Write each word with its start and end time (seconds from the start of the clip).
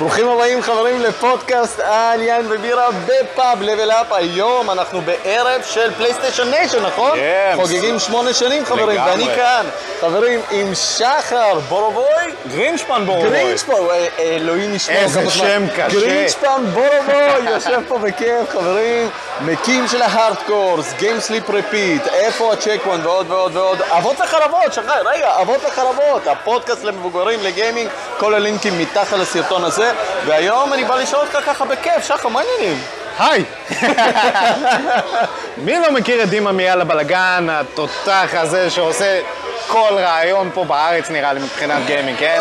ברוכים 0.00 0.28
הבאים 0.28 0.62
חברים 0.62 1.00
לפודקאסט 1.00 1.80
על 1.80 2.22
יין 2.22 2.46
ובירה 2.48 2.86
בפאב 3.06 3.62
Level 3.62 3.90
Up. 3.90 4.12
היום 4.12 4.70
אנחנו 4.70 5.00
בערב 5.00 5.62
של 5.64 5.94
PlayStation 5.94 6.50
Nation, 6.50 6.82
נכון? 6.82 7.16
כן. 7.16 7.52
חוגגים 7.56 7.98
שמונה 7.98 8.32
שנים 8.32 8.64
חברים, 8.64 8.88
לגמרי. 8.88 9.10
ואני 9.10 9.36
כאן, 9.36 9.66
חברים, 10.00 10.40
עם 10.50 10.74
שחר 10.74 11.58
בורובוי. 11.68 12.04
גרינשפן 12.48 13.06
בורבוי. 13.06 13.30
גרינשפן, 13.30 13.72
אה, 13.72 14.06
אלוהים 14.18 14.74
ישמור. 14.74 14.98
איזה. 14.98 15.30
שם 15.30 15.66
קשה. 15.76 15.88
גרינשפן 15.88 16.64
בורובוי, 16.74 17.50
יושב 17.50 17.80
פה 17.88 17.98
בכיף, 17.98 18.50
חברים. 18.50 19.08
מקים 19.40 19.88
של 19.88 20.02
ה 20.02 20.10
Hardcores, 20.10 20.92
Game 20.98 21.28
Sleep 21.28 21.50
Repeat, 21.50 22.12
איפה 22.12 22.52
ה 22.52 22.78
Checkpoint 22.84 23.04
ועוד 23.04 23.30
ועוד 23.30 23.56
ועוד. 23.56 23.82
אבות 23.82 24.20
וחרבות, 24.20 24.72
שחר, 24.72 25.02
רגע, 25.04 25.40
אבות 25.40 25.64
וחרבות. 25.64 26.26
הפודקאסט 26.26 26.84
למבוגרים, 26.84 27.40
לגיימינג, 27.42 27.88
כל 28.18 28.34
הלינקים 28.34 28.78
מתחת 28.78 29.18
לסרטון 29.18 29.64
הזה. 29.64 29.89
והיום 30.26 30.72
אני 30.72 30.84
בא 30.84 30.96
לשאול 30.96 31.26
אותך 31.26 31.38
ככה 31.46 31.64
בכיף, 31.64 32.04
שחר, 32.04 32.28
מה 32.28 32.40
העניינים? 32.40 32.82
היי! 33.18 33.44
מי 35.64 35.78
לא 35.78 35.92
מכיר 35.92 36.22
את 36.22 36.28
דימה 36.28 36.52
מיאללה 36.52 36.84
בלאגן, 36.84 37.46
התותח 37.50 38.28
הזה 38.32 38.70
שעושה 38.70 39.20
כל 39.68 39.92
רעיון 39.98 40.50
פה 40.54 40.64
בארץ 40.64 41.10
נראה 41.10 41.32
לי 41.32 41.40
מבחינת 41.40 41.86
גיימינג, 41.86 42.18
כן? 42.18 42.40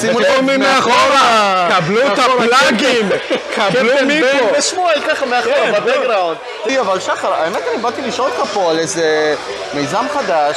שימו 0.00 0.20
לב, 0.20 0.40
מי 0.40 0.56
מאחורה, 0.56 1.68
קבלו 1.76 2.12
את 2.12 2.18
הפלאגים, 2.18 3.08
קבלו 3.54 3.90
קפטן 3.92 4.06
מי 4.06 4.20
בן 4.20 4.38
פה. 4.38 4.58
ושמואל 4.58 5.00
ככה 5.08 5.26
מאחורה 5.26 5.54
כן, 5.54 5.72
בבקגראונד. 5.72 6.36
תראי, 6.64 6.80
אבל 6.80 7.00
שחר, 7.00 7.32
האמת 7.34 7.62
אני 7.72 7.82
באתי 7.82 8.02
לשאול 8.02 8.30
אותך 8.30 8.50
פה 8.54 8.70
על 8.70 8.78
איזה 8.78 9.34
מיזם 9.74 10.06
חדש. 10.14 10.56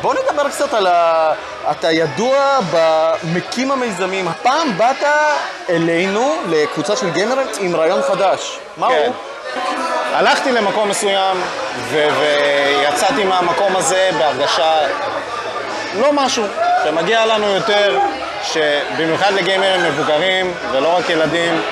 בוא 0.00 0.14
נדבר 0.14 0.48
קצת 0.48 0.74
על 0.74 0.86
ה... 0.86 1.32
אתה 1.70 1.92
ידוע 1.92 2.58
במקים 2.72 3.70
המיזמים. 3.70 4.28
הפעם 4.28 4.78
באת 4.78 5.04
אלינו, 5.68 6.36
לקבוצה 6.48 6.96
של 6.96 7.10
גיימרים, 7.10 7.46
עם 7.60 7.76
רעיון 7.76 8.02
חדש. 8.02 8.58
מה 8.76 8.88
כן. 8.88 9.02
הוא? 9.06 9.14
הלכתי 10.14 10.52
למקום 10.52 10.88
מסוים 10.88 11.42
ויצאתי 11.90 13.24
מהמקום 13.24 13.76
הזה 13.76 14.10
בהרגשה 14.18 14.78
לא 15.94 16.12
משהו, 16.12 16.44
שמגיע 16.84 17.26
לנו 17.26 17.46
יותר, 17.46 17.98
שבמיוחד 18.44 19.32
לגיימרים 19.32 19.84
מבוגרים 19.84 20.54
ולא 20.72 20.96
רק 20.96 21.10
ילדים, 21.10 21.62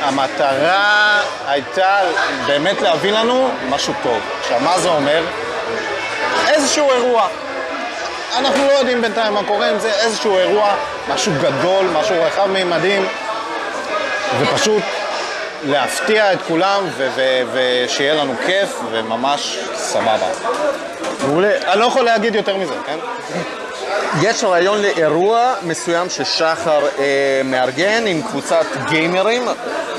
והמטרה 0.00 1.20
הייתה 1.46 2.00
באמת 2.46 2.80
להביא 2.80 3.12
לנו 3.12 3.50
משהו 3.68 3.94
טוב. 4.02 4.18
עכשיו, 4.40 4.60
מה 4.60 4.78
זה 4.78 4.88
אומר? 4.88 5.22
איזשהו 6.48 6.92
אירוע. 6.92 7.26
אנחנו 8.36 8.66
לא 8.66 8.72
יודעים 8.72 9.02
בינתיים 9.02 9.34
מה 9.34 9.40
קורה 9.46 9.70
עם 9.70 9.78
זה, 9.78 9.92
איזשהו 9.92 10.38
אירוע, 10.38 10.74
משהו 11.08 11.32
גדול, 11.40 11.86
משהו 11.86 12.16
רחב 12.22 12.46
מימדים, 12.46 13.08
ופשוט 14.38 14.82
להפתיע 15.64 16.32
את 16.32 16.38
כולם 16.48 16.84
ושיהיה 17.52 18.14
לנו 18.14 18.34
כיף 18.46 18.80
וממש 18.92 19.58
סבבה. 19.74 20.28
מעולה. 21.26 21.72
אני 21.72 21.80
לא 21.80 21.84
יכול 21.84 22.04
להגיד 22.04 22.34
יותר 22.34 22.56
מזה, 22.56 22.74
כן? 22.86 22.98
יש 24.22 24.44
רעיון 24.44 24.82
לאירוע 24.82 25.54
מסוים 25.62 26.10
ששחר 26.10 26.80
אה, 26.98 27.40
מארגן 27.44 28.06
עם 28.06 28.22
קבוצת 28.22 28.66
גיימרים, 28.88 29.48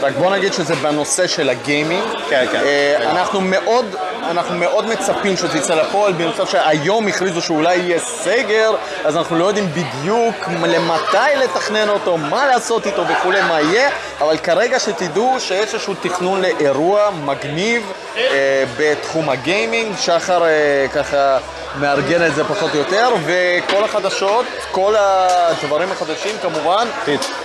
רק 0.01 0.13
בוא 0.17 0.31
נגיד 0.31 0.53
שזה 0.53 0.75
בנושא 0.75 1.27
של 1.27 1.49
הגיימינג. 1.49 2.03
כן, 2.29 2.45
כן. 2.51 2.57
אה, 2.57 2.95
לגמרי. 2.99 3.19
אנחנו 3.19 3.41
מאוד, 3.41 3.95
אנחנו 4.29 4.55
מאוד 4.55 4.85
מצפים 4.85 5.37
שזה 5.37 5.57
יצא 5.57 5.75
לפועל, 5.75 6.13
במצב 6.13 6.45
שהיום 6.47 7.07
הכריזו 7.07 7.41
שאולי 7.41 7.75
יהיה 7.75 7.99
סגר, 7.99 8.71
אז 9.05 9.17
אנחנו 9.17 9.39
לא 9.39 9.45
יודעים 9.45 9.67
בדיוק 9.71 10.35
למתי 10.67 11.35
לתכנן 11.43 11.89
אותו, 11.89 12.17
מה 12.17 12.47
לעשות 12.47 12.85
איתו 12.85 13.07
וכולי, 13.07 13.41
מה 13.41 13.61
יהיה, 13.61 13.89
אבל 14.21 14.37
כרגע 14.37 14.79
שתדעו 14.79 15.39
שיש 15.39 15.51
איזשהו 15.51 15.93
תכנון 16.01 16.41
לאירוע 16.41 17.09
מגניב 17.25 17.91
אה, 18.17 18.63
בתחום 18.77 19.29
הגיימינג, 19.29 19.95
שחר 19.97 20.45
אה, 20.45 20.85
ככה 20.93 21.37
מארגן 21.79 22.25
את 22.27 22.35
זה 22.35 22.43
פחות 22.43 22.73
או 22.73 22.77
יותר, 22.77 23.09
וכל 23.25 23.83
החדשות, 23.89 24.45
כל 24.71 24.93
הדברים 24.97 25.91
החדשים 25.91 26.35
כמובן. 26.41 26.87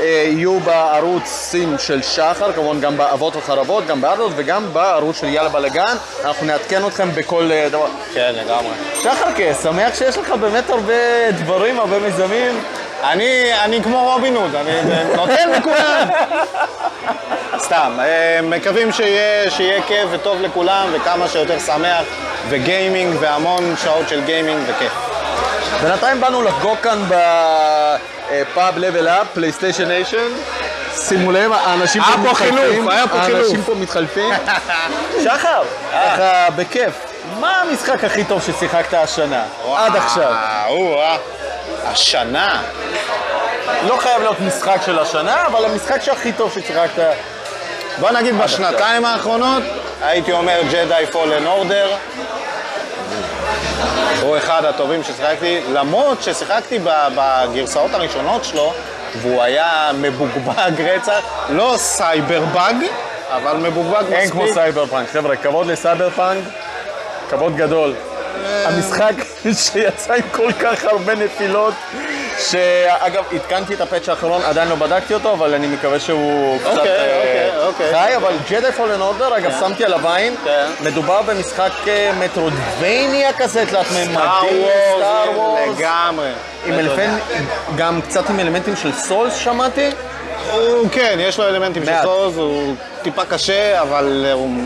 אה, 0.00 0.06
יהיו 0.26 0.60
בערוצים 0.60 1.78
של 1.78 2.02
שחר, 2.02 2.52
כמובן 2.52 2.80
גם 2.80 2.96
באבות 2.96 3.36
וחרבות, 3.36 3.86
גם 3.86 4.00
בארדות 4.00 4.32
וגם 4.36 4.72
בערוץ 4.72 5.20
של 5.20 5.26
יאללה 5.26 5.48
בלאגן. 5.48 5.96
אנחנו 6.24 6.46
נעדכן 6.46 6.86
אתכם 6.86 7.08
בכל 7.14 7.50
אה, 7.52 7.68
דבר. 7.68 7.86
כן, 8.14 8.32
לגמרי. 8.34 8.72
שחר, 9.02 9.32
כן, 9.36 9.52
שמח 9.62 9.94
שיש 9.94 10.18
לך 10.18 10.30
באמת 10.30 10.70
הרבה 10.70 11.30
דברים, 11.30 11.78
הרבה 11.78 11.98
מיזמים. 11.98 12.62
אני, 13.02 13.50
אני 13.64 13.82
כמו 13.82 14.12
רובין 14.12 14.36
הוד, 14.36 14.54
אני 14.54 14.72
נותן 15.16 15.50
לכולם. 15.50 16.08
סתם, 17.58 17.98
אה, 18.00 18.40
מקווים 18.42 18.92
שיהיה, 18.92 19.50
שיהיה 19.50 19.82
כיף 19.82 20.08
וטוב 20.10 20.40
לכולם 20.40 20.86
וכמה 20.92 21.28
שיותר 21.28 21.58
שמח 21.58 22.04
וגיימינג 22.48 23.16
והמון 23.20 23.74
שעות 23.82 24.08
של 24.08 24.24
גיימינג 24.24 24.60
וכיף. 24.68 25.03
בינתיים 25.82 26.20
באנו 26.20 26.42
לחגוג 26.42 26.76
כאן 26.82 27.02
בפאב 27.08 28.78
Level 28.78 29.08
Up, 29.08 29.26
PlayStation 29.34 29.88
Nation. 29.88 30.28
שימו 30.96 31.32
לב, 31.32 31.52
האנשים 31.52 32.02
פה 32.02 32.08
היה 32.08 32.16
פה 32.16 32.30
מתחלפים. 32.30 32.56
חילוף, 32.58 32.88
היה 32.88 33.08
פה 33.08 33.18
האנשים 33.18 33.46
חילוף. 33.50 33.66
פה 33.66 33.74
מתחלפים. 33.74 34.34
שחר, 35.24 35.62
ככה 35.92 36.50
בכיף. 36.56 36.92
מה 37.40 37.60
המשחק 37.60 38.04
הכי 38.04 38.24
טוב 38.24 38.42
ששיחקת 38.42 38.94
השנה? 38.94 39.44
עד 39.76 39.96
עכשיו. 39.96 40.32
אה, 40.32 41.16
השנה. 41.84 42.62
לא 43.86 43.96
חייב 43.96 44.22
להיות 44.22 44.40
משחק 44.40 44.80
של 44.86 44.98
השנה, 44.98 45.46
אבל 45.46 45.64
המשחק 45.64 46.02
שהכי 46.02 46.32
טוב 46.32 46.52
ששיחקת. 46.52 47.02
בוא 47.98 48.10
נגיד 48.10 48.38
בשנתיים 48.38 49.04
האחרונות, 49.04 49.62
הייתי 50.02 50.32
אומר 50.32 50.60
Jedi 50.70 51.04
Fallen 51.12 51.46
Order. 51.46 51.96
הוא 54.22 54.36
אחד 54.36 54.64
הטובים 54.64 55.02
ששיחקתי, 55.02 55.60
למרות 55.72 56.22
ששיחקתי 56.22 56.78
בגרסאות 57.14 57.94
הראשונות 57.94 58.44
שלו, 58.44 58.74
והוא 59.22 59.42
היה 59.42 59.90
מבוגבג 60.00 60.80
רצח, 60.80 61.20
לא 61.48 61.74
cyber 61.76 62.44
bug, 62.44 62.76
אבל 63.30 63.56
מבוגבג 63.56 64.00
מספיק. 64.02 64.14
אין 64.14 64.30
כמו 64.30 64.44
סייבר 64.54 64.86
פאנק. 64.86 65.08
חבר'ה, 65.08 65.36
כבוד 65.36 65.66
לסייבר 65.66 66.10
פאנק, 66.10 66.44
כבוד 67.30 67.56
גדול. 67.56 67.94
המשחק 68.64 69.12
שיצא 69.62 70.14
עם 70.14 70.22
כל 70.32 70.52
כך 70.52 70.84
הרבה 70.84 71.14
נפילות, 71.14 71.74
שאגב, 72.38 73.24
עדכנתי 73.32 73.74
את 73.74 73.80
ה 73.80 73.85
patch 73.85 74.08
האחרון, 74.08 74.42
עדיין 74.42 74.68
לא 74.68 74.74
בדקתי 74.74 75.14
אותו, 75.14 75.32
אבל 75.32 75.54
אני 75.54 75.66
מקווה 75.66 76.00
שהוא 76.00 76.58
קצת 76.58 76.78
אוקיי, 76.78 76.90
אה, 76.90 77.66
אוקיי, 77.66 77.66
אוקיי. 77.66 77.92
חי, 77.92 78.16
אבל 78.16 78.32
Jedi 78.50 78.72
Fallen 78.72 79.00
Order, 79.00 79.36
אגב, 79.36 79.52
שמתי 79.60 79.84
עליו 79.84 80.08
עין, 80.08 80.34
כן. 80.44 80.66
מדובר 80.80 81.22
במשחק 81.22 81.70
אה, 81.88 82.12
Metroidvania 82.20 83.32
כזה, 83.32 83.66
תלת 83.66 83.86
סטאר 83.86 84.06
ממדי, 84.06 84.64
סטאר 84.96 85.30
וורס, 85.34 85.78
לגמרי. 85.78 86.30
עם 86.66 86.74
אלפן, 86.74 87.16
גם 87.76 88.00
קצת 88.00 88.30
עם 88.30 88.40
אלמנטים 88.40 88.76
של 88.76 88.92
סולס 88.92 89.34
שמעתי. 89.36 89.90
הוא 90.52 90.88
כן, 90.92 91.18
יש 91.20 91.38
לו 91.38 91.48
אלמנטים 91.48 91.84
של. 91.84 91.92
סוז, 92.02 92.38
הוא 92.38 92.74
טיפה 93.02 93.24
קשה, 93.24 93.80
אבל 93.80 94.26
הוא 94.32 94.64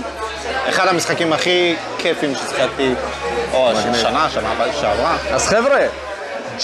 אחד 0.69 0.89
המשחקים 0.89 1.33
הכי 1.33 1.77
כיפים 1.99 2.35
ששיחקתי, 2.35 2.95
או 3.53 3.71
שנה, 4.03 4.31
שנה 4.31 4.53
שעברה. 4.81 5.17
אז 5.31 5.49
חבר'ה, 5.49 5.79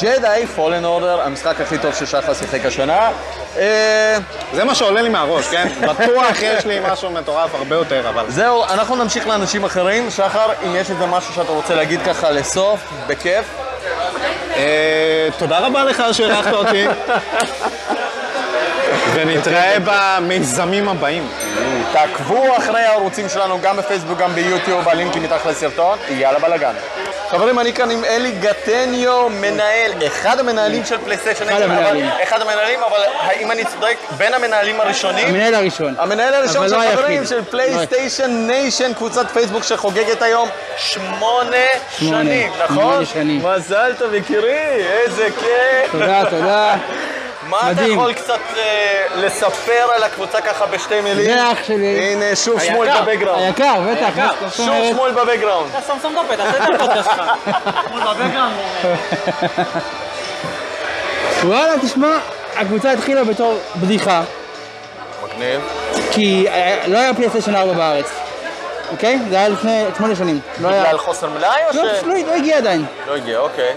ג'די 0.03 0.47
פולן 0.47 0.85
אורדר, 0.85 1.21
המשחק 1.21 1.61
הכי 1.61 1.79
טוב 1.79 1.95
ששחר 1.95 2.35
שיחק 2.35 2.67
השנה. 2.67 3.11
אה, 3.59 4.17
זה 4.53 4.65
מה 4.65 4.75
שעולה 4.75 5.03
לי 5.03 5.09
מהראש, 5.09 5.47
כן? 5.47 5.69
בטוח 5.89 6.43
יש 6.43 6.67
לי 6.67 6.79
משהו 6.93 7.11
מטורף 7.11 7.55
הרבה 7.55 7.77
יותר, 7.77 8.09
אבל... 8.09 8.25
זהו, 8.29 8.65
אנחנו 8.65 8.97
נמשיך 8.97 9.27
לאנשים 9.27 9.65
אחרים. 9.65 10.11
שחר, 10.11 10.47
אם 10.67 10.77
יש 10.77 10.91
איזה 10.91 11.07
משהו 11.07 11.35
שאתה 11.35 11.53
רוצה 11.53 11.75
להגיד 11.75 12.01
ככה 12.07 12.31
לסוף, 12.31 12.81
בכיף. 13.07 13.45
אה, 14.57 15.29
תודה 15.39 15.59
רבה 15.59 15.85
לך 15.85 16.03
שאירחת 16.13 16.53
אותי. 16.53 16.87
ונתראה 19.15 19.77
במיזמים 19.85 20.89
הבאים. 20.89 21.29
תעקבו 21.93 22.57
אחרי 22.57 22.81
הערוצים 22.81 23.29
שלנו 23.29 23.59
גם 23.63 23.77
בפייסבוק, 23.77 24.19
גם 24.19 24.35
ביוטיוב, 24.35 24.89
הלינקים 24.89 25.23
מתחת 25.23 25.47
לסרטון. 25.47 25.99
יאללה 26.11 26.39
בלאגן. 26.39 26.75
חברים, 27.35 27.59
אני 27.59 27.73
כאן 27.73 27.91
עם 27.91 28.05
אלי 28.05 28.31
גטניו, 28.31 29.29
מנהל, 29.29 29.93
אחד 30.07 30.41
המנהלים 30.41 30.85
של 30.85 30.99
פלייסטיישן. 31.05 31.49
אחד 31.49 31.63
המנהלים. 31.63 32.09
אחד 32.23 32.43
המנהלים, 32.43 32.81
אבל 32.83 32.99
האם 33.19 33.51
אני 33.51 33.65
צודק? 33.65 33.97
בין 34.17 34.35
המנהלים 34.35 34.81
הראשונים? 34.81 35.29
המנהל 35.29 35.55
הראשון. 35.55 35.95
המנהל 35.99 36.35
הראשון 36.35 36.69
של 36.69 36.77
לא. 36.77 36.83
חברים 36.93 37.27
של 37.27 37.45
PlayStation 37.45 38.31
Nation, 38.31 38.95
קבוצת 38.95 39.31
פייסבוק 39.31 39.63
שחוגגת 39.63 40.23
היום 40.23 40.49
שמונה. 40.77 41.57
שנים, 41.99 42.53
נכון? 42.65 42.77
שמונה 42.77 43.07
שנים. 43.07 43.47
מזל 43.47 43.93
טוב 43.99 44.15
יקירי, 44.15 44.85
איזה 45.05 45.29
כיף. 45.41 45.93
תודה, 45.93 46.23
תודה. 46.31 46.77
מה 47.49 47.73
אתה. 47.73 47.83
יכול 47.83 48.13
קצת 48.13 48.41
אה, 48.57 49.05
לספר 49.17 49.87
על 49.97 50.03
הקבוצה 50.03 50.41
ככה 50.41 50.67
בשתי 50.67 51.01
מילים? 51.01 51.25
זה 51.25 51.53
אח 51.53 51.65
שלי. 51.65 52.13
הנה, 52.13 52.37
שוב 52.37 52.61
שמואל 52.61 53.01
בבקגראונד. 53.01 53.43
היקר, 53.43 53.81
בטח. 53.91 54.11
שוב? 54.57 54.69
שמואל 54.91 55.13
בבקגראונד. 55.13 55.71
אתה 55.71 55.87
שם 55.87 55.95
שם 56.03 56.15
דופת, 56.15 56.37
תעשה 56.37 56.65
את 56.65 56.81
הפודקאסט 56.81 57.11
שלך. 57.17 57.31
מול 57.91 58.01
בבקגראונד. 58.01 58.55
וואלה, 61.45 61.73
תשמע, 61.83 62.17
הקבוצה 62.57 62.91
התחילה 62.93 63.25
בתור 63.25 63.59
בדיחה, 63.77 64.23
מגניב. 65.25 65.61
כי 66.11 66.47
אה, 66.49 66.85
לא 66.87 66.99
היה 66.99 67.15
פלייסטיישן 67.15 67.55
4 67.57 67.73
בארץ, 67.73 68.11
אוקיי? 68.95 69.19
זה 69.31 69.37
היה 69.37 69.49
לפני 69.49 69.85
שמונה 69.97 70.15
שנים. 70.15 70.41
לא. 70.61 70.69
בגלל 70.69 70.99
חוסר 70.99 71.29
מלאי 71.31 71.61
או 71.71 71.77
לא, 71.77 71.89
ש... 71.89 71.97
פשוט 71.97 72.07
לא 72.07 72.15
לא 72.15 72.35
הגיע 72.35 72.57
עדיין. 72.57 72.85
לא 73.09 73.17
הגיע, 73.17 73.39
אוקיי. 73.39 73.75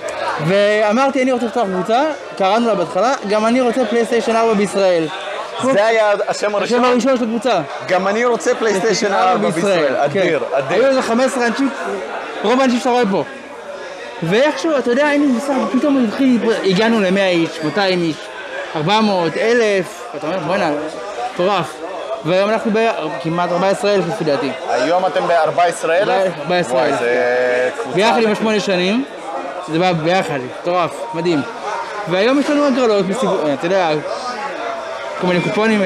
ואמרתי, 0.48 1.24
אני 1.24 1.31
רוצה 1.31 1.46
לפתוח 1.46 1.68
קבוצה, 1.68 2.04
קראנו 2.38 2.68
לה 2.68 2.75
בהתחלה, 2.75 3.14
גם 3.30 3.46
אני 3.46 3.62
רוצה 3.62 3.86
פלייסטיישן 3.86 4.36
4 4.36 4.54
בישראל. 4.54 5.08
זה 5.64 5.86
היה 5.86 6.12
השם 6.12 6.28
השם 6.28 6.56
הראשון? 6.56 6.84
הראשון 6.86 7.18
של 7.18 7.24
הקבוצה. 7.24 7.62
גם 7.88 8.08
אני 8.08 8.25
רוצה 8.25 8.56
פלייסטיישן 8.56 9.14
4 9.14 9.50
בישראל. 9.50 9.96
אדיר, 9.96 10.40
כן. 10.40 10.46
אדיר. 10.58 10.78
היו 10.78 10.88
איזה 10.88 11.02
15 11.02 11.46
אנשים, 11.46 11.70
רוב 12.44 12.62
האנשים 12.62 12.80
שאתה 12.80 12.90
רואה 12.90 13.04
פה. 13.12 13.24
ואיכשהו, 14.24 14.78
אתה 14.78 14.90
יודע, 14.90 15.08
לי 15.08 15.18
מושג, 15.18 15.54
פתאום 15.80 16.08
הגענו 16.66 17.02
ל-100 17.02 17.20
איש, 17.20 17.50
200 17.63 18.02
איש, 18.02 18.16
400, 18.75 19.38
1,000, 19.38 20.02
אתה 20.18 20.28
אומר, 20.28 20.40
בוא'נה, 20.40 20.72
מטורף. 21.34 21.87
והיום 22.25 22.50
אנחנו 22.50 22.72
בכמעט 22.74 23.52
14,000 23.52 24.10
לפי 24.10 24.24
דעתי. 24.24 24.52
היום 24.69 25.06
אתם 25.06 25.28
ב-14,000? 25.28 25.88
14,000, 25.88 26.72
וואי, 26.72 26.94
זה 26.94 27.69
קבוצה... 27.84 27.96
ביחד 27.96 28.22
עם 28.24 28.31
השמונה 28.31 28.60
שנים, 28.60 29.06
זה 29.68 29.80
בא 29.80 29.92
ביחד, 29.92 30.40
מטורף, 30.62 30.92
מדהים. 31.14 31.42
והיום 32.10 32.40
יש 32.40 32.50
לנו 32.50 32.66
הגרלות, 32.66 33.06
מסיבות, 33.06 33.42
אתה 33.54 33.66
יודע, 33.66 33.90
כל 35.22 35.28
מיני 35.28 35.42
קופונים. 35.42 35.81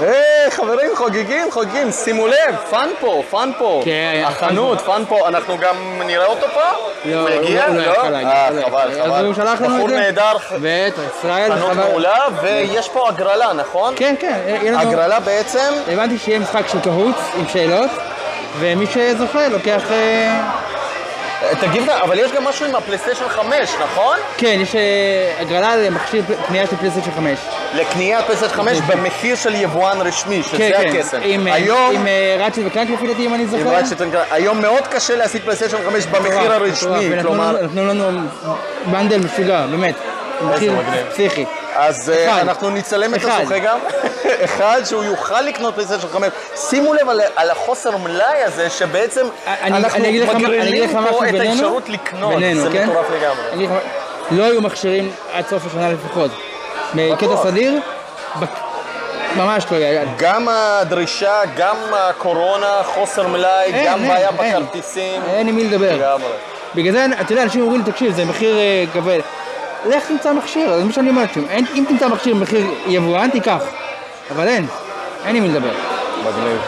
היי, 0.00 0.50
חברים, 0.50 0.90
חוגגים, 0.96 1.50
חוגגים, 1.50 1.90
שימו 1.92 2.26
לב, 2.26 2.34
פאן 2.70 2.88
פה, 3.00 3.22
פאן 3.30 3.50
פה. 3.58 3.82
כן, 3.84 4.22
החנות, 4.26 4.80
פאן 4.80 5.02
פה, 5.08 5.28
אנחנו 5.28 5.58
גם 5.58 5.76
נראה 6.06 6.26
אותו 6.26 6.46
פה? 6.54 6.60
לא, 7.04 7.20
הוא 7.20 7.28
לא 7.28 7.76
לא? 7.76 7.82
יכול 7.92 8.08
להגיע, 8.08 8.30
אה, 8.30 8.48
חבל, 8.48 8.58
יכול. 8.60 8.80
אז 8.80 8.98
חבל. 9.06 9.24
הוא 9.26 9.34
שלח 9.34 9.60
לנו 9.60 9.74
את 9.74 9.76
בחור 9.76 9.88
זה. 9.88 9.96
נהדר, 9.96 10.32
בטח, 10.60 11.00
ישראל, 11.18 11.52
חנות 11.54 11.70
חבל- 11.72 11.84
מעולה, 11.88 12.18
ויש 12.42 12.88
פה 12.88 13.08
הגרלה, 13.08 13.52
נכון? 13.52 13.94
כן, 13.96 14.14
כן, 14.20 14.38
לנו... 14.64 14.78
הגרלה 14.80 15.20
בעצם, 15.20 15.72
הבנתי 15.92 16.18
שיהיה 16.18 16.38
משחק 16.38 16.68
של 16.68 16.80
Kahoot 16.80 17.16
עם 17.38 17.44
שאלות, 17.52 17.90
ומי 18.58 18.86
שזוכה 18.86 19.48
לוקח... 19.48 19.82
תגיד, 21.60 21.88
אבל 21.90 22.18
יש 22.18 22.32
גם 22.32 22.44
משהו 22.44 22.66
עם 22.66 22.74
הפלייסטיישן 22.74 23.28
5, 23.28 23.70
נכון? 23.82 24.16
כן, 24.36 24.58
יש 24.62 24.74
אה, 24.76 24.80
הגרלה 25.40 25.76
למכשיר 25.76 26.22
קנייה 26.46 26.66
של 26.66 26.76
פלייסטיישן 26.76 27.10
5. 27.16 27.38
לקניית 27.74 28.24
פלייסטיישן 28.24 28.54
5 28.56 28.78
במחיר 28.86 29.36
של 29.36 29.54
יבואן 29.54 30.00
רשמי, 30.00 30.42
שזה 30.42 30.56
כן, 30.58 30.70
כן. 30.82 30.96
הקסם. 30.98 31.18
עם, 31.22 31.48
אה, 31.48 31.54
היום... 31.54 31.90
עם 31.94 32.06
אה, 32.06 32.36
Ratchet 32.44 32.58
ו 32.66 32.70
Clank 32.70 32.90
לפי 32.90 33.06
דעתי, 33.06 33.26
אם 33.26 33.34
אני 33.34 33.42
עם 33.42 33.48
זוכר. 33.48 33.68
רק 33.74 33.84
שתן- 33.90 34.08
היום 34.30 34.60
מאוד 34.62 34.86
קשה 34.86 35.16
להשיג 35.16 35.42
פלייסטיישן 35.42 35.76
5 35.90 36.06
במחיר 36.06 36.52
הרשמי, 36.52 37.10
כלומר, 37.22 37.56
נתנו 37.62 37.86
לנו 37.86 38.20
bundle 38.86 39.18
משוגע, 39.18 39.66
באמת. 39.66 39.94
מחיר. 40.42 40.72
פסיכי. 41.10 41.44
אז 41.76 42.10
אה. 42.10 42.40
אנחנו 42.40 42.70
נצלם 42.70 43.14
את. 43.14 43.20
הזוכה 43.24 43.58
גם, 43.58 43.78
אחד 44.44 44.80
שהוא 44.84 45.04
יוכל 45.04 45.40
לקנות 45.40 45.74
פלייסטיישן 45.74 46.08
5. 46.12 46.28
שימו 46.56 46.94
לב 46.94 47.08
על- 47.36 47.50
החוסר 47.50 47.96
מלאי 47.96 48.42
הזה, 48.44 48.70
שבעצם 48.70 49.26
אנחנו 49.62 50.00
מגרילים 50.34 50.90
פה 51.10 51.28
את 51.28 51.34
האפשרות 51.40 51.88
לקנות, 51.88 52.34
זה 52.54 52.68
כן? 52.72 52.88
מטורף 52.88 53.06
לגמרי. 53.10 53.66
לא 54.30 54.44
היו 54.44 54.60
מכשירים 54.60 55.10
עד 55.32 55.44
סוף 55.50 55.66
השנה 55.66 55.92
לפחות. 55.92 56.30
בקטע 56.94 57.26
בטוח. 57.26 57.42
סדיר, 57.46 57.80
ממש 59.36 59.64
לא 59.70 59.76
היה. 59.76 60.02
גם 60.18 60.48
הדרישה, 60.50 61.40
גם 61.56 61.76
הקורונה, 61.92 62.80
חוסר 62.84 63.28
מלאי, 63.28 63.64
אין, 63.64 63.86
גם 63.86 63.98
אין, 63.98 64.08
בעיה 64.08 64.28
אין. 64.40 64.62
בכרטיסים. 64.62 65.22
אין 65.34 65.48
עם 65.48 65.56
מי 65.56 65.64
לדבר. 65.64 65.96
לגמרי. 65.96 66.32
בגלל 66.74 66.92
זה, 66.92 67.06
אתה 67.20 67.32
יודע, 67.32 67.42
אנשים 67.42 67.60
אומרים 67.60 67.82
תקשיב, 67.82 68.12
זה 68.14 68.24
מחיר 68.24 68.58
אה, 68.58 68.84
כבד. 68.92 69.20
לך 69.86 70.06
תמצא 70.08 70.32
מכשיר, 70.32 70.78
זה 70.78 70.84
מה 70.84 70.92
שאני 70.92 71.10
אומר 71.10 71.22
לכם. 71.22 71.40
אין- 71.50 71.66
אם 71.74 71.84
תמצא 71.88 72.08
מכשיר 72.08 72.34
במחיר 72.34 72.66
יבואן, 72.86 73.30
תיקח. 73.30 73.62
אבל 74.34 74.48
אין, 74.48 74.66
אין 75.26 75.36
עם 75.36 75.42
מי 75.42 75.48
לדבר. 75.48 75.70
מגניב. 76.20 76.58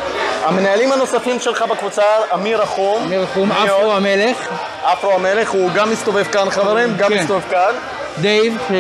המנהלים 0.45 0.93
הנוספים 0.93 1.41
שלך 1.41 1.63
בקבוצה, 1.63 2.03
אמיר 2.35 2.63
רחום. 2.63 3.03
אמיר 3.07 3.21
רחום, 3.23 3.49
מי 3.49 3.55
אפרו? 3.65 3.93
המלך, 3.93 4.49
אפרו 4.85 5.13
המלך, 5.13 5.51
הוא 5.51 5.71
גם 5.75 5.91
מסתובב 5.91 6.25
כאן 6.25 6.51
חברים, 6.51 6.97
גם 6.97 7.09
כן. 7.09 7.21
מסתובב 7.21 7.43
כאן. 7.51 7.75
דייב, 8.19 8.59
ש... 8.69 8.73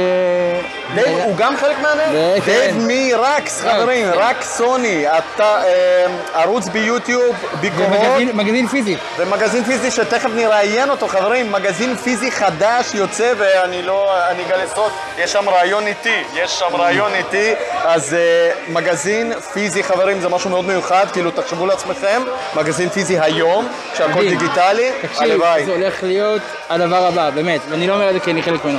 דייב 0.95 1.19
הוא 1.25 1.37
גם 1.37 1.57
חלק 1.57 1.77
מהנר? 1.83 2.05
כן. 2.41 2.53
דייב 2.53 2.77
מרקס 2.89 3.61
חברים, 3.61 4.13
כן. 4.13 4.19
רק 4.19 4.43
סוני, 4.43 5.07
אתה 5.09 5.63
אה, 5.65 6.07
ערוץ 6.35 6.69
ביוטיוב, 6.69 7.37
ביקורות 7.61 8.23
מגזין 8.35 8.67
פיזי. 8.67 8.97
ומגזין 9.19 9.65
פיזי 9.65 9.91
שתכף 9.91 10.31
נראיין 10.35 10.91
אותו 10.91 11.09
חברים, 11.09 11.53
מגזין 11.53 11.97
פיזי 11.97 12.31
חדש 12.31 12.95
יוצא 12.95 13.33
ואני 13.39 13.83
לא, 13.83 14.29
אני 14.31 14.43
אגלה 14.47 14.67
סוד, 14.75 14.93
יש 15.19 15.33
שם 15.33 15.49
ריאיון 15.49 15.87
איתי, 15.87 16.23
יש 16.35 16.51
שם 16.51 16.77
ריאיון 16.77 17.15
איתי, 17.15 17.53
אז 17.85 18.15
אה, 18.15 18.51
מגזין 18.69 19.33
פיזי 19.53 19.83
חברים 19.83 20.21
זה 20.21 20.29
משהו 20.29 20.51
מאוד 20.51 20.65
מיוחד, 20.65 21.07
כאילו 21.13 21.31
תחשבו 21.31 21.67
לעצמכם, 21.67 22.23
מגזין 22.57 22.89
פיזי 22.89 23.19
היום, 23.21 23.69
שהכל. 23.95 24.29
דיגיטלי, 24.29 24.91
תקשיב, 25.03 25.23
הלוואי. 25.23 25.65
זה 25.65 25.73
הולך 25.73 26.03
להיות 26.03 26.43
הדבר 26.71 27.07
הבא, 27.07 27.31
באמת. 27.31 27.61
ואני 27.69 27.87
לא 27.87 27.95
אומר 27.95 28.09
את 28.09 28.15
זה 28.15 28.21
כי 28.21 28.31
אני 28.31 28.43
חלק 28.43 28.65
ממנו. 28.65 28.79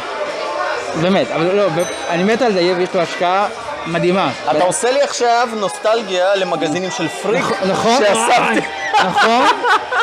באמת, 1.02 1.28
אבל 1.32 1.56
לא, 1.56 1.68
אני 2.10 2.24
מת 2.24 2.42
על 2.42 2.54
דייב, 2.54 2.80
יש 2.80 2.90
לו 2.94 3.02
השקעה 3.02 3.48
מדהימה. 3.86 4.32
אתה 4.52 4.64
עושה 4.64 4.92
לי 4.92 5.02
עכשיו 5.02 5.50
נוסטלגיה 5.54 6.36
למגזינים 6.36 6.92
של 6.92 7.08
פריק, 7.08 7.46
נכון? 7.70 7.98
שאספתי, 7.98 8.68
נכון? 9.06 9.48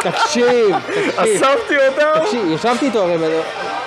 תקשיב, 0.02 0.76
תקשיב. 0.86 1.44
אספתי 1.44 1.74
אותם. 1.88 2.24
תקשיב, 2.24 2.52
ישבתי 2.52 2.86
איתו 2.86 3.02
הרי, 3.02 3.16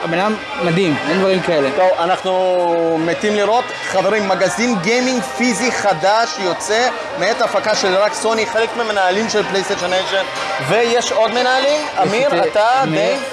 הבן 0.04 0.20
אדם 0.20 0.36
מדהים, 0.64 0.96
אין 1.10 1.20
דברים 1.20 1.42
כאלה. 1.42 1.70
טוב, 1.76 1.90
אנחנו 2.00 2.98
מתים 3.00 3.36
לראות. 3.36 3.64
חברים, 3.88 4.28
מגזין 4.28 4.76
גיימינג 4.82 5.22
פיזי 5.22 5.72
חדש 5.72 6.36
יוצא 6.40 6.90
מאת 7.20 7.42
הפקה 7.42 7.76
של 7.76 7.96
רק 7.96 8.14
סוני, 8.14 8.46
חלק 8.46 8.70
מהמנהלים 8.78 9.30
של 9.30 9.44
PlayStation 9.44 9.90
Nation, 9.90 10.24
ויש 10.70 11.12
עוד 11.12 11.32
מנהלים? 11.32 11.82
אמיר, 12.02 12.28
אתה, 12.44 12.60
אה, 12.60 12.86
דייב? 12.86 13.24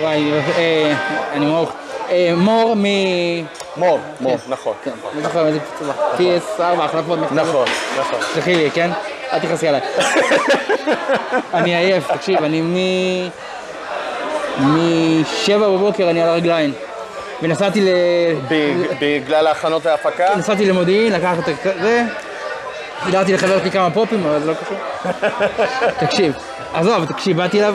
וואי, 0.00 0.32
אה, 0.56 0.92
אני 1.32 1.46
מור. 1.46 1.72
אה, 2.10 2.32
מור 2.36 2.74
מ... 2.76 2.84
מור, 3.76 3.98
מור, 4.20 4.36
נכון. 4.48 4.72
כן, 4.84 4.90
אני 5.14 5.22
זוכר 5.22 5.46
איזה 5.46 5.58
PS4, 6.18 6.62
החלפות 6.62 7.18
מחקר. 7.18 7.34
נכון, 7.34 7.66
נכון. 7.98 8.18
תסלחי 8.20 8.54
לי, 8.54 8.70
כן? 8.70 8.90
אל 9.32 9.38
תכעסי 9.38 9.68
עליי. 9.68 9.80
אני 11.54 11.76
עייף, 11.76 12.12
תקשיב, 12.12 12.44
אני 12.44 12.60
מ... 12.62 12.76
משבע 14.60 15.68
בבוקר 15.68 16.10
אני 16.10 16.22
על 16.22 16.28
הרגליים. 16.28 16.72
ונסעתי 17.42 17.80
ל... 17.80 17.88
בג- 18.48 18.96
בגלל 19.00 19.46
ההכנות 19.46 19.86
וההפקה? 19.86 20.34
נסעתי 20.36 20.66
למודיעין, 20.66 21.12
לקחת 21.12 21.48
את 21.48 21.54
זה, 21.82 22.02
סידרתי 23.04 23.32
לחבר 23.32 23.60
שלי 23.60 23.70
כמה 23.70 23.90
פופים, 23.90 24.26
אבל 24.26 24.40
זה 24.40 24.46
לא 24.46 24.52
קשור. 24.54 24.76
תקשיב, 26.06 26.32
עזוב, 26.74 27.04
תקשיב, 27.04 27.36
באתי 27.36 27.58
אליו, 27.58 27.74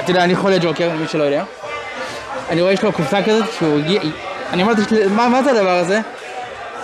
אתה 0.00 0.10
יודע, 0.10 0.24
אני 0.24 0.36
חולה 0.36 0.56
ג'וקר, 0.60 0.88
למי 0.88 1.08
שלא 1.08 1.22
יודע. 1.24 1.42
אני 2.50 2.60
רואה 2.62 2.72
יש 2.72 2.82
לו 2.82 2.92
קופסה 2.92 3.22
כזאת, 3.22 3.44
שהוא 3.58 3.78
הגיע, 3.78 4.00
אני 4.52 4.62
אמרתי, 4.62 4.80
מה, 5.10 5.28
מה 5.28 5.42
זה 5.42 5.50
הדבר 5.50 5.78
הזה? 5.78 6.00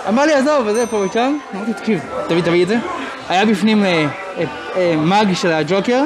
אמר 0.09 0.25
לי, 0.25 0.33
עזוב, 0.33 0.63
וזה 0.67 0.87
פה 0.87 0.97
ושם. 0.97 1.37
אמרתי, 1.55 1.73
תקשיב, 1.73 1.99
תביא, 2.27 2.41
תביא 2.41 2.63
את 2.63 2.67
זה. 2.67 2.75
היה 3.29 3.45
בפנים 3.45 3.85
אה, 3.85 4.05
אה, 4.37 4.43
אה, 4.77 4.93
מאג 4.97 5.33
של 5.33 5.51
הג'וקר, 5.51 6.03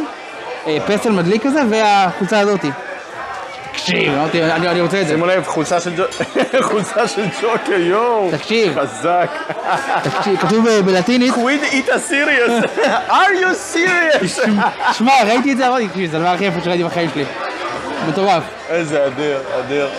אה, 0.68 0.77
פסל 0.88 1.10
מדליק 1.12 1.44
כזה, 1.48 1.62
והחולצה 1.70 2.39
הזאתי. 2.39 2.70
תקשיב, 3.72 4.13
אמרתי, 4.13 4.44
אני, 4.44 4.68
אני 4.68 4.82
רוצה 4.82 5.01
את 5.01 5.08
זה. 5.08 5.13
שימו 5.13 5.25
לב, 5.25 5.44
חולצה 5.46 5.80
של 5.80 5.91
ג'ו- 5.96 6.24
חולצה 6.70 7.08
של 7.08 7.25
ג'וקר, 7.41 7.74
יואו. 7.74 8.30
תקשיב. 8.32 8.80
חזק. 8.80 9.30
תקשיב, 10.03 10.38
כתוב 10.39 10.65
בלטינית, 10.86 11.34
quid 11.34 11.74
it 11.74 11.89
a 11.89 12.12
serious. 12.12 12.65
are 13.10 13.34
you 13.41 13.75
serious? 13.75 14.41
שמע, 14.94 15.12
ראיתי 15.27 15.51
את 15.51 15.58
זה, 15.58 15.68
אמרתי, 15.68 15.88
תקשיב, 15.88 16.12
זה 16.12 16.18
הדבר 16.18 16.30
הכי 16.30 16.46
יפה 16.46 16.62
שראיתי 16.63 16.84
בחיים 16.84 17.10
שלי. 17.13 17.24
מטורף. 18.10 18.43
איזה 18.70 19.08
אדיר, 19.08 19.39
אדיר. 19.60 19.89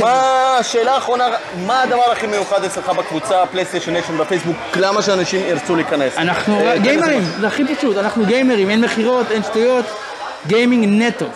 מה, 0.00 0.58
שאלה 0.62 0.96
אחרונה, 0.96 1.24
מה 1.66 1.82
הדבר 1.82 2.12
הכי 2.12 2.26
מיוחד 2.26 2.64
אצלך 2.64 2.88
בקבוצה 2.88 3.46
PlayStation 3.52 3.92
Nation 3.92 4.18
בפייסבוק? 4.18 4.56
למה 4.76 5.02
שאנשים 5.02 5.40
ירצו 5.48 5.76
להיכנס? 5.76 6.16
אנחנו 6.16 6.60
אה, 6.60 6.78
גיימרים, 6.78 7.22
זה 7.40 7.46
הכי 7.46 7.76
פשוט, 7.76 7.96
אנחנו 7.96 8.26
גיימרים, 8.26 8.70
אין 8.70 8.80
מכירות, 8.80 9.30
אין 9.30 9.42
שטויות, 9.42 9.84
גיימינג 10.46 11.02
נטו. 11.02 11.26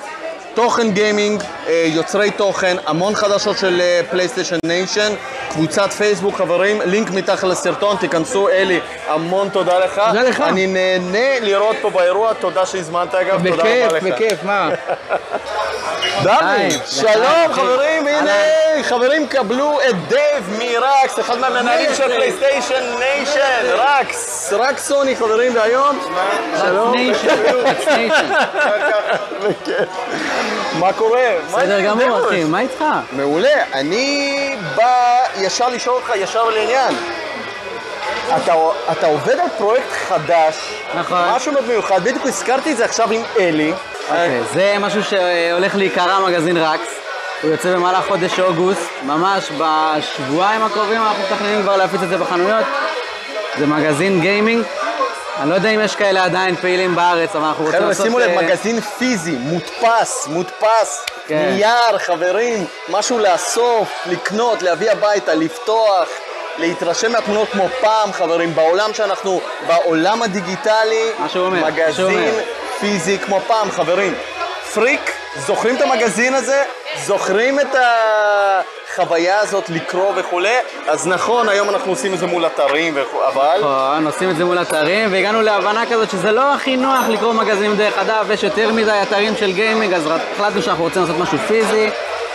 תוכן 0.55 0.91
גיימינג, 0.91 1.43
אה, 1.69 1.85
יוצרי 1.87 2.31
תוכן, 2.31 2.77
המון 2.87 3.15
חדשות 3.15 3.59
של 3.59 3.81
אה, 3.81 4.00
PlayStation 4.11 4.57
Nation, 4.64 5.12
קבוצת 5.50 5.92
פייסבוק 5.92 6.37
חברים, 6.37 6.80
לינק 6.85 7.11
מתחת 7.11 7.45
לסרטון, 7.45 7.97
תיכנסו 7.97 8.49
אלי, 8.49 8.80
המון 9.09 9.49
תודה 9.49 9.78
לך. 9.78 10.02
תודה 10.09 10.23
לך. 10.23 10.40
אני 10.40 10.66
נהנה 10.66 11.40
לראות 11.40 11.76
פה 11.83 11.90
באירוע, 11.90 12.33
תודה 12.33 12.66
שהזמנת 12.66 13.14
אגב, 13.14 13.49
תודה 13.50 13.62
בכיף, 13.62 13.87
רבה 13.87 13.97
לך. 13.97 14.04
בכיף, 14.04 14.45
מה? 14.45 14.69
דני, 16.25 16.71
שלום 16.87 17.52
חברים. 17.52 18.07
הנה, 18.07 18.33
חברים 18.83 19.26
קבלו 19.26 19.78
את 19.88 20.09
דייב 20.09 20.59
מרקס, 20.59 21.19
אחד 21.21 21.38
מהמנהלים 21.38 21.95
של 21.95 22.09
PlayStation 22.17 22.85
Nation, 22.99 23.67
רקס, 23.66 24.52
רק 24.57 24.78
סוני 24.78 25.16
חברים, 25.16 25.57
והיום, 25.57 25.99
שלום, 26.61 26.95
Nation, 26.95 27.43
Nation. 27.97 28.33
מה 30.81 30.93
קורה? 30.93 31.29
בסדר 31.49 31.81
גמור? 31.81 32.27
אחי, 32.29 32.45
מה 32.45 32.61
איתך? 32.61 32.85
מעולה. 33.13 33.65
אני 33.75 34.57
בא 34.77 35.21
ישר 35.37 35.69
לשאול 35.69 35.97
אותך 35.97 36.11
ישר 36.17 36.45
לעניין. 36.45 36.95
אתה, 38.37 38.55
אתה 38.93 39.07
עובד 39.07 39.39
על 39.41 39.49
פרויקט 39.59 39.93
חדש, 40.09 40.75
נכון. 40.95 41.19
משהו 41.35 41.53
מאוד 41.53 41.67
מיוחד, 41.67 42.05
בדיוק 42.05 42.27
הזכרתי 42.27 42.73
את 42.73 42.77
זה 42.77 42.85
עכשיו 42.85 43.13
עם 43.13 43.23
אלי. 43.39 43.73
אוקיי, 44.09 44.41
זה 44.55 44.77
משהו 44.81 45.03
שהולך 45.05 45.75
להיקרא 45.75 46.21
מגזין 46.27 46.57
רקס. 46.57 46.95
הוא 47.43 47.51
יוצא 47.51 47.75
במהלך 47.75 48.07
חודש 48.09 48.41
אוגוסט, 48.41 48.89
ממש 49.03 49.51
בשבועיים 49.59 50.63
הקרובים 50.63 51.03
אנחנו 51.03 51.23
מתכננים 51.23 51.63
כבר 51.63 51.77
להפיץ 51.77 52.03
את 52.03 52.09
זה 52.09 52.19
בחנויות. 52.19 52.67
זה 53.59 53.67
מגזין 53.67 54.21
גיימינג. 54.21 54.65
אני 55.40 55.50
לא 55.50 55.54
יודע 55.54 55.68
אם 55.70 55.80
יש 55.80 55.97
כאלה 55.97 56.25
עדיין 56.25 56.56
פעילים 56.56 56.94
בארץ, 56.94 57.37
אבל 57.37 57.44
אנחנו 57.44 57.64
רוצים 57.64 57.78
חבר'ה, 57.78 57.88
לעשות... 57.88 58.06
שימו 58.06 58.18
לב, 58.18 58.30
אה, 58.30 58.42
מגזין 58.42 58.80
פיזי, 58.80 59.30
מודפס, 59.30 60.26
מודפס, 60.26 61.06
כן. 61.26 61.49
נייר, 61.50 61.99
חברים, 61.99 62.66
משהו 62.88 63.18
לאסוף, 63.18 63.88
לקנות, 64.06 64.62
להביא 64.62 64.90
הביתה, 64.90 65.35
לפתוח, 65.35 66.09
להתרשם 66.59 67.12
מהתמונות 67.12 67.49
כמו 67.49 67.68
פעם, 67.80 68.12
חברים, 68.12 68.54
בעולם 68.54 68.94
שאנחנו, 68.94 69.40
בעולם 69.66 70.23
הדיגיטלי, 70.23 71.11
אומר, 71.37 71.66
מגזין. 71.66 72.30
פיזי 72.80 73.18
כמו 73.18 73.40
פעם, 73.47 73.70
חברים. 73.70 74.14
פריק, 74.75 75.20
זוכרים 75.37 75.77
את 75.77 75.83
המגזין 75.83 76.35
הזה? 76.35 76.63
זוכרים 77.05 77.61
את 77.61 77.77
החוויה 78.95 79.39
הזאת 79.41 79.71
לקרוא 79.71 80.13
וכולי? 80.17 80.57
אז 80.89 81.07
נכון, 81.07 81.49
היום 81.49 81.69
אנחנו 81.71 81.93
עושים 81.93 82.15
את 82.15 82.19
זה 82.19 82.27
מול 82.27 82.47
אתרים, 82.47 82.99
אבל... 83.29 83.59
נכון, 83.61 84.07
עושים 84.07 84.31
את 84.31 84.37
זה 84.37 84.45
מול 84.45 84.63
אתרים, 84.63 85.13
והגענו 85.13 85.43
להבנה 85.43 85.87
כזאת 85.87 86.11
שזה 86.11 86.33
לא 86.33 86.55
הכי 86.55 86.77
נוח 86.77 87.09
לקרוא 87.09 87.33
מגזינים 87.33 87.77
דרך 87.77 87.99
הדף, 87.99 88.25
יש 88.31 88.43
יותר 88.43 88.73
מדי 88.73 88.99
אתרים 89.03 89.37
של 89.37 89.53
גיימינג, 89.53 89.95
אז 89.95 90.09
החלטנו 90.35 90.63
שאנחנו 90.63 90.85
רוצים 90.85 91.03
לעשות 91.03 91.19
משהו 91.19 91.39
פיזי, 91.39 91.91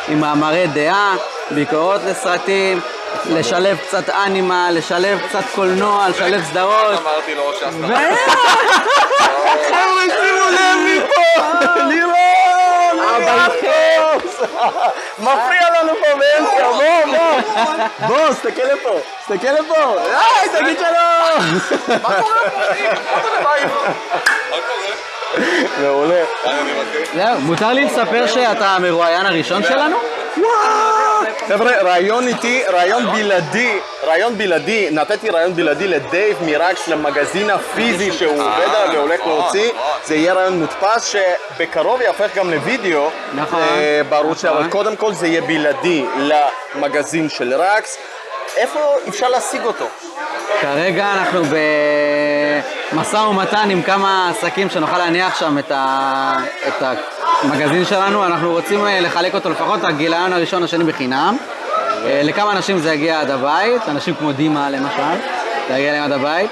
עם 0.08 0.20
מאמרי 0.20 0.68
דעה, 0.68 1.16
ביקורות 1.52 2.02
לסרטים, 2.06 2.82
לשלב 3.30 3.78
קצת 3.88 4.10
אנימה, 4.10 4.72
לשלב 4.72 5.20
קצת 5.30 5.44
קולנוע, 5.56 6.10
לשלב 6.10 6.44
סדרות. 6.44 7.00
אמרתי 7.02 7.36
לו 7.36 7.44
ו- 7.72 7.88
חבר'ה, 9.68 10.04
שימו 10.10 10.50
לב 10.50 10.78
מפה! 10.86 11.42
לירון! 11.88 12.65
הבלחץ! 13.16 14.50
מפריע 15.20 15.70
לנו 15.82 15.94
פה 16.00 16.16
באמצע, 16.20 16.72
בוא, 16.72 17.06
בוא! 17.06 18.08
בוא, 18.08 18.30
תסתכל 18.30 18.62
לפה, 18.74 19.00
תסתכל 19.20 19.52
לפה! 19.52 19.96
היי, 20.00 20.50
תגיד 20.50 20.78
שלום! 20.80 21.60
מה 22.04 22.22
קורה 22.22 22.50
פה? 22.50 22.62
מעולה. 25.82 26.24
זהו, 27.16 27.40
מותר 27.40 27.74
לי 27.74 27.86
לספר 27.86 28.28
שאתה 28.28 28.68
המרואיין 28.68 29.26
הראשון 29.26 29.64
שלנו? 29.64 29.98
חבר'ה, 31.48 31.72
רעיון 31.82 32.28
איתי, 32.28 32.64
רעיון 32.74 33.12
בלעדי, 33.12 33.80
רעיון 34.04 34.38
בלעדי, 34.38 34.88
נתתי 34.92 35.30
רעיון 35.30 35.56
בלעדי 35.56 35.88
לדייב 35.88 36.38
מירקס 36.44 36.88
למגזין 36.88 37.50
הפיזי 37.50 38.12
שהוא 38.12 38.34
עובד 38.34 38.76
עליו 38.76 38.94
והולך 38.94 39.26
להוציא, 39.26 39.72
זה 40.04 40.16
יהיה 40.16 40.34
רעיון 40.34 40.60
מודפס 40.60 41.06
שבקרוב 41.06 42.02
יהפך 42.02 42.36
גם 42.36 42.52
לוידאו 42.52 43.10
נכון, 43.34 43.60
אה, 43.62 44.02
בערוץ 44.10 44.42
שלה, 44.42 44.52
נכון. 44.52 44.64
אבל 44.64 44.72
קודם 44.72 44.96
כל 44.96 45.14
זה 45.14 45.28
יהיה 45.28 45.42
בלעדי 45.42 46.06
למגזין 46.18 47.30
של 47.30 47.54
רקס. 47.54 47.98
איפה 48.58 48.80
אפשר 49.10 49.30
להשיג 49.30 49.66
אותו? 49.66 49.86
כרגע 50.62 51.14
אנחנו 51.14 51.42
במשא 52.94 53.18
ומתן 53.18 53.70
עם 53.70 53.82
כמה 53.82 54.30
עסקים 54.30 54.70
שנוכל 54.70 54.98
להניח 54.98 55.40
שם 55.40 55.58
את, 55.58 55.72
ה... 55.72 56.38
את 56.68 56.84
המגזין 57.42 57.86
שלנו. 57.86 58.26
אנחנו 58.26 58.52
רוצים 58.52 58.86
אה, 58.86 59.00
לחלק 59.00 59.36
אותו 59.36 59.50
לפחות 59.50 59.84
הגיליון 59.84 60.34
הראשון, 60.34 60.64
השני 60.64 60.84
בחינם. 60.84 61.38
אה, 62.06 62.22
לכמה 62.24 62.52
אנשים 62.52 62.78
זה 62.78 62.94
יגיע 62.94 63.22
עד 63.22 63.30
הבית, 63.30 63.82
אנשים 63.90 64.16
כמו 64.16 64.32
דימה 64.32 64.70
למשל, 64.70 65.20
זה 65.68 65.78
יגיע 65.78 65.92
להם 65.94 66.04
עד 66.04 66.12
הבית. 66.12 66.50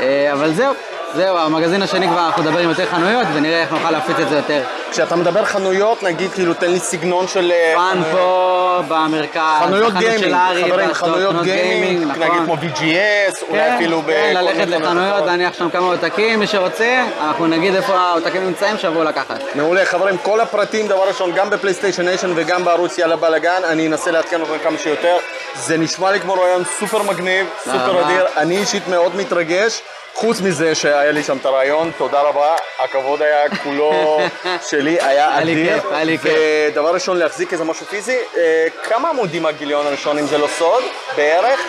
אה, 0.00 0.32
אבל 0.32 0.52
זהו, 0.52 0.74
זהו, 1.14 1.36
המגזין 1.36 1.82
השני 1.82 2.08
כבר 2.08 2.26
אנחנו 2.26 2.42
נדבר 2.42 2.58
עם 2.58 2.68
יותר 2.68 2.86
חנויות 2.86 3.26
ונראה 3.34 3.60
איך 3.60 3.72
נוכל 3.72 3.90
להפיץ 3.90 4.16
את 4.18 4.28
זה 4.28 4.36
יותר. 4.36 4.62
כשאתה 4.94 5.16
מדבר 5.16 5.44
חנויות, 5.44 6.02
נגיד, 6.02 6.30
כאילו, 6.32 6.54
תן 6.54 6.70
לי 6.70 6.78
סגנון 6.78 7.28
של... 7.28 7.52
אה, 7.52 7.72
פאן 7.74 8.02
פה 8.12 8.80
במרכז, 8.88 9.40
חנויות 9.60 9.92
של 9.92 9.98
גיימינג, 9.98 10.64
חברים, 10.64 10.94
חנויות 10.94 11.42
גיימינג, 11.42 12.02
נכון. 12.02 12.22
נגיד 12.22 12.38
כמו 12.44 12.54
VGS, 12.54 13.42
אולי 13.48 13.60
כן, 13.60 13.74
אפילו 13.74 14.02
ב... 14.02 14.06
כן, 14.06 14.34
ללכת 14.34 14.68
לחנויות. 14.68 15.26
להניח 15.26 15.54
שם 15.54 15.70
כמה 15.70 15.86
עותקים, 15.86 16.38
מי 16.38 16.46
שרוצה, 16.46 17.04
אנחנו 17.20 17.46
נגיד 17.46 17.74
איפה 17.74 17.94
העותקים 17.94 18.46
נמצאים, 18.46 18.78
שיבואו 18.78 19.04
לקחת. 19.04 19.40
מעולה, 19.54 19.84
חברים, 19.84 20.18
כל 20.18 20.40
הפרטים, 20.40 20.88
דבר 20.88 21.08
ראשון, 21.08 21.32
גם 21.32 21.50
ב 21.50 21.54
PlayStation 21.54 22.04
Nation 22.04 22.32
וגם 22.34 22.64
בערוץ 22.64 22.98
יאללה 22.98 23.16
בלאגן, 23.16 23.62
אני 23.64 23.86
אנסה 23.86 24.10
לעדכן 24.10 24.42
אתכם 24.42 24.58
כמה 24.62 24.78
שיותר. 24.78 25.16
זה 25.54 25.76
נשמע 25.76 26.10
לי 26.10 26.20
כמו 26.20 26.34
רעיון 26.34 26.62
סופר 26.78 27.02
מגניב, 27.02 27.46
סופר 27.64 27.90
רבה. 27.90 28.06
אדיר, 28.06 28.26
אני 28.36 28.58
אישית 28.58 28.88
מאוד 28.88 29.16
מתרגש. 29.16 29.82
חוץ 30.14 30.40
מזה 30.40 30.74
שהיה 30.74 31.12
לי 31.12 31.22
שם 31.22 31.36
את 31.36 31.46
הרעיון, 31.46 31.90
תודה 31.98 32.20
רבה, 32.20 32.54
הכבוד 32.84 33.22
היה 33.22 33.48
כולו 33.62 34.20
שלי, 34.84 34.98
היה 35.00 35.38
אדיר. 35.42 35.80
היה 35.90 36.04
לי 36.04 36.18
כיף. 36.18 36.32
ודבר 36.72 36.94
ראשון, 36.94 37.16
להחזיק 37.16 37.52
איזה 37.52 37.64
משהו 37.64 37.86
פיזי, 37.86 38.16
אה, 38.36 38.66
כמה 38.88 39.10
עמודים 39.10 39.46
הגיליון 39.46 39.86
הראשון, 39.86 40.18
אם 40.18 40.26
זה 40.26 40.38
לא 40.38 40.46
סוד, 40.58 40.82
בערך? 41.16 41.60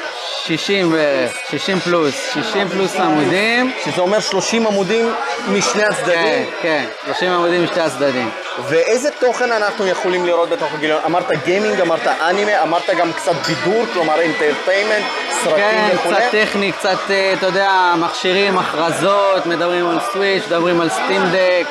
60 0.46 0.92
בערך, 0.92 1.38
60 1.50 1.80
פלוס, 1.80 2.34
60 2.34 2.70
פלוס 2.70 2.96
עמודים. 2.96 3.72
שזה 3.86 4.02
אומר 4.02 4.20
30 4.20 4.68
עמודים 4.68 5.14
משני 5.48 5.82
כן, 5.82 5.92
הצדדים. 5.92 6.50
כן, 6.62 6.86
30 7.06 7.32
עמודים 7.32 7.64
משתי 7.64 7.80
הצדדים. 7.80 8.30
ואיזה 8.70 9.10
תוכן 9.12 9.52
אנחנו 9.52 9.88
יכולים 9.88 10.26
לראות 10.26 10.50
בתוך 10.50 10.74
הגיליון? 10.74 11.02
אמרת 11.06 11.32
גיימינג, 11.46 11.82
אמרת 11.82 12.08
אנימה, 12.08 12.64
אמרת 12.64 12.90
גם 12.98 13.14
קצת 13.14 13.32
בידור, 13.48 13.86
כלומר 13.94 14.20
אינטרטיימנט, 14.20 15.06
סרטים 15.44 15.56
כן, 15.56 15.90
וכולי. 15.96 16.16
קצת 16.16 16.24
טכני, 16.32 16.72
קצת, 16.72 16.98
אה, 17.10 17.34
אתה 17.34 17.46
יודע, 17.46 17.94
מכשירים, 17.98 18.58
הכרזות, 18.58 19.46
מדברים 19.46 19.90
על 19.90 19.98
סוויץ', 20.12 20.44
מדברים 20.48 20.82
על 20.82 20.90
סטימדק. 20.90 21.66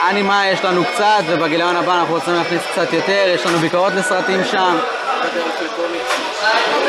אנימה 0.00 0.48
יש 0.48 0.64
לנו 0.64 0.84
קצת, 0.84 1.22
ובגיליון 1.26 1.76
הבא 1.76 2.00
אנחנו 2.00 2.14
רוצים 2.14 2.34
להכניס 2.34 2.62
קצת 2.72 2.92
יותר, 2.92 3.24
יש 3.26 3.46
לנו 3.46 3.58
ביקורות 3.58 3.92
לסרטים 3.92 4.44
שם. 4.44 4.76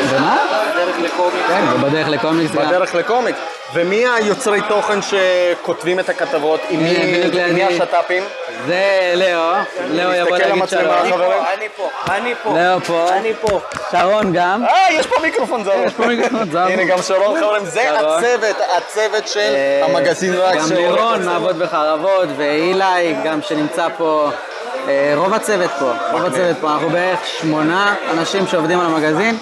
ומה? 0.08 0.36
בדרך 0.74 0.98
לקומיקס. 0.98 1.48
כן, 1.48 1.64
ובדרך 1.74 2.08
לקומיקס. 2.08 2.50
בדרך 2.50 2.94
לקומיקס. 2.94 3.38
ומי 3.74 4.04
היוצרי 4.08 4.60
תוכן 4.68 4.98
שכותבים 5.02 6.00
את 6.00 6.08
הכתבות? 6.08 6.60
עם 6.70 6.80
מי. 7.54 7.64
השת"פים? 7.64 8.22
זה 8.66 9.12
לאו, 9.16 9.54
לאו 9.90 10.14
יבוא 10.14 10.36
להגיד 10.36 10.68
שלום. 10.68 10.94
אני 11.54 11.68
פה, 11.76 11.90
אני 12.08 12.34
פה. 12.42 12.58
לאו 12.58 12.80
פה. 12.80 13.08
אני 13.12 13.34
פה. 13.40 13.60
שרון 13.90 14.32
גם. 14.32 14.64
אה, 14.64 14.92
יש 14.92 15.06
פה 15.06 15.14
מיקרופון 15.22 15.64
זר. 15.64 15.72
יש 15.84 15.94
פה 15.94 16.06
מיקרופון 16.06 16.50
זר. 16.50 16.62
הנה 16.62 16.84
גם 16.84 17.02
שרון 17.02 17.40
חברים, 17.40 17.64
זה. 17.64 18.00
הצוות, 18.00 18.56
הצוות 18.76 19.28
של 19.28 19.40
אה, 19.40 19.84
המגזין 19.84 20.34
רק. 20.34 20.56
גם 20.56 20.72
לירון. 20.72 21.24
מעבוד 21.24 21.58
בחרבות, 21.58 22.28
ואילי 22.36 23.14
גם 23.24 23.42
שנמצא 23.42 23.88
פה. 23.96 24.30
אה, 24.88 25.12
רוב 25.16 25.34
הצוות 25.34 25.70
פה, 25.78 25.92
רוב 26.12 26.24
הצוות 26.24 26.56
פה, 26.60 26.72
אנחנו 26.72 26.90
בערך 26.90 27.26
שמונה 27.26 27.94
אנשים 28.10 28.46
שעובדים 28.46 28.80
על 28.80 28.86
המגזין 28.86 29.38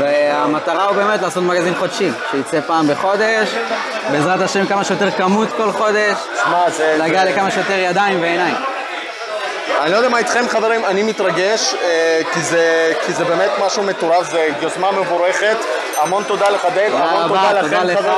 והמטרה 0.00 0.84
הוא 0.84 0.96
באמת 0.96 1.22
לעשות 1.22 1.42
מגזין 1.42 1.74
חודשי, 1.74 2.10
שיצא 2.30 2.60
פעם 2.60 2.88
בחודש, 2.88 3.48
בעזרת 4.12 4.40
השם 4.40 4.66
כמה 4.66 4.84
שיותר 4.84 5.10
כמות 5.10 5.48
כל 5.56 5.72
חודש, 5.72 6.16
זה... 6.68 6.94
להגיע 6.98 7.24
לכמה 7.24 7.50
שיותר 7.50 7.78
ידיים 7.78 8.20
ועיניים. 8.22 8.56
אני 9.80 9.92
לא 9.92 9.96
יודע 9.96 10.08
מה 10.08 10.18
איתכם 10.18 10.48
חברים, 10.48 10.84
אני 10.84 11.02
מתרגש, 11.02 11.74
אה, 11.82 12.20
כי 12.32 12.40
זה, 12.40 12.92
כי 13.06 13.12
זה 13.12 13.24
באמת 13.24 13.50
משהו 13.66 13.82
מטורף, 13.82 14.30
זה 14.30 14.48
יוזמה 14.60 14.92
מבורכת. 14.92 15.56
המון 16.00 16.24
תודה 16.24 16.50
לך 16.50 16.66
דייב, 16.74 16.92
תודה 16.92 17.04
המון 17.04 17.22
רבה, 17.22 17.48
תודה 17.48 17.62
תודה 17.62 17.82
לכם 17.84 18.06
לך. 18.06 18.14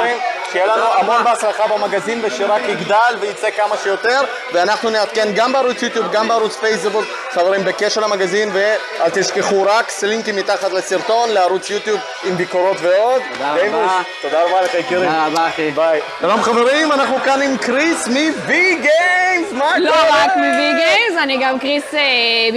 שיהיה 0.53 0.67
לנו 0.67 0.85
המון 0.95 1.25
בהצלחה 1.25 1.67
במגזין 1.67 2.21
ושרק 2.25 2.63
יגדל 2.69 3.17
וייצא 3.21 3.51
כמה 3.51 3.77
שיותר 3.83 4.21
ואנחנו 4.53 4.91
נעדכן 4.91 5.29
גם 5.35 5.53
בערוץ 5.53 5.83
יוטיוב, 5.83 6.13
גם 6.13 6.29
בערוץ 6.29 6.57
פייסבוק 6.57 7.05
חברים 7.31 7.65
בקשר 7.65 8.01
למגזין 8.01 8.51
ואל 8.53 9.11
תשכחו 9.11 9.63
רק 9.63 9.93
לינקים 10.03 10.37
מתחת 10.37 10.73
לסרטון 10.73 11.31
לערוץ 11.31 11.71
יוטיוב 11.71 12.01
עם 12.25 12.37
ביקורות 12.37 12.77
ועוד. 12.83 13.23
תודה 13.33 13.53
רבה. 13.53 14.03
תודה 14.23 14.43
רבה 14.43 14.63
לך 14.63 14.75
יקירי. 14.75 15.07
תודה 15.07 15.27
רבה 15.27 15.49
אחי. 15.49 15.71
ביי. 15.71 16.01
שלום 16.21 16.43
חברים, 16.43 16.93
אנחנו 16.93 17.17
כאן 17.25 17.43
עם 17.43 17.57
קריס 17.57 18.09
מ-V 18.09 18.51
Games, 18.85 19.55
מה 19.55 19.79
לא 19.79 19.91
קורה? 19.91 20.25
רק 20.25 20.37
מ-V 20.37 20.79
Games, 20.81 21.23
אני 21.23 21.39
גם 21.43 21.59
קריס 21.59 21.95
אה, 21.95 22.01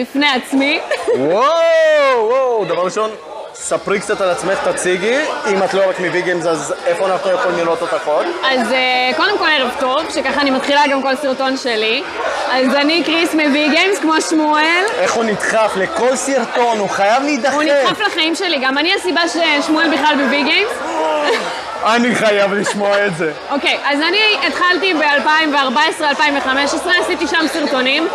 בפני 0.02 0.28
עצמי. 0.36 0.80
וואו, 1.16 2.30
וואו, 2.30 2.66
דבר 2.66 2.82
ראשון, 2.86 3.12
ספרי 3.54 4.00
קצת 4.00 4.22
על 4.22 4.30
עצמך, 4.30 4.68
תציגי. 4.68 5.18
אם 5.48 5.64
את 5.64 5.74
לא 5.74 5.90
רק 5.90 6.00
Games, 6.00 6.48
אז 6.48 6.74
איפה 6.86 7.08
אנחנו 7.08 7.32
יכולים 7.32 7.58
לראות 7.58 7.82
אותך 7.82 8.08
עוד? 8.08 8.26
אז 8.52 8.72
אה, 8.72 9.12
קודם 9.18 9.38
כל 9.38 9.48
ערב 9.50 9.70
טוב, 9.80 10.02
שככה 10.10 10.42
אני 10.42 10.50
מתחילה 10.50 10.82
גם 10.92 11.02
כל 11.02 11.16
סרטון 11.16 11.58
שלי. 11.58 12.04
אז 12.52 12.76
אני 12.76 13.04
קריס 13.04 13.34
Games, 13.76 14.02
כמו 14.02 14.22
שמואל. 14.22 14.84
איך 15.00 15.14
הוא 15.14 15.24
נדחף 15.24 15.72
לכל 15.76 16.16
סרטון, 16.16 16.80
הוא 16.80 16.90
חייב 16.90 17.24
להידחף. 17.24 17.54
הוא 17.54 17.64
נדחף 17.64 18.00
לחיים 18.08 18.36
שלי, 18.36 18.60
גם 18.62 18.78
אני 18.78 18.94
הסיבה 18.94 19.22
ששמואל 19.28 19.94
בכלל 19.94 20.16
Games. 20.48 20.84
אני 21.86 22.16
חייב 22.16 22.54
לשמוע 22.54 23.06
את 23.06 23.18
זה. 23.18 23.32
אוקיי, 23.52 23.78
אז 23.86 24.00
אני 24.02 24.48
התחלתי 24.48 24.94
ב-2014-2015, 24.94 26.90
עשיתי 27.02 27.28
שם 27.28 27.46
סרטונים. 27.54 28.08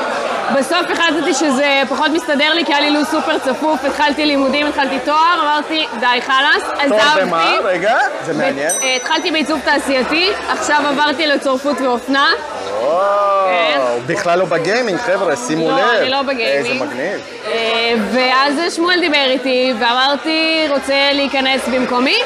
בסוף 0.59 0.91
החלטתי 0.91 1.35
שזה 1.35 1.83
פחות 1.89 2.11
מסתדר 2.11 2.55
לי, 2.55 2.65
כי 2.65 2.73
היה 2.73 2.81
לי 2.81 2.91
לו"ז 2.91 3.07
סופר 3.07 3.39
צפוף, 3.39 3.85
התחלתי 3.85 4.27
לימודים, 4.27 4.67
התחלתי 4.67 4.99
תואר, 5.05 5.41
אמרתי, 5.43 5.87
די, 6.01 6.21
חלאס, 6.27 6.63
עזבתי. 6.79 7.21
במה? 7.21 7.55
רגע, 7.65 7.97
זה 8.25 8.33
מעניין. 8.33 8.71
אה, 8.83 8.97
התחלתי 8.97 9.31
בעיצוב 9.31 9.61
תעשייתי, 9.65 10.31
עכשיו 10.49 10.83
עברתי 10.89 11.27
לצורפות 11.27 11.81
ואופנה. 11.81 12.31
כן. 12.39 13.81
וואו, 13.81 14.01
בכלל 14.07 14.39
לא 14.39 14.45
בגיימינג, 14.45 14.99
חבר'ה, 14.99 15.37
שימו 15.37 15.71
לא, 15.71 15.77
לב. 15.77 15.85
אני 16.01 16.11
לא 16.11 16.23
בגיימינג. 16.23 16.67
איזה 16.71 16.85
מגניב. 16.85 17.21
אה, 17.47 17.95
ואז 18.13 18.75
שמואל 18.75 19.01
דיבר 19.01 19.27
איתי, 19.27 19.73
ואמרתי, 19.79 20.67
רוצה 20.71 21.11
להיכנס 21.13 21.69
במקומי? 21.69 22.17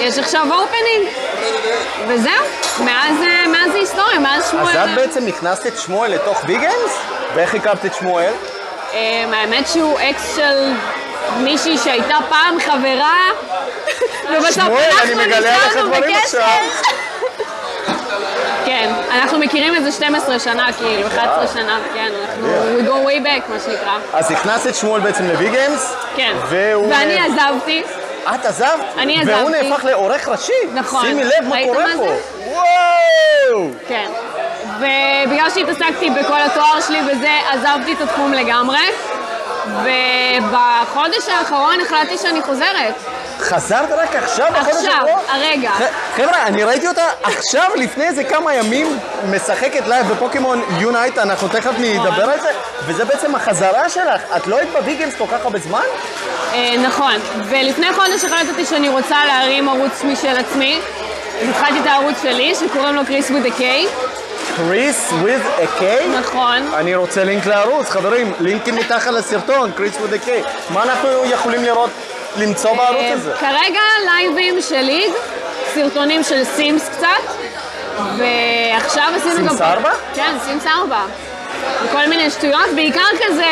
יש 0.00 0.18
עכשיו 0.18 0.46
opening. 0.52 1.08
וזהו, 2.08 2.44
מאז 2.84 3.14
אה, 3.22 3.46
מאז 3.48 3.72
זה 3.72 3.78
היסטוריה, 3.78 4.18
מאז 4.18 4.50
שמואל... 4.50 4.76
אז 4.78 4.88
את 4.88 4.94
בעצם 4.94 5.26
הכנסת 5.26 5.66
את 5.66 5.78
שמואל 5.78 6.10
לתוך 6.10 6.44
Vgames? 6.44 6.98
ואיך 7.34 7.54
הכרת 7.54 7.84
את 7.84 7.94
שמואל? 7.94 8.32
אה, 8.92 9.24
האמת 9.32 9.68
שהוא 9.68 9.98
אקס 10.00 10.36
של 10.36 10.72
מישהי 11.36 11.78
שהייתה 11.78 12.16
פעם 12.28 12.60
חברה, 12.60 13.30
ובסוף 14.30 14.54
שמואל, 14.54 14.90
אני 15.02 15.14
אנחנו 15.14 15.40
נשארנו 15.40 15.90
בקשר. 15.90 16.44
כן, 18.66 18.90
אנחנו 19.10 19.38
מכירים 19.38 19.74
איזה 19.74 19.92
12 19.92 20.38
שנה, 20.38 20.72
כאילו, 20.72 21.06
11 21.06 21.46
שנה, 21.48 21.78
כן, 21.94 22.12
אנחנו, 22.20 22.48
we 22.78 22.82
go 22.82 23.08
way 23.08 23.26
back, 23.26 23.50
מה 23.50 23.56
שנקרא. 23.64 23.98
אז 24.12 24.30
הכנסת 24.30 24.74
שמואל 24.74 25.00
בעצם 25.00 25.28
לביגיימס? 25.28 25.94
כן. 26.16 26.36
ואני 26.48 27.18
עזבתי, 27.18 27.82
את 28.34 28.46
עזבת? 28.46 28.68
אני 28.98 29.22
והוא 29.26 29.48
עזבתי. 29.48 29.68
נהפך 29.68 29.84
לעורך 29.84 30.28
ראשי? 30.28 30.52
נכון. 30.74 31.06
שימי 31.06 31.24
לב 31.24 31.48
מה 31.48 31.56
קורה 31.64 31.84
מה 31.84 31.92
פה. 31.96 32.12
וואו! 32.46 33.70
כן. 33.88 34.10
ובגלל 34.76 35.50
שהתעסקתי 35.54 36.10
בכל 36.10 36.40
התואר 36.42 36.80
שלי 36.80 37.00
וזה, 37.12 37.30
עזבתי 37.52 37.92
את 37.92 38.00
התחום 38.00 38.32
לגמרי. 38.32 38.78
ובחודש 39.78 41.28
האחרון 41.28 41.80
החלטתי 41.80 42.18
שאני 42.18 42.42
חוזרת. 42.42 42.94
חזרת 43.40 43.90
רק 43.90 44.14
עכשיו, 44.14 44.46
בחודש 44.54 44.74
עכשיו, 44.76 44.92
האחרון? 44.92 45.20
הרגע. 45.28 45.70
ח- 45.70 46.16
חבר'ה, 46.16 46.42
אני 46.46 46.64
ראיתי 46.64 46.88
אותה 46.88 47.04
עכשיו, 47.22 47.70
לפני 47.76 48.04
איזה 48.04 48.24
כמה 48.24 48.54
ימים, 48.54 48.98
משחקת 49.30 49.86
לייב 49.86 50.06
ב 50.08 50.15
Pokemon 50.15 50.62
Unite, 50.78 51.18
אנחנו 51.18 51.48
תכף 51.48 51.70
נדבר 51.78 52.30
על 52.30 52.40
זה, 52.40 52.48
וזה 52.86 53.04
בעצם 53.04 53.34
החזרה 53.34 53.88
שלך. 53.88 54.20
את 54.36 54.46
לא 54.46 54.56
היית 54.56 54.68
ב 54.72 54.78
Vgames 54.78 55.14
כל 55.18 55.24
כך 55.32 55.44
הרבה 55.44 55.58
זמן? 55.58 55.82
אה, 56.52 56.74
נכון. 56.86 57.14
ולפני 57.44 57.92
חודש 57.92 58.24
החלטתי 58.24 58.64
שאני 58.66 58.88
רוצה 58.88 59.24
להרים 59.24 59.68
ערוץ 59.68 60.04
משל 60.04 60.36
עצמי. 60.38 60.80
אז 61.42 61.48
התחלתי 61.48 61.80
את 61.80 61.86
הערוץ 61.86 62.22
שלי, 62.22 62.54
שקוראים 62.54 62.94
לו 62.94 63.06
קריס 63.06 63.30
a 63.30 63.58
K. 63.58 63.62
קריס 64.68 65.10
with 65.10 65.60
a 65.60 65.80
K? 65.80 65.82
נכון. 66.20 66.74
אני 66.74 66.94
רוצה 66.94 67.24
לינק 67.24 67.46
לערוץ, 67.46 67.88
חברים, 67.90 68.32
לינקים 68.40 68.74
מתחת 68.76 69.10
לסרטון, 69.10 69.72
קריס 69.72 69.96
with 69.96 70.24
a 70.24 70.26
K. 70.26 70.30
מה 70.70 70.82
אנחנו 70.82 71.08
יכולים 71.24 71.64
לראות, 71.64 71.90
למצוא 72.36 72.76
בערוץ 72.76 72.96
אה, 73.00 73.12
הזה? 73.12 73.32
כרגע 73.40 73.80
לייבים 74.04 74.60
של 74.60 74.80
League, 74.80 75.12
סרטונים 75.74 76.22
של 76.22 76.44
Sims 76.44 76.88
קצת, 76.88 77.32
ועכשיו 78.18 79.04
עשינו 79.16 79.36
גם... 79.36 79.48
Sims 79.48 79.60
ארבע? 79.60 79.90
כן, 80.14 80.36
Sims 80.44 80.66
4. 80.66 80.96
וכל 81.84 82.06
מיני 82.08 82.30
שטויות, 82.30 82.70
בעיקר 82.74 83.06
כזה 83.26 83.46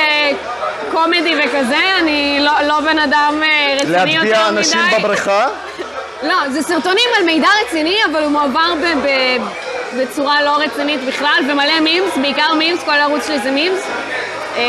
comedy 0.93 1.35
וכזה, 1.39 1.79
אני 1.99 2.39
לא, 2.41 2.53
לא 2.69 2.81
בן 2.81 2.99
אדם 2.99 3.41
אה, 3.43 3.77
רציני 3.81 3.93
יותר 3.93 4.05
מדי. 4.05 4.31
להטביע 4.31 4.49
אנשים 4.49 4.81
בבריכה? 4.99 5.47
לא, 6.23 6.35
זה 6.49 6.63
סרטונים 6.63 7.09
על 7.19 7.25
מידע 7.25 7.49
רציני, 7.67 7.99
אבל 8.13 8.23
הוא 8.23 8.31
מועבר 8.33 8.73
ב- 8.83 9.07
ב- 9.07 9.68
בצורה 9.99 10.43
לא 10.43 10.57
רצינית 10.57 11.01
בכלל, 11.05 11.41
ומלא 11.49 11.81
memes, 11.81 12.17
בעיקר 12.17 12.55
memes, 12.55 12.83
כל 12.85 12.91
הערוץ 12.91 13.27
שלי 13.27 13.39
זה 13.39 13.51
memes. 13.51 13.81
אה, 14.57 14.63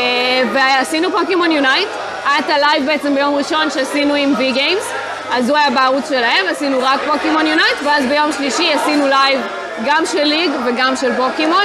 ועשינו 0.52 1.10
Pokemon 1.10 1.52
Unite, 1.52 1.88
היה 2.24 2.38
את 2.38 2.50
הלייב 2.50 2.86
בעצם 2.86 3.14
ביום 3.14 3.34
ראשון 3.34 3.70
שעשינו 3.70 4.14
עם 4.14 4.34
Vgames, 4.38 4.92
אז 5.32 5.50
הוא 5.50 5.58
היה 5.58 5.70
בערוץ 5.70 6.08
שלהם, 6.08 6.46
עשינו 6.50 6.78
רק 6.82 7.00
Pokemon 7.06 7.46
Unite, 7.46 7.76
ואז 7.84 8.06
ביום 8.06 8.32
שלישי 8.32 8.72
עשינו 8.72 9.06
לייב 9.06 9.40
גם 9.86 10.06
של 10.06 10.24
League 10.24 10.50
וגם 10.66 10.96
של 10.96 11.16
פוקימון. 11.16 11.64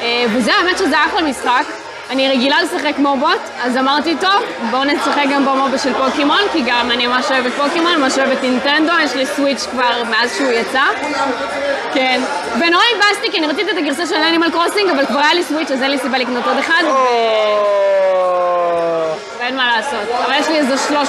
אה, 0.00 0.24
וזה 0.34 0.54
האמת 0.54 0.78
שזה 0.78 0.96
אחלה 1.04 1.22
משחק. 1.22 1.75
אני 2.10 2.28
רגילה 2.28 2.62
לשחק 2.62 2.98
מובוט, 2.98 3.40
אז 3.62 3.76
אמרתי, 3.76 4.16
טוב, 4.20 4.42
בואו 4.70 4.84
נשחק 4.84 5.24
גם 5.32 5.44
ב 5.44 5.51
MOBA 5.51 5.78
של 5.78 5.92
פוקימון, 5.94 6.40
כי 6.52 6.62
גם 6.66 6.90
אני 6.90 7.06
ממש 7.06 7.30
אוהבת 7.30 7.52
פוקימון, 7.52 7.96
ממש 8.00 8.18
אוהבת 8.18 8.42
נינטנדו, 8.42 8.92
יש 9.02 9.14
לי 9.14 9.26
Switch 9.26 9.66
כבר 9.70 10.02
מאז 10.10 10.36
שהוא 10.36 10.50
יצא. 10.50 10.82
כן. 11.94 12.20
ונורא 12.54 12.84
התבאסתי, 12.94 13.30
כי 13.30 13.38
אני 13.38 13.46
רציתי 13.46 13.70
את 13.70 13.76
הגרסה 13.76 14.06
של 14.06 14.14
Animal 14.14 14.50
Crossing, 14.50 14.90
אבל 14.90 15.06
כבר 15.06 15.18
היה 15.18 15.34
לי 15.34 15.42
Switch, 15.42 15.70
אז 15.70 15.82
אין 15.82 15.90
לי 15.90 15.98
סיבה 15.98 16.18
לקנות 16.18 16.46
עוד 16.46 16.58
אחד, 16.58 16.82
ואין 19.46 19.56
מה 19.56 19.76
לעשות. 19.76 20.08
אבל 20.24 20.34
יש 20.38 20.48
לי 20.48 20.58
איזה 20.58 20.74
300-400 20.74 21.00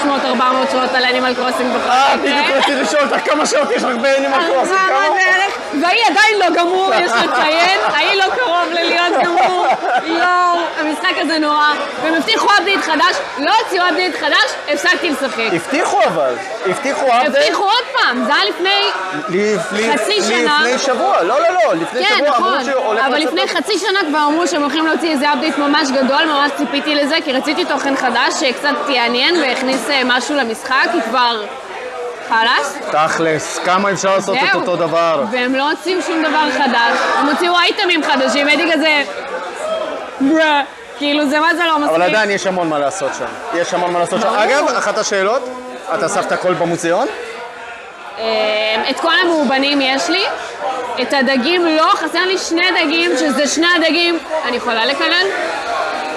שעות 0.72 0.90
על 0.94 1.04
Animal 1.04 1.34
Crossing 1.34 1.76
בכל 1.76 1.90
אה, 1.90 2.16
מקרה. 2.16 2.32
בדיוק 2.32 2.58
רציתי 2.58 2.82
לשאול 2.82 3.04
אותך 3.04 3.32
כמה 3.32 3.46
שעות 3.46 3.72
יש 3.72 3.84
לך 3.84 3.96
ב 3.96 4.02
Animal 4.02 4.38
Crossing, 4.48 4.78
ארבע 4.78 5.18
כמה? 5.18 5.48
והאי 5.82 6.04
עדיין 6.06 6.40
לא 6.40 6.62
גמור, 6.62 6.92
יש 6.94 7.12
לציין, 7.12 7.80
האי 7.96 8.14
לא 8.14 8.26
קרוב 8.36 8.72
ללהיות 8.72 9.24
גמור, 9.24 9.66
יואו, 10.06 10.60
המשחק 10.80 11.14
הזה 11.18 11.40
נורא, 11.40 11.74
והם 12.04 12.14
הבטיחו 12.14 12.48
update 12.60 12.80
חדש, 12.82 13.16
לא 13.38 13.52
הוציאו 13.64 13.84
update 13.90 14.16
חדש, 14.16 14.74
הפסקתי 14.74 15.10
לשחק. 15.10 15.54
הבטיחו 15.54 16.04
אבל, 16.08 16.36
הבטיחו 16.66 17.06
אפדייט. 17.08 17.36
הבטיחו 17.36 17.64
עוד 17.64 17.84
פעם, 17.94 18.24
זה 18.26 18.36
היה 18.36 18.46
לפני, 18.46 19.54
חצי 19.94 20.24
שנה. 20.24 20.60
לפני 20.64 20.78
שבוע, 20.80 21.24
לא, 21.24 21.40
לא, 21.40 21.48
לא, 21.50 21.76
לפני 21.76 22.06
כן, 22.06 22.16
שבוע 22.18 22.38
אמרו 22.38 22.50
נכון, 22.50 22.66
שהולך 22.66 23.06
אבל. 23.06 23.18
לפני 23.18 23.48
חצי 23.48 23.78
שנה 23.78 24.00
כבר 24.10 24.26
אמרו 24.28 24.48
שהם 24.48 24.62
הולכים 24.62 24.86
להוציא 24.86 25.12
איזה 25.12 25.34
אפדייט 25.34 25.58
ממש 25.58 25.88
גדול, 25.92 26.26
ממש 26.26 26.52
ציפיתי 26.58 26.96
לזה, 26.96 27.16
כי 27.26 27.34
רציתי 27.34 27.66
תוכן 27.66 27.96
חדש 27.96 28.27
שקצת 28.32 28.90
יעניין 28.90 29.36
והכניס 29.36 29.90
אה, 29.90 30.02
משהו 30.06 30.36
למשחק, 30.36 30.88
כי 30.92 31.02
כבר 31.02 31.46
חלאס. 32.30 32.78
תכלס, 32.92 33.60
כמה 33.66 33.92
אפשר 33.92 34.16
לעשות 34.16 34.38
את. 34.38 34.56
אותו 34.56 34.76
דבר? 34.76 35.24
והם 35.32 35.56
לא 35.56 35.70
הוציאו 35.70 36.02
שום 36.02 36.24
דבר 36.24 36.52
חדש, 36.52 36.98
הם 37.18 37.30
הוציאו 37.30 37.54
אייטמים 37.60 38.04
חדשים, 38.04 38.48
הייתי 38.48 38.72
כזה... 38.74 39.04
כאילו 40.98 41.30
זה 41.30 41.40
מה 41.40 41.56
זה 41.56 41.64
לא 41.66 41.80
מספיק. 41.80 41.96
אבל 41.96 42.02
עדיין 42.02 42.30
יש 42.30 42.48
המון 42.48 42.70
מה 42.70 42.80
לעשות 42.80 43.12
שם. 43.20 43.26
יש 43.54 43.74
המון 43.74 43.94
מה 43.94 44.00
לעשות 44.00 44.22
שם. 44.22 44.28
אגב, 44.28 44.68
אחת 44.68 44.98
השאלות, 44.98 45.50
את 45.96 46.04
אספת 46.04 46.32
הכל 46.32 46.54
במוזיאון? 46.54 47.08
אה, 48.20 48.24
את 48.90 49.00
כל 49.00 49.14
המאובנים 49.24 49.82
יש 49.82 50.10
לי, 50.10 50.24
את 51.02 51.14
הדגים 51.14 51.66
לא, 51.66 51.92
חסר 51.96 52.26
לי 52.26 52.38
שני 52.38 52.72
דגים, 52.72 53.12
שזה 53.18 53.48
שני 53.48 53.68
הדגים, 53.76 54.20
אני 54.46 54.58
יכולה 54.58 54.86
לקלל? 54.86 55.26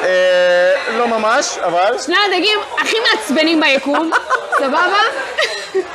אה, 0.03 0.73
לא 0.99 1.09
ממש, 1.09 1.59
אבל 1.59 1.99
שני 2.07 2.17
הדגים 2.27 2.59
הכי 2.79 2.97
מעצבנים 3.11 3.61
ביקום, 3.61 4.11
סבבה? 4.61 5.03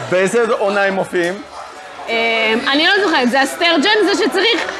באיזה 0.10 0.46
עונה 0.60 0.84
הם 0.84 0.94
מופיעים? 0.94 1.41
אה, 2.10 2.54
אני 2.68 2.88
לא 2.88 2.94
זוכרת, 3.06 3.32
זה 3.32 3.41
הסטרג'ן, 3.41 4.06
זה 4.06 4.24
שצריך 4.24 4.72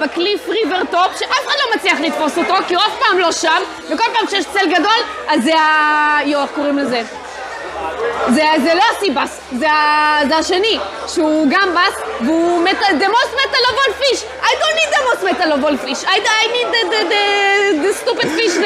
ב 0.00 0.08
cliff 0.08 0.48
river 0.48 0.80
top, 0.90 1.18
שאף 1.18 1.46
אחד 1.46 1.54
לא 1.64 1.76
מצליח 1.76 2.00
לתפוס 2.00 2.38
אותו, 2.38 2.54
כי 2.68 2.74
הוא 2.74 2.82
אף 2.82 2.98
פעם 2.98 3.18
לא 3.18 3.32
שם, 3.32 3.62
וכל 3.90 4.04
פעם 4.18 4.28
שיש 4.30 4.44
צל 4.52 4.66
גדול, 4.70 5.00
אז 5.28 5.42
זה 5.42 5.58
ה... 5.58 6.18
יואו, 6.24 6.42
איך 6.42 6.50
קוראים 6.54 6.78
לזה? 6.78 7.02
זה, 8.28 8.44
זה 8.62 8.74
לא 8.74 8.82
ה 8.96 9.01
sea 9.01 9.16
bass, 9.16 9.40
זה, 9.52 9.66
זה 10.28 10.36
השני, 10.36 10.78
שהוא 11.08 11.46
גם 11.50 11.74
בס, 11.74 12.02
והוא 12.20 12.64
מת... 12.64 12.76
The 12.80 13.08
most 13.08 13.32
metal 13.40 13.64
of 13.70 13.76
all 13.82 13.92
fish. 14.02 14.20
I 14.42 14.52
don't 14.60 14.76
need 14.80 14.90
the 14.96 15.02
most 15.08 15.22
metal 15.24 15.52
of 15.52 15.64
all 15.64 15.76
fish. 15.76 16.04
I, 16.04 16.16
I 16.42 16.46
need 16.54 16.68
the, 16.74 16.82
the, 16.92 17.00
the, 17.12 17.24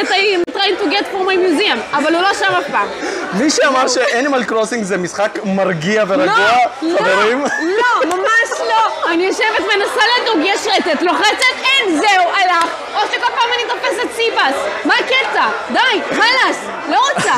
that 0.08 0.12
I'm 0.12 0.44
trying 0.52 0.76
to 0.82 0.86
get 0.90 1.04
for 1.12 1.22
my 1.24 1.36
museum. 1.36 1.78
אבל 1.92 2.14
הוא 2.14 2.22
לא 2.22 2.34
שם 2.34 2.54
אף 2.58 2.70
פעם. 2.70 2.88
מי 3.32 3.50
שאמר 3.50 3.88
ש 3.88 4.02
Animal 4.02 4.44
Crossing 4.44 4.84
זה 4.84 4.96
משחק 4.98 5.38
מרגיע 5.44 6.04
ורגוע, 6.08 6.50
לא, 6.82 6.98
חברים? 6.98 7.42
לא, 7.42 7.48
לא, 7.60 8.16
ממש 8.16 8.60
לא. 8.68 9.10
אני 9.10 9.24
יושבת 9.24 9.60
מנסה 9.60 10.00
לדוג, 10.22 10.40
יש 10.44 10.66
רטט, 10.66 11.02
לוחצת, 11.02 11.54
אין, 11.64 11.96
זהו, 11.96 12.24
הלך. 12.34 12.66
או 12.94 13.00
שכל 13.12 13.26
פעם 13.26 13.48
אני 13.54 13.62
תופסת 13.68 14.16
sea 14.16 14.31
bass. 14.31 14.56
מה 14.84 14.94
הקטע? 14.94 15.46
די, 15.72 16.00
חלאס, 16.10 16.56
לא 16.88 16.98
רוצה. 17.14 17.32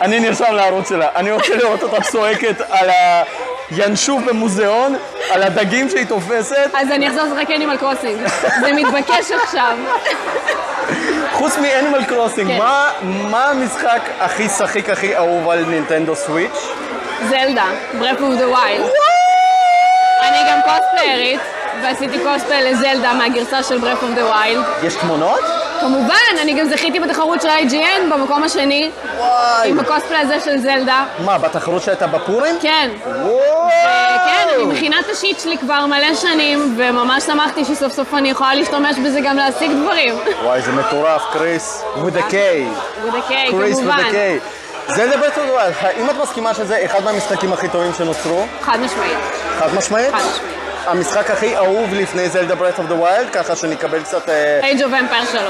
אני 0.00 0.20
נרשם 0.20 0.52
לערוץ 0.54 0.88
שלה. 0.88 1.08
אני 1.16 1.32
רוצה 1.32 1.56
לראות 1.56 1.82
אותה 1.82 2.00
צועקת 2.00 2.60
על 2.70 2.90
הינשוף 3.70 4.22
במוזיאון, 4.22 4.96
על 5.30 5.42
הדגים 5.42 5.90
שהיא 5.90 6.06
תופסת. 6.06 6.70
אז 6.74 6.90
אני 6.90 7.08
אחזור 7.08 7.24
לשחק 7.24 7.50
Animal 7.50 7.76
Crossing. 7.76 8.28
זה 8.60 8.72
מתבקש 8.72 9.32
עכשיו. 9.32 9.76
חוץ 11.38 11.56
מ 11.58 11.65
Animal 11.65 12.04
Crossing, 12.04 12.48
כן. 12.50 12.58
מה- 12.58 12.90
מה 13.02 13.44
המשחק 13.44 14.00
הכי 14.20 14.48
שחיק, 14.48 14.90
הכי 14.90 15.16
אהוב 15.16 15.48
על 15.50 15.64
Nintendo 15.64 16.16
Switch? 16.16 16.68
זלדה, 17.28 17.64
Breath 17.98 18.20
of 18.20 18.34
the 18.38 18.48
Wild. 18.48 18.90
אני 20.22 20.38
גם 20.50 20.58
קוספליירית, 20.64 21.40
ועשיתי 21.82 22.18
קוספליי 22.24 22.72
לזלדה 22.72 23.12
מהגרסה 23.14 23.62
של 23.62 23.78
Breath 23.78 24.02
of 24.02 24.10
the 24.14 24.26
Wild. 24.26 24.64
יש 24.82 24.94
תמונות? 24.94 25.40
כמובן, 25.80 26.40
אני 26.42 26.54
גם 26.54 26.68
זכיתי 26.68 27.00
בתחרות 27.00 27.42
של 27.42 27.48
IGN 27.48 28.14
במקום 28.14 28.42
השני, 28.42 28.90
וואי. 29.18 29.70
עם 29.70 29.78
הקוספליי 29.78 30.20
הזה 30.20 30.40
של 30.44 30.58
זלדה. 30.58 31.04
מה, 31.24 31.38
בתחרות 31.38 31.82
שהייתה 31.82 32.06
בפורים? 32.06 32.56
כן. 32.62 32.90
וואו. 33.04 33.68
כן, 34.80 34.92
השיט 35.12 35.40
שלי 35.40 35.58
כבר 35.58 35.86
מלא 35.86 36.14
שנים, 36.14 36.74
וממש 36.78 37.22
שמחתי 37.22 37.64
שסוף 37.64 37.92
סוף 37.92 38.14
אני 38.14 38.30
יכולה 38.30 38.54
להשתמש 38.54 38.96
בזה 38.98 39.20
גם 39.20 39.36
להשיג 39.36 39.70
דברים. 39.82 40.14
וואי, 40.42 40.62
זה 40.62 40.72
מטורף, 40.72 41.22
קריס, 41.32 41.82
with 41.96 42.16
a 42.16 42.32
K. 42.32 42.34
with 43.04 43.14
a 43.14 43.30
K, 43.30 43.50
קריס 43.50 43.76
with 43.76 43.80
כמובן. 43.80 43.98
a 43.98 44.12
K. 44.12 44.94
זה 44.94 45.10
טוב, 45.34 45.44
האם 45.80 46.10
את 46.10 46.16
מסכימה 46.22 46.54
שזה 46.54 46.84
אחד 46.84 47.04
מהמשחקים 47.04 47.52
הכי 47.52 47.68
טובים 47.68 47.92
שנוצרו? 47.94 48.46
חד 48.62 48.78
משמעית. 48.80 49.18
חד 49.58 49.74
משמעית? 49.74 50.10
חד 50.10 50.18
משמעית. 50.18 50.57
המשחק 50.90 51.30
הכי 51.30 51.56
אהוב 51.56 51.94
לפני 51.94 52.28
זלדה 52.28 52.54
Breath 52.54 52.78
of 52.78 52.86
the 52.86 52.94
Wild, 52.94 53.30
ככה 53.30 53.56
שנקבל 53.56 54.02
קצת... 54.02 54.28
Age 54.62 54.80
of 54.80 55.12
Empire 55.12 55.26
3. 55.30 55.42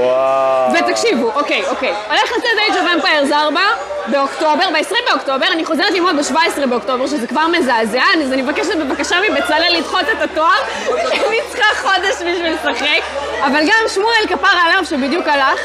וואו. 0.00 0.72
ותקשיבו, 0.72 1.32
אוקיי, 1.34 1.62
אוקיי. 1.68 1.94
הולך 2.08 2.32
לצאת 2.38 2.58
Age 2.68 2.72
of 2.72 3.04
Empires 3.04 3.34
4 3.34 3.60
באוקטובר, 4.06 4.70
ב-20 4.72 5.10
באוקטובר, 5.10 5.46
אני 5.52 5.64
חוזרת 5.64 5.90
ללמוד 5.90 6.16
ב-17 6.16 6.66
באוקטובר, 6.66 7.06
שזה 7.06 7.26
כבר 7.26 7.46
מזעזע, 7.46 8.02
אז 8.22 8.32
אני 8.32 8.42
מבקשת 8.42 8.76
בבקשה 8.76 9.16
מבצלאל 9.30 9.76
לדחות 9.78 10.04
את 10.12 10.22
התואר, 10.22 10.58
אני 11.28 11.36
צריכה 11.50 11.74
חודש 11.82 12.14
בשביל 12.14 12.54
לשחק. 12.54 13.02
אבל 13.46 13.60
גם 13.60 13.88
שמואל 13.94 14.26
כפר 14.28 14.56
עליו, 14.64 14.84
שבדיוק 14.84 15.28
הלך, 15.28 15.60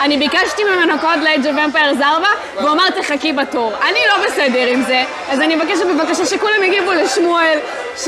אני 0.00 0.16
ביקשתי 0.16 0.64
ממנו 0.64 0.94
קוד 1.00 1.18
ל-Age 1.22 1.46
of 1.46 1.74
Empires 1.74 2.02
4, 2.02 2.26
והוא 2.56 2.70
אמר 2.70 2.90
תחכי 2.90 3.32
בתור. 3.32 3.72
אני 3.88 4.00
לא 4.08 4.26
בסדר 4.26 4.66
עם 4.66 4.82
זה, 4.82 5.02
אז 5.30 5.40
אני 5.40 5.56
מבקשת 5.56 5.86
בבקשה 5.86 6.26
שכולם 6.26 6.62
יגיבו 6.62 6.92
לשמואל, 6.92 7.58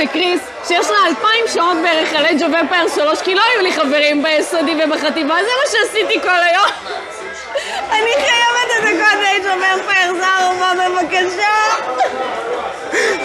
שקריס, 0.02 0.40
שיש 0.68 0.90
לה 0.90 0.96
אלפיים 1.06 1.44
שעות 1.54 1.76
בערך 1.82 2.12
על 2.12 2.26
of 2.26 2.54
Empires 2.54 2.94
3, 2.94 3.22
כי 3.22 3.34
לא 3.34 3.42
היו 3.52 3.62
לי 3.62 3.72
חברים 3.72 4.22
ביסודי 4.22 4.74
ובחטיבה, 4.84 5.34
זה 5.34 5.50
מה 5.60 5.70
שעשיתי 5.70 6.20
כל 6.20 6.28
היום. 6.28 6.96
אני 7.90 8.10
חייבת 8.14 8.70
את 8.78 8.84
Age 9.22 9.46
of 9.46 9.62
Empires 9.78 10.24
4, 10.24 10.88
בבקשה. 10.88 11.46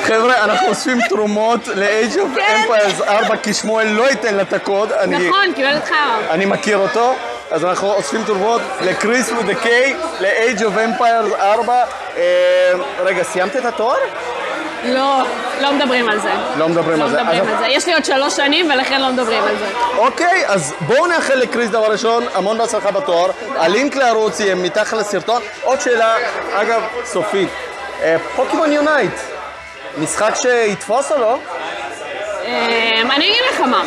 חבר'ה, 0.04 0.44
אנחנו 0.44 0.68
אוספים 0.68 0.98
תרומות 1.10 1.68
ל-Age 1.68 2.16
of 2.16 2.36
כן. 2.36 2.64
Empires 2.68 3.08
4, 3.08 3.38
כי 3.38 3.54
שמואל 3.54 3.88
לא 3.88 4.10
ייתן 4.10 4.36
לה 4.36 4.42
את 4.42 4.54
הקוד. 4.54 4.92
נכון, 5.08 5.54
קיבל 5.56 5.76
אותך. 5.76 5.94
אני 6.30 6.46
מכיר 6.46 6.78
אותו, 6.78 7.16
אז 7.52 7.66
אנחנו 7.66 7.94
אוספים 7.94 8.24
תרומות 8.24 8.62
לקריס 8.82 9.30
K, 9.64 9.68
ל-Age 10.20 10.60
of 10.60 11.00
Empires 11.00 11.42
4. 11.42 11.84
אה, 12.18 12.24
רגע, 13.00 13.24
סיימת 13.24 13.56
את 13.56 13.66
התואר? 13.66 13.98
לא, 14.94 15.22
לא 15.62 15.72
מדברים 15.74 16.10
על 16.10 16.20
זה. 16.20 16.32
לא 16.58 16.70
מדברים 16.70 17.00
לא 17.00 17.04
על 17.06 17.10
זה. 17.12 17.18
מדברים 17.24 17.42
אז- 17.42 17.50
על 17.52 17.58
זה. 17.58 17.68
יש 17.68 17.86
לי 17.86 17.94
עוד 17.94 18.06
שלוש 18.06 18.36
שנים, 18.36 18.70
ולכן 18.74 19.02
לא 19.02 19.10
מדברים 19.12 19.44
על 19.44 19.56
זה. 19.58 19.66
אוקיי, 19.98 20.44
אז 20.48 20.74
בואו 20.80 21.08
נאחל 21.08 21.36
לקריס 21.36 21.70
דבר 21.70 21.92
ראשון, 21.92 22.24
המון 22.34 22.58
בהצלחה 22.58 22.92
בתואר. 22.92 23.32
הלינק 23.58 23.96
לערוץ 23.96 24.40
יהיה 24.40 24.56
מתחת 24.56 24.94
לסרטון. 24.98 25.42
עוד 25.64 25.82
שאלה, 25.82 26.16
אגב, 26.54 26.82
סופית. 27.06 27.50
אה, 28.02 28.16
פוקימון 28.36 28.72
יונייט, 28.72 29.12
משחק 29.98 30.34
שיתפוס 30.36 31.12
או 31.12 31.18
לא? 31.22 31.38
אמ, 32.46 33.12
אני 33.12 33.26
אגיד 33.30 33.42
לך 33.54 33.60
מה, 33.62 33.84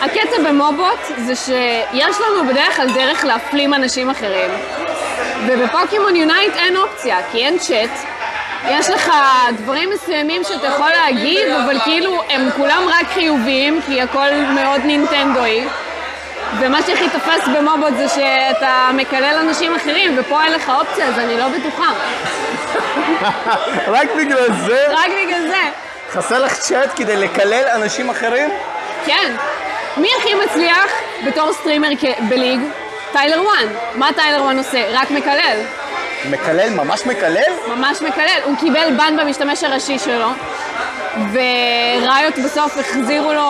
הקטע 0.00 0.38
במובוט 0.48 0.98
זה 1.26 1.36
שיש 1.36 2.16
לנו 2.20 2.48
בדרך 2.48 2.76
כלל 2.76 2.92
דרך 2.94 3.24
להפלים 3.24 3.74
אנשים 3.74 4.10
אחרים. 4.10 4.50
ובפוקימון 5.46 6.16
יונייט 6.16 6.56
אין 6.56 6.76
אופציה, 6.76 7.16
כי 7.32 7.38
אין 7.44 7.58
צ'אט. 7.58 7.90
יש 8.68 8.90
לך 8.90 9.12
דברים 9.56 9.90
מסוימים 9.90 10.44
שאתה 10.44 10.66
יכול 10.66 10.90
להגיב, 10.90 11.48
אבל 11.64 11.80
כאילו 11.80 12.22
הם 12.30 12.50
כולם 12.56 12.82
רק 12.88 13.06
חיוביים, 13.14 13.80
כי 13.86 14.02
הכל 14.02 14.28
מאוד 14.54 14.80
נינטנדואי. 14.84 15.64
ומה 16.60 16.82
שהכי 16.82 17.08
תופס 17.08 17.48
במובוט 17.56 17.92
זה 17.96 18.08
שאתה 18.08 18.90
מקלל 18.94 19.38
אנשים 19.40 19.74
אחרים, 19.74 20.16
ופה 20.18 20.44
אין 20.44 20.52
לך 20.52 20.72
אופציה, 20.80 21.06
אז 21.06 21.18
אני 21.18 21.38
לא 21.38 21.48
בטוחה. 21.48 21.92
רק 23.86 24.08
בגלל 24.16 24.52
זה 24.66 24.84
רק 24.90 25.10
בגלל 25.24 25.48
זה. 25.48 25.62
חסר 26.12 26.38
לך 26.38 26.54
צ'אט 26.54 26.90
כדי 26.96 27.16
לקלל 27.16 27.64
אנשים 27.74 28.10
אחרים? 28.10 28.50
כן. 29.06 29.32
מי 29.96 30.08
הכי 30.18 30.34
מצליח 30.34 30.92
בתור 31.26 31.52
סטרימר 31.52 31.88
ב 32.28 32.32
League? 32.32 32.60
Tyler 33.12 33.42
One. 33.42 33.66
מה 33.94 34.12
Tyler 34.12 34.42
One 34.42 34.58
עושה? 34.58 34.84
רק 34.92 35.10
מקלל. 35.10 35.58
מקלל? 36.30 36.70
ממש 36.70 37.06
מקלל? 37.06 37.52
ממש 37.66 38.02
מקלל. 38.02 38.40
הוא 38.44 38.56
קיבל 38.60 38.96
ban 38.96 39.16
במשתמש 39.16 39.64
הראשי 39.64 39.98
שלו, 39.98 40.28
ו 41.32 41.53
Riot 41.53 42.38
בסוף 42.44 42.78
החזירו 42.78 43.32
לו 43.32 43.48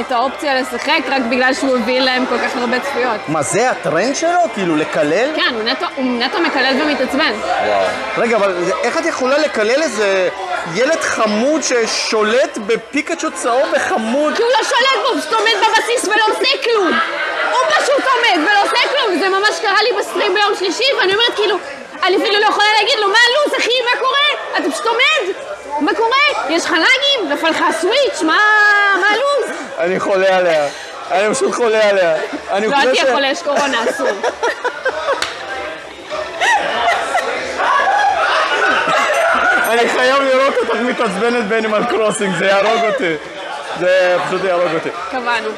את 0.00 0.12
האופציה 0.12 0.60
לשחק 0.60 1.00
רק 1.08 1.22
בגלל 1.30 1.54
שהוא 1.54 1.76
הביא 1.76 2.00
להם 2.00 2.26
כל 2.26 2.38
כך 2.38 2.56
הרבה 2.56 2.80
צפיות. 2.80 3.28
מה, 3.28 3.42
זה 3.42 3.70
הטרנד 3.70 4.16
שלו? 4.16 4.40
כאילו 4.54 4.76
לקלל? 4.76 5.30
כן, 5.36 5.54
הוא 5.54 5.62
נטו, 5.62 5.86
הוא 5.96 6.04
נטו 6.04 6.40
מקלל 6.40 6.82
ומתעצבן. 6.82 7.32
רגע, 8.18 8.36
אבל 8.36 8.54
איך 8.82 8.98
את 8.98 9.06
יכולה 9.06 9.38
לקלל 9.38 9.82
איזה 9.82 10.28
ילד 10.74 11.00
חמוד 11.00 11.60
ששולט 11.62 12.58
בפיקאצ'ו 12.66 13.30
צהוב 13.30 13.68
וחמוד? 13.72 14.36
כי 14.36 14.42
הוא 14.42 14.50
לא 14.58 14.64
שולט 14.64 15.02
בו, 15.02 15.08
הוא 15.08 15.20
פשוט 15.20 15.32
עומד 15.32 15.66
בבסיס 15.68 16.04
ולא 16.04 16.24
עושה 16.28 16.62
כלום. 16.64 16.98
הוא 17.50 17.70
פשוט 17.70 18.04
עומד 18.04 18.48
ולא 18.48 18.62
עושה 18.62 18.88
כלום, 18.92 19.16
וזה 19.16 19.28
ממש 19.28 19.60
קרה 19.62 19.82
לי 19.82 19.90
בסטרים 19.98 20.34
ביום 20.34 20.54
שלישי, 20.58 20.84
ואני 20.98 21.14
אומרת 21.14 21.34
כאילו, 21.36 21.56
אני 22.02 22.16
אפילו 22.16 22.40
לא 22.40 22.46
יכולה 22.46 22.68
להגיד 22.80 22.98
לו, 22.98 23.08
מה 23.08 23.18
הלו"ז, 23.28 23.58
אחי, 23.58 23.70
מה 23.94 24.00
קורה? 24.00 24.58
אתה 24.58 24.70
פשוט 24.70 24.86
עומד, 24.86 25.34
מה 25.80 25.94
קורה? 25.94 26.48
יש 26.48 26.64
לך 26.64 26.70
לאגים? 26.70 27.32
נפל 27.32 27.50
לך 27.50 27.64
הסוויץ', 27.68 28.22
מה 28.22 28.38
הלו"ז? 29.10 29.50
אני 29.78 30.00
חולה 30.00 30.36
עליה. 30.36 30.68
אני 31.10 31.34
פשוט 31.34 31.54
חולה 31.54 31.88
עליה. 31.88 32.16
לא, 32.50 32.76
אל 32.76 32.92
תהיה 32.92 33.12
חולה, 33.14 33.30
יש 33.30 33.42
קורונה, 33.42 33.84
אסור. 33.90 34.08
אני 39.70 39.88
חייב 39.88 40.22
לראות 40.22 40.54
אותך 40.56 40.74
מתעצבנת 40.80 41.44
ב 41.48 41.53
Animal 41.53 41.84
Crossing, 41.90 42.36
זה 42.38 42.46
יהרוג 42.46 42.84
אותי. 42.84 43.14
זה 43.80 44.16
פשוט 44.26 44.44
יהרוג 44.44 44.74
אותי. 44.74 44.88
קבענו. 45.10 45.48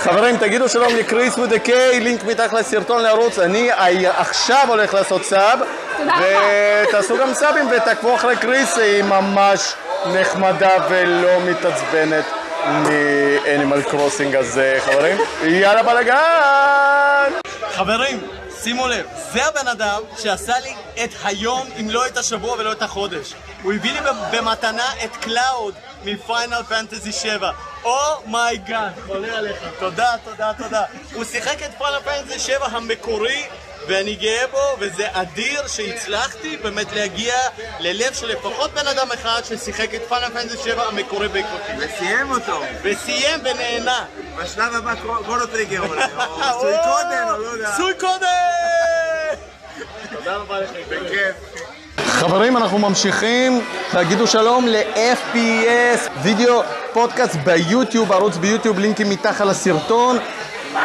חברים, 0.00 0.36
תגידו 0.36 0.68
שלום 0.68 0.96
לקריס 0.96 1.38
with 1.38 1.58
a 1.58 1.72
K, 1.72 2.00
לינק 2.00 2.24
מתחת 2.24 2.52
לסרטון 2.52 3.02
לערוץ. 3.02 3.38
אני 3.38 3.70
עכשיו 4.16 4.64
הולך 4.68 4.94
לעשות 4.94 5.24
sub. 5.24 5.58
תודה 5.96 6.14
רבה. 6.16 6.88
ותעשו 6.88 7.16
גם 7.18 7.34
סאבים 7.34 7.68
ותעקבו 7.76 8.14
אחרי 8.14 8.36
קריס, 8.36 8.78
היא 8.78 9.02
ממש 9.02 9.74
נחמדה 10.06 10.76
ולא 10.88 11.40
מתעצבנת 11.40 12.24
מ-Animal 12.66 13.82
Crossing 13.82 14.36
הזה, 14.36 14.78
חברים. 14.84 15.16
יאללה 15.42 15.82
בלאגן! 15.82 17.32
חברים, 17.74 18.20
שימו 18.62 18.88
לב, 18.88 19.06
זה 19.32 19.46
הבן 19.46 19.68
אדם 19.68 20.00
שעשה 20.18 20.58
לי 20.58 20.74
את 21.04 21.10
היום, 21.24 21.66
אם 21.80 21.90
לא 21.90 22.06
את 22.06 22.16
השבוע 22.16 22.52
ולא 22.58 22.72
את 22.72 22.82
החודש. 22.82 23.34
הוא 23.62 23.72
הביא 23.72 23.92
לי 23.92 23.98
במתנה 24.32 24.86
את 25.04 25.16
Cloud 25.16 25.74
מ-Final 26.04 26.62
Fantasy 26.68 27.12
7. 27.12 27.50
Oh 27.84 28.11
my 28.11 28.38
god, 28.38 28.92
חולה 29.06 29.38
עליך. 29.38 29.56
תודה, 29.78 30.14
תודה, 30.24 30.52
תודה. 30.58 30.82
הוא 31.12 31.24
שיחק 31.24 31.62
את 31.62 31.70
Final 31.78 32.00
Fantasy 32.04 32.38
7 32.38 32.66
המקורי, 32.66 33.44
ואני 33.88 34.14
גאה 34.14 34.46
בו, 34.50 34.76
וזה 34.78 35.06
אדיר 35.12 35.68
שהצלחתי 35.68 36.56
באמת 36.56 36.92
להגיע 36.92 37.34
ללב 37.80 38.14
של 38.14 38.26
לפחות 38.26 38.70
בן 38.70 38.86
אדם 38.86 39.12
אחד 39.12 39.40
ששיחק 39.44 39.94
את 39.94 40.02
Final 40.08 40.30
Fantasy 40.30 40.58
7 40.64 40.82
המקורי 40.82 41.28
בעקבותי. 41.28 41.72
וסיים 41.78 42.30
אותו. 42.30 42.62
וסיים 42.82 43.40
ונהנה. 43.40 44.04
בשלב 44.36 44.74
הבא 44.74 44.94
Chrono 44.94 45.46
Trigger 45.46 45.80
עולה, 45.80 46.06
או 46.26 46.60
סוי 46.60 46.74
קודם, 46.84 47.28
או 47.30 47.38
לא 47.38 47.46
יודע. 47.48 47.74
סוי 47.76 47.94
קודם! 48.00 48.26
תודה 50.16 50.36
רבה 50.36 50.60
לך. 50.60 50.70
בכיף. 50.88 51.63
חברים, 52.14 52.56
אנחנו 52.56 52.78
ממשיכים. 52.78 53.60
תגידו 53.90 54.26
שלום 54.26 54.66
ל-FPS, 54.68 56.10
וידאו 56.22 56.62
פודקאסט 56.92 57.36
ביוטיוב, 57.36 58.12
ערוץ 58.12 58.36
ביוטיוב, 58.36 58.78
לינקים 58.78 59.10
מתחת 59.10 59.46
לסרטון. 59.46 60.18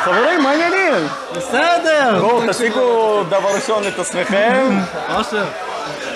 חברים, 0.04 0.44
מה 0.44 0.50
העניינים? 0.50 1.08
בסדר. 1.36 2.20
בואו, 2.20 2.48
תציגו 2.48 3.24
דבר 3.24 3.56
ראשון 3.56 3.88
את 3.88 4.00
עצמכם. 4.00 4.80
אושר. 5.15 5.46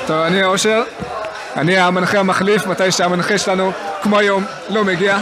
טוב, 0.07 0.17
אני 0.17 0.43
אושר. 0.43 0.83
אני 1.55 1.77
המנחה 1.77 2.19
המחליף, 2.19 2.67
מתי 2.67 2.91
שהמנחה 2.91 3.37
שלנו, 3.37 3.71
כמו 4.01 4.19
היום, 4.19 4.45
לא 4.69 4.83
מגיע. 4.83 5.17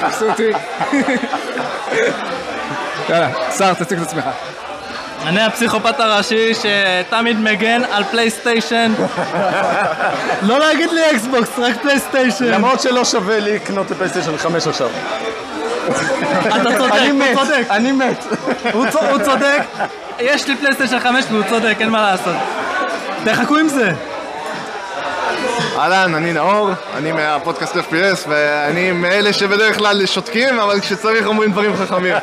תפסו 0.00 0.30
אותי. 0.30 0.50
יאללה, 3.08 3.28
שר, 3.58 3.74
תציג 3.74 3.98
את 3.98 4.06
עצמך. 4.06 4.24
אני 5.26 5.42
הפסיכופת 5.42 6.00
הראשי 6.00 6.52
שתמיד 6.54 7.40
מגן 7.40 7.82
על 7.92 8.04
פלייסטיישן. 8.04 8.92
לא 10.42 10.58
להגיד 10.58 10.90
לי 10.92 11.10
אקסבוקס, 11.10 11.58
רק 11.58 11.82
פלייסטיישן. 11.82 12.44
למרות 12.44 12.80
שלא 12.80 13.04
שווה 13.04 13.40
לי 13.40 13.54
לקנות 13.54 13.92
את 13.92 13.96
פלייסטיישן 13.96 14.36
5 14.36 14.66
עכשיו. 14.66 14.88
אתה 16.46 16.78
צודק, 16.78 16.92
הוא 17.10 17.34
צודק. 17.34 17.64
אני 17.70 17.92
מת. 17.92 18.24
הוא 18.72 18.86
צודק. 19.24 19.62
יש 20.20 20.48
לי 20.48 20.56
פלייסטיישן 20.56 21.00
5 21.00 21.24
והוא 21.30 21.42
צודק, 21.48 21.76
אין 21.80 21.88
מה 21.88 22.02
לעשות. 22.10 22.36
תחכו 23.24 23.56
עם 23.56 23.68
זה. 23.68 23.92
אהלן, 25.78 26.14
אני 26.14 26.32
נאור, 26.32 26.70
אני 26.96 27.12
מהפודקאסט 27.12 27.76
FPS, 27.76 28.28
ואני 28.28 28.92
מאלה 28.92 29.32
שבדרך 29.32 29.78
כלל 29.78 30.06
שותקים, 30.06 30.60
אבל 30.60 30.80
כשצריך 30.80 31.26
אומרים 31.26 31.52
דברים 31.52 31.76
חכמים. 31.76 32.14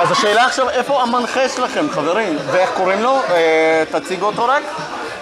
אז 0.00 0.10
השאלה 0.10 0.44
עכשיו, 0.44 0.70
איפה 0.70 1.02
המנחה 1.02 1.48
שלכם, 1.48 1.86
חברים? 1.90 2.36
ואיך 2.52 2.70
קוראים 2.70 3.02
לו? 3.02 3.20
אה, 3.30 3.82
תציגו 3.90 4.26
אותו 4.26 4.44
רק. 4.44 4.62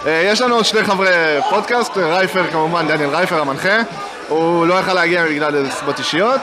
אה, 0.06 0.22
יש 0.24 0.40
לנו 0.40 0.54
עוד 0.54 0.64
שני 0.64 0.84
חברי 0.84 1.40
פודקאסט, 1.50 1.96
רייפר 1.96 2.42
כמובן, 2.52 2.88
דניאל 2.88 3.10
רייפר 3.10 3.40
המנחה, 3.40 3.78
הוא 4.28 4.66
לא 4.66 4.74
יכל 4.74 4.92
להגיע 4.92 5.26
בגלל 5.26 5.70
סיבות 5.70 5.98
אישיות, 5.98 6.40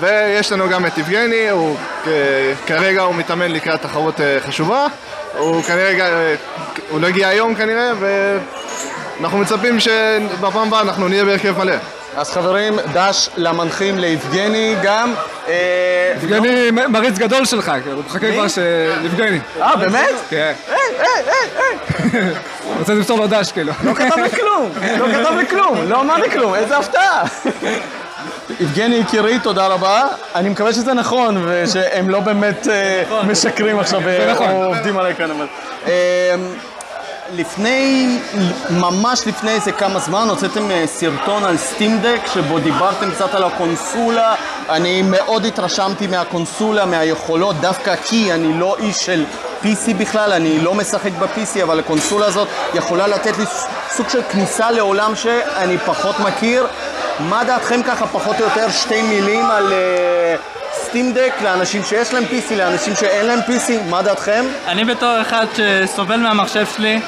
ויש 0.00 0.52
לנו 0.52 0.68
גם 0.68 0.86
את 0.86 0.98
יבגני, 0.98 1.50
הוא 1.50 1.76
אה, 2.06 2.52
כרגע 2.66 3.02
הוא 3.02 3.14
מתאמן 3.14 3.50
לקראת 3.50 3.82
תחרות 3.82 4.20
חשובה, 4.40 4.86
הוא 5.38 5.62
כנראה, 5.62 6.00
אה, 6.00 6.34
הוא 6.90 7.00
לא 7.00 7.06
הגיע 7.06 7.28
היום 7.28 7.54
כנראה, 7.54 7.90
ואנחנו 9.20 9.38
מצפים 9.38 9.80
שבפעם 9.80 10.68
הבאה 10.68 10.80
אנחנו 10.80 11.08
נהיה 11.08 11.24
בהרכב 11.24 11.58
מלא. 11.58 11.74
אז 12.16 12.30
חברים, 12.30 12.78
דש 12.92 13.28
למנחים 13.36 13.98
ליבגני 13.98 14.74
גם. 14.82 15.14
אה, 15.48 16.12
יבגני 16.22 16.70
מ- 16.70 16.92
מריץ 16.92 17.18
גדול 17.18 17.44
שלך, 17.44 17.72
הוא 17.94 18.02
מחכה 18.06 18.32
כבר 18.32 18.48
ש... 18.48 18.58
יבגני. 19.04 19.38
אה, 19.60 19.76
באמת? 19.76 20.14
כן. 20.30 20.52
היי, 20.68 20.76
היי, 20.98 21.22
היי, 21.26 21.78
היי. 22.12 22.32
רוצה 22.78 22.94
למסור 22.94 23.18
לו 23.18 23.26
דש, 23.26 23.52
כאילו. 23.52 23.72
לא 23.84 23.94
כתב 23.94 24.18
לי 24.18 24.30
כלום, 24.30 24.70
לא 24.98 25.06
כתב 25.06 25.36
לי 25.36 25.46
כלום, 25.46 25.78
לא 25.88 26.00
אמר 26.00 26.16
לי 26.16 26.30
כלום, 26.30 26.54
איזה 26.54 26.76
הפתעה. 26.78 27.24
יבגני 28.60 28.94
יקירי, 28.96 29.38
תודה 29.38 29.66
רבה. 29.66 30.04
אני 30.34 30.48
מקווה 30.48 30.72
שזה 30.72 30.94
נכון, 30.94 31.44
ושהם 31.48 32.10
לא 32.10 32.20
באמת 32.20 32.68
אה, 32.68 33.02
משקרים 33.26 33.78
עכשיו, 33.78 34.08
אה, 34.08 34.32
נכון. 34.32 34.50
או 34.50 34.64
עובדים 34.64 34.98
עליי 34.98 35.14
כאן, 35.14 35.30
אבל... 35.30 35.46
אה, 37.26 37.36
לפני, 37.36 38.18
ממש 38.70 39.26
לפני 39.26 39.50
איזה 39.50 39.72
כמה 39.72 39.98
זמן, 39.98 40.28
הוצאתם 40.28 40.70
אה, 40.70 40.86
סרטון 40.86 41.44
על 41.44 41.56
סטימדק, 41.56 42.20
שבו 42.34 42.58
דיברתם 42.58 43.10
קצת 43.10 43.34
על 43.34 43.44
הקונסולה. 43.44 44.34
אני 44.68 45.02
מאוד 45.02 45.44
התרשמתי 45.44 46.06
מהקונסולה, 46.06 46.86
מהיכולות, 46.86 47.56
דווקא 47.60 47.96
כי 47.96 48.32
אני 48.32 48.58
לא 48.58 48.76
איש 48.78 48.96
של 48.96 49.24
PC 49.62 49.94
בכלל, 49.98 50.32
אני 50.32 50.60
לא 50.60 50.74
משחק 50.74 51.12
ב-PC, 51.18 51.62
אבל 51.62 51.78
הקונסולה 51.78 52.26
הזאת 52.26 52.48
יכולה 52.74 53.06
לתת 53.06 53.38
לי 53.38 53.44
סוג 53.90 54.08
של 54.08 54.22
כניסה 54.22 54.70
לעולם 54.70 55.16
שאני 55.16 55.78
פחות 55.78 56.20
מכיר. 56.20 56.66
מה 57.20 57.44
דעתכם 57.44 57.82
ככה, 57.82 58.06
פחות 58.06 58.36
או 58.40 58.44
יותר, 58.44 58.70
שתי 58.70 59.02
מילים 59.02 59.50
על 59.50 59.72
סטימדק 60.88 61.32
לאנשים 61.44 61.84
שיש 61.84 62.14
להם 62.14 62.24
PC, 62.24 62.54
לאנשים 62.54 62.94
שאין 62.94 63.26
להם 63.26 63.38
PC? 63.38 63.72
מה 63.90 64.02
דעתכם? 64.02 64.44
אני 64.66 64.84
בתור 64.84 65.20
אחד 65.20 65.46
שסובל 65.56 66.16
מהמחשב 66.16 66.66
שלי, 66.76 67.00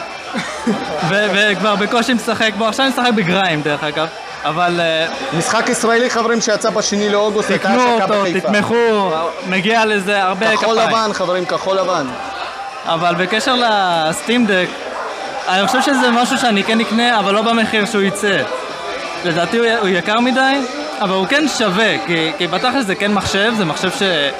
וכבר 1.08 1.76
בקושי 1.76 2.14
משחק 2.14 2.50
בו, 2.58 2.68
עכשיו 2.68 2.86
אני 2.86 2.92
משחק 2.92 3.12
בגריים 3.14 3.62
דרך 3.62 3.84
אגב, 3.84 4.06
אבל 4.44 4.80
אה, 4.80 5.06
משחק 5.38 5.68
ישראלי, 5.68 6.10
חברים, 6.10 6.40
שיצא 6.40 6.70
בשני 6.70 7.08
לאוגוסט, 7.08 7.50
הייתה 7.50 7.68
תקנו 7.68 7.82
השקה 7.82 8.04
אותו, 8.04 8.20
בחיפה. 8.20 8.48
תתמכו, 8.48 9.10
מגיע 9.46 9.84
לזה 9.84 10.22
הרבה 10.22 10.56
כחול 10.56 10.80
כפיים. 10.80 10.90
לבן, 10.90 11.12
חברים, 11.12 11.44
כחול 11.44 11.76
לבן. 11.76 12.06
אבל 12.84 13.14
בקשר 13.14 13.54
לסטים 13.54 14.46
דק, 14.46 14.68
אני 15.48 15.66
חושב 15.66 15.82
שזה 15.82 16.10
משהו 16.10 16.38
שאני 16.38 16.64
כן 16.64 16.80
אקנה, 16.80 17.18
אבל 17.18 17.34
לא 17.34 17.42
במחיר 17.42 17.86
שהוא 17.86 18.02
יצא. 18.02 18.42
לדעתי 19.24 19.58
הוא 19.58 19.88
יקר 19.88 20.20
מדי, 20.20 20.60
אבל 21.00 21.14
הוא 21.14 21.26
כן 21.26 21.44
שווה, 21.58 21.94
כי, 22.06 22.32
כי 22.38 22.46
בתכל'ס 22.46 22.86
זה 22.86 22.94
כן 22.94 23.12
מחשב, 23.12 23.52
זה 23.56 23.64
מחשב 23.64 23.90
ש... 23.90 24.02
אה, 24.02 24.30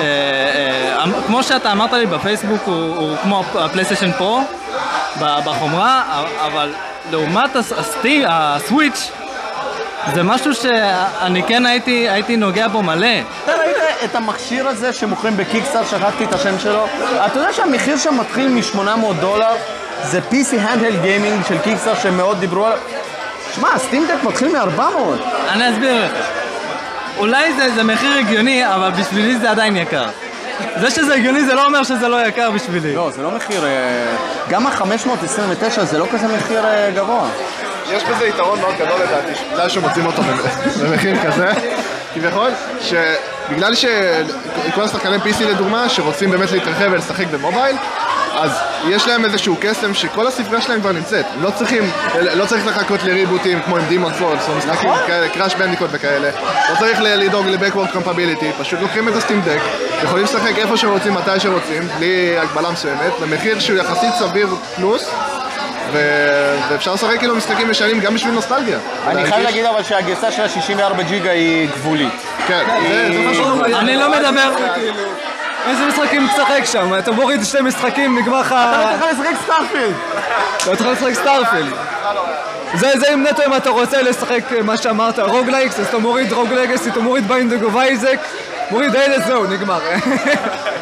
אה, 0.00 1.04
אמ- 1.04 1.12
כמו 1.26 1.42
שאתה 1.42 1.72
אמרת 1.72 1.92
לי 1.92 2.06
בפייסבוק, 2.06 2.60
הוא, 2.64 2.96
הוא 2.96 3.16
כמו 3.22 3.44
הפלייסטיישן 3.54 4.12
פרו 4.12 4.40
בחומרה, 5.20 6.02
אבל 6.46 6.72
לעומת 7.10 7.56
הס- 7.56 7.72
הסטי, 7.72 8.24
הסוויץ', 8.28 9.10
זה 10.14 10.22
משהו 10.22 10.54
שאני 10.54 11.42
כן 11.42 11.66
הייתי, 11.66 12.08
הייתי 12.08 12.36
נוגע 12.36 12.68
בו 12.68 12.82
מלא. 12.82 13.06
אתה 13.44 13.52
ראית 13.52 13.76
את 14.04 14.14
המכשיר 14.14 14.68
הזה 14.68 14.92
שמוכרים 14.92 15.36
בקיקסטאר, 15.36 15.84
שכחתי 15.84 16.24
את 16.24 16.32
השם 16.34 16.58
שלו? 16.58 16.86
אתה 17.26 17.38
יודע 17.40 17.52
שהמחיר 17.52 17.96
שם 17.98 18.18
מתחיל 18.20 18.48
מ-800 18.48 18.80
דולר? 19.20 19.52
זה 20.02 20.20
PC 20.30 20.52
Handheld 20.54 21.04
Gaming 21.04 21.48
של 21.48 21.58
קיקסטאר 21.58 21.94
שמאוד 21.94 22.40
דיברו 22.40 22.66
עליו. 22.66 22.78
שמע, 23.54 23.78
סטימדק 23.78 24.24
מתחיל 24.24 24.48
מ-400. 24.48 24.80
אני 25.48 25.70
אסביר 25.70 26.04
לך. 26.04 26.12
אולי 27.18 27.52
זה, 27.52 27.74
זה 27.74 27.82
מחיר 27.82 28.18
הגיוני, 28.18 28.74
אבל 28.74 28.90
בשבילי 28.90 29.38
זה 29.38 29.50
עדיין 29.50 29.76
יקר. 29.76 30.06
זה 30.80 30.90
שזה 30.90 31.14
הגיוני 31.14 31.44
זה 31.44 31.54
לא 31.54 31.66
אומר 31.66 31.82
שזה 31.82 32.08
לא 32.08 32.26
יקר 32.26 32.50
בשבילי. 32.50 32.94
לא, 32.94 33.10
זה 33.10 33.22
לא 33.22 33.30
מחיר... 33.30 33.66
אה, 33.66 34.16
גם 34.48 34.66
ה-529 34.66 35.84
זה 35.84 35.98
לא 35.98 36.06
כזה 36.12 36.28
מחיר 36.28 36.66
אה, 36.66 36.90
גבוה. 36.94 37.28
יש 37.92 38.04
בזה 38.04 38.26
יתרון 38.26 38.60
מאוד 38.60 38.74
גדול 38.74 39.00
לדעתי, 39.02 39.32
בגלל 39.52 39.68
שמוצאים 39.68 40.06
אותו 40.06 40.22
במחיר 40.82 41.16
כזה, 41.22 41.52
כביכול, 42.14 42.50
שבגלל 42.80 43.74
שכל 43.74 44.82
השחקני 44.84 45.16
PC 45.16 45.44
לדוגמה, 45.44 45.88
שרוצים 45.88 46.30
באמת 46.30 46.52
להתרחב 46.52 46.88
ולשחק 46.90 47.26
במובייל, 47.26 47.76
אז 48.40 48.50
יש 48.88 49.06
להם 49.06 49.24
איזשהו 49.24 49.56
קסם 49.60 49.94
שכל 49.94 50.26
הספרייה 50.26 50.60
שלהם 50.62 50.80
כבר 50.80 50.92
נמצאת. 50.92 51.26
לא 51.40 51.50
צריכים, 51.50 51.90
לא 52.34 52.44
צריך 52.46 52.66
לחכות 52.66 53.02
לריבוטים 53.02 53.62
כמו 53.62 53.76
עם 53.76 53.84
דימון 53.88 54.12
סולס 54.18 54.48
או 54.48 54.54
משחקים 54.54 54.90
כאלה, 55.06 55.28
קראש 55.28 55.54
בנדיקוט 55.54 55.88
וכאלה. 55.92 56.30
לא 56.70 56.76
צריך 56.78 57.00
ל- 57.00 57.06
לדאוג 57.14 57.46
ל-Backward 57.46 57.96
Compatibility, 57.96 58.60
פשוט 58.60 58.80
לוקחים 58.80 59.08
את 59.08 59.14
הסטים 59.14 59.40
דק, 59.44 59.60
יכולים 60.04 60.24
לשחק 60.24 60.58
איפה 60.58 60.76
שרוצים, 60.76 61.14
מתי 61.14 61.40
שרוצים, 61.40 61.88
בלי 61.98 62.38
הגבלה 62.38 62.70
מסוימת, 62.70 63.12
במחיר 63.22 63.60
שהוא 63.60 63.78
יחסית 63.78 64.14
סביר 64.18 64.48
פלוס. 64.76 65.10
ו- 65.92 66.56
ואפשר 66.70 66.94
לשחק 66.94 67.18
כאילו 67.18 67.36
משחקים 67.36 67.70
ישנים 67.70 68.00
גם 68.00 68.14
בשביל 68.14 68.34
נוסטלגיה. 68.34 68.78
אני 69.06 69.26
חייב 69.30 69.42
להגיד 69.42 69.64
אבל 69.64 69.82
שהגרסה 69.82 70.32
של 70.32 70.42
ה-64 70.42 71.02
ג'יגה 71.02 71.30
היא 71.30 71.68
גבולית. 71.74 72.12
כן, 72.46 72.64
זה 73.28 73.34
שאנחנו... 73.34 73.64
אני 73.64 73.96
לא 73.96 74.10
מדבר... 74.10 74.50
איזה 75.66 75.86
משחקים 75.86 76.28
תשחק 76.28 76.64
שם? 76.64 76.98
אתה 76.98 77.12
מוריד 77.12 77.44
שתי 77.44 77.60
משחקים, 77.60 78.18
נגמר 78.18 78.40
לך... 78.40 78.52
אתה 78.52 78.96
צריך 79.00 79.20
לשחק 79.20 79.44
Starfield! 79.44 79.94
לא 80.66 80.76
צריך 80.76 81.02
לשחק 81.02 81.14
Starfield. 81.14 81.74
זה, 82.74 83.14
אם 83.14 83.22
נטו 83.22 83.42
אם 83.46 83.56
אתה 83.56 83.70
רוצה 83.70 84.02
לשחק 84.02 84.52
אה, 84.52 84.62
מה 84.62 84.76
שאמרת, 84.76 85.18
roguelikes, 85.18 85.80
אז 85.80 85.86
אתה 85.86 85.98
מוריד 85.98 86.32
Rogue 86.32 86.52
Legacy, 86.52 86.90
אתה 86.90 87.00
מוריד 87.00 87.28
Binding 87.28 87.62
of 87.62 87.76
Isaac, 87.76 88.18
מוריד 88.70 88.96
אלה, 88.96 89.20
זהו, 89.26 89.44
נגמר. 89.44 89.80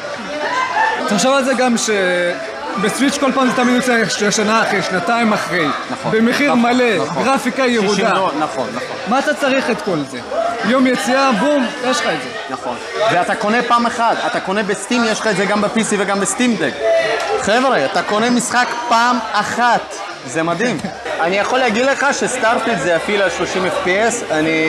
תחשוב 1.09 1.33
על 1.35 1.45
זה 1.45 1.55
גם 1.55 1.75
שבסוויץ' 2.81 3.19
כל 3.19 3.33
פעם 3.33 3.51
זה 3.51 3.57
תמיד 3.57 3.75
יוצא 3.75 4.31
שנה 4.31 4.63
אחרי, 4.63 4.83
שנתיים 4.83 5.33
אחרי. 5.33 5.67
נכון, 5.91 6.13
במחיר 6.13 6.55
נכון, 6.55 6.63
מלא, 6.63 7.05
נכון. 7.05 7.25
גרפיקה 7.25 7.63
60 7.63 7.75
ירודה. 7.75 8.11
דולר, 8.11 8.31
נכון, 8.39 8.69
נכון. 8.75 8.97
מה 9.09 9.19
אתה 9.19 9.35
צריך 9.35 9.71
את 9.71 9.83
כל 9.83 9.99
זה? 10.11 10.19
יום 10.65 10.87
יציאה, 10.87 11.33
בום, 11.33 11.67
יש 11.85 12.01
לך 12.01 12.07
את 12.07 12.23
זה. 12.23 12.29
נכון. 12.51 12.77
ואתה 13.13 13.35
קונה 13.35 13.63
פעם 13.63 13.87
אחת, 13.87 14.17
אתה 14.27 14.41
קונה 14.41 14.63
בסטים, 14.63 15.05
יש 15.05 15.21
לך 15.21 15.27
את 15.27 15.37
זה 15.37 15.45
גם 15.45 15.61
ב-PC 15.61 15.95
וגם 15.99 16.21
בסטימדק. 16.21 16.73
חבר'ה, 17.41 17.85
אתה 17.85 18.03
קונה 18.03 18.31
משחק 18.31 18.67
פעם 18.89 19.19
אחת. 19.33 19.95
זה 20.27 20.43
מדהים. 20.43 20.79
אני 21.21 21.37
יכול 21.39 21.59
להגיד 21.59 21.85
לך 21.85 22.07
שסטארפילד 22.13 22.79
זה 22.79 22.91
יפעיל 22.93 23.23
על 23.23 23.31
30 23.31 23.67
FPS, 23.67 24.33
אני 24.33 24.69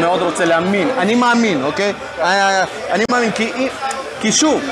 מאוד 0.00 0.22
רוצה 0.22 0.44
להאמין. 0.44 0.88
אני 0.98 1.14
מאמין, 1.14 1.64
אוקיי? 1.64 1.92
אה, 2.22 2.64
אני 2.90 3.04
מאמין, 3.10 3.30
כי, 3.30 3.68
כי 4.20 4.32
שוב, 4.32 4.62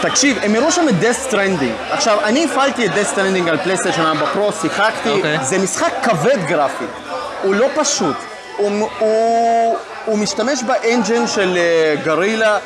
תקשיב, 0.00 0.38
הם 0.42 0.54
הראו 0.54 0.72
שם 0.72 0.88
את 0.88 0.94
death 1.00 1.32
stranding. 1.32 1.92
עכשיו, 1.92 2.18
אני 2.24 2.44
הפעלתי 2.44 2.86
את 2.86 2.90
death 2.90 3.16
stranding 3.16 3.50
על 3.50 3.58
פלייסטיישן 3.58 4.02
4 4.02 4.26
פרו, 4.26 4.52
שיחקתי, 4.52 5.10
אוקיי. 5.10 5.38
זה 5.42 5.58
משחק 5.58 5.92
כבד 6.02 6.38
גרפית. 6.46 6.90
הוא 7.42 7.54
לא 7.54 7.68
פשוט. 7.74 8.16
הוא, 8.56 8.88
הוא, 8.98 9.76
הוא 10.04 10.18
משתמש 10.18 10.62
באנג'ן 10.62 11.26
של 11.26 11.56
אה, 11.56 11.94
גרילה, 12.04 12.58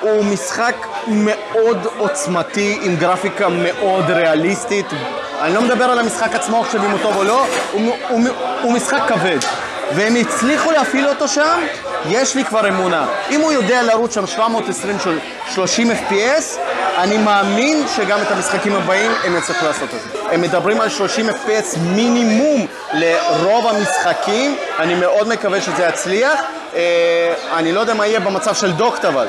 הוא 0.00 0.24
משחק 0.24 0.74
מאוד 1.06 1.86
עוצמתי, 1.98 2.78
עם 2.82 2.96
גרפיקה 2.96 3.48
מאוד 3.48 4.10
ריאליסטית. 4.10 4.86
אני 5.40 5.54
לא 5.54 5.62
מדבר 5.62 5.84
על 5.84 5.98
המשחק 5.98 6.34
עצמו 6.34 6.60
עכשיו 6.60 6.84
אם 6.84 6.90
הוא 6.90 6.98
טוב 7.02 7.16
או 7.16 7.24
לא, 7.24 7.46
הוא, 7.72 7.94
הוא, 8.08 8.20
הוא 8.62 8.72
משחק 8.72 9.00
כבד. 9.08 9.38
והם 9.94 10.16
הצליחו 10.16 10.70
להפעיל 10.70 11.08
אותו 11.08 11.28
שם, 11.28 11.58
יש 12.08 12.34
לי 12.34 12.44
כבר 12.44 12.68
אמונה. 12.68 13.06
אם 13.30 13.40
הוא 13.40 13.52
יודע 13.52 13.82
לרוץ 13.82 14.14
שם 14.14 14.26
720 14.26 14.98
של 15.04 15.18
30 15.54 15.90
FPS, 15.90 16.58
אני 16.98 17.18
מאמין 17.18 17.86
שגם 17.96 18.22
את 18.22 18.30
המשחקים 18.30 18.74
הבאים 18.74 19.12
הם 19.24 19.36
יצטרכו 19.36 19.66
לעשות 19.66 19.88
את 19.94 20.00
זה. 20.12 20.18
הם 20.32 20.40
מדברים 20.40 20.80
על 20.80 20.88
30 20.88 21.28
FPS 21.30 21.78
מינימום 21.78 22.66
לרוב 22.92 23.66
המשחקים, 23.66 24.56
אני 24.78 24.94
מאוד 24.94 25.28
מקווה 25.28 25.60
שזה 25.60 25.84
יצליח. 25.84 26.40
אה, 26.74 27.34
אני 27.56 27.72
לא 27.72 27.80
יודע 27.80 27.94
מה 27.94 28.06
יהיה 28.06 28.20
במצב 28.20 28.54
של 28.54 28.72
דוקט 28.72 29.04
אבל. 29.04 29.26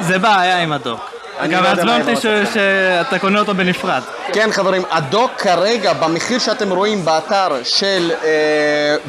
זה 0.00 0.18
בעיה 0.18 0.58
עם 0.58 0.72
הדוק. 0.72 1.09
אני 1.40 1.54
גם 1.54 1.64
לא 1.82 1.96
אותי 1.96 2.10
יהיה 2.10 2.46
ש- 2.46 2.54
שאתה 2.54 3.18
קונה 3.18 3.38
אותו 3.38 3.54
בנפרד. 3.54 4.02
כן 4.32 4.48
חברים, 4.52 4.82
הדוק 4.90 5.30
כרגע, 5.38 5.92
במחיר 5.92 6.38
שאתם 6.38 6.70
רואים 6.70 7.04
באתר 7.04 7.48
של 7.64 8.10
אה, 8.24 8.28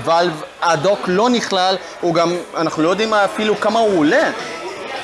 ואלב, 0.03 0.41
הדוק 0.61 0.99
לא 1.07 1.29
נכלל, 1.29 1.75
הוא 2.01 2.13
גם, 2.15 2.33
אנחנו 2.57 2.83
לא 2.83 2.89
יודעים 2.89 3.13
אפילו 3.13 3.59
כמה 3.59 3.79
הוא 3.79 3.99
עולה. 3.99 4.23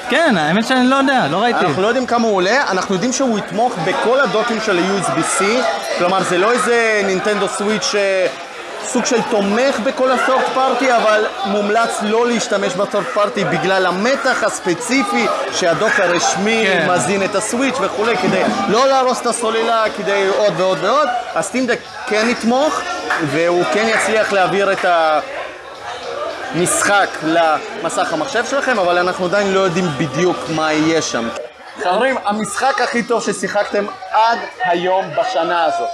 כן, 0.10 0.36
האמת 0.38 0.68
שאני 0.68 0.88
לא 0.88 0.96
יודע, 0.96 1.24
לא 1.32 1.38
ראיתי. 1.38 1.60
אנחנו 1.60 1.82
לא 1.82 1.88
יודעים 1.88 2.06
כמה 2.06 2.28
הוא 2.28 2.36
עולה, 2.36 2.72
אנחנו 2.72 2.96
יודעים 2.96 3.14
שהוא 3.14 3.38
יתמוך 3.40 3.74
בכל 3.86 4.20
הדוקים 4.20 4.58
של 4.66 4.78
ה-USB-C, 4.80 5.44
כלומר 5.98 6.24
זה 6.24 6.38
לא 6.38 6.52
איזה 6.52 7.02
נינטנדו 7.06 7.48
סוויץ' 7.48 7.96
סוג 8.84 9.06
של 9.06 9.22
תומך 9.32 9.80
בכל 9.80 10.12
הסורט 10.12 10.46
פארטי, 10.54 10.96
אבל 10.96 11.26
מומלץ 11.46 11.98
לא 12.02 12.28
להשתמש 12.28 12.74
בסורט 12.74 13.06
פארטי 13.14 13.44
בגלל 13.44 13.86
המתח 13.86 14.44
הספציפי 14.44 15.26
שהדוק 15.52 16.00
הרשמי 16.00 16.64
כן. 16.68 16.88
מזין 16.90 17.24
את 17.24 17.36
הסוויץ' 17.36 17.76
וכולי, 17.82 18.18
כדי 18.18 18.44
לא 18.70 18.88
להרוס 18.88 19.22
את 19.22 19.26
הסוללה, 19.26 19.84
כדי 19.98 20.28
עוד 20.38 20.54
ועוד 20.58 20.78
ועוד. 20.84 21.08
הסטימדק 21.36 21.80
כן 22.08 22.28
יתמוך, 22.30 22.82
והוא 23.26 23.64
כן 23.74 23.88
יצליח 23.88 24.34
להעביר 24.34 24.72
את 24.72 24.86
ה... 24.86 25.20
משחק 26.56 27.08
למסך 27.24 28.14
המחשב 28.14 28.46
שלכם, 28.46 28.80
אבל 28.80 28.98
אנחנו 28.98 29.26
עדיין 29.26 29.54
לא 29.54 29.60
יודעים 29.60 29.86
בדיוק 29.98 30.38
מה 30.56 30.74
יהיה 30.74 31.02
שם. 31.02 31.28
חברים, 31.84 32.16
המשחק 32.26 32.82
הכי 32.84 33.04
טוב 33.04 33.24
ששיחקתם 33.24 33.86
עד 34.12 34.40
היום 34.64 35.06
בשנה 35.20 35.64
הזאת. 35.66 35.90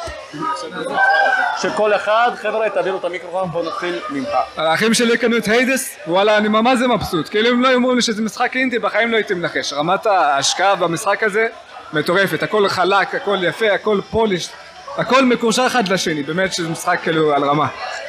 שכל 1.61 1.95
אחד, 1.95 2.31
חבר'ה, 2.41 2.69
תעבירו 2.69 2.97
את 2.97 3.05
המיקרופון, 3.05 3.49
בואו 3.51 3.65
נתחיל 3.65 3.99
ממך. 4.09 4.29
האחים 4.57 4.93
שלי 4.93 5.17
קנו 5.17 5.37
את 5.37 5.47
היידס, 5.47 5.95
וואלה 6.07 6.37
אני 6.37 6.47
ממש 6.47 6.79
מבסוט, 6.79 7.29
כאילו 7.29 7.49
אם 7.49 7.63
לא 7.63 7.67
יאמרו 7.67 7.95
לי 7.95 8.01
שזה 8.01 8.21
משחק 8.21 8.55
אינדי 8.55 8.79
בחיים 8.79 9.11
לא 9.11 9.15
הייתי 9.15 9.33
מנחש, 9.33 9.73
רמת 9.73 10.05
ההשקעה 10.05 10.75
במשחק 10.75 11.23
הזה 11.23 11.47
מטורפת, 11.93 12.43
הכל 12.43 12.69
חלק, 12.69 13.15
הכל 13.15 13.37
יפה, 13.41 13.73
הכל 13.73 13.99
polish, 14.11 14.49
הכל 14.97 15.25
מקושר 15.25 15.67
אחד 15.67 15.87
לשני, 15.87 16.23
באמת 16.23 16.53
שזה 16.53 16.69
משחק 16.69 16.99
כאילו 17.03 17.33
על 17.33 17.43
רמה. 17.43 17.67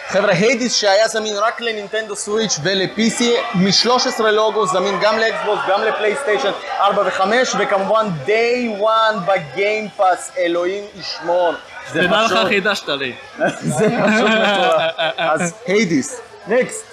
חבר'ה, 0.08 0.32
Hades 0.32 0.74
שהיה 0.74 1.08
זמין 1.08 1.36
רק 1.36 1.60
לנינטנדו 1.60 2.16
Switch 2.16 2.58
ול-PC, 2.62 3.22
מ-13 3.54 4.22
לוגו 4.22 4.66
זמין 4.66 4.94
גם 5.02 5.18
לאקסבוקס, 5.18 5.58
גם 5.68 5.82
לפלייסטיישן 5.82 6.50
4 6.80 7.02
ו-5, 7.02 7.22
וכמובן 7.58 8.06
day 8.26 8.82
one 8.82 9.18
ב-Game 9.26 9.84
Pass, 9.84 10.32
אלוהים 10.38 10.84
ישמור. 11.00 11.54
זה 11.92 12.00
תדע 12.00 12.22
לך 12.22 12.48
חידשת 12.48 12.88
לי. 12.88 13.12
זה 13.60 13.88
פשוט 14.06 14.28
מטורף. 14.28 14.90
אז 15.18 15.54
Hades, 15.66 16.20
next. 16.46 16.84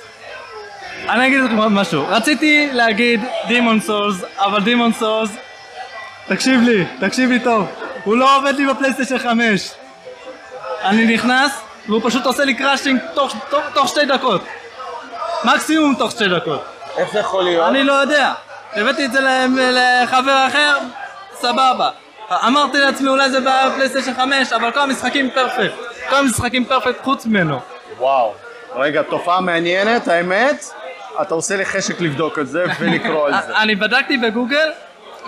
אני 1.10 1.28
אגיד 1.28 1.40
לך 1.44 1.52
משהו, 1.52 2.06
רציתי 2.10 2.70
להגיד 2.74 3.22
Demon's 3.48 3.80
Souls, 3.80 4.16
אבל 4.38 4.64
Demon's 4.64 4.94
Souls, 4.94 5.30
תקשיב 6.28 6.62
לי, 6.62 6.86
תקשיב 7.00 7.30
לי 7.30 7.40
טוב, 7.40 7.68
הוא 8.04 8.18
לא 8.18 8.38
עובד 8.38 8.56
לי 8.56 8.68
בפלייסטיישן 8.68 9.18
5. 9.18 9.72
אני 10.84 11.14
נכנס, 11.14 11.62
והוא 11.88 12.02
פשוט 12.04 12.26
עושה 12.26 12.46
לי 12.46 12.54
crashing 12.54 13.00
תוך, 13.14 13.36
תוך, 13.50 13.64
תוך 13.74 13.88
שתי 13.88 14.06
דקות. 14.06 14.42
מקסימום 15.44 15.96
תוך 15.96 16.12
שתי 16.12 16.28
דקות. 16.28 16.64
איך 16.98 17.12
זה 17.14 17.20
יכול 17.20 17.44
להיות? 17.44 17.70
אני 17.70 17.84
לא 17.84 17.94
יודע. 17.94 18.34
הבאתי 18.74 19.06
את 19.06 19.12
זה 19.12 19.20
לחבר 20.04 20.48
אחר, 20.48 20.78
סבבה. 21.34 21.90
אמרתי 22.48 22.78
לעצמי 22.78 23.10
אולי 23.10 23.30
זה 23.30 23.40
בפלייסטיישן 23.40 24.14
5, 24.14 24.54
אבל 24.54 24.72
כל 24.72 24.80
המשחקים 24.80 25.30
perfect. 25.32 25.74
כל 26.10 26.16
המשחקים 26.16 26.66
perfect 26.66 27.04
חוץ 27.04 27.26
ממנו. 27.26 27.60
וואו. 27.98 28.34
רגע, 28.76 29.02
תופעה 29.02 29.42
מעניינת, 29.42 30.08
האמת. 30.08 30.66
אתה 31.22 31.34
עושה 31.34 31.58
לי 31.58 31.66
חשק 31.66 32.02
לבדוק 32.02 32.40
את 32.40 32.48
זה 32.48 32.66
ולקרוא 32.80 33.28
על 33.28 33.34
זה. 33.48 33.58
אני 33.58 33.76
בדקתי 33.76 34.18
בגוגל, 34.18 34.72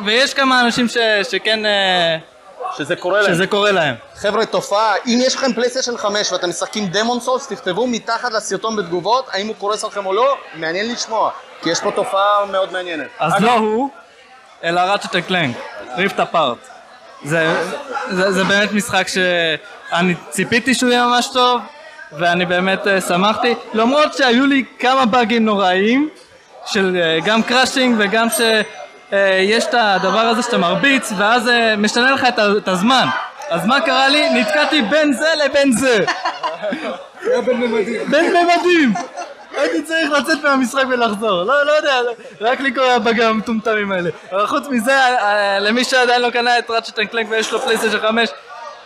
ויש 0.06 0.34
כמה 0.34 0.62
אנשים 0.62 0.88
ש, 0.88 0.98
שכן, 1.32 1.66
אה, 1.66 2.18
שזה 2.78 2.96
קורה 2.96 3.22
להם. 3.22 3.34
שזה 3.34 3.48
קורה 3.48 3.72
להם. 3.72 3.96
חבר'ה, 4.16 4.46
תופעה, 4.46 4.94
אם 5.06 5.20
יש 5.22 5.36
לכם 5.36 5.54
פלייסטיישן 5.54 5.98
5 5.98 6.32
ואתם 6.32 6.50
משחקים 6.50 6.88
Demon's 6.88 7.20
Souls, 7.20 7.48
תכתבו 7.48 7.88
מתחת 7.88 8.32
לסרטון 8.32 8.76
בתגובות 8.76 9.28
האם 9.32 9.48
הוא 9.48 9.56
קורס 9.56 9.84
לכם 9.84 10.06
או 10.06 10.14
לא, 10.14 10.38
מעניין 10.56 10.92
לשמוע, 10.92 11.32
כי 11.62 11.70
יש 11.70 11.82
פה 11.82 11.92
תופעה 11.92 12.46
מאוד 12.52 12.72
מעניינת. 12.72 13.08
אז 13.20 13.34
לא 13.40 13.52
הוא, 13.52 13.90
אלא 14.64 14.80
Ratchet 14.80 15.16
Clank, 15.16 15.58
Rift 15.98 16.20
Apart. 16.20 16.58
זה, 17.24 17.64
זה, 18.12 18.32
זה 18.32 18.44
באמת 18.44 18.72
משחק 18.72 19.08
שאני 19.08 20.16
ציפיתי 20.30 20.74
שהוא 20.74 20.90
יהיה 20.90 21.06
ממש 21.08 21.30
טוב, 21.34 21.62
ואני 22.12 22.46
באמת 22.46 22.88
אה, 22.88 23.02
שמחתי, 23.02 23.56
למרות 23.74 24.14
שהיו 24.14 24.46
לי 24.46 24.64
כמה 24.80 25.06
באגים 25.06 25.46
נוראיים, 25.46 26.10
של 26.66 26.98
אה, 27.02 27.20
גם 27.26 27.44
crashing 27.44 27.96
וגם 28.00 28.28
שיש 29.14 29.66
את 29.66 29.74
הדבר 29.78 30.20
הזה 30.20 30.42
שאתה 30.42 30.58
מרביץ, 30.58 31.12
ואז 31.18 31.50
אה, 31.50 31.76
משנה 31.76 32.12
לך 32.12 32.26
את, 32.58 32.68
הזמן. 32.68 33.08
אז 33.50 33.66
מה 33.66 33.82
קרה 33.82 34.10
לי? 34.10 34.30
נתקעתי 34.30 34.82
בין 34.82 35.14
זה 35.14 35.28
לבין 35.46 35.72
זה. 35.72 36.06
בין 38.10 38.34
ממדים! 38.34 38.94
הייתי 39.58 39.84
צריך 39.84 40.12
לצאת 40.12 40.44
מהמשחק 40.44 40.84
ולחזור, 40.90 41.44
לא, 41.44 41.66
לא 41.66 41.72
יודע, 41.72 42.00
רק 42.42 42.60
לי 42.60 42.72
קורה 42.74 42.96
הבאגים 42.96 43.24
המטומטמים 43.24 43.92
האלה. 43.92 44.10
אבל 44.32 44.48
חוץ 44.48 44.68
מזה, 44.68 44.98
אה, 44.98 45.60
למי 45.60 45.84
שעדיין 45.84 46.22
לא 46.22 46.30
קנה 46.30 46.60
את 46.60 46.70
Ratchet 46.70 47.00
and 47.00 47.08
Clank 47.08 47.28
ויש 47.30 47.52
לו 47.52 47.60
פלייסטיישן 47.60 48.00
5, 48.00 48.30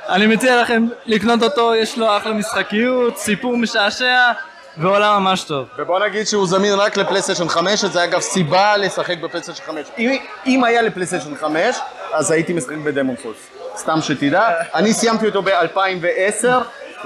אני 0.10 0.28
מציע 0.28 0.62
לכם 0.62 0.88
לקנות 1.06 1.44
אותו, 1.44 1.76
יש 1.76 1.98
לו 1.98 2.18
אחלה 2.18 2.34
משחקיות, 2.34 3.18
סיפור 3.18 3.58
משעשע 3.58 4.32
ועולם 4.80 5.24
ממש 5.24 5.44
טוב. 5.44 5.68
ובוא 5.78 6.00
נגיד 6.00 6.28
שהוא 6.28 6.48
זמין 6.48 6.74
רק 6.74 6.98
לפלייסטיישן 6.98 7.50
5, 7.50 7.82
שזה 7.82 8.04
אגב 8.04 8.20
סיבה 8.20 8.78
לשחק 8.78 9.18
בפלייסטיישן 9.18 9.64
5. 9.66 9.88
אם, 9.98 10.18
אם 10.46 10.64
היה 10.64 10.82
לפלייסטיישן 10.82 11.36
5, 11.36 11.76
אז 12.14 12.32
הייתי 12.32 12.54
משחק 12.54 12.76
בדמון 12.84 13.16
סולס. 13.24 13.38
סתם 13.78 14.02
שתדע. 14.02 14.50
אני 14.74 14.94
סיימתי 14.94 15.26
אותו 15.26 15.42
ב-2010, 15.42 16.48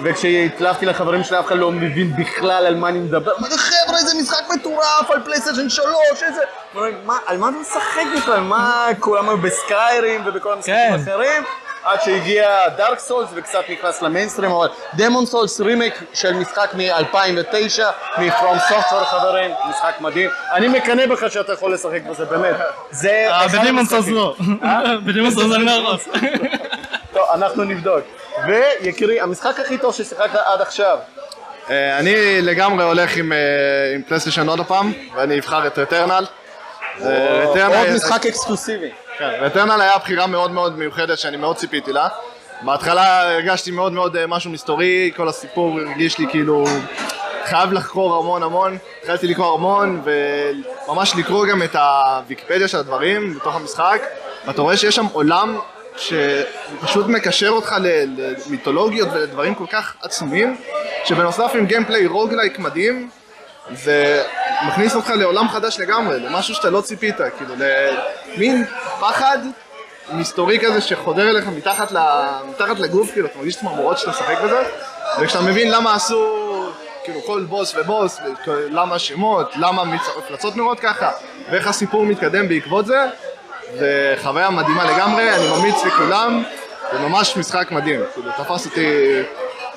וכשהתלהבתי 0.03 0.85
לחברים 0.85 1.23
שלי 1.23 1.39
אף 1.39 1.45
אחד 1.45 1.57
לא 1.57 1.71
מבין 1.71 2.15
בכלל 2.15 2.65
על 2.65 2.75
מה 2.75 2.89
אני 2.89 2.99
מדבר. 2.99 3.31
אמרתי, 3.39 3.57
חבר'ה, 3.57 3.97
איזה 3.97 4.21
משחק 4.21 4.43
מטורף 4.55 5.11
על 5.11 5.23
פלייסטיישן 5.25 5.69
3, 5.69 5.87
איזה... 6.21 6.41
מה, 7.05 7.17
על 7.25 7.37
מה 7.37 7.49
אתה 7.49 7.57
משחק 7.57 8.03
בכלל? 8.17 8.39
מה, 8.39 8.87
כולם 8.99 9.29
היו 9.29 9.37
בסקיירים 9.37 10.21
ובכל 10.25 10.53
המשחקים 10.53 11.05
כן. 11.05 11.41
עד 11.83 12.01
שהגיע 12.01 12.69
Dark 12.77 12.99
Souls 12.99 13.29
וקצת 13.33 13.63
נכנס 13.69 14.01
למיינסטרים, 14.01 14.51
אבל 14.51 14.67
Demon's 14.93 15.25
Souls 15.25 15.61
רימייק 15.61 15.93
של 16.13 16.33
משחק 16.33 16.73
מ-2009, 16.73 17.81
מ-From 18.17 18.57
Software 18.59 19.03
חברים, 19.03 19.51
משחק 19.69 20.01
מדהים. 20.01 20.29
אני 20.53 20.67
מקנא 20.67 21.05
בך 21.05 21.31
שאתה 21.31 21.53
יכול 21.53 21.73
לשחק 21.73 22.01
בזה, 22.09 22.25
באמת. 22.25 22.55
זה 22.91 23.09
אה, 23.11 23.45
אחד 23.45 23.57
ב-Demon's 23.59 23.85
Souls 23.85 23.93
המשחקים. 23.93 24.15
לא. 24.15 24.35
ב-Demon's 25.05 25.31
Souls 25.31 25.55
אני 25.55 25.65
לא 25.65 25.71
יכול. 25.71 25.97
טוב, 27.13 27.23
אנחנו 27.33 27.63
נבדוק. 27.63 28.01
ויקירי, 28.47 29.21
המשחק 29.21 29.59
הכי 29.59 29.77
טוב 29.77 29.93
ששיחקת 29.93 30.35
עד 30.45 30.61
עכשיו. 30.61 30.97
אה, 31.69 31.99
אני 31.99 32.41
לגמרי 32.41 32.83
הולך 32.83 33.17
עם, 33.17 33.31
אה, 33.31 33.37
עם 33.95 34.01
פלייסטיישן 34.01 34.49
עוד 34.49 34.59
הפעם, 34.59 34.93
ואני 35.15 35.39
אבחר 35.39 35.67
את 35.67 35.77
Returnal. 37.03 37.75
עוד 37.75 37.89
משחק 37.95 38.25
אקסקלוסיבי. 38.25 38.89
כן, 39.17 39.29
Returnal 39.41 39.81
היה 39.81 39.97
בחירה 39.97 40.27
מאוד 40.27 40.51
מאוד 40.51 40.77
מיוחדת 40.77 41.17
שאני 41.17 41.37
מאוד 41.37 41.55
ציפיתי 41.55 41.93
לה. 41.93 42.07
בהתחלה 42.61 43.33
הרגשתי 43.33 43.71
מאוד 43.71 43.93
מאוד 43.93 44.17
אה, 44.17 44.27
משהו 44.27 44.51
מסתורי, 44.51 45.11
כל 45.15 45.29
הסיפור 45.29 45.79
הרגיש 45.79 46.19
לי 46.19 46.25
כאילו 46.29 46.65
חייב 47.45 47.73
לחקור 47.73 48.17
המון 48.17 48.43
המון. 48.43 48.77
התחלתי 49.01 49.27
לקרוא 49.27 49.53
המון 49.53 50.01
וממש 50.87 51.15
לקרוא 51.15 51.45
גם 51.45 51.63
את 51.63 51.75
הוויקיפדיה 51.75 52.67
של 52.67 52.77
הדברים 52.77 53.33
בתוך 53.35 53.55
המשחק 53.55 54.01
ואתה 54.45 54.61
רואה 54.61 54.77
שיש 54.77 54.95
שם 54.95 55.05
עולם 55.11 55.59
שפשוט 55.97 57.07
מקשר 57.07 57.49
אותך 57.49 57.75
למיתולוגיות 57.81 59.09
ולדברים 59.13 59.55
כל 59.55 59.65
כך 59.71 59.95
עצומים 60.01 60.57
שבנוסף 61.05 61.51
עם 61.53 61.65
gameplay 61.65 62.05
roguelike 62.05 62.59
מדהים 62.59 63.09
זה 63.73 64.23
מכניס 64.67 64.95
אותך 64.95 65.09
לעולם 65.09 65.49
חדש 65.49 65.79
לגמרי, 65.79 66.19
למשהו 66.19 66.55
שאתה 66.55 66.69
לא 66.69 66.81
ציפית, 66.81 67.15
כאילו 67.37 67.55
למין 68.37 68.65
פחד 68.99 69.37
מסתורי 70.13 70.59
כזה 70.59 70.81
שחודר 70.81 71.29
אליך 71.29 71.47
מתחת, 71.47 71.91
ל... 71.91 71.97
מתחת 72.49 72.79
לגוף, 72.79 73.11
כאילו 73.11 73.27
אתה 73.27 73.37
מרגיש 73.37 73.55
צמרמורות 73.55 73.97
שאתה 73.97 74.11
משחק 74.11 74.41
בזה, 74.43 74.63
וכשאתה 75.21 75.43
מבין 75.43 75.71
למה 75.71 75.95
עשו 75.95 76.69
כאילו 77.03 77.21
כל 77.21 77.41
בוס 77.49 77.75
ובוס, 77.75 78.19
למה 78.47 78.95
השמות, 78.95 79.51
למה 79.55 79.81
המפלצות 79.81 80.55
נראות 80.55 80.79
ככה, 80.79 81.11
ואיך 81.51 81.67
הסיפור 81.67 82.05
מתקדם 82.05 82.47
בעקבות 82.47 82.85
זה, 82.85 83.05
זה 83.79 84.15
חוויה 84.23 84.49
מדהימה 84.49 84.85
לגמרי, 84.85 85.35
אני 85.35 85.47
ממליץ 85.49 85.75
לכולם, 85.85 86.43
זה 86.91 86.99
ממש 86.99 87.37
משחק 87.37 87.71
מדהים, 87.71 88.01
כאילו 88.13 88.31
תפס 88.37 88.65
אותי, 88.65 89.21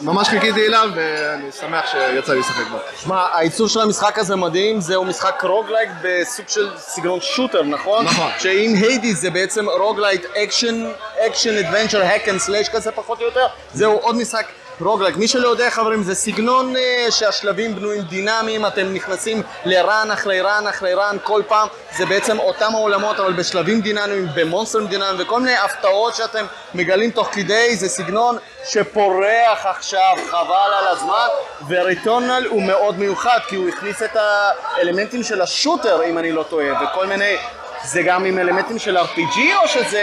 ממש 0.05 0.29
חיכיתי 0.29 0.67
אליו 0.67 0.89
ואני 0.95 1.53
שמח 1.61 1.85
שיצא 1.87 2.33
לי 2.33 2.41
לשחק 2.41 2.67
בו. 2.71 2.79
שמע, 3.03 3.17
העיצוב 3.17 3.69
של 3.69 3.81
המשחק 3.81 4.19
הזה 4.19 4.37
מדהים, 4.37 4.81
זהו 4.81 5.05
משחק 5.05 5.43
roguelike 5.43 5.89
בסוג 6.03 6.49
של 6.49 6.71
סגנון 6.79 7.21
shooter, 7.21 7.63
נכון? 7.63 8.05
נכון. 8.05 8.31
שאם 8.39 8.75
Hades 8.83 9.21
זה 9.21 9.31
בעצם 9.31 9.69
roguelike 9.69 10.27
action, 10.37 10.87
action 11.27 11.57
adventure, 11.57 12.03
hack 12.03 12.29
and 12.29 12.39
slash 12.39 12.69
כזה 12.69 12.91
פחות 12.93 13.21
או 13.21 13.25
יותר, 13.25 13.47
זהו 13.75 13.93
עוד 13.93 14.17
משחק 14.17 14.47
roguelike. 14.81 15.17
מי 15.17 15.29
שלא 15.29 15.49
יודע 15.49 15.71
חברים, 15.71 16.03
זה 16.03 16.15
סגנון 16.15 16.77
אה, 16.77 17.07
שהשלבים 17.11 17.77
בנויים 17.77 18.03
דינמיים, 18.03 18.67
אתם 18.67 18.95
נכנסים 18.95 19.43
ל-run 19.65 20.09
אחרי 20.13 20.41
run 20.41 20.67
אחרי 20.67 20.95
run 20.95 21.17
כל 21.23 21.43
פעם, 21.49 21.69
זה 21.97 22.07
בעצם 22.07 22.39
אותם 22.39 22.75
העולמות 22.75 23.21
אבל 23.21 23.33
בשלבים 23.33 23.81
דינמיים, 23.81 24.29
במונסטרים 24.35 24.87
דינמיים 24.87 25.17
וכל 25.19 25.41
מיני 25.41 25.57
הפתעות 25.57 26.15
שאתם 26.15 26.45
מגלים 26.75 27.11
תוך 27.11 27.29
כדי, 27.33 27.77
זה 27.77 27.89
סגנון 27.89 28.37
שפורח 28.65 29.67
עכשיו, 29.67 30.17
חבל 30.31 30.73
על 30.79 30.87
הזמן, 30.87 31.27
וריטונל 31.69 32.47
הוא 32.51 32.63
מאוד 32.63 32.99
מיוחד 32.99 33.39
כי 33.49 33.57
הוא 33.57 33.69
הכניס 33.69 34.03
את 34.03 34.17
האלמנטים 34.17 35.23
של 35.23 35.41
השוטר 35.41 36.05
אם 36.05 36.19
אני 36.19 36.33
לא 36.33 36.43
טועה, 36.43 36.85
וכל 36.85 37.07
מיני 37.07 37.37
זה 37.85 38.03
גם 38.03 38.25
עם 38.25 38.39
אלמנטים 38.39 38.79
של 38.79 38.97
RPG 38.97 39.39
או 39.63 39.69
שזה... 39.69 40.03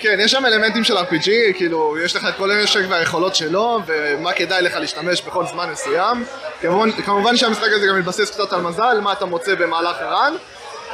כן, 0.00 0.16
יש 0.20 0.32
שם 0.32 0.46
אלמנטים 0.46 0.84
של 0.84 0.98
RPG, 0.98 1.28
כאילו, 1.54 1.96
יש 2.04 2.16
לך 2.16 2.26
את 2.28 2.34
כל 2.36 2.50
הנשק 2.50 2.80
והיכולות 2.88 3.34
שלו, 3.34 3.80
ומה 3.86 4.32
כדאי 4.32 4.62
לך 4.62 4.76
להשתמש 4.76 5.22
בכל 5.22 5.46
זמן 5.46 5.70
מסוים. 5.70 6.24
כמובן, 6.60 6.92
כמובן 6.92 7.36
שהמשחק 7.36 7.68
הזה 7.72 7.86
גם 7.86 7.98
מתבסס 7.98 8.30
קצת 8.30 8.52
על 8.52 8.60
מזל, 8.60 9.00
מה 9.02 9.12
אתה 9.12 9.24
מוצא 9.24 9.54
במהלך 9.54 9.96
הרן, 10.00 10.34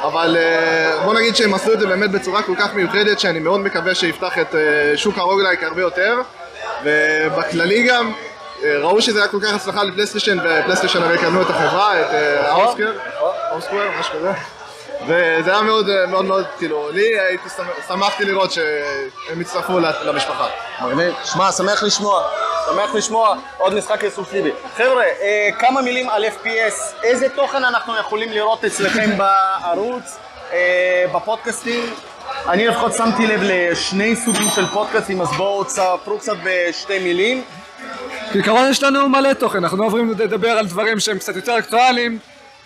אבל 0.01 0.37
אה, 0.39 1.03
בוא 1.03 1.13
נגיד 1.13 1.35
שהם 1.35 1.53
עשו 1.53 1.73
את 1.73 1.79
זה 1.79 1.87
באמת 1.87 2.11
בצורה 2.11 2.43
כל 2.43 2.55
כך 2.59 2.73
מיוחדת, 2.73 3.19
שאני 3.19 3.39
מאוד 3.39 3.59
מקווה 3.59 3.95
שיפתח 3.95 4.39
את 4.39 4.55
אה, 4.55 4.97
שוק 4.97 5.17
הרוגלייק 5.17 5.63
הרבה 5.63 5.81
יותר, 5.81 6.21
ובכללי 6.83 7.83
גם, 7.83 8.11
אה, 8.63 8.77
ראו 8.77 9.01
שזה 9.01 9.19
היה 9.19 9.27
כל 9.27 9.39
כך 9.43 9.53
הצלחה 9.53 9.83
לפלייסטיישן, 9.83 10.37
ופלייסטיישן 10.39 11.03
הרי 11.03 11.17
קנו 11.17 11.41
את 11.41 11.49
החברה, 11.49 12.01
את 12.01 12.05
האוסקר, 12.45 12.91
אוסקוור, 13.51 13.89
משהו 13.99 14.13
כזה. 14.19 14.31
וזה 15.01 15.51
היה 15.51 15.61
מאוד 15.61 15.85
מאוד 16.07 16.25
מאוד, 16.25 16.45
כאילו, 16.57 16.89
לי 16.91 17.19
הייתי 17.19 17.49
שמח- 17.57 17.87
שמחתי 17.87 18.25
לראות 18.25 18.51
שהם 18.51 19.41
הצטרפו 19.41 19.79
למשפחה. 19.79 20.47
מגניב. 20.81 21.13
שמע, 21.23 21.51
שמח 21.51 21.83
לשמוע. 21.83 22.23
שמח 22.71 22.95
לשמוע 22.95 23.35
עוד 23.57 23.73
משחק 23.73 24.03
אקסקלוסיבי. 24.03 24.51
חבר'ה, 24.77 25.03
אה, 25.03 25.49
כמה 25.59 25.81
מילים 25.81 26.09
על 26.09 26.25
FPS. 26.25 27.03
איזה 27.03 27.29
תוכן 27.29 27.63
אנחנו 27.63 27.97
יכולים 27.97 28.29
לראות 28.31 28.65
אצלכם 28.65 29.09
בערוץ, 29.19 30.17
אה, 30.53 31.05
בפודקאסטים? 31.13 31.93
אני 32.49 32.67
לפחות 32.67 32.93
שמתי 32.93 33.27
לב 33.27 33.39
לשני 33.43 34.15
סוגים 34.15 34.49
של 34.55 34.65
פודקאסטים, 34.65 35.21
אז 35.21 35.27
בואו 35.37 35.63
תספרו 35.63 36.19
קצת 36.19 36.33
בשתי 36.43 36.99
מילים. 36.99 37.43
בעיקרון 38.33 38.69
יש 38.69 38.83
לנו 38.83 39.09
מלא 39.09 39.33
תוכן, 39.33 39.57
אנחנו 39.63 39.77
לא 39.77 39.85
עוברים 39.85 40.11
לדבר 40.17 40.49
על 40.51 40.65
דברים 40.67 40.99
שהם 40.99 41.17
קצת 41.19 41.35
יותר 41.35 41.59
אקטואליים, 41.59 42.19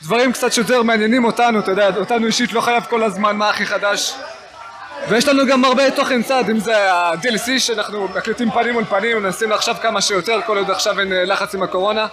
דברים 0.04 0.32
קצת 0.32 0.54
שיותר 0.54 0.84
מעניינים 0.84 1.26
אותנו, 1.26 1.60
אתה 1.60 1.72
יודע, 1.72 1.89
אותנו 1.98 2.26
אישית 2.26 2.54
לא 2.54 2.62
חייב 2.62 2.84
כל 2.84 3.04
הזמן 3.04 3.38
מה 3.38 3.50
הכי 3.50 3.66
חדש. 3.66 4.14
ויש 5.10 5.28
לנו 5.28 5.45
גם 5.48 5.66
הרבה 5.66 5.91
תוכן 5.91 6.24
צד, 6.24 6.43
אם 6.50 6.60
זה 6.60 6.91
ה-DLC 6.93 7.60
שאנחנו 7.60 8.08
מקליטים 8.16 8.52
פנים 8.52 8.74
מול 8.74 8.84
פנים, 8.84 9.24
מנסים 9.24 9.50
לעכשיו 9.50 9.76
כמה 9.82 10.02
שיותר, 10.02 10.39
כל 10.45 10.58
עוד 10.58 10.72
עכשיו 10.72 11.00
אין 11.00 11.14
אה, 11.14 11.26
לחץ 11.26 11.56
עם 11.56 11.64
הקורונה. 11.64 12.08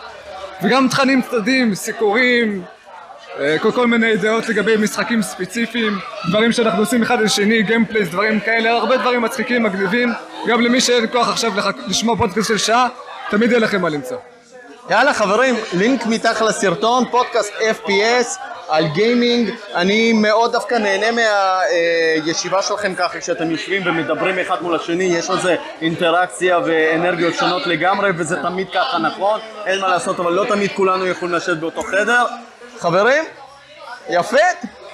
וגם 0.62 0.88
תכנים 0.88 1.22
צדדים, 1.22 1.74
סיקורים, 1.74 2.62
אה, 3.40 3.56
כל, 3.58 3.72
כל 3.72 3.86
מיני 3.86 4.16
דעות 4.16 4.48
לגבי 4.48 4.76
משחקים 4.76 5.22
ספציפיים, 5.22 5.98
דברים 6.28 6.52
שאנחנו 6.52 6.80
עושים 6.80 7.02
אחד 7.02 7.20
לשני, 7.20 7.62
gameplays, 7.62 8.08
דברים 8.08 8.40
כאלה, 8.40 8.70
הרבה 8.70 8.96
דברים 8.96 9.22
מצחיקים, 9.22 9.62
מגניבים. 9.62 10.12
גם 10.46 10.60
למי 10.60 10.80
שאין 10.80 11.06
כוח 11.12 11.28
עכשיו. 11.28 11.52
לשמוע 11.86 12.16
פודקאסט 12.16 12.48
של 12.48 12.58
שעה, 12.58 12.88
תמיד 13.30 13.50
יהיה 13.50 13.60
לכם 13.60 13.82
מה 13.82 13.88
למצוא. 13.88 14.16
יאללה 14.90 15.14
חברים, 15.14 15.56
לינק 15.72 16.06
מתחת 16.06 16.40
לסרטון, 16.40 17.04
פודקאסט 17.10 17.52
FPS 17.54 18.38
על 18.68 18.86
גיימינג. 18.86 19.50
אני 19.74 20.12
מאוד 20.12 20.52
דווקא 20.52 20.74
נהנה 20.74 21.06
מהישיבה 22.22 22.62
שלכם 22.62 22.94
ככה, 22.94 23.20
כשאתם 23.20 23.50
יושבים 23.50 23.82
ומדברים 23.86 24.38
אחד 24.38 24.62
מול 24.62 24.76
השני, 24.76 25.04
יש 25.04 25.30
לזה 25.30 25.56
אינטראקציה 25.82 26.58
ואנרגיות 26.64 27.34
שונות 27.34 27.66
לגמרי, 27.66 28.10
וזה 28.16 28.42
תמיד 28.42 28.68
ככה 28.74 28.98
נכון, 28.98 29.40
אין 29.66 29.80
מה 29.80 29.88
לעשות, 29.88 30.20
אבל 30.20 30.32
לא 30.32 30.44
תמיד 30.48 30.70
כולנו 30.76 31.06
יכולים 31.06 31.34
לשבת 31.34 31.56
באותו 31.56 31.82
חדר. 31.82 32.24
חברים, 32.78 33.24
יפה, 34.08 34.36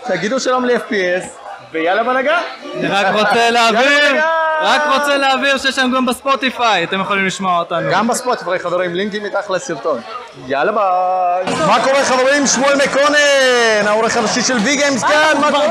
תגידו 0.04 0.40
שלום 0.40 0.64
ל-FPS, 0.64 1.26
ויאללה 1.72 2.04
בלאגן. 2.04 2.42
אני 2.74 2.88
רק 2.88 3.06
רוצה 3.12 3.50
להעביר, 3.50 4.22
רק 4.62 4.82
רוצה 4.94 5.16
להעביר 5.16 5.58
שיש 5.58 5.74
שם 5.74 5.90
גם 5.96 6.06
בספוטיפיי, 6.06 6.84
אתם 6.84 7.00
יכולים 7.00 7.26
לשמוע 7.26 7.58
אותנו. 7.58 7.90
גם 7.92 8.08
בספוטיפיי 8.08 8.58
חברים, 8.58 8.94
לינקים 8.94 9.24
מתחת 9.24 9.50
לסרטון. 9.50 10.00
יאללה 10.46 10.72
ביי. 10.72 11.54
מה 11.66 11.84
קורה 11.84 12.04
חברים? 12.04 12.46
שמואל 12.46 12.76
מקונן, 12.76 13.86
העורך 13.86 14.16
הראשי 14.16 14.42
של 14.42 14.56
Vgames 14.56 15.02
כאן, 15.04 15.40
מה 15.40 15.50
קורה? 15.50 15.66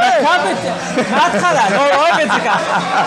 מההתחלה, 1.12 1.70
לא 1.70 1.96
אוהב 1.96 2.20
את 2.20 2.32
זה 2.32 2.40
ככה. 2.46 3.04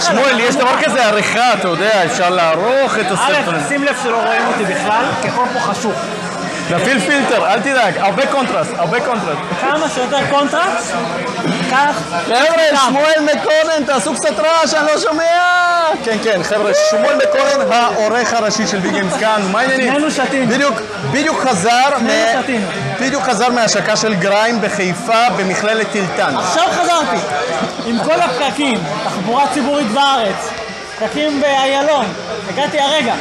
שמואל, 0.00 0.40
יש 0.40 0.56
דבר 0.56 0.82
כזה 0.84 1.04
עריכה, 1.04 1.54
אתה 1.54 1.68
יודע, 1.68 2.04
אפשר 2.04 2.30
לערוך 2.30 2.98
את 2.98 3.10
הסרטונים. 3.10 3.60
א', 3.64 3.68
שים 3.68 3.84
לב 3.84 3.96
שלא 4.02 4.16
רואים 4.16 4.46
אותי 4.46 4.64
בכלל, 4.64 5.04
כי 5.22 5.28
הכל 5.28 5.44
פה 5.54 5.60
חשוך. 5.60 5.94
נפעיל 6.70 7.00
פילטר, 7.00 7.46
אל 7.46 7.60
תדאג, 7.60 7.98
הרבה 7.98 8.26
קונטרסט, 8.26 8.70
הרבה 8.76 9.00
קונטרסט. 9.00 9.40
כמה 9.60 9.88
שיותר 9.88 10.18
קונטרסט, 10.30 10.94
כך... 11.70 12.02
חבר'ה, 12.24 12.80
שמואל 12.88 13.20
מקונן, 13.34 13.84
תעשו 13.86 14.14
קצת 14.14 14.38
רעש, 14.38 14.74
אני 14.74 14.86
לא 14.86 15.00
שומע! 15.00 15.24
כן, 16.04 16.16
כן, 16.24 16.42
חבר'ה, 16.42 16.72
שמואל 16.90 17.16
מקונן, 17.16 17.72
העורך 17.72 18.32
הראשי 18.32 18.66
של 18.66 18.78
Vgames 18.78 19.12
כאן, 19.20 19.42
מה 19.52 19.60
העניינים? 19.60 19.92
שנינו 19.92 20.10
שתינו. 20.10 20.52
בדיוק, 20.52 20.80
בדיוק 21.12 21.40
חזר, 21.40 21.88
שנינו 21.98 22.42
שתינו. 22.42 22.66
בדיוק 23.00 23.22
חזר 23.22 23.50
מהשקה 23.50 23.96
של 23.96 24.14
Grime 24.14 24.60
בחיפה 24.60 25.30
במכללת 25.36 25.86
טילטן. 25.92 26.36
עכשיו 26.36 26.64
חזרתי, 26.72 27.16
עם 27.86 27.98
כל 28.04 28.20
הפקקים, 28.20 28.78
תחבורה 29.04 29.44
ציבורית 29.54 29.86
בארץ, 29.86 30.50
פקקים 30.98 31.40
באיילון, 31.40 32.06
הגעתי 32.48 32.80
הרגע. 32.80 33.14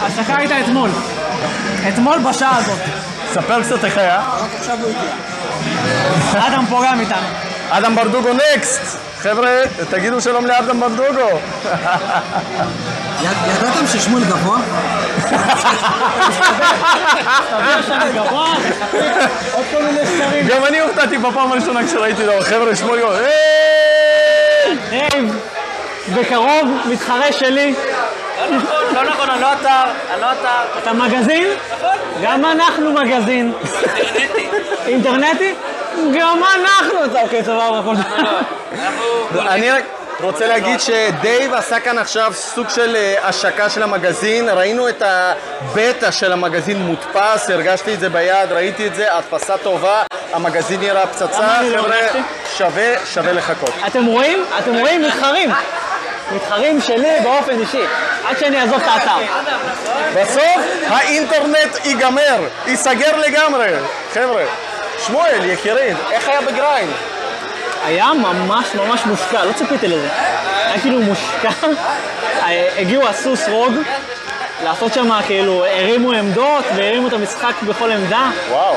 ההשקה 0.00 0.36
הייתה 0.38 0.60
אתמול. 0.60 0.90
אתמול 1.88 2.18
בשעה 2.18 2.56
הזאת. 2.56 2.78
ספר 3.32 3.62
קצת 3.62 3.84
איך 3.84 3.98
היה. 3.98 4.22
אדם 6.32 6.64
פה 6.68 6.82
גם 6.86 7.00
איתנו. 7.00 7.26
אדם 7.70 7.96
ברדוגו 7.96 8.28
נקסט! 8.32 8.98
חבר'ה, 9.18 9.60
תגידו 9.90 10.20
שלום 10.20 10.46
לאדם 10.46 10.80
ברדוגו! 10.80 11.38
ידעתם 13.22 13.86
ששמואל 13.86 14.24
גבוה? 14.24 14.58
מסתבר 16.28 17.82
שאני 17.86 18.12
גבוה, 18.12 18.54
עוד 19.52 19.64
כל 19.72 19.82
מיני 19.82 20.06
סקרים. 20.06 20.48
גם 20.48 20.64
אני 20.64 20.80
הופתעתי 20.80 21.18
בפעם 21.18 21.52
הראשונה 21.52 21.86
כשראיתי 21.86 22.26
לו, 22.26 22.32
חבר'ה, 22.40 22.76
שמואל 22.76 23.00
גבוה, 23.00 23.18
בקרוב 26.14 26.68
מתחרה 26.86 27.32
שלי. 27.32 27.74
לא 28.94 29.04
נכון, 29.04 29.30
אני 29.30 29.40
לא 29.40 29.52
אתר, 29.52 29.84
אני 30.12 30.20
לא 30.20 30.26
אתר. 30.32 30.78
אתה 30.82 30.92
מגזין? 30.92 31.48
גם 32.22 32.44
אנחנו 32.44 32.92
מגזין. 32.92 33.52
אינטרנטי. 33.62 34.48
אינטרנטי? 34.86 35.54
גם 36.18 36.40
אנחנו. 36.54 37.20
אוקיי, 37.20 37.44
סבבה, 37.44 37.78
הכל 37.78 37.94
אני 39.48 39.70
רק 39.70 39.84
רוצה 40.20 40.46
להגיד 40.46 40.80
שדייב 40.80 41.54
עשה 41.54 41.80
כאן 41.80 41.98
עכשיו 41.98 42.32
סוג 42.34 42.68
של 42.68 42.96
אה, 42.96 43.14
השקה 43.28 43.70
של 43.70 43.82
המגזין, 43.82 44.48
ראינו 44.48 44.88
את 44.88 45.02
הבטא 45.06 46.10
של 46.10 46.32
המגזין 46.32 46.82
מודפס, 46.82 47.50
הרגשתי 47.50 47.94
את 47.94 48.00
זה 48.00 48.08
ביד, 48.08 48.52
ראיתי 48.52 48.86
את 48.86 48.94
זה, 48.94 49.16
הדפסה 49.16 49.56
טובה, 49.58 50.02
המגזין 50.32 50.80
נראה 50.80 51.06
פצצה, 51.06 51.62
לא 51.62 51.82
חבר'ה? 51.82 51.96
שווה, 52.58 53.06
שווה 53.14 53.32
לחכות. 53.32 53.70
אתם 53.86 54.06
רואים? 54.06 54.44
אתם 54.58 54.74
רואים? 54.74 55.02
מתחרים. 55.02 55.50
מתחרים 56.32 56.80
שלי 56.80 57.20
באופן 57.22 57.60
אישי. 57.60 57.82
עד 58.28 58.38
שאני 58.38 58.60
אעזוב 58.60 58.82
את 58.82 58.88
האתר. 58.88 59.24
בסוף 60.14 60.56
האינטרנט 60.86 61.84
ייגמר, 61.84 62.38
ייסגר 62.66 63.16
לגמרי. 63.16 63.68
חבר'ה, 64.14 64.44
שמואל, 65.06 65.44
יקירי, 65.44 65.92
איך 66.10 66.28
היה 66.28 66.40
ב 66.40 66.47
Grime? 66.47 66.92
היה 67.84 68.12
ממש 68.14 68.66
ממש 68.74 69.00
מושקע, 69.06 69.44
לא 69.44 69.52
ציפיתי 69.52 69.88
לזה. 69.88 70.08
היה 70.66 70.80
כאילו 70.80 71.00
מושקע. 71.00 71.50
אה, 72.42 72.68
הגיעו 72.78 73.08
ASUS 73.08 73.48
ROG 73.48 73.74
לעשות 74.64 74.94
שם 74.94 75.10
כאילו, 75.26 75.64
הרימו 75.64 76.12
עמדות 76.12 76.64
והרימו 76.76 77.08
את 77.08 77.12
המשחק 77.12 77.52
בכל 77.66 77.90
עמדה. 77.92 78.30
וואו. 78.50 78.76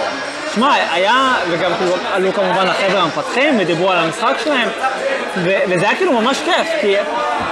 שמע, 0.55 0.73
היה, 0.91 1.33
וגם 1.49 1.71
כאילו 1.77 1.95
עלו 2.13 2.33
כמובן 2.33 2.67
החבר'ה 2.67 3.01
המפתחים 3.01 3.59
ודיברו 3.59 3.91
על 3.91 3.97
המשחק 3.97 4.33
שלהם, 4.43 4.69
ו- 5.37 5.59
וזה 5.69 5.85
היה 5.85 5.95
כאילו 5.95 6.21
ממש 6.21 6.37
כיף, 6.45 6.67
כי 6.81 6.95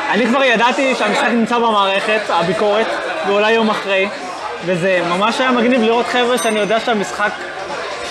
אני 0.10 0.28
כבר 0.28 0.43
ידעתי 0.43 0.95
שהמשחק 0.95 1.28
נמצא 1.28 1.58
במערכת, 1.58 2.22
הביקורת, 2.30 2.88
ואולי 3.28 3.52
יום 3.52 3.70
אחרי, 3.70 4.10
וזה 4.66 5.02
ממש 5.10 5.39
היה 5.39 5.52
מגניב 5.52 5.84
לראות 5.84 6.06
חבר'ה 6.08 6.38
שאני 6.38 6.60
יודע 6.60 6.80
שהמשחק 6.80 7.32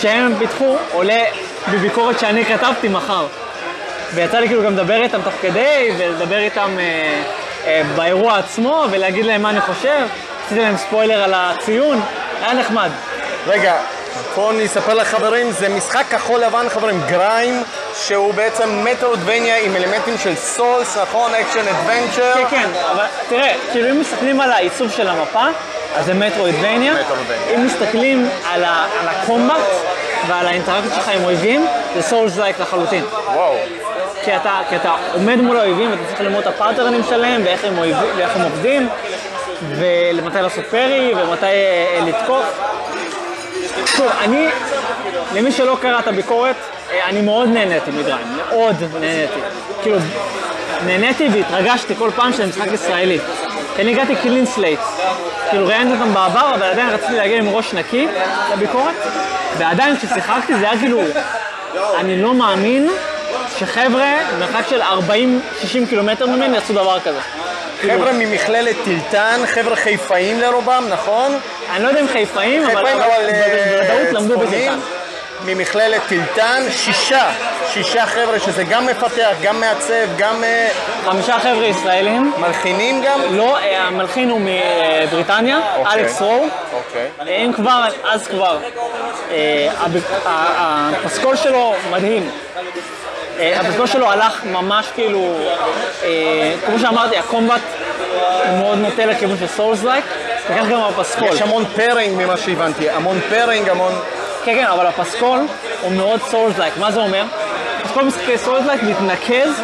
שהם 0.01 0.34
פיתחו 0.39 0.76
עולה 0.93 1.24
בביקורת 1.72 2.18
שאני 2.18 2.45
כתבתי 2.45 2.89
מחר. 2.89 3.26
ויצא 4.14 4.39
לי 4.39 4.47
כאילו 4.47 4.62
גם 4.62 4.72
לדבר 4.72 5.03
איתם 5.03 5.22
תוך 5.22 5.34
כדי, 5.43 5.91
ולדבר 5.99 6.39
איתם 6.39 6.70
אה, 6.78 7.22
אה, 7.66 7.82
באירוע 7.97 8.39
עצמו, 8.39 8.84
ולהגיד 8.91 9.26
להם 9.26 9.43
מה 9.43 9.51
אני 9.51 9.61
חושב. 9.61 10.07
עשיתי 10.47 10.61
להם 10.61 10.76
ספוילר 10.76 11.22
על 11.22 11.34
הציון, 11.36 12.01
היה 12.43 12.55
נחמד. 12.55 12.91
רגע, 13.47 13.76
פה 14.34 14.50
אני 14.50 14.66
אספר 14.66 14.94
לחברים, 14.94 15.50
זה 15.50 15.68
משחק 15.68 16.04
כחול 16.10 16.40
לבן 16.40 16.68
חברים, 16.68 17.00
Grime, 17.06 17.62
שהוא 17.94 18.34
בעצם 18.34 18.84
metroidvania 18.84 19.59
עם 19.58 19.76
אלמנטים 19.76 20.18
של 20.18 20.34
Souls, 20.34 20.96
נכון? 20.96 21.34
action 21.34 21.68
adventure. 21.68 22.32
כן, 22.34 22.44
כן, 22.50 22.68
אבל 22.92 23.04
תראה, 23.28 23.54
כאילו 23.72 23.90
אם 23.90 24.00
מסתכלים 24.00 24.40
על 24.40 24.52
העיצוב 24.52 24.90
של 24.90 25.08
המפה, 25.08 25.46
אז 25.96 26.06
זה 26.06 26.14
metroidvania. 26.14 26.94
אם 27.54 27.66
מסתכלים 27.66 28.28
על, 28.46 28.64
ה, 28.64 28.86
על 29.00 29.08
ה 29.09 29.17
combat 29.17 29.66
ועל 30.28 30.46
האינטראקציות 30.46 30.94
שלך 30.94 31.08
עם 31.08 31.24
אויבים, 31.24 31.66
זה 31.94 32.02
souls-like 32.02 32.61
לחלוטין. 32.60 33.04
וואו. 33.34 33.54
כי 34.24 34.36
אתה, 34.36 34.60
כי 34.68 34.76
אתה 34.76 34.94
עומד 35.14 35.36
מול 35.36 35.56
האויבים 35.56 35.90
ואתה 35.90 36.02
צריך 36.08 36.20
ללמוד 36.20 36.40
את 36.40 36.46
הפאטרנים 36.46 37.02
שלהם 37.08 37.42
ואיך 37.44 37.64
הם, 37.64 37.78
אויבים, 37.78 38.16
ואיך 38.16 38.36
הם 38.36 38.42
עובדים 38.42 38.88
ומתי 39.62 40.42
לעשות 40.42 40.64
parry 40.66 41.14
ומתי 41.16 41.46
אה, 41.46 42.00
לתקוף. 42.06 42.60
שוב, 43.86 44.06
אני, 44.20 44.48
למי 45.34 45.52
שלא 45.52 45.76
קרא 45.80 45.98
את 45.98 46.06
הביקורת, 46.06 46.56
אה, 46.92 47.08
אני 47.08 47.20
מאוד 47.20 47.48
נהניתי 47.48 47.90
מ 47.90 47.96
Grime, 47.96 48.26
מאוד 48.36 48.76
נהניתי. 49.00 49.40
כאילו, 49.82 49.96
נהניתי 50.86 51.28
והתרגשתי 51.32 51.94
כל 51.94 52.10
פעם 52.16 52.32
שזה 52.32 52.46
משחק 52.46 52.72
ישראלי. 52.72 53.18
כי 53.76 53.82
אני 53.82 53.90
הגעתי 53.92 54.16
clean 54.16 54.46
slate. 54.46 54.80
כאילו 55.50 55.66
ראיינתי 55.66 55.94
אותם 55.94 56.14
בעבר, 56.14 56.54
אבל 56.54 56.62
עדיין 56.62 56.90
רציתי 56.90 57.16
להגיע 57.16 57.38
עם 57.38 57.48
ראש 57.48 57.74
נקי 57.74 58.08
לביקורת, 58.52 58.94
ועדיין 59.58 59.96
כששיחקתי 59.96 60.54
זה 60.58 60.70
היה 60.70 60.78
כאילו, 60.78 61.00
אני 61.98 62.22
לא 62.22 62.34
מאמין 62.34 62.88
שחבר'ה, 63.58 64.16
מרחק 64.38 64.68
של 64.70 64.82
40-60 64.82 64.86
קילומטר 65.88 66.26
ממני 66.26 66.54
יעשו 66.54 66.72
דבר 66.72 67.00
כזה. 67.00 67.20
חבר'ה 67.82 68.12
ממכללת 68.12 68.76
טילטן, 68.84 69.40
חבר'ה 69.46 69.76
חיפאים 69.76 70.40
לרובם, 70.40 70.84
נכון? 70.88 71.38
אני 71.74 71.82
לא 71.82 71.88
יודע 71.88 72.00
אם 72.00 72.08
חיפאים, 72.08 72.66
אבל 72.66 72.86
אה, 72.86 72.94
בוודאות 73.80 74.12
למדו 74.12 74.38
בטילטן. 74.38 74.78
ממכללת 75.44 76.02
טילטן, 76.08 76.62
שישה, 76.70 77.30
שישה 77.72 78.06
חבר'ה 78.06 78.38
שזה 78.38 78.64
גם 78.64 78.86
מפתח, 78.86 79.30
גם 79.42 79.60
מעצב, 79.60 79.94
גם 80.16 80.44
אה, 80.44 80.68
חמישה 81.04 81.38
חבר'ה 81.40 81.66
ישראלים. 81.66 82.32
מלחינים 82.38 83.02
גם? 83.04 83.20
לא, 83.30 83.58
אה, 83.58 83.82
המלחין 83.82 84.30
הוא 84.30 84.40
מבריטניה, 84.40 85.60
אוקיי. 85.76 86.00
אלכס 86.00 86.20
רו. 86.20 86.46
אוקיי. 86.72 87.44
אם 87.44 87.52
כבר, 87.52 87.84
אז 88.04 88.26
כבר. 88.26 88.58
הפסקול 91.04 91.36
שלו 91.36 91.74
מדהים. 91.90 92.30
אה, 93.39 93.61
הפסקול 93.61 93.86
שלו 93.86 94.11
הלך 94.11 94.45
ממש 94.45 94.86
כאילו, 94.95 95.34
אה, 96.05 96.55
כמו 96.66 96.78
שאמרתי, 96.78 97.16
ה 97.16 97.23
combat 97.23 97.61
הוא 98.49 98.59
מאוד 98.59 98.78
נוטה 98.78 99.07
לכיוון 99.07 99.36
של 99.39 99.47
souls-like, 99.46 100.04
וכך 100.51 100.66
גם 100.70 100.80
הפסקול. 100.80 101.28
יש 101.28 101.43
המון 101.43 101.64
parrying 101.76 102.24
ממה 102.24 102.36
שהבנתי, 102.36 102.91
המון 102.91 103.20
parrying, 103.30 103.68
המון... 103.68 103.93
כן, 104.45 104.55
כן, 104.55 104.64
אבל 104.64 104.86
הפסקול 104.86 105.41
הוא 105.82 105.93
מאוד 105.93 106.20
souls-like. 106.22 106.76
מה 106.76 106.91
זה 106.93 107.01
אומר? 107.01 107.24
פסקול 107.84 108.05
משחקי 108.05 108.39
souls-like 108.38 108.82
מתנקז 108.82 109.62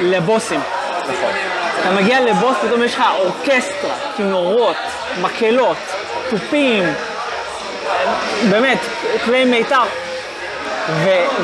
לבוסים. 0.00 0.60
נכון. 1.02 1.30
אתה 1.80 1.90
מגיע 1.90 2.20
לבוס, 2.20 2.56
פתאום 2.66 2.82
יש 2.82 2.94
לך 2.94 3.02
אורקסטרה, 3.18 3.94
כינורות, 4.16 4.76
מקהלות, 5.22 5.76
תופים, 6.30 6.84
באמת, 8.50 8.78
כלי 9.24 9.44
מיתר. 9.44 9.82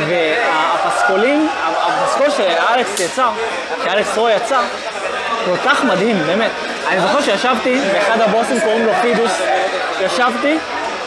והפסקולים, 0.09 1.49
הפסקול 1.77 2.31
שאלכס 2.31 3.01
יצר, 3.01 3.31
שאלכס 3.85 4.17
רו 4.17 4.29
יצר, 4.29 4.61
כל 5.45 5.57
כך 5.65 5.85
מדהים, 5.85 6.23
באמת. 6.27 6.51
אני 6.89 7.01
זוכר 7.01 7.23
שישבתי, 7.23 7.81
באחד 7.93 8.21
הבוסים 8.21 8.61
קוראים 8.61 8.87
לו 8.87 8.93
פידוס, 9.03 9.33
ישבתי 10.01 10.59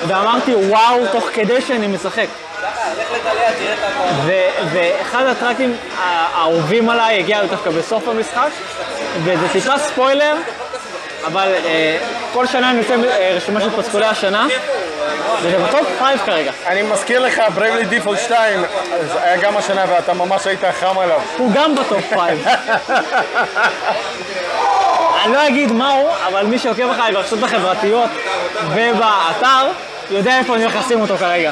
ואמרתי 0.08 0.56
וואו, 0.56 1.08
תוך 1.12 1.30
כדי 1.34 1.62
שאני 1.62 1.88
משחק. 1.88 2.28
ואחד 4.72 5.26
הטראקים 5.26 5.76
האהובים 5.98 6.90
עליי 6.90 7.20
הגיע 7.20 7.46
דווקא 7.46 7.70
בסוף 7.70 8.08
המשחק, 8.08 8.50
וזה 9.24 9.48
טיפה 9.52 9.78
ספוילר, 9.78 10.36
אבל 11.28 11.54
אה, 11.66 11.98
כל 12.34 12.48
שנה 12.48 12.70
אני 12.70 12.78
יוצא 12.78 12.94
אה, 12.94 13.34
רשימה 13.36 13.62
של 13.62 13.70
פסקולי 13.82 14.06
השנה, 14.06 14.48
וזה 15.42 15.58
ב 15.58 15.65
top 15.65 15.88
5 16.00 16.22
כרגע. 16.26 16.52
אני 16.68 16.82
מזכיר 16.82 17.20
לך, 17.20 17.42
Bravely 17.56 17.86
Default 17.86 18.20
2, 18.20 18.64
זה 19.14 19.24
היה 19.24 19.38
גם 19.38 19.58
השנה 19.58 19.86
ואתה 19.90 20.14
ממש 20.14 20.48
היית 20.48 20.60
חם 20.80 21.00
עליו. 21.00 21.20
הוא 21.38 21.52
גם 21.54 21.76
ב 21.76 21.83
top 21.83 22.04
5. 22.10 22.20
אני 25.26 25.34
לא 25.34 25.48
אגיד 25.48 25.72
מהו, 25.72 26.10
אבל 26.28 26.46
מי 26.46 26.60
שעוקב 26.60 26.90
אחריי 26.90 27.14
ברשתות 27.14 27.44
החברתיות 27.44 28.10
ובאתר, 28.74 29.68
יודע 30.10 30.38
איפה 30.38 30.56
אני 30.56 30.64
הולך 30.64 30.76
לשים 30.76 31.02
אותו 31.02 31.18
כרגע. 31.18 31.52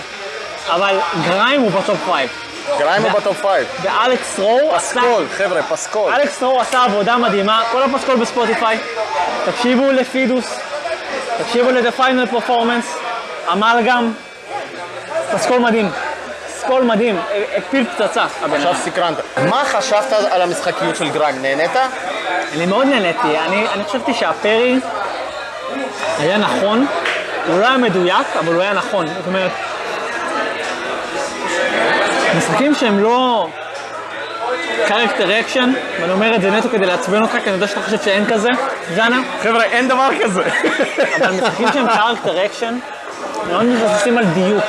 אבל 0.69 0.99
Grime 1.23 1.61
הוא 1.61 1.71
ב 1.71 1.78
top 1.78 1.97
5. 2.05 2.29
Grime 2.79 3.03
הוא 3.03 3.11
ב 3.11 3.19
top 3.19 3.41
5. 3.41 3.51
ואלכס 3.81 4.39
רו 4.39 4.71
עשה... 4.75 5.01
פסקול, 5.01 5.25
חבר'ה, 5.37 5.63
פסקול. 5.63 6.13
אלכס 6.13 6.43
רו 6.43 6.61
עשה 6.61 6.83
עבודה 6.83 7.17
מדהימה, 7.17 7.63
כל 7.71 7.83
הפסקול 7.83 8.15
בספוטיפיי. 8.15 8.79
תקשיבו 9.45 9.91
לפידוס, 9.91 10.59
תקשיבו 11.37 11.71
ל-The 11.71 11.99
Final 11.99 12.33
Performance, 12.33 12.97
Amalgam, 13.53 14.13
פסקול 15.33 15.59
מדהים. 15.59 15.91
פסקול 16.47 16.83
מדהים, 16.83 17.19
הפיל 17.57 17.85
פצצה 17.85 18.25
הבן 18.41 18.55
עכשיו. 18.55 18.75
סקרנת. 18.75 19.15
מה 19.49 19.63
חשבת 19.65 20.13
על 20.31 20.41
המשחקיות 20.41 20.95
של 20.95 21.09
Grime? 21.09 21.41
נהנית? 21.41 21.71
אני 22.53 22.65
מאוד 22.65 22.87
נהניתי, 22.87 23.37
אני, 23.45 23.67
אני 23.73 23.83
חשבתי 23.83 24.13
שה 24.13 24.38
parry 24.38 24.79
היה 26.19 26.37
נכון, 26.37 26.87
הוא 27.47 27.59
לא 27.59 27.65
היה 27.65 27.77
מדויק, 27.77 28.27
אבל 28.39 28.53
הוא 28.53 28.61
היה 28.61 28.73
נכון. 28.73 29.07
זאת 29.07 29.27
אומרת, 29.27 29.51
משחקים 32.37 32.75
שהם 32.75 32.99
לא 32.99 33.47
character 34.87 35.39
action, 35.39 35.73
ואני 36.01 36.11
אומר 36.11 36.35
את 36.35 36.41
זה 36.41 36.51
נטו 36.51 36.69
כדי 36.69 36.85
לעצבן 36.85 37.21
אותך, 37.21 37.31
כי 37.31 37.39
אני 37.39 37.51
יודע 37.51 37.67
שאתה 37.67 37.81
חושב 37.81 38.01
שאין 38.01 38.25
כזה, 38.25 38.49
ז'אנר, 38.95 39.19
חבר'ה, 39.43 39.63
אין 39.63 39.87
דבר 39.87 40.09
כזה. 40.23 40.43
אבל 41.17 41.31
משחקים 41.31 41.67
שהם 41.73 41.87
character 41.87 42.45
action, 42.45 42.77
מאוד 43.47 43.63
מבססים 43.63 44.17
על 44.17 44.25
דיוק. 44.25 44.63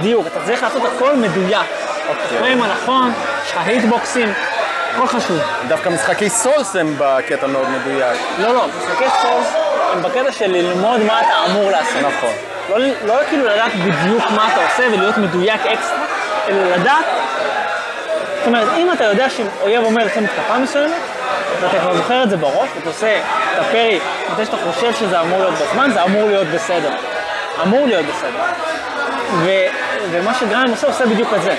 דיוק, 0.00 0.26
אתה 0.26 0.40
צריך 0.46 0.62
לעשות 0.62 0.82
הכל 0.84 1.16
מדויק. 1.16 1.66
הפריים 2.10 2.62
הנכון, 2.62 3.12
יש 3.46 3.52
לך 3.52 3.66
היטבוקסים, 3.66 4.32
הכל 4.94 5.06
חשוב. 5.06 5.38
דווקא 5.68 5.88
משחקי 5.88 6.30
Souls 6.30 6.76
הם 6.76 6.94
בקטע 6.98 7.46
מאוד 7.46 7.68
מדויק. 7.70 8.20
לא, 8.38 8.54
לא, 8.54 8.66
משחקי 8.78 9.04
Souls 9.18 9.46
הם 9.92 10.02
בקטע 10.02 10.32
של 10.32 10.50
ללמוד 10.50 11.00
מה 11.00 11.20
אתה 11.20 11.50
אמור 11.50 11.70
לעשות. 11.70 11.96
נכון. 11.96 12.32
לא, 12.68 12.78
לא 13.04 13.14
כאילו 13.28 13.44
לדעת 13.44 13.72
בדיוק 13.74 14.22
מה 14.30 14.48
אתה 14.52 14.60
עושה 14.64 14.86
ולהיות 14.92 15.18
מדויק 15.18 15.60
אקסטרה, 15.60 15.98
אלא 16.48 16.76
לדעת, 16.76 17.04
זאת 18.38 18.46
אומרת, 18.46 18.68
אם 18.76 18.92
אתה 18.92 19.04
יודע 19.04 19.30
שאויב 19.30 19.84
אומר 19.84 20.04
לך 20.04 20.16
מתקפה 20.16 20.58
מסוימת, 20.58 20.94
ואתה 21.60 21.78
כבר 21.80 21.94
זוכר 21.96 22.22
את 22.22 22.30
זה 22.30 22.36
בראש, 22.36 22.68
ואתה 22.76 22.88
עושה 22.88 23.18
את 23.18 23.58
הפרי 23.58 24.00
מתי 24.32 24.44
שאתה 24.44 24.56
חושב 24.56 24.94
שזה 24.94 25.20
אמור 25.20 25.38
להיות 25.38 25.54
בזמן, 25.54 25.90
זה 25.94 26.02
אמור 26.02 26.24
להיות 26.26 26.46
בסדר. 26.46 26.90
אמור 27.62 27.86
להיות 27.86 28.06
בסדר. 28.06 28.42
ו, 29.32 29.50
ומה 30.10 30.34
שגריים 30.34 30.70
עושה, 30.70 30.86
עושה 30.86 31.06
בדיוק 31.06 31.34
את 31.36 31.42
זה. 31.42 31.54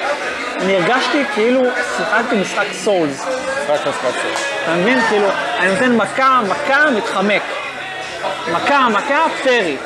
אני 0.61 0.75
הרגשתי 0.75 1.23
כאילו 1.33 1.61
שיחקתי 1.97 2.35
משחק 2.35 2.65
סולס. 2.71 3.25
רק 3.67 3.79
משחק 3.87 4.21
סולס. 4.21 4.45
אתה 4.63 4.71
מבין? 4.71 5.01
כאילו, 5.09 5.27
אני 5.59 5.71
נותן 5.71 5.95
מכה, 5.95 6.41
מכה, 6.49 6.89
מתחמק. 6.89 7.41
מכה, 8.51 8.87
מכה, 8.89 9.25
פרי. 9.43 9.77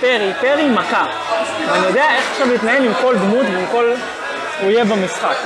פרי, 0.00 0.32
פרי, 0.40 0.68
מכה. 0.68 1.06
ואני 1.68 1.86
יודע 1.86 2.04
איך 2.14 2.24
עכשיו 2.32 2.48
להתנהל 2.48 2.84
עם 2.84 2.92
כל 3.00 3.16
דמות 3.16 3.46
ועם 3.54 3.66
כל 3.70 3.94
אויב 4.62 4.88
במשחק. 4.88 5.36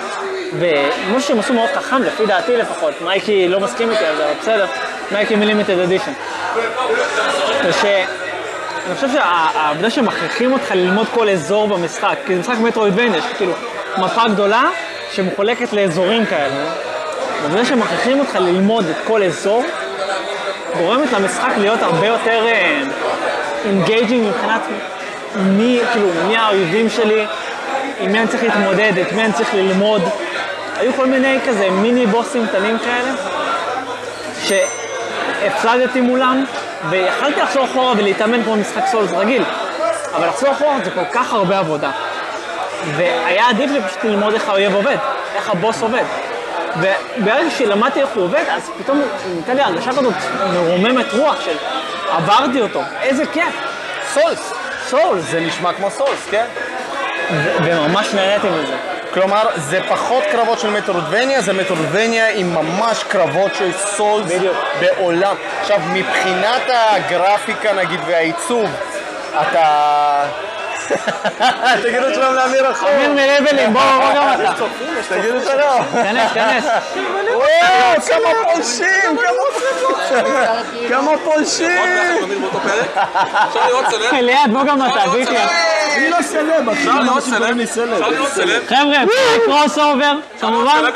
ומה 0.58 1.20
שהם 1.20 1.38
עשו 1.38 1.52
מאוד 1.54 1.68
חכם, 1.74 2.02
לפי 2.02 2.26
דעתי 2.26 2.56
לפחות, 2.56 3.00
מייקי 3.00 3.48
לא 3.48 3.60
מסכים 3.60 3.90
איתי 3.90 4.04
על 4.04 4.16
זה, 4.16 4.24
אבל 4.24 4.34
בסדר, 4.40 4.66
מייקי 5.12 5.36
מלימיטד 5.36 5.78
אדישן. 5.78 6.12
זה 7.62 7.72
ש... 7.72 7.84
אני 8.86 8.94
חושב 8.94 9.08
שהעובדה 9.12 9.90
שמכריחים 9.90 10.52
אותך 10.52 10.70
ללמוד 10.70 11.06
כל 11.14 11.28
אזור 11.28 11.68
במשחק, 11.68 12.16
כי 12.26 12.34
זה 12.34 12.40
משחק 12.40 12.58
מטרואידבניה, 12.58 13.18
יש 13.18 13.24
כאילו 13.36 13.52
מפה 13.98 14.28
גדולה 14.28 14.64
שמחולקת 15.12 15.72
לאזורים 15.72 16.26
כאלה. 16.26 16.70
והעובדה 17.40 17.64
שמכריחים 17.64 18.20
אותך 18.20 18.34
ללמוד 18.34 18.84
את 18.84 18.96
כל 19.06 19.22
אזור, 19.22 19.64
גורמת 20.78 21.12
למשחק 21.12 21.52
להיות 21.58 21.82
הרבה 21.82 22.06
יותר 22.06 22.44
engaging 23.64 24.28
מבחינת 24.28 24.60
מי, 25.36 25.80
כאילו, 25.92 26.08
מי 26.28 26.36
האויבים 26.36 26.90
שלי, 26.90 27.26
עם 28.00 28.12
מי 28.12 28.18
אני 28.18 28.28
צריך 28.28 28.42
להתמודד, 28.42 28.92
את 28.98 29.12
מי 29.12 29.24
אני 29.24 29.32
צריך 29.32 29.54
ללמוד. 29.54 30.02
היו 30.76 30.92
כל 30.92 31.06
מיני 31.06 31.38
כזה 31.46 31.70
מיני 31.70 32.06
בוסים 32.06 32.46
קטנים 32.46 32.78
כאלה, 32.78 33.10
שהפסדתי 34.44 36.00
מולם, 36.00 36.44
ויכלתי 36.90 37.40
לחזור 37.40 37.64
אחורה 37.64 37.92
ולהתאמן 37.96 38.42
כמו 38.42 38.56
משחק 38.56 38.86
Souls 38.86 39.10
רגיל, 39.12 39.42
אבל 40.14 40.28
לחזור 40.28 40.52
אחורה 40.52 40.76
זה 40.84 40.90
כל 40.90 41.04
כך 41.12 41.32
הרבה 41.32 41.58
עבודה. 41.58 41.90
והיה 42.96 43.48
עדיף 43.48 43.70
לי 43.70 43.82
פשוט 43.82 44.04
ללמוד 44.04 44.34
איך 44.34 44.48
האויב 44.48 44.74
עובד, 44.74 44.96
איך 45.34 45.50
הבוס 45.50 45.82
עובד. 45.82 46.04
וברגע 46.76 47.50
שלמדתי 47.50 48.00
איך 48.00 48.08
הוא 48.14 48.24
עובד, 48.24 48.44
אז 48.50 48.70
פתאום 48.78 49.02
ניתן 49.36 49.56
לי 49.56 49.62
הרגשה 49.62 49.90
כזאת 49.90 50.14
מרוממת 50.52 51.12
רוח 51.12 51.40
של 51.40 51.56
עברתי 52.10 52.60
אותו, 52.60 52.82
איזה 53.02 53.26
כיף. 53.26 53.54
סולס. 54.12 54.52
סולס. 54.88 55.24
זה 55.30 55.40
נשמע 55.40 55.72
כמו 55.72 55.90
סולס, 55.90 56.26
כן? 56.30 56.44
וממש 57.64 58.14
נהניתי 58.14 58.48
מזה. 58.48 58.76
כלומר, 59.14 59.48
זה 59.56 59.80
פחות 59.88 60.24
קרבות 60.32 60.60
של 60.60 60.70
מטרודבניה, 60.70 61.40
זה 61.42 61.52
מטרודבניה 61.52 62.28
עם 62.34 62.54
ממש 62.54 63.04
קרבות 63.08 63.54
של 63.54 63.72
סולס 63.72 64.32
בדיוק. 64.32 64.56
בעולם. 64.80 65.36
עכשיו, 65.60 65.80
מבחינת 65.92 66.62
הגרפיקה, 66.68 67.72
נגיד, 67.72 68.00
והעיצוב, 68.06 68.70
אתה... 69.42 70.24
תגידו 71.82 72.14
שלום 72.14 72.34
לאמיר 72.34 72.66
החור. 72.66 72.88
אמיר 72.96 73.10
מלבלים, 73.12 73.72
בוא, 73.72 73.82
בוא 74.00 74.14
גם 74.14 74.28
אתה. 74.34 74.64
תגידו 75.08 75.40
שלום. 75.44 75.82
כנס, 75.92 76.32
כנס. 76.34 76.64
וואו, 77.34 78.00
כמה 78.08 78.52
פולשים, 78.52 79.16
כמה- 80.10 80.62
כמה 80.88 81.10
פולשים. 81.24 81.70
ליד, 84.20 84.52
בוא 84.52 84.64
גם 84.64 84.78
אתה, 84.86 85.10
ביטי. 85.12 85.36
אני 85.96 86.10
לא 86.10 86.16
סלב, 86.22 86.68
אחי. 86.68 86.78
אפשר 86.80 87.00
לראות 87.00 87.22
סלב? 87.22 87.60
אפשר 87.60 87.74
סלב. 87.74 88.00
לראות 88.12 88.28
סלב? 88.28 88.62
חבר'ה, 88.68 88.98
קרוס 89.44 89.78
אובר, 89.78 90.12
כמובן, 90.40 90.70
סלב? 90.80 90.94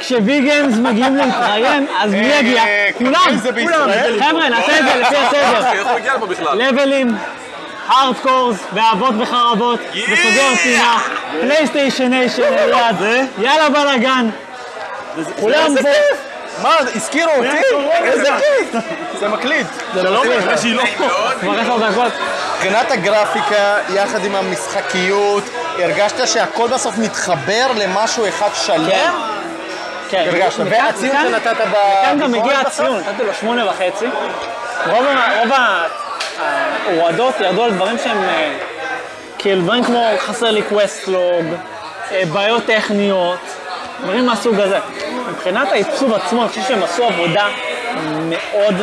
כשביגנס 0.00 0.74
מגיעים 0.78 1.16
להתראיין, 1.16 1.86
אז 2.00 2.10
מי 2.10 2.26
יגיע? 2.26 2.62
כולם, 2.98 3.36
זה 3.42 3.52
בישראל? 3.52 4.22
חבר'ה, 4.22 4.48
נעשה 4.48 4.78
את 4.78 4.84
זה 4.84 5.00
לפי 5.00 5.16
הסדר. 5.16 5.66
איך 5.72 5.86
הוא 5.86 5.96
הגיע 5.96 6.14
לפה 6.14 6.26
בכלל? 6.26 6.58
לבלים, 6.58 7.16
הארדקורס, 7.88 8.56
באהבות 8.72 9.14
וחרבות, 9.20 9.80
וסוגר 9.92 10.54
פינה, 10.62 10.98
פלייסטיישן 11.40 12.04
ניישן, 12.10 12.42
ליד, 12.66 12.96
יאללה 13.42 13.68
בלאגן. 13.68 14.30
כולם 15.40 15.74
פה, 15.82 15.88
מה, 16.62 16.74
הזכירו 16.94 17.30
אותי? 17.32 17.48
איזה 18.02 18.28
כיף! 18.38 18.82
זה 19.18 19.28
מקליט. 19.28 19.66
שלום 19.94 20.26
לך. 20.26 20.60
שהיא 20.60 20.74
לא 20.74 20.82
פה. 20.98 21.04
כבר 21.40 21.52
עשר 21.60 21.90
דקות. 21.90 22.12
מבחינת 22.54 22.90
הגרפיקה, 22.90 23.76
יחד 23.94 24.24
עם 24.24 24.34
המשחקיות, 24.34 25.42
הרגשת 25.78 26.28
שהכל 26.28 26.68
בסוף 26.68 26.98
מתחבר 26.98 27.66
למשהו 27.76 28.28
אחד 28.28 28.48
שלם? 28.54 29.12
כן, 30.10 30.24
הרגשת. 30.28 30.60
מכאן- 30.60 30.72
והציון 30.84 31.16
שנתת 31.22 31.46
מכאן 31.60 32.18
גם 32.20 32.32
בביקורת 32.32 32.44
הגיע 32.54 32.60
בסוף? 32.68 32.80
הציון, 32.80 32.98
נתתי 33.08 33.22
לו 33.24 33.34
שמונה 33.40 33.66
וחצי. 33.70 34.06
רוב 34.90 35.06
ה- 35.06 35.84
ההורדות 36.38 37.34
ירדו 37.40 37.64
על 37.64 37.70
דברים 37.70 37.98
שהם 37.98 38.22
אה, 38.22 38.52
כאילו 39.38 39.62
דברים 39.62 39.84
כמו 39.84 40.06
חסר 40.18 40.50
לי 40.50 40.62
קווסטלוג, 40.62 41.44
בעיות 42.32 42.66
טכניות, 42.66 43.38
דברים 44.02 44.26
מהסוג 44.26 44.60
הזה. 44.60 44.78
מבחינת 45.30 45.72
העיצוב 45.72 46.12
עצמו, 46.12 46.40
אני 46.42 46.48
חושב 46.48 46.62
שהם 46.68 46.82
עשו 46.82 47.04
עבודה 47.04 47.48
מאוד 48.28 48.74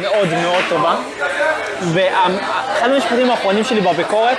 מאוד 0.00 0.28
מאוד 0.42 0.64
טובה. 0.68 0.94
ואחד 1.92 2.90
המשפטים 2.90 3.30
האחרונים 3.30 3.64
שלי 3.64 3.80
בביקורת 3.80 4.38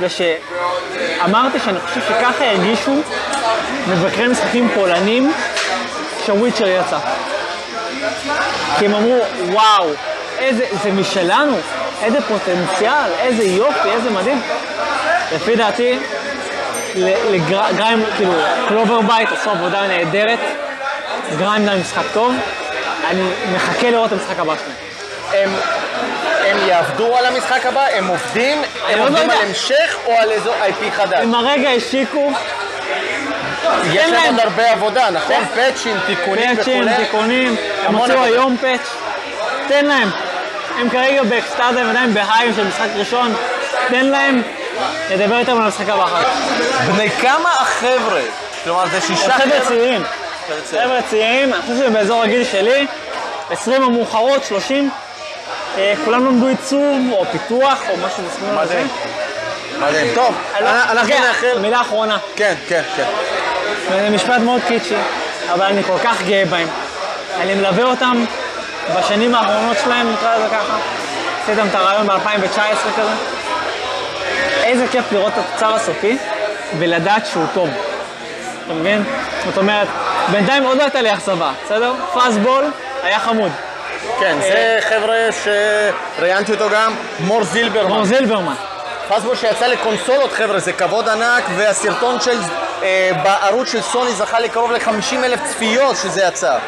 זה 0.00 0.08
שאמרתי 0.08 1.58
שאני 1.64 1.80
חושב 1.80 2.00
שככה 2.00 2.50
הרגישו 2.50 2.92
מבקרי 3.88 4.28
משחקים 4.28 4.68
פולנים 4.74 5.32
כשוויצ'ר 6.22 6.68
יצא. 6.68 6.98
כי 8.78 8.86
הם 8.86 8.94
אמרו, 8.94 9.18
וואו, 9.46 9.88
איזה, 10.38 10.66
זה 10.82 10.92
משלנו, 10.92 11.56
איזה 12.02 12.18
פוטנציאל, 12.28 13.12
איזה 13.18 13.44
יופי, 13.44 13.90
איזה 13.90 14.10
מדהים. 14.10 14.42
לפי 15.32 15.56
דעתי, 15.56 15.98
לגריים, 17.30 18.04
כאילו, 18.16 18.32
Clover 18.68 19.00
Bite 19.00 19.28
עשו 19.32 19.50
עבודה 19.50 19.86
נהדרת, 19.86 20.38
Grime 21.38 21.64
זה 21.64 21.74
משחק 21.74 22.04
טוב, 22.12 22.34
אני 23.10 23.22
מחכה 23.54 23.90
לראות 23.90 24.12
את 24.12 24.12
המשחק 24.12 24.38
הבא 24.38 24.54
שלהם. 24.56 24.76
הם, 25.32 25.50
הם 26.46 26.68
יעבדו 26.68 27.16
על 27.16 27.26
המשחק 27.26 27.66
הבא? 27.66 27.86
הם 27.94 28.06
עובדים? 28.06 28.62
הם 28.88 28.98
לא 28.98 29.04
עובדים. 29.04 29.30
על 29.30 29.36
המשך 29.48 29.96
או 30.06 30.12
על 30.12 30.30
איזו 30.30 30.52
IP 30.52 30.90
חדש? 30.96 31.18
הם 31.22 31.34
הרגע 31.34 31.70
השיקו, 31.70 32.32
יש 33.92 34.10
להם. 34.10 34.34
עוד 34.34 34.40
הרבה 34.40 34.70
עבודה, 34.70 35.10
נכון? 35.10 35.44
פאצ'ים, 35.54 35.96
תיקונים 36.06 36.56
פאצ'ים, 36.56 36.82
וכולי? 36.82 37.04
תיקונים, 37.04 37.56
הם 37.86 37.94
הוציאו 37.94 38.18
עבודה. 38.18 38.32
היום 38.34 38.56
פאץ', 38.60 38.96
תן 39.68 39.84
להם. 39.84 40.10
הם 40.78 40.90
כרגע 40.90 41.22
באקסטאזה, 41.22 41.80
הם 41.80 41.88
עדיין 41.88 42.14
בהיים 42.14 42.54
של 42.56 42.66
משחק 42.68 42.88
ראשון, 42.96 43.34
תן 43.88 44.06
להם, 44.06 44.42
נדבר 45.10 45.38
איתם 45.38 45.56
על 45.56 45.62
המשחק 45.62 45.88
הבא 45.88 46.04
אחר. 46.04 46.28
בני 46.92 47.10
כמה 47.10 47.50
החבר'ה? 47.60 48.22
כלומר, 48.64 48.84
זה 48.92 49.00
שישה 49.00 49.32
חבר'ה 49.32 49.60
צעירים. 49.68 50.02
חבר'ה 50.70 51.00
צעירים, 51.10 51.54
אני 51.54 51.62
חושב 51.62 51.76
שבאזור 51.88 52.22
הגיל 52.22 52.44
שלי, 52.44 52.86
20 53.50 53.82
המאוחרות, 53.82 54.44
30, 54.44 54.90
אה, 55.78 55.94
כולם 56.04 56.26
למדו 56.26 56.46
עיצוב 56.46 57.12
או 57.12 57.24
פיתוח 57.32 57.82
או 57.90 57.96
משהו 57.96 58.22
בסגנון 58.22 58.58
הזה. 58.58 58.82
מדהים. 59.78 60.14
טוב, 60.14 60.34
אנחנו 60.58 61.08
כן, 61.08 61.22
נאחל... 61.22 61.58
מילה 61.58 61.80
אחרונה. 61.80 62.18
כן, 62.36 62.54
כן, 62.68 62.82
כן. 62.96 63.04
וזה 63.86 64.10
משפט 64.10 64.38
מאוד 64.38 64.60
קיצ'י, 64.68 64.94
אבל 65.52 65.66
אני 65.66 65.82
כל 65.82 65.98
כך 66.04 66.22
גאה 66.22 66.44
בהם. 66.44 66.68
אני 67.40 67.54
מלווה 67.54 67.84
אותם 67.84 68.24
בשנים 68.96 69.34
האחרונות 69.34 69.76
שלהם, 69.84 70.12
נקרא 70.12 70.36
לזה 70.36 70.48
ככה. 70.48 70.76
עשיתם 71.42 71.66
את 71.70 71.74
הרעיון 71.74 72.06
ב-2019 72.06 72.92
כזה. 72.96 73.10
איזה 74.62 74.86
כיף 74.90 75.12
לראות 75.12 75.32
את 75.32 75.38
התוצר 75.38 75.74
הסופי 75.74 76.18
ולדעת 76.78 77.26
שהוא 77.26 77.44
טוב. 77.54 77.68
אתה 78.64 78.74
מבין? 78.74 79.04
זאת 79.44 79.58
אומרת, 79.58 79.88
בינתיים 80.32 80.64
עוד 80.64 80.76
לא 80.78 80.82
הייתה 80.82 81.02
לי 81.02 81.12
אכזבה, 81.12 81.52
בסדר? 81.64 81.94
פאסבול 82.14 82.64
היה 83.02 83.18
חמוד. 83.18 83.52
כן, 84.20 84.36
זה 84.40 84.78
חבר'ה 84.88 85.28
שראיינתי 86.18 86.52
אותו 86.52 86.70
גם, 86.70 86.94
מור 87.20 87.44
זילברמן. 87.44 87.88
מור 87.88 88.04
זילברמן. 88.04 88.54
פסבול 89.08 89.36
שיצא 89.36 89.66
לקונסולות, 89.66 90.32
חבר'ה, 90.32 90.58
זה 90.58 90.72
כבוד 90.72 91.08
ענק, 91.08 91.44
והסרטון 91.56 92.20
של, 92.20 92.38
אה, 92.82 93.10
בערוץ 93.22 93.72
של 93.72 93.80
סוני 93.80 94.12
זכה 94.12 94.40
לקרוב 94.40 94.72
ל-50 94.72 95.24
אלף 95.24 95.40
צפיות 95.44 95.96
שזה 95.96 96.22
יצא. 96.22 96.58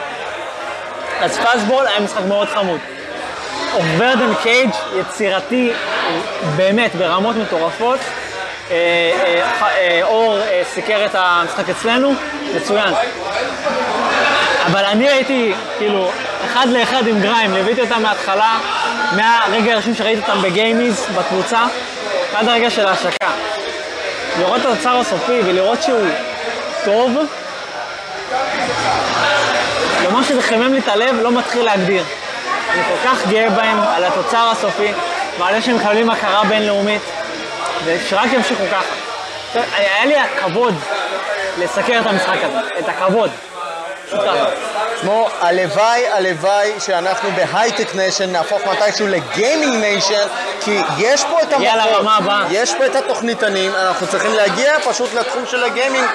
אז 1.24 1.38
פאסבול 1.38 1.86
היה 1.86 2.00
משחק 2.00 2.22
מאוד 2.28 2.48
חמוד. 2.48 2.80
ורדן 3.98 4.34
קייג' 4.42 4.70
יצירתי 5.00 5.72
באמת 6.56 6.94
ברמות 6.94 7.36
מטורפות. 7.36 7.98
אה, 8.70 8.76
אה, 9.24 9.68
אה, 9.78 10.00
אור 10.02 10.38
סיקר 10.74 11.06
את 11.06 11.14
המשחק 11.14 11.68
אצלנו, 11.68 12.12
מצוין. 12.56 12.94
אבל 14.66 14.84
אני 14.84 15.08
הייתי 15.08 15.54
כאילו 15.78 16.10
אחד 16.46 16.66
לאחד 16.68 17.06
עם 17.06 17.20
גריים, 17.20 17.54
ליוויתי 17.54 17.80
אותם 17.80 18.02
מההתחלה, 18.02 18.58
מהרגע 19.16 19.72
הראשון 19.72 19.94
שראיתי 19.94 20.20
אותם 20.20 20.42
בגיימיז, 20.42 21.06
בקבוצה, 21.18 21.64
עד 22.34 22.48
הרגע 22.48 22.70
של 22.70 22.86
ההשקה. 22.86 23.30
לראות 24.38 24.60
את 24.60 24.66
התוצר 24.66 24.96
הסופי 24.96 25.40
ולראות 25.44 25.82
שהוא 25.82 26.08
טוב, 26.84 27.18
לומר 30.14 30.26
שזה 30.26 30.42
חימם 30.42 30.72
לי 30.72 30.78
את 30.78 30.88
הלב, 30.88 31.16
לא 31.22 31.32
מתחיל 31.32 31.64
להגדיר. 31.64 32.04
אני 32.72 32.82
כל 32.82 33.08
כך 33.08 33.26
גאה 33.26 33.50
בהם 33.50 33.80
על 33.80 34.04
התוצר 34.04 34.48
הסופי 34.52 34.92
ועל 35.38 35.54
זה 35.54 35.62
שהם 35.62 35.76
מקבלים 35.76 36.10
הכרה 36.10 36.44
בינלאומית, 36.48 37.02
ושרק 37.84 38.32
ימשיכו 38.32 38.64
ככה. 38.72 38.94
היה 39.76 40.06
לי 40.06 40.16
הכבוד 40.16 40.74
לסקר 41.58 42.00
את 42.00 42.06
המשחק 42.06 42.36
הזה, 42.42 42.58
את 42.78 42.88
הכבוד. 42.88 43.30
כמו, 45.00 45.28
הלוואי, 45.40 46.08
הלוואי 46.08 46.72
שאנחנו 46.80 47.30
בהייטק 47.36 47.94
nation 47.94 48.32
נהפוך 48.32 48.60
מתישהו 48.66 49.06
ל 49.06 49.16
gaming 49.16 49.74
nation, 49.74 50.26
כי 50.60 50.80
יש 50.98 51.24
פה 51.24 51.42
את 51.42 51.52
המקום, 51.52 52.08
הבא. 52.08 52.46
יש 52.50 52.74
פה 52.74 52.86
את 52.86 52.96
התוכניתנים, 52.96 53.72
אנחנו 53.74 54.06
צריכים 54.06 54.32
להגיע 54.32 54.72
פשוט 54.80 55.14
לתחום 55.14 55.46
של 55.46 55.64
ה 55.64 55.70
gaming, 55.70 56.06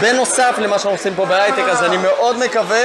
בנוסף 0.00 0.54
למה 0.58 0.78
שאנחנו 0.78 0.90
עושים 0.90 1.14
פה 1.14 1.24
בהייטק, 1.26 1.62
אז 1.70 1.84
אני 1.84 1.96
מאוד 1.96 2.38
מקווה 2.38 2.82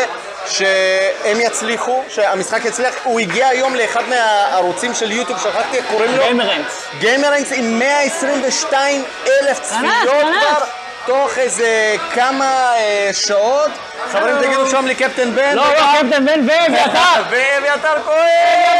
שהם 0.50 1.40
יצליחו, 1.40 2.04
שהמשחק 2.10 2.66
יצליח. 2.66 2.96
הוא 3.04 3.20
הגיע 3.20 3.48
היום 3.48 3.76
לאחד 3.76 4.04
מהערוצים 4.10 4.94
של 4.94 5.12
יוטיוב, 5.12 5.40
שכחתי 5.40 5.78
איך 5.78 5.86
קוראים 5.92 6.12
לו? 6.12 6.24
Gameranx. 6.24 6.88
Gameranx 7.00 7.52
עם 7.52 7.80
122 7.80 9.04
אלף 9.28 9.60
צפיות. 9.60 10.10
כבר, 10.22 10.66
תוך 11.06 11.38
איזה 11.38 11.96
כמה 12.14 12.74
אה, 12.76 13.10
שעות. 13.14 13.72
חברים, 14.12 14.36
תגידו 14.42 14.70
שם 14.70 14.88
לקפטן 14.88 15.36
בן. 15.36 15.56
לא, 15.56 15.74
לא, 15.74 15.80
קפטן 15.80 16.26
בן 16.26 16.48
ואביתר. 16.50 17.24
ואביתר 17.30 18.04
כהן! 18.06 18.78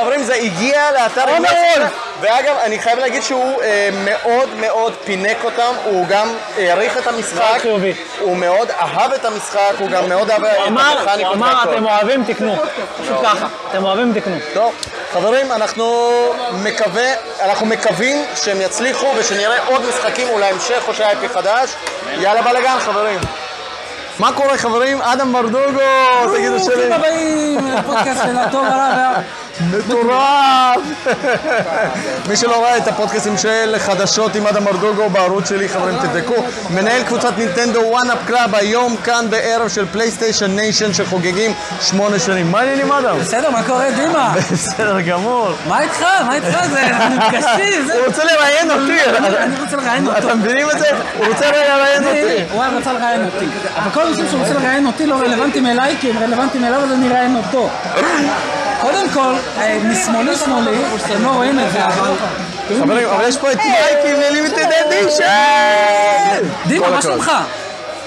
חברים, 0.00 0.22
זה 0.22 0.34
הגיע 0.34 0.92
לאתר 0.92 1.28
אינדסטרי, 1.28 1.84
ואגב, 2.20 2.56
אני 2.62 2.78
חייב 2.78 2.98
להגיד 2.98 3.22
שהוא 3.22 3.62
אה, 3.62 3.88
מאוד 4.04 4.48
מאוד 4.54 4.92
פינק 5.04 5.36
אותם, 5.44 5.72
הוא 5.84 6.06
גם 6.06 6.28
העריך 6.58 6.98
את 6.98 7.06
המשחק, 7.06 7.58
חיובי. 7.58 7.94
הוא 8.20 8.36
מאוד 8.36 8.70
אהב 8.70 9.12
את 9.12 9.24
המשחק, 9.24 9.72
הוא 9.78 9.88
גם 9.90 10.08
מאוד 10.08 10.30
אהב 10.30 10.44
את 10.44 10.56
אמר, 10.66 11.04
הוא 11.18 11.32
אמר. 11.32 11.62
אתם 11.62 11.86
אוהבים, 11.86 12.24
תקנו. 12.24 12.56
פשוט 13.02 13.16
ככה, 13.22 13.46
אתם 13.70 13.84
אוהבים, 13.84 14.12
תקנו. 14.14 14.36
טוב, 14.54 14.74
חברים, 15.12 15.52
אנחנו 15.52 16.12
מקווה, 16.52 17.08
אנחנו 17.40 17.66
מקווים 17.66 18.24
שהם 18.34 18.60
יצליחו 18.60 19.06
ושנראה 19.16 19.66
עוד 19.66 19.82
משחקים, 19.88 20.28
אולי 20.28 20.48
המשך 20.48 20.82
או 20.88 20.94
שהיה 20.94 21.12
IP 21.12 21.28
חדש. 21.34 21.70
יאללה 22.20 22.42
בלאגן, 22.42 22.78
חברים. 22.78 23.18
מה 24.18 24.32
קורה, 24.32 24.58
חברים? 24.58 25.02
אדם 25.02 25.32
ברדוגו, 25.32 25.80
תגידו 26.36 26.58
שלי. 26.60 26.74
ברוכים 26.74 26.92
הבאים, 26.92 27.58
פודקאסט 27.86 28.20
של 28.24 28.38
הטוב 28.38 28.64
הרע 28.64 28.94
וה... 28.96 29.12
מטורף! 29.78 30.76
מי 32.28 32.36
שלא 32.36 32.62
ראה 32.64 32.76
את 32.76 32.88
הפודקאסטים 32.88 33.38
של 33.38 33.74
חדשות 33.78 34.34
עם 34.34 34.46
אדם 34.46 34.64
ברדוגו 34.64 35.08
בערוץ 35.10 35.48
שלי, 35.48 35.68
חברים, 35.68 35.96
תבדקו. 36.02 36.34
מנהל 36.70 37.02
קבוצת 37.02 37.32
נינטנדו 37.38 37.80
1UP 37.80 38.18
Club, 38.26 38.54
היום 38.54 38.96
כאן 39.04 39.26
בערב 39.30 39.68
של 39.68 39.86
PlayStation 39.92 40.50
Nation 40.50 40.92
שחוגגים 40.94 41.52
שמונה 41.80 42.18
שנים. 42.18 42.52
מה 42.52 42.60
העניינים, 42.60 42.92
אדם? 42.92 43.18
בסדר, 43.18 43.50
מה 43.50 43.62
קורה, 43.62 43.90
דימה? 43.90 44.34
בסדר 44.52 45.00
גמור. 45.00 45.48
מה 45.68 45.82
איתך? 45.82 46.04
מה 46.26 46.34
איתך? 46.34 46.58
זה 46.70 46.82
נפגשים. 47.16 47.88
הוא 47.94 48.06
רוצה 48.06 48.24
לראיין 48.24 48.70
אותי. 48.70 49.04
אני- 49.04 49.60
רוצה 49.60 49.76
לראיין 49.76 50.06
אותו. 50.06 50.18
אתם 50.18 50.38
מבינים 50.38 50.70
את 50.70 50.78
זה? 50.78 50.86
הוא 51.16 51.26
רוצה 51.26 51.46
לראיין 51.50 52.04
אותי. 52.04 52.44
הוא 52.52 52.64
רצה 52.80 52.92
לראיין 52.92 53.24
אותי. 53.24 53.46
כל 54.06 54.12
הנושאים 54.12 54.28
שהוא 54.30 54.40
רוצה 54.40 54.54
לראיין 54.54 54.86
אותי 54.86 55.06
לא 55.06 55.14
רלוונטיים 55.14 55.66
אליי, 55.66 55.96
כי 56.00 56.10
הם 56.10 56.18
רלוונטיים 56.18 56.64
אליו, 56.64 56.80
אז 56.80 56.92
אני 56.92 57.08
אראיין 57.08 57.36
אותו. 57.36 57.68
קודם 58.80 59.10
כל, 59.14 59.34
אה, 59.58 59.78
משמאלי 59.84 60.36
שמאלי, 60.36 60.76
אתם 61.06 61.22
לא 61.22 61.28
רואים 61.28 61.60
את 61.60 61.72
זה, 61.72 61.84
אבל... 61.84 62.10
חברים, 62.80 63.08
אבל 63.08 63.28
יש 63.28 63.36
פה 63.36 63.52
את 63.52 63.56
מייקי 63.56 64.12
מלימיטד 64.18 64.68
אדישן! 64.86 66.48
דימה, 66.66 66.90
מה. 66.90 67.02
שלומך? 67.02 67.32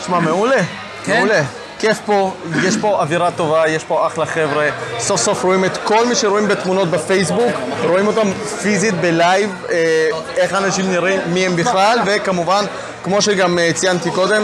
שמע, 0.05 0.19
מעולה, 0.19 0.61
כן? 1.05 1.17
מעולה. 1.17 1.41
כיף 1.79 1.99
פה, 2.05 2.33
יש 2.63 2.77
פה 2.77 3.01
אווירה 3.01 3.31
טובה, 3.31 3.67
יש 3.67 3.83
פה 3.83 4.07
אחלה 4.07 4.25
חבר'ה. 4.25 4.69
סוף 4.99 5.21
סוף 5.21 5.43
רואים 5.43 5.65
את 5.65 5.77
כל 5.77 6.05
מי 6.05 6.15
שרואים 6.15 6.47
בתמונות 6.47 6.91
בפייסבוק, 6.91 7.53
רואים 7.83 8.07
אותם 8.07 8.31
פיזית 8.61 8.93
בלייב, 8.93 9.55
אה, 9.71 10.07
איך 10.37 10.53
אנשים 10.53 10.91
נראים, 10.91 11.19
מי 11.27 11.45
הם 11.45 11.55
בכלל, 11.55 11.99
וכמובן, 12.05 12.65
כמו 13.03 13.21
שגם 13.21 13.59
אה, 13.59 13.73
ציינתי 13.73 14.11
קודם, 14.11 14.43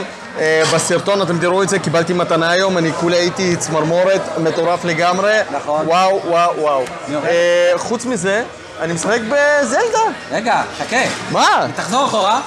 בסרטון 0.73 1.21
אתם 1.21 1.39
תראו 1.39 1.63
את 1.63 1.69
זה, 1.69 1.79
קיבלתי 1.79 2.13
מתנה 2.13 2.51
היום, 2.51 2.77
אני 2.77 2.93
כולי 2.93 3.17
הייתי 3.17 3.55
צמרמורת, 3.55 4.21
מטורף 4.37 4.85
לגמרי. 4.85 5.33
נכון. 5.51 5.87
וואו, 5.87 6.21
וואו, 6.25 6.53
וואו. 6.61 6.83
אה, 7.25 7.71
חוץ 7.77 8.05
מזה, 8.05 8.43
אני 8.81 8.93
משחק 8.93 9.19
בזלדה. 9.29 9.99
רגע, 10.31 10.61
חכה. 10.77 11.01
מה? 11.31 11.65
תחזור 11.75 12.05
אחורה. 12.05 12.41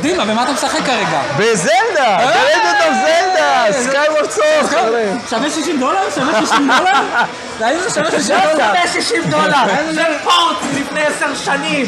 דימה, 0.00 0.24
במה 0.24 0.42
אתה 0.42 0.52
משחק 0.52 0.80
כרגע? 0.86 1.22
בזלדה! 1.38 2.18
ב 2.18 2.27
Legend 2.27 2.80
of 2.86 2.94
Zelda! 3.04 3.66
Skyward 3.82 4.30
חברים. 4.68 5.18
שווה 5.30 5.50
60 5.50 5.80
דולר? 5.80 6.10
שווה 6.14 6.40
60 6.46 6.68
דולר? 6.78 7.24
האם 7.60 7.80
זה 7.80 7.90
שווה 7.90 8.10
60 8.10 8.36
דולר? 8.36 8.54
שווה 8.56 9.02
60 9.02 9.22
דולר, 9.30 9.64
זה 9.92 10.02
port 10.24 10.56
לפני 10.80 11.00
עשר 11.02 11.34
שנים. 11.34 11.86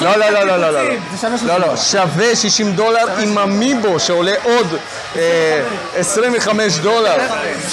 לא, 0.00 0.16
לא, 0.16 0.30
לא, 0.30 0.42
לא, 0.46 0.56
לא, 0.56 0.70
לא. 0.70 0.80
זה 1.12 1.18
שווה 1.20 1.36
60 1.38 1.48
לא, 1.48 1.58
לא, 1.58 1.76
שווה 1.76 2.36
60 2.36 2.72
דולר 2.72 3.18
עם 3.18 3.38
האמיבו 3.38 4.00
שעולה 4.00 4.32
עוד 4.42 4.76
אה, 5.16 5.62
25 5.96 6.78
דולר. 6.78 7.16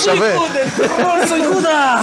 שווה. 0.04 0.30
סויקודה! 1.28 1.96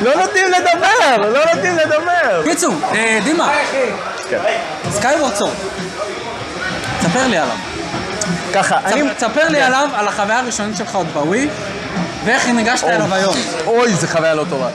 לא 0.00 0.14
נותנים 0.14 0.44
לדבר, 0.50 1.28
לא 1.30 1.44
נותנים 1.54 1.76
לדבר. 1.76 2.42
קיצור, 2.44 2.74
אה, 2.94 3.18
דימה, 3.24 3.52
סקייוורד 4.90 5.34
סורד. 5.34 5.54
ספר 7.02 7.26
לי 7.26 7.38
עליו. 7.38 7.56
ככה, 8.54 8.78
אני... 8.84 9.14
תספר 9.16 9.48
לי 9.48 9.62
עליו, 9.62 9.88
על 9.94 10.08
החוויה 10.08 10.38
הראשונית 10.38 10.76
שלך 10.76 10.94
עוד 10.94 11.06
בווי, 11.12 11.48
ואיך 12.24 12.46
ניגשת 12.48 12.84
אליו 12.84 13.14
היום. 13.14 13.34
אוי, 13.66 13.94
זו 13.94 14.06
חוויה 14.06 14.34
לא 14.34 14.44
טובה. 14.50 14.68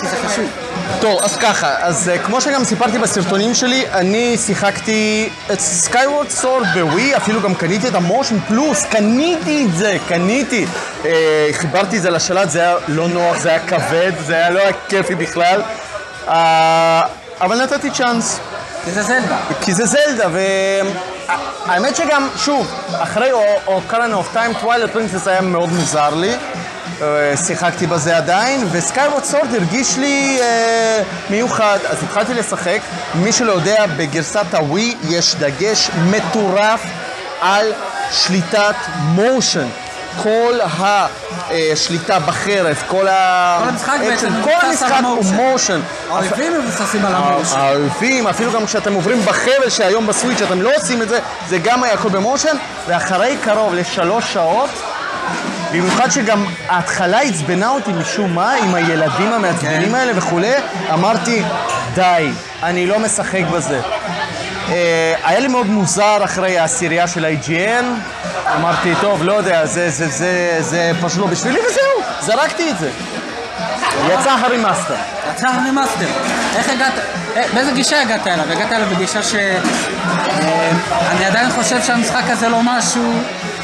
כי 0.00 0.08
זה 0.08 0.16
חשוב. 0.26 0.67
טוב, 1.00 1.22
אז 1.22 1.36
ככה, 1.36 1.74
אז 1.78 2.10
אה, 2.14 2.26
כמו 2.26 2.40
שגם 2.40 2.64
סיפרתי 2.64 2.98
בסרטונים 2.98 3.54
שלי, 3.54 3.84
אני 3.92 4.38
שיחקתי 4.38 5.28
את 5.52 5.60
Skyward 5.60 6.30
Sword 6.30 6.66
ב 6.74 6.82
Wii, 6.82 7.16
אפילו 7.16 7.40
גם 7.42 7.54
קניתי 7.54 7.88
את 7.88 7.94
ה 7.94 8.01
Motion 8.01 8.40
Plus, 8.40 8.84
קניתי 8.84 9.66
את 9.66 9.74
זה, 9.76 9.96
קניתי. 10.08 10.66
אה, 11.02 11.06
חיברתי 11.52 11.96
את 11.96 12.02
זה 12.02 12.10
לשלט, 12.10 12.50
זה 12.50 12.60
היה 12.60 12.76
לא 12.88 13.08
נוח, 13.08 13.38
זה 13.38 13.48
היה 13.48 13.58
כבד, 13.58 14.12
זה 14.26 14.34
היה 14.34 14.50
לא 14.50 14.60
היה 14.60 14.72
כיפי 14.88 15.14
בכלל. 15.14 15.62
אה, 16.26 16.30
אבל 17.40 17.62
נתתי 17.62 17.90
צ'אנס. 17.90 18.40
כי 18.84 18.90
זה 18.90 19.02
זלדה. 19.02 19.36
כי 19.60 19.74
זה 19.74 19.86
זלדה, 19.86 20.28
והאמת 21.66 21.96
שגם, 21.96 22.28
שוב, 22.36 22.72
אחרי 22.98 23.30
Ocarina 23.66 24.14
of 24.14 24.28
Time, 24.32 24.52
Twilight 24.54 24.90
Princess 24.90 25.28
היה 25.28 25.40
מאוד 25.40 25.72
מוזר 25.72 26.14
לי. 26.14 26.34
אה, 27.02 27.36
שיחקתי 27.36 27.86
בזה 27.86 28.16
עדיין, 28.16 28.68
ו 28.72 28.78
Skyward 28.78 29.24
Sword 29.24 29.54
הרגיש 29.54 29.98
לי 29.98 30.38
אה, 30.40 31.02
מיוחד, 31.30 31.78
אז 31.90 32.02
התחלתי 32.02 32.34
לשחק. 32.34 32.78
מי 33.14 33.32
שלא 33.32 33.52
יודע, 33.52 33.86
בגרסת 33.96 34.54
הווי 34.54 34.96
יש 35.08 35.34
דגש 35.34 35.90
מטורף 36.10 36.80
על 37.40 37.72
שליטת 38.10 38.74
מושן. 39.00 39.66
כל 40.22 40.58
השליטה 41.72 42.18
בחרב, 42.18 42.82
כל 42.86 43.08
ה... 43.08 43.58
כל 43.62 43.68
המשחק 43.68 43.98
בעצם 44.00 44.28
כל 44.44 44.50
המשחק 44.62 45.00
הוא. 45.04 45.24
מושן. 45.24 45.80
האויבים 46.10 46.52
מבוססים 46.58 47.04
על 47.04 47.14
המושן. 47.14 47.58
האויבים, 47.58 48.26
אפילו 48.26 48.52
גם 48.52 48.66
כשאתם 48.66 48.92
עוברים 48.92 49.20
בחבל 49.20 49.68
שהיום 49.70 50.06
בסוויץ' 50.06 50.42
אתם 50.42 50.62
לא 50.62 50.70
עושים 50.76 51.02
את 51.02 51.08
זה, 51.08 51.20
זה 51.48 51.58
גם 51.58 51.82
היה 51.82 51.94
הכל 51.94 52.08
במושן, 52.08 52.56
ואחרי 52.86 53.36
קרוב 53.44 53.74
לשלוש 53.74 54.32
שעות, 54.32 54.70
במיוחד 55.72 56.10
שגם 56.10 56.44
ההתחלה 56.68 57.20
עצבנה 57.20 57.68
אותי 57.68 57.92
משום 57.92 58.34
מה, 58.34 58.52
עם 58.52 58.74
הילדים 58.74 59.32
המעצבנים 59.32 59.94
האלה 59.94 60.12
וכולי, 60.16 60.52
אמרתי, 60.92 61.42
די, 61.94 62.30
אני 62.62 62.86
לא 62.86 62.98
משחק 62.98 63.42
בזה. 63.52 63.80
אה, 64.68 65.14
היה 65.24 65.40
לי 65.40 65.48
מאוד 65.48 65.66
מוזר 65.66 66.24
אחרי 66.24 66.58
העשירייה 66.58 67.06
של 67.06 67.24
IGN, 67.24 67.84
אמרתי, 68.56 68.92
טוב, 69.00 69.22
לא 69.22 69.32
יודע, 69.32 69.66
זה, 69.66 69.90
זה, 69.90 70.08
זה, 70.08 70.56
זה 70.60 70.92
פשוט 71.00 71.18
לא 71.18 71.26
בשבילי, 71.26 71.58
וזהו, 71.58 72.12
זרקתי 72.20 72.70
את 72.70 72.78
זה. 72.78 72.90
יצא 74.06 74.30
הרימאסטר. 74.30 74.94
יצא 75.30 75.48
הרימאסטר. 75.48 76.06
איך 76.56 76.68
הגעת, 76.68 76.92
אה, 77.36 77.42
באיזה 77.54 77.72
גישה 77.72 78.02
הגעת 78.02 78.26
אליו? 78.26 78.52
הגעת 78.52 78.72
אליו 78.72 78.88
בגישה 78.90 79.22
ש... 79.22 79.34
אה, 79.34 80.70
אני 81.10 81.24
עדיין 81.24 81.50
חושב 81.50 81.82
שהמשחק 81.82 82.22
הזה 82.28 82.48
לא 82.48 82.60
משהו, 82.62 83.12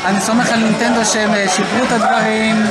אני 0.05 0.21
סומך 0.21 0.53
על 0.53 0.59
נינטנדו 0.59 1.05
שהם 1.05 1.35
אה, 1.35 1.49
שיפרו 1.49 1.85
את 1.85 1.93
הדברים. 1.93 2.67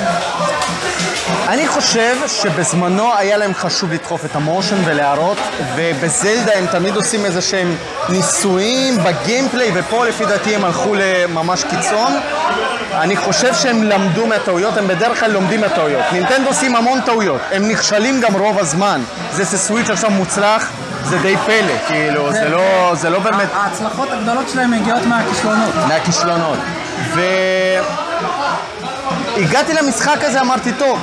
אני 1.48 1.68
חושב 1.68 2.16
שבזמנו 2.28 3.16
היה 3.18 3.38
להם 3.38 3.54
חשוב 3.54 3.94
לדחוף 3.94 4.26
את 4.26 4.36
המושן 4.36 4.76
ולהראות, 4.86 5.38
ובזלדה 5.76 6.52
הם 6.56 6.66
תמיד 6.72 6.96
עושים 6.96 7.26
איזה 7.26 7.42
שהם 7.42 7.76
ניסויים 8.10 8.98
בגיימפליי, 8.98 9.72
ופה 9.74 10.06
לפי 10.06 10.26
דעתי 10.26 10.56
הם 10.56 10.66
הלכו 10.66 10.96
לממש 10.96 11.64
קיצון. 11.64 12.14
אני 12.94 13.18
חושב 13.18 13.54
שהם 13.54 13.84
למדו 13.84 14.28
מהטעויות, 14.28 14.78
הם 14.78 14.88
בדרך 14.88 15.20
כלל 15.20 15.32
לומדים 15.32 15.62
מהטעויות. 15.62 16.04
נינטנדו 16.12 16.48
עושים 16.48 16.76
המון 16.76 17.02
טעויות, 17.02 17.42
הם 17.52 17.70
נכשלים 17.70 18.22
גם 18.22 18.36
רוב 18.36 18.60
הזמן. 18.60 19.02
זה 19.32 19.46
שסוויץ' 19.46 19.90
עכשיו 19.90 20.12
מוצלח, 20.12 20.70
זה 21.04 21.18
די 21.18 21.38
פלא, 21.46 21.78
כאילו, 21.88 22.34
זה 22.34 22.50
לא, 22.50 22.92
זה 22.96 23.10
לא 23.10 23.20
באמת... 23.20 23.50
ההצלחות 23.54 24.12
הגדולות 24.12 24.50
שלהם 24.50 24.72
מגיעות 24.72 25.06
מהכישלונות. 25.06 25.76
מהכישלונות. 25.88 26.60
והגעתי 29.36 29.74
למשחק 29.74 30.18
הזה, 30.22 30.42
אמרתי, 30.42 30.72
טוב, 30.72 31.00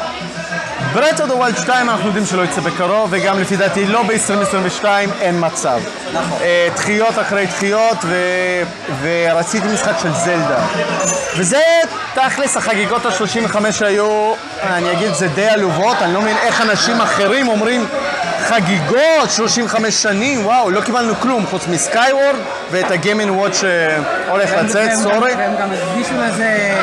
Breath 0.93 1.21
of 1.21 1.31
the 1.31 1.42
Wild 1.42 1.57
2 1.57 1.91
אנחנו 1.91 2.07
יודעים 2.07 2.27
שלא 2.27 2.43
יצא 2.43 2.61
בקרוב, 2.61 3.09
וגם 3.11 3.41
לפי 3.41 3.57
דעתי 3.57 3.87
לא 3.87 4.03
ב-2022 4.03 4.85
אין 5.21 5.37
מצב. 5.41 5.81
נכון. 6.13 6.39
אה, 6.43 6.69
דחיות 6.75 7.19
אחרי 7.19 7.47
דחיות, 7.47 7.97
ו... 8.05 8.17
ורציתי 9.03 9.69
משחק 9.69 9.93
של 10.03 10.13
זלדה. 10.13 10.67
וזה 11.37 11.63
תכלס 12.15 12.57
החגיגות 12.57 13.07
ה-35 13.07 13.57
היו, 13.81 14.33
אני 14.63 14.93
אגיד, 14.93 15.15
זה 15.15 15.29
די 15.29 15.49
עלובות, 15.49 15.97
אני 16.01 16.15
לא 16.15 16.21
מבין 16.21 16.37
איך 16.37 16.61
אנשים 16.61 17.01
אחרים 17.01 17.49
אומרים 17.49 17.87
חגיגות, 18.51 19.31
35 19.31 20.03
שנים, 20.03 20.47
וואו, 20.47 20.71
לא 20.71 20.81
קיבלנו 20.81 21.15
כלום 21.15 21.47
חוץ 21.47 21.67
מ 21.67 21.75
Skyward 21.75 22.37
ואת 22.71 22.91
הגיימינג 22.91 23.37
וואט 23.37 23.55
שהולך 23.55 24.51
לצאת, 24.53 24.91
sorry. 24.95 25.35
והם 25.37 25.57
גם 25.61 25.69
הקדישו 25.73 26.15
לזה 26.15 26.75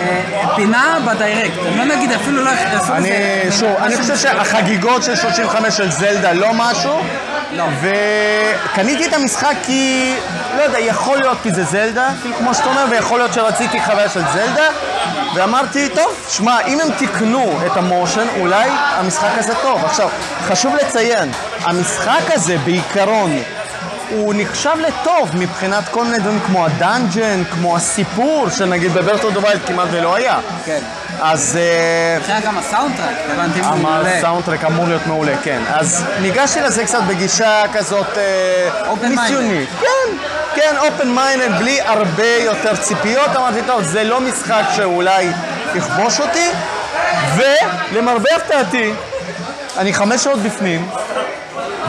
אה, 0.00 0.56
פינה 0.56 0.98
בדיירקט. 1.06 1.56
לא 1.76 1.84
נגיד 1.84 2.12
אפילו 2.12 2.42
לא 2.44 2.50
אני, 2.90 3.10
לזה... 3.10 3.56
שוב, 3.58 3.76
אני 3.78 3.96
חושב 3.96 4.16
שהחגיגות 4.16 5.02
של 5.02 5.16
35 5.16 5.76
של 5.76 5.90
זלדה 5.90 6.32
לא 6.32 6.48
משהו, 6.54 7.00
לא. 7.52 7.64
וקניתי 7.80 9.06
את 9.06 9.12
המשחק 9.12 9.54
כי, 9.62 10.14
לא 10.58 10.62
יודע, 10.62 10.80
יכול 10.80 11.18
להיות 11.18 11.38
כי 11.42 11.52
זה 11.52 11.64
זלדה, 11.64 12.08
כאילו 12.22 12.36
כמו 12.36 12.54
שאתה 12.54 12.68
אומר, 12.68 12.84
ויכול 12.90 13.18
להיות 13.18 13.32
שרציתי 13.32 13.82
חוויה 13.82 14.08
של 14.08 14.22
זלדה, 14.32 14.68
ואמרתי, 15.34 15.88
טוב, 15.88 16.26
שמע, 16.28 16.60
אם 16.66 16.80
הם 16.80 16.88
תיקנו 16.98 17.52
את 17.66 17.76
המושן, 17.76 18.26
אולי 18.40 18.68
המשחק 18.70 19.30
הזה 19.38 19.52
טוב. 19.62 19.84
עכשיו, 19.84 20.08
חשוב 20.48 20.74
לציין, 20.74 21.30
המשחק 21.62 22.22
הזה 22.34 22.58
בעיקרון, 22.64 23.38
הוא 24.10 24.34
נחשב 24.36 24.74
לטוב 24.78 25.30
מבחינת 25.34 25.88
כל 25.88 26.04
מיני 26.04 26.18
דברים 26.18 26.40
כמו 26.46 26.66
ה 26.66 26.75
dungeon, 26.75 27.44
כמו 27.44 27.76
הסיפור, 27.76 28.48
שנגיד 28.50 28.92
ב 28.92 28.96
Breath 28.96 29.22
of 29.22 29.30
the 29.30 29.43
Wild 29.43 29.60
כמעט 29.66 29.88
ולא 29.90 30.14
היה. 30.14 30.38
כן. 30.64 30.80
אז... 31.22 31.58
אה, 31.60 32.18
אחרי 32.22 32.40
גם 32.46 32.58
הסאונדטרק, 32.58 33.16
הבנתי 33.32 33.60
מעולה. 33.60 34.20
סאונדטרק 34.20 34.64
אמור 34.64 34.86
להיות 34.88 35.06
מעולה, 35.06 35.32
כן. 35.42 35.60
אז 35.74 36.04
ניגשתי 36.20 36.60
לזה 36.60 36.84
קצת 36.84 37.00
בגישה 37.08 37.62
כזאת 37.72 38.18
אה. 38.18 39.08
ניסיונית. 39.08 39.68
כן, 39.80 40.16
כן, 40.54 40.74
open 40.78 41.08
mind, 41.10 41.58
בלי 41.58 41.80
הרבה 41.80 42.26
יותר 42.26 42.76
ציפיות. 42.76 43.36
אמרתי, 43.36 43.58
טוב, 43.66 43.82
זה 43.82 44.04
לא 44.04 44.20
משחק 44.20 44.62
שאולי 44.76 45.28
יכבוש 45.74 46.20
אותי, 46.20 46.50
ולמרבה 47.92 48.30
הפתעתי, 48.36 48.92
אני 49.78 49.94
חמש 49.94 50.24
שעות 50.24 50.38
בפנים, 50.38 50.88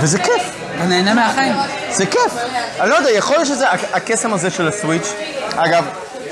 וזה 0.01 0.19
כיף. 0.19 0.43
אתה 0.77 0.83
נהנה 0.87 1.13
מהחיים. 1.13 1.55
זה 1.91 2.05
כיף. 2.05 2.33
אני 2.79 2.89
לא 2.89 2.95
יודע, 2.95 3.11
יכול 3.11 3.35
להיות 3.35 3.47
שזה 3.47 3.69
הק- 3.71 3.93
הקסם 3.93 4.33
הזה 4.33 4.51
של 4.51 4.67
ה 4.67 4.73
Switch. 4.73 5.13
אגב, 5.55 5.85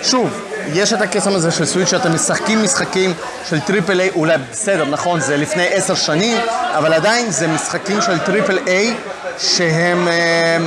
שוב, 0.03 0.41
יש 0.73 0.93
את 0.93 1.01
הקסם 1.01 1.35
הזה 1.35 1.51
של 1.51 1.65
Switch 1.65 1.89
שאתם 1.89 2.13
משחקים 2.13 2.63
משחקים 2.63 3.13
של 3.49 3.59
triple 3.59 3.99
A, 3.99 4.09
אולי 4.09 4.37
בסדר, 4.51 4.85
נכון, 4.85 5.19
זה 5.19 5.37
לפני 5.37 5.67
עשר 5.71 5.95
שנים, 5.95 6.37
אבל 6.77 6.93
עדיין 6.93 7.31
זה 7.31 7.47
משחקים 7.47 8.01
של 8.01 8.19
triple 8.19 8.59
A 8.67 8.95
שהם 9.39 10.07
אה, 10.07 10.57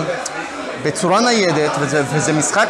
בצורה 0.83 1.21
ניידת, 1.21 1.71
וזה, 1.81 2.03
וזה 2.13 2.33
משחק 2.33 2.69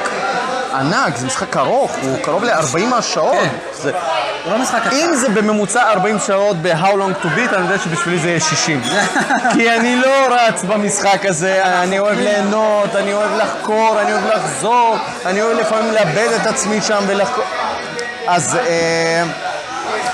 ענק, 0.74 1.16
זה 1.16 1.26
משחק 1.26 1.56
ארוך, 1.56 1.96
הוא 2.02 2.18
קרוב 2.22 2.44
ל-40 2.44 3.02
שעות. 3.02 3.48
זה... 3.72 3.92
הוא 4.44 4.52
לא 4.52 4.58
משחק 4.58 4.80
קצר. 4.86 4.96
אם 4.96 5.14
זה 5.14 5.28
בממוצע 5.28 5.90
40 5.90 6.18
שעות 6.18 6.56
ב-How 6.62 6.84
long 6.84 7.24
to 7.24 7.26
beat, 7.26 7.54
אני 7.54 7.64
יודע 7.64 7.78
שבשבילי 7.78 8.18
זה 8.18 8.28
יהיה 8.28 8.40
60. 8.40 8.82
כי 9.52 9.70
אני 9.70 9.96
לא 9.96 10.26
רץ 10.30 10.64
במשחק 10.64 11.26
הזה, 11.26 11.64
אני 11.64 11.98
אוהב 11.98 12.18
ליהנות, 12.18 12.96
אני 12.96 13.14
אוהב 13.14 13.30
לחקור, 13.36 14.00
אני 14.00 14.12
אוהב 14.12 14.26
לחזור, 14.26 14.96
אני 15.26 15.42
אוהב 15.42 15.58
לפעמים 15.58 15.92
לאבד 15.92 16.28
את 16.42 16.46
עצמי 16.46 16.80
שם 16.82 17.04
ולחקור. 17.06 17.44
אז 18.26 18.56
אה, 18.56 19.22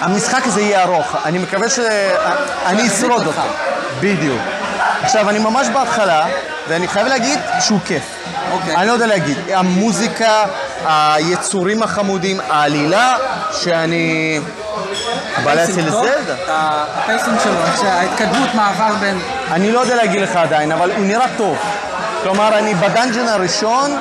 המשחק 0.01 0.47
הזה 0.47 0.61
יהיה 0.61 0.83
ארוך, 0.83 1.17
אני 1.25 1.39
מקווה 1.39 1.69
שאני 1.69 2.87
אשרוד 2.87 3.27
אותו. 3.27 3.43
בדיוק. 4.01 4.41
עכשיו, 5.03 5.31
אני 5.31 5.39
ממש 5.39 5.69
בהתחלה, 5.69 6.27
ואני 6.69 6.89
חייב 6.89 7.07
להגיד 7.07 7.39
שהוא 7.61 7.81
כיף. 7.85 8.03
אוקיי. 8.53 8.77
אני 8.77 8.87
לא 8.87 8.93
יודע 8.93 9.07
להגיד. 9.07 9.39
המוזיקה, 9.55 10.45
היצורים 10.87 11.83
החמודים, 11.83 12.41
העלילה, 12.41 13.17
שאני... 13.53 14.41
בא 15.45 15.55
להציל? 15.55 15.91
זלדה. 15.91 16.35
ה 16.49 16.62
pacing 16.62 17.39
שלו, 17.45 17.65
איך 17.67 17.81
שההתקדמות 17.81 18.55
מעבר 18.55 18.95
בין... 19.01 19.19
אני 19.51 19.73
לא 19.73 19.81
יודע 19.81 19.95
להגיד 19.95 20.21
לך 20.21 20.37
עדיין, 20.37 20.73
אבל 20.73 20.91
הוא 20.91 21.07
נראה 21.07 21.27
טוב. 21.37 21.59
כלומר, 22.23 22.59
אני 22.59 22.75
ב 22.75 22.82
dungeon 22.82 23.29
הראשון, 23.29 23.99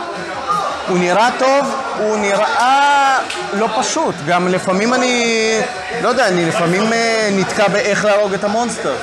הוא 0.87 0.97
נראה 0.97 1.29
טוב, 1.39 1.75
הוא 1.97 2.17
נראה 2.17 3.17
לא 3.53 3.67
פשוט. 3.79 4.15
גם 4.27 4.47
לפעמים 4.47 4.93
אני, 4.93 5.57
לא 6.01 6.09
יודע, 6.09 6.27
אני 6.27 6.45
לפעמים 6.45 6.93
אה, 6.93 7.29
נתקע 7.31 7.67
באיך 7.67 8.05
להרוג 8.05 8.33
את 8.33 8.43
ה 8.43 8.49
monster. 8.49 8.95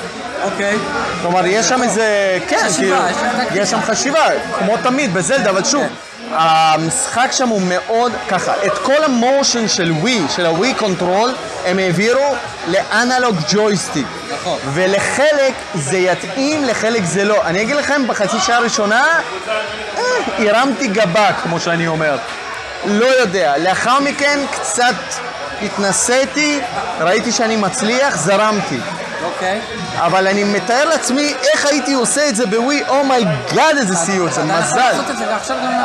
אוקיי. 0.43 0.77
כלומר, 1.21 1.45
יש 1.45 1.65
שם 1.69 1.83
איזה... 1.83 2.37
כן, 2.47 2.67
כאילו, 2.77 2.97
יש 3.53 3.69
שם 3.69 3.81
חשיבה, 3.81 4.25
כמו 4.59 4.77
תמיד 4.83 5.13
בזלדה, 5.13 5.49
אבל 5.49 5.63
שוב, 5.63 5.83
המשחק 6.31 7.27
שם 7.31 7.47
הוא 7.49 7.61
מאוד 7.65 8.11
ככה, 8.29 8.53
את 8.65 8.77
כל 8.77 9.03
ה 9.03 9.12
motion 9.12 9.67
של 9.67 9.91
Wii, 9.91 10.21
של 10.35 10.45
ה 10.45 10.73
Wii 10.73 10.89
control, 10.89 11.33
הם 11.65 11.79
העבירו 11.79 12.35
ל 12.67 12.77
analog 12.77 13.35
joystick. 13.49 14.05
נכון. 14.33 14.59
ולחלק 14.73 15.53
זה 15.75 15.97
יתאים, 15.97 16.63
לחלק 16.65 17.03
זה 17.03 17.23
לא. 17.23 17.41
אני 17.45 17.61
אגיד 17.61 17.75
לכם, 17.75 18.07
בחצי 18.07 18.39
שעה 18.39 18.57
הראשונה, 18.57 19.05
אה, 19.97 20.03
הרמתי 20.37 20.87
גבה, 20.87 21.29
כמו 21.43 21.59
שאני 21.59 21.87
אומר. 21.87 22.17
לא 22.85 23.05
יודע. 23.05 23.57
לאחר 23.57 23.99
מכן 23.99 24.39
קצת 24.51 24.95
התנסיתי, 25.61 26.59
ראיתי 26.99 27.31
שאני 27.31 27.55
מצליח, 27.55 28.17
זרמתי. 28.17 28.79
אוקיי. 29.23 29.61
אבל 29.97 30.27
אני 30.27 30.43
מתאר 30.43 30.85
לעצמי 30.85 31.33
איך 31.53 31.65
הייתי 31.65 31.93
עושה 31.93 32.29
את 32.29 32.35
זה 32.35 32.45
ב 32.45 32.83
Wii, 32.89 33.21
oh 33.21 33.37
my 33.37 33.53
god 33.53 33.77
איזה 33.77 33.95
סיוט, 33.95 34.31
זה 34.33 34.43
מזל. 34.43 34.79
אתה 34.79 34.89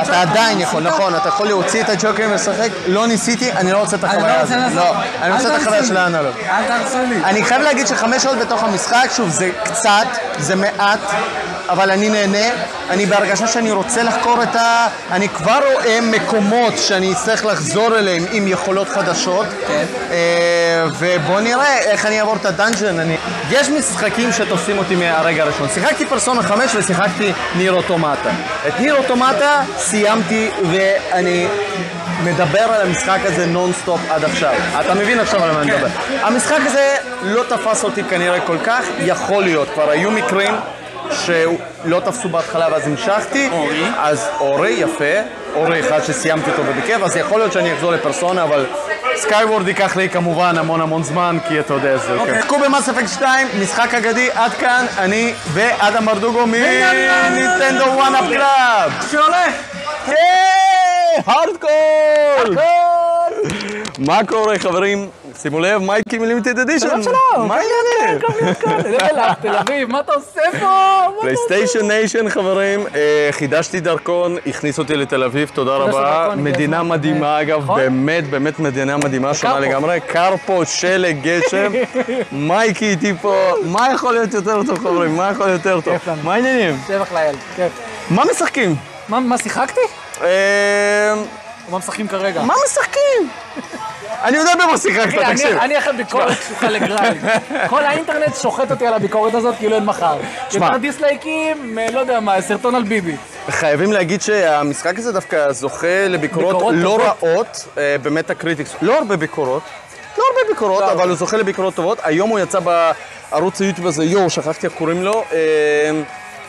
הג'וקר. 0.02 0.14
עדיין 0.14 0.60
יכול? 0.60 0.82
נכון, 0.82 1.16
אתה 1.16 1.28
יכול 1.28 1.48
להוציא 1.48 1.82
את 1.82 1.88
הג'וקרים 1.88 2.30
ולשחק, 2.30 2.68
לא 2.86 3.06
ניסיתי, 3.06 3.52
אני 3.52 3.72
לא 3.72 3.78
רוצה 3.78 3.96
את 3.96 4.04
אני 4.04 4.16
החוויה 4.16 4.36
לא 4.36 4.42
הזאת. 4.42 4.74
לא, 4.74 4.94
אני 5.22 5.32
רוצה 5.32 5.56
את 5.56 5.60
החוויה 5.60 5.84
של. 5.84 5.96
ה 5.96 6.01
analog. 6.01 6.34
אל 6.48 6.64
תהרסו 6.68 6.98
לי. 7.08 7.24
אני 7.24 7.44
חייב 7.44 7.62
להגיד 7.62 7.86
שחמש 7.86 8.22
שעות 8.22 8.38
בתוך 8.38 8.62
המשחק, 8.64 9.08
שוב, 9.16 9.28
זה 9.28 9.50
קצת, 9.64 10.06
זה 10.38 10.56
מעט, 10.56 11.00
אבל 11.68 11.90
אני 11.90 12.08
נהנה. 12.08 12.46
אני 12.90 13.06
בהרגשה 13.06 13.46
שאני 13.46 13.70
רוצה 13.70 14.02
לחקור 14.02 14.42
את 14.42 14.56
ה... 14.56 14.86
אני 15.10 15.28
כבר 15.28 15.58
רואה 15.72 15.98
מקומות 16.02 16.78
שאני 16.78 17.12
אצטרך 17.12 17.44
לחזור 17.44 17.98
אליהם 17.98 18.24
עם 18.30 18.48
יכולות 18.48 18.88
חדשות. 18.88 19.46
כן. 19.68 19.84
אה, 20.10 20.86
ובוא 20.98 21.40
נראה 21.40 21.78
איך 21.78 22.06
אני 22.06 22.20
אעבור 22.20 22.36
את 22.36 22.46
ה 22.46 22.52
dungeon. 22.52 22.96
יש 23.50 23.68
משחקים 23.98 24.32
שתופסים 24.32 24.78
אותי 24.78 24.94
מהרגע 24.96 25.42
הראשון. 25.42 25.68
שיחקתי 25.74 26.06
פרסונה 26.06 26.42
5 26.42 26.74
ושיחקתי 26.74 27.32
Nier 27.56 27.72
Automata. 27.72 28.30
את 28.68 28.80
Nier 28.80 28.96
Automata 28.96 29.62
סיימתי 29.76 30.50
ואני 30.70 31.46
מדבר 32.24 32.58
על 32.58 32.86
המשחק 32.86 33.18
הזה 33.24 33.46
נונסטופ 33.46 34.00
עד 34.10 34.24
עכשיו. 34.24 34.52
אתה 34.80 34.94
מבין 34.94 35.20
עכשיו 35.20 35.44
על 35.44 35.52
מה 35.52 35.62
אני 35.62 35.70
מדבר. 35.70 35.86
המשחק 36.22 36.58
הזה 36.66 36.94
לא 37.22 37.42
תפס 37.48 37.84
אותי 37.84 38.04
כנראה 38.04 38.40
כל 38.40 38.56
כך, 38.64 38.84
יכול 38.98 39.44
להיות. 39.44 39.68
כבר 39.74 39.90
היו 39.90 40.10
מקרים 40.10 40.54
שלא 41.12 42.00
תפסו 42.04 42.28
בהתחלה 42.28 42.66
ואז 42.72 42.86
המשכתי. 42.86 43.48
אורי. 43.52 43.84
אז 43.98 44.28
אורי, 44.40 44.70
יפה. 44.70 45.04
Ori 45.54 45.80
אחד 45.80 46.04
שסיימתי 46.04 46.50
אותו 46.50 46.62
ובכיף, 46.66 47.02
אז 47.02 47.16
יכול 47.16 47.38
להיות 47.40 47.52
שאני 47.52 47.74
אחזור 47.74 47.92
לפרסונה, 47.92 48.42
אבל 48.42 48.66
Skyward 49.16 49.68
ייקח 49.68 49.96
לי 49.96 50.08
כמובן 50.08 50.58
המון 50.58 50.80
המון 50.80 51.02
זמן, 51.02 51.38
כי 51.48 51.60
אתה 51.60 51.74
יודע 51.74 51.96
זה. 51.96 52.14
אוקיי. 52.14 52.42
חכו 52.42 52.58
ב 52.58 52.64
Mass 52.64 52.88
Effect 52.88 53.08
2, 53.08 53.48
משחק 53.62 53.94
אגדי, 53.94 54.28
עד 54.34 54.52
כאן, 54.52 54.86
אני 54.98 55.34
ואדם 55.52 56.06
ברדוגו 56.06 56.46
מ 56.46 56.62
Nintendo 56.62 57.84
One 57.84 58.14
Up 58.14 58.24
Club. 58.28 58.92
שעולה! 59.10 59.44
הארדקור! 61.26 62.62
מה 63.98 64.20
קורה 64.28 64.58
חברים? 64.58 65.08
שימו 65.42 65.60
לב, 65.60 65.82
מייקי 65.82 66.18
מ 66.18 66.23
Limited 66.23 66.58
Edition. 66.58 66.88
שלום 66.88 67.02
שלום. 67.02 67.48
מה 67.48 67.54
העניינים? 67.56 68.20
איזה 68.86 68.96
לך, 69.16 69.38
תל 69.42 69.56
אביב, 69.56 69.90
מה 69.92 70.00
אתה 70.00 70.12
עושה 70.12 70.40
פה? 70.60 71.04
PlayStation 71.20 71.88
Nation 71.88 72.28
חברים, 72.28 72.80
אה, 72.94 73.28
חידשתי 73.30 73.80
דרכון, 73.80 74.36
הכניס 74.46 74.78
אותי 74.78 74.94
לתל 74.96 75.22
אביב, 75.24 75.50
תודה 75.54 75.76
רבה. 75.76 76.34
מדינה. 76.36 76.82
מדהימה 76.82 77.40
אגב, 77.40 77.62
נכון? 77.62 77.80
באמת 77.80 78.30
באמת 78.30 78.58
מדינה 78.58 78.96
מדהימה, 78.96 79.34
שונה. 79.34 79.60
לגמרי. 79.60 80.00
קר 80.00 80.34
פה, 80.46 80.62
שלג, 80.64 81.16
גשם, 81.22 81.72
מייקי 82.32 82.90
איתי 82.90 83.14
פה, 83.22 83.34
מה 83.64 83.88
יכול 83.94 84.14
להיות 84.14 84.34
יותר 84.34 84.62
טוב 84.66 84.78
חברים? 84.78 85.16
מה 85.16 85.30
יכול 85.30 85.46
להיות 85.46 85.66
יותר 85.66 85.80
טוב? 85.80 85.94
מה 86.24 86.34
העניינים? 86.34 86.76
שבח 86.88 87.12
לאל, 87.12 87.34
כיף. 87.56 87.72
מה 88.10 88.22
משחקים? 88.30 88.74
מה- 89.08 89.20
מה 89.20 89.38
שיחקתי? 89.38 89.80
אה, 91.68 91.72
מה 91.72 91.78
משחקים 91.78 92.08
כרגע? 92.08 92.42
מה 92.42 92.54
משחקים? 92.66 93.28
אני 94.22 94.36
יודע 94.36 94.50
במה 94.54 94.78
שיחקת, 94.78 95.18
תקשיב. 95.30 95.58
אני 95.58 95.78
אחרי 95.78 95.92
ביקורת 95.92 96.38
קשוחה 96.38 96.68
ל 96.68 96.76
Grime. 96.76 97.20
כל 97.68 97.84
האינטרנט 97.84 98.36
שוחט 98.36 98.70
אותי 98.70 98.86
על 98.86 98.94
הביקורת 98.94 99.34
הזאת 99.34 99.54
כאילו 99.58 99.74
אין 99.74 99.84
מחר. 99.84 100.18
יותר 100.54 100.76
דיסלייקים, 100.76 101.78
אה, 101.78 101.90
לא 101.90 102.00
יודע 102.00 102.20
מה, 102.20 102.40
סרטון 102.40 102.74
על 102.74 102.82
ביבי. 102.82 103.16
חייבים 103.50 103.92
להגיד 103.92 104.22
שהמשחק 104.22 104.98
הזה 104.98 105.12
דווקא 105.12 105.52
זוכה 105.52 106.08
לביקורות 106.08 106.54
ביקורות 106.54 106.74
לא. 106.74 106.98
רעות 107.02 107.66
אה, 107.78 107.96
ב 108.02 108.34
Metacritics. 108.34 108.74
לא 108.82 108.98
הרבה 108.98 109.16
ביקורות, 109.16 109.62
לא 110.18 110.24
הרבה 110.28 110.52
ביקורות, 110.52 110.82
אבל 110.82 111.08
הוא 111.08 111.16
זוכה 111.16 111.36
לביקורות 111.36 111.74
טובות. 111.74 111.98
היום 112.02 112.30
הוא 112.30 112.38
יצא 112.38 112.58
בערוץ 112.60 113.60
היוטיוב 113.60 113.86
הזה, 113.86 114.04
יואו, 114.04 114.30
שכחתי 114.30 114.66
איך 114.66 114.74
קוראים 114.74 115.02
לו. 115.02 115.24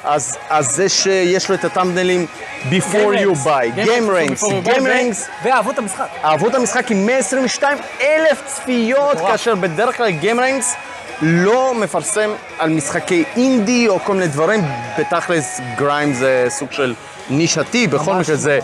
אז, 0.04 0.38
אז 0.50 0.76
זה 0.76 0.90
שיש 0.90 1.50
לו 1.50 1.56
את 1.56 1.66
ה 1.66 1.71
thumbnail 1.71 2.16
ים 2.16 2.26
before 2.70 3.16
you 3.20 3.46
buy, 3.46 3.86
Gameranx, 3.86 4.44
Gameranx, 4.66 5.30
ואהבו 5.44 5.72
את 5.72 5.78
המשחק. 5.78 6.08
אהבו 6.24 6.48
את 6.48 6.56
המשחק 6.56 6.92
עם 6.92 7.06
122 7.06 7.78
אלף 8.02 8.42
צפיות, 8.46 9.18
כאשר 9.18 9.56
בדרך 9.56 9.98
כלל 9.98 10.10
Gameranx 10.10 10.76
לא 11.22 11.74
מפרסם 11.76 12.30
על 12.60 12.70
משחקי 12.70 13.24
אינדי 13.36 13.88
או 13.88 14.00
כל 14.00 14.14
מיני 14.14 14.28
דברים, 14.28 14.62
בתכלס 15.00 15.62
גריים 15.76 16.14
זה 16.14 16.46
סוג 16.50 16.72
של 16.72 16.94
נישתי, 17.30 17.88
בכל 17.88 18.14
מקרה 18.14 18.36
זה... 18.36 18.60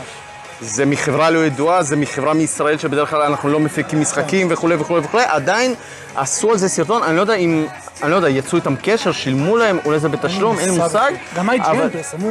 זה 0.62 0.86
מחברה 0.86 1.30
לא 1.30 1.46
ידועה, 1.46 1.84
זה 1.84 1.96
מחברה 1.96 2.34
מישראל 2.34 2.78
שבדרך 2.78 3.10
כלל 3.10 3.22
אנחנו 3.22 3.50
לא 3.50 3.60
מפיקים 3.60 4.02
משחקים 4.02 4.48
וכולי 4.50 4.76
וכולי 4.76 5.02
וכולי, 5.06 5.24
עדיין 5.28 5.76
עשו 6.16 6.52
על 6.52 6.58
זה 6.58 6.70
סרטון, 6.70 7.04
אני 7.04 7.16
לא 7.16 7.22
יודע 7.22 7.34
אם, 7.34 7.66
אני 8.04 8.12
לא 8.12 8.16
יודע, 8.16 8.30
יצאו 8.30 8.58
איתם 8.58 8.76
קשר, 8.82 9.12
שילמו 9.12 9.58
להם, 9.58 9.80
אולי 9.86 10.00
זה 10.00 10.10
בתשלום, 10.10 10.60
אין 10.60 10.70
לי 10.70 10.78
מושג. 10.78 11.12
גם 11.36 11.50
IGN 11.50 11.90
פרסמו 11.94 12.30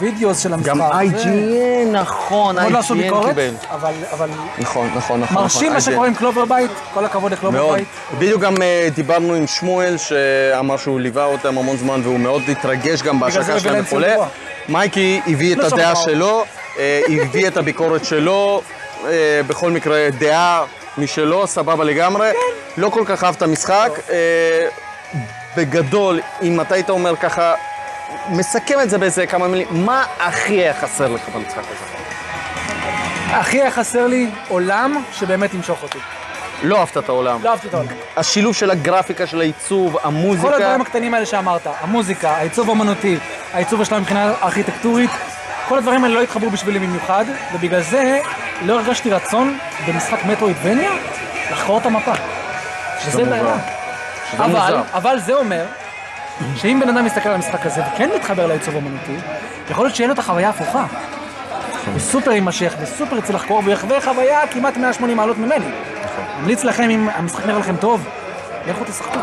וידאוס 0.00 0.42
של 0.42 0.52
המשחק. 0.52 0.68
גם 0.68 0.80
IGN, 0.80 1.88
נכון, 1.92 2.58
IGN 2.58 3.26
קיבל. 3.28 3.50
אבל 3.70 4.28
נכון, 4.58 4.90
נכון, 4.96 5.20
נכון. 5.20 5.42
מרשים 5.42 5.72
מה 5.72 5.78
נכון, 5.78 5.92
שקורה 5.92 6.06
IGN. 6.06 6.10
עם 6.10 6.14
קלובר 6.14 6.44
בית, 6.44 6.70
כל 6.94 7.04
הכבוד 7.04 7.32
לקלובר. 7.32 7.72
בית. 7.72 7.88
בדיוק 8.18 8.42
גם 8.42 8.62
אה, 8.62 8.88
דיברנו 8.94 9.34
עם 9.34 9.46
שמואל, 9.46 9.96
שאמר 9.96 10.76
שהוא 10.76 11.00
ליווה 11.00 11.24
אותם 11.24 11.58
המון 11.58 11.76
זמן, 11.76 12.00
והוא 12.04 12.18
מאוד 12.18 12.42
התרגש 12.48 13.02
גם 13.02 13.20
בהשקה 13.20 13.60
שלהם 13.60 13.74
להם 13.74 13.84
וכולי. 13.84 14.12
מייקי 14.68 15.20
הביא 15.26 15.52
את 15.52 15.58
לא 15.58 15.66
הדעה. 15.66 15.96
שלו, 15.96 16.44
הביא 17.22 17.48
את 17.48 17.56
הביקורת 17.56 18.04
שלו, 18.04 18.62
אה, 19.06 19.40
בכל 19.46 19.70
מקרה 19.70 20.10
דעה 20.18 20.64
משלו, 20.98 21.46
סבבה 21.46 21.84
לגמרי. 21.84 22.30
כן. 22.32 22.82
לא 22.82 22.88
כל 22.88 23.02
כך 23.06 23.24
אהב 23.24 23.34
את 23.34 23.42
המשחק. 23.42 23.90
אה, 24.10 24.68
בגדול, 25.56 26.20
אם 26.42 26.60
אתה 26.60 26.74
היית 26.74 26.90
אומר 26.90 27.16
ככה, 27.16 27.54
מסכם 28.28 28.80
את 28.82 28.90
זה 28.90 28.98
באיזה 28.98 29.26
כמה 29.26 29.48
מילים, 29.48 29.68
מה 29.70 30.04
הכי 30.20 30.52
היה 30.52 30.74
חסר 30.74 31.08
לך 31.08 31.28
במשחק 31.28 31.58
הזה? 31.58 31.94
הכי 33.30 33.62
היה 33.62 33.70
חסר 33.70 34.06
לי 34.06 34.30
עולם 34.48 35.02
שבאמת 35.12 35.54
ימשוך 35.54 35.82
אותי. 35.82 35.98
לא 36.62 36.78
אהבת 36.78 36.96
את 36.96 37.08
העולם. 37.08 37.42
לא 37.42 37.50
אהבתי 37.50 37.68
את 37.68 37.74
העולם. 37.74 37.88
השילוב 38.16 38.54
של 38.54 38.70
הגרפיקה, 38.70 39.26
של 39.26 39.40
העיצוב, 39.40 39.96
המוזיקה. 40.02 40.48
כל 40.48 40.54
הדברים 40.54 40.80
הקטנים 40.80 41.14
האלה 41.14 41.26
שאמרת, 41.26 41.66
המוזיקה, 41.80 42.30
העיצוב 42.30 42.68
האמנותי, 42.68 43.18
העיצוב 43.52 43.84
שלהם 43.84 44.02
מבחינה 44.02 44.32
ארכיטקטורית, 44.42 45.10
כל 45.68 45.78
הדברים 45.78 46.04
האלה 46.04 46.14
לא 46.14 46.22
התחברו 46.22 46.50
בשבילי 46.50 46.78
במיוחד, 46.78 47.24
ובגלל 47.54 47.82
זה 47.82 48.20
לא 48.62 48.74
הרגשתי 48.80 49.10
רצון 49.10 49.58
במשחק 49.86 50.24
מטרואידבניה 50.24 50.90
לחקור 51.52 51.78
את 51.78 51.86
המפה. 51.86 52.12
שזה. 53.04 53.24
בעיה. 53.24 53.56
אבל. 54.38 54.76
אבל 54.92 55.18
זה 55.18 55.34
אומר 55.34 55.64
שאם 56.56 56.80
בן 56.80 56.88
אדם 56.88 57.04
מסתכל 57.04 57.28
על 57.28 57.34
המשחק 57.34 57.66
הזה 57.66 57.82
וכן 57.94 58.10
מתחבר 58.16 58.46
לעיצוב 58.46 58.74
האמנותי, 58.74 59.16
יכול 59.70 59.84
להיות 59.86 59.96
שיהיה 59.96 60.08
לו 60.08 60.14
את 60.14 60.18
החוויה 60.18 60.46
ההפוכה. 60.46 60.84
וסופר 61.94 62.32
יימשך, 62.32 62.74
וסופר 62.80 63.18
יצא 63.18 63.32
לחקור, 63.32 63.62
ויחווה 63.64 64.00
חוויה 64.00 64.46
כמעט 64.46 64.76
180 64.76 65.16
מעלות 65.16 65.38
ממני. 65.38 65.64
ממליץ 66.40 66.64
לכם, 66.64 66.90
אם 66.90 67.08
המשחק 67.14 67.46
נראה 67.46 67.58
לכם 67.58 67.76
טוב, 67.76 68.08
לכו 68.68 68.84
תשחקו. 68.84 69.18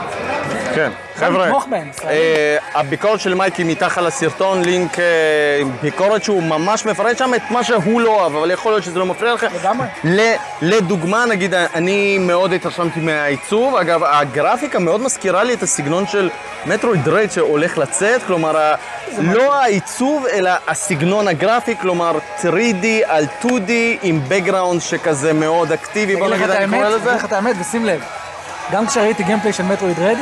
כן, 0.76 0.91
חבר'ה, 1.15 1.51
בהם. 1.69 1.89
אה, 2.03 2.57
הביקורת 2.74 3.19
של 3.19 3.34
מייקי 3.34 3.63
מתחת 3.63 4.01
לסרטון, 4.01 4.65
לינק 4.65 4.99
אה, 4.99 5.05
ביקורת 5.82 6.24
שהוא 6.24 6.43
ממש 6.43 6.86
מפרט 6.86 7.17
שם 7.17 7.34
את 7.36 7.41
מה 7.49 7.63
שהוא 7.63 8.01
לא 8.01 8.09
אוהב, 8.09 8.36
אבל 8.36 8.51
יכול 8.51 8.72
להיות 8.72 8.84
שזה 8.84 8.99
לא 8.99 9.05
מפריע 9.05 9.34
לכם. 9.34 9.47
לגמרי. 9.59 9.88
לדוגמה, 10.61 11.26
נגיד, 11.26 11.53
אני 11.53 12.17
מאוד 12.17 12.53
התרשמתי 12.53 12.99
מהעיצוב. 12.99 13.76
אגב, 13.76 14.03
הגרפיקה 14.03 14.80
מאוד 14.80 15.01
מזכירה 15.01 15.43
לי 15.43 15.53
את 15.53 15.63
הסגנון 15.63 16.07
של 16.07 16.30
Metroid 16.65 17.03
Dread 17.03 17.32
שהולך 17.32 17.78
לצאת, 17.78 18.22
כלומר, 18.28 18.74
לא 19.17 19.55
העיצוב, 19.61 20.26
אלא 20.26 20.51
הסגנון 20.67 21.28
הגרפי, 21.28 21.76
כלומר 21.82 22.17
3D 22.41 22.86
על 23.05 23.26
2D 23.41 23.72
עם 24.01 24.22
background 24.30 24.80
שכזה 24.80 25.34
מאוד 25.34 25.72
אקטיבי, 25.72 26.15
בוא 26.15 26.30
נגיד, 26.30 26.49
אני 26.49 26.78
קורא 26.78 26.89
לזה. 26.89 26.97
אגיד 26.97 27.19
לך 27.19 27.26
את 27.26 27.34
האמת, 27.34 27.55
ושים 27.59 27.86
לב, 27.86 28.01
גם 28.72 28.88
כשראיתי 28.88 29.24
gameplay 29.24 29.53
של 29.53 29.63
Metroid 29.63 29.99
Dread, 29.99 30.17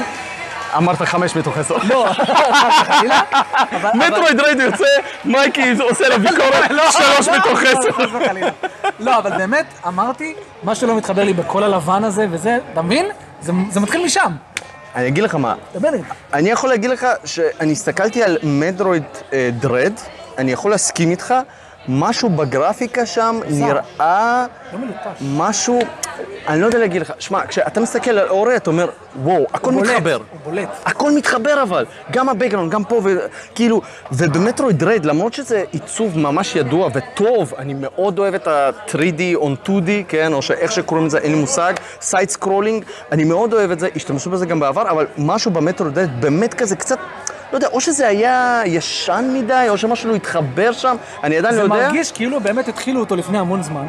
אמרת 0.78 1.02
חמש 1.02 1.36
מתוך 1.36 1.58
עשר. 1.58 1.76
לא, 1.84 2.06
אבל- 3.76 3.90
Metroid 3.94 4.40
Dread 4.40 4.60
יוצא, 4.60 4.86
מייקי 5.26 5.72
עושה 5.90 6.10
לה 6.10 6.18
ביקורת, 6.18 6.70
לא, 6.72 6.92
שלוש 6.92 7.28
לא, 7.28 7.38
מתוך 7.38 7.60
לא, 7.64 7.70
עשר. 7.70 7.92
חס 7.92 8.10
וחלילה. 8.24 8.50
לא, 9.00 9.18
אבל 9.18 9.38
באמת, 9.38 9.66
אמרתי, 9.88 10.34
מה 10.64 10.76
שלא 10.76 10.96
מתחבר 10.98 11.24
לי 11.24 11.34
בכל 11.34 11.64
הלבן 11.64 12.04
הזה 12.04 12.28
וזה, 12.32 12.58
אתה 12.74 12.82
מבין? 12.82 13.06
זה 13.42 13.80
מתחיל 13.80 14.06
משם. 14.06 14.32
אני 14.96 15.08
אגיד 15.08 15.24
לך 15.24 15.36
מה, 15.36 15.56
דבר 15.74 15.94
איתי. 15.94 16.04
אני 16.34 16.50
יכול 16.50 16.70
להגיד 16.70 16.90
לך 16.90 17.08
שאני 17.26 17.72
הסתכלתי 17.72 18.24
על 18.24 18.38
מדרויד 18.44 19.04
אה, 19.34 19.50
דרד, 19.60 19.94
אני 20.38 20.52
יכול 20.52 20.72
להסכים 20.72 21.12
איתך, 21.12 21.34
משהו 21.88 22.30
בגרפיקה 22.30 23.06
שם 23.06 23.40
נראה 23.50 24.46
לא. 24.74 24.80
משהו, 25.22 25.80
אני 26.48 26.62
לא 26.62 26.66
יודע 26.66 26.78
להגיד 26.78 27.02
לך, 27.02 27.14
שמע, 27.20 27.48
כשאתה 27.48 27.80
מסתכל 27.80 28.12
על 28.12 28.30
אורי, 28.30 28.56
אתה 28.56 28.70
אומר, 28.70 28.90
וואו, 29.24 29.46
הכל 29.54 29.72
בולט, 29.72 29.90
מתחבר. 29.90 30.16
הוא 30.16 30.40
בולט. 30.44 30.70
הכל 30.86 31.12
מתחבר 31.12 31.64
אבל, 31.64 31.86
גם 32.12 32.30
הבקגראונד, 32.30 32.72
גם 32.72 32.84
פה, 32.84 33.02
וכאילו, 33.04 33.82
ובמטרויד 34.12 34.84
רד, 34.84 35.06
למרות 35.06 35.34
שזה 35.34 35.64
עיצוב 35.72 36.18
ממש 36.18 36.56
ידוע 36.56 36.90
וטוב, 36.94 37.54
אני 37.58 37.74
מאוד 37.74 38.20
אוהב 38.20 38.34
את 38.34 38.48
ה-3D 38.48 39.38
on 39.42 39.68
2D, 39.68 39.90
כן, 40.08 40.34
או 40.34 40.42
שאיך 40.42 40.72
שקוראים 40.72 41.08
לזה, 41.08 41.18
אין 41.18 41.32
לי 41.32 41.40
מושג, 41.40 41.74
side 42.02 42.30
scrolling, 42.30 42.86
אני 43.12 43.24
מאוד 43.24 43.54
אוהב 43.54 43.72
את 43.72 43.80
זה, 43.80 43.88
השתמשו 43.96 44.30
בזה 44.30 44.46
גם 44.46 44.60
בעבר, 44.60 44.90
אבל 44.90 45.08
משהו 45.18 45.52
ב 45.52 45.57
Metroid 45.58 45.98
Dread 45.98 46.10
באמת 46.22 46.54
כזה 46.54 46.76
קצת, 46.76 47.00
לא 47.52 47.58
יודע, 47.58 47.68
או 47.68 47.82
שזה 47.82 48.08
היה 48.08 48.62
ישן 48.66 49.32
מדי, 49.34 49.66
או 49.70 49.78
שמשהו 49.78 50.10
לא 50.10 50.16
התחבר 50.16 50.72
שם, 50.72 50.96
אני 51.24 51.38
עדיין 51.38 51.56
לא 51.56 51.62
יודע. 51.62 51.69
מרגיש 51.70 52.12
כאילו 52.12 52.40
באמת 52.40 52.68
התחילו 52.68 53.00
אותו 53.00 53.16
לפני 53.16 53.38
המון 53.38 53.64
זמן, 53.64 53.88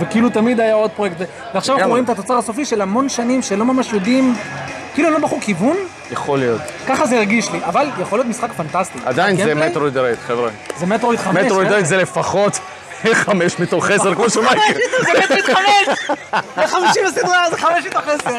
וכאילו 0.00 0.30
תמיד 0.30 0.60
היה 0.60 0.74
עוד 0.74 0.90
פרויקט, 0.90 1.16
ועכשיו 1.54 1.76
אנחנו. 1.76 1.90
רואים 1.90 2.04
את 2.04 2.08
התוצר 2.08 2.38
הסופי 2.38 2.64
של 2.64 2.80
המון 2.80 3.08
שנים 3.08 3.42
שלא 3.42 3.64
ממש 3.64 3.92
יודעים, 3.92 4.34
כאילו 4.94 5.10
לא 5.10 5.18
בחרו 5.18 5.40
כיוון, 5.40 5.76
יכול 6.10 6.38
להיות. 6.38 6.60
ככה 6.86 7.06
זה 7.06 7.16
הרגיש 7.16 7.52
לי, 7.52 7.58
אבל 7.64 7.88
יכול 8.00 8.18
להיות 8.18 8.28
משחק 8.28 8.52
פנטסטי. 8.52 8.98
עדיין 9.04 9.36
זה 9.36 9.54
מטרויד 9.54 9.96
רד, 9.96 10.14
חבר'ה. 10.26 10.50
זה 10.76 10.86
Metroid 10.86 11.20
חמש. 11.20 11.36
Metroid. 11.44 11.72
Dread 11.72 11.84
זה 11.84 11.96
לפחות 11.96 12.60
חמש 13.12 13.58
מתוך 13.58 13.90
עשר, 13.90 14.14
כמו 14.14 14.30
שמייקי. 14.30 14.72
זה 15.00 15.12
מטרויד 15.18 15.44
חמש! 15.44 15.98
זה 16.56 16.66
חמישים 16.66 17.02
בסדרה, 17.06 17.50
זה 17.50 17.56
חמש 17.56 17.84
מתוך 17.86 18.02
עשר. 18.08 18.34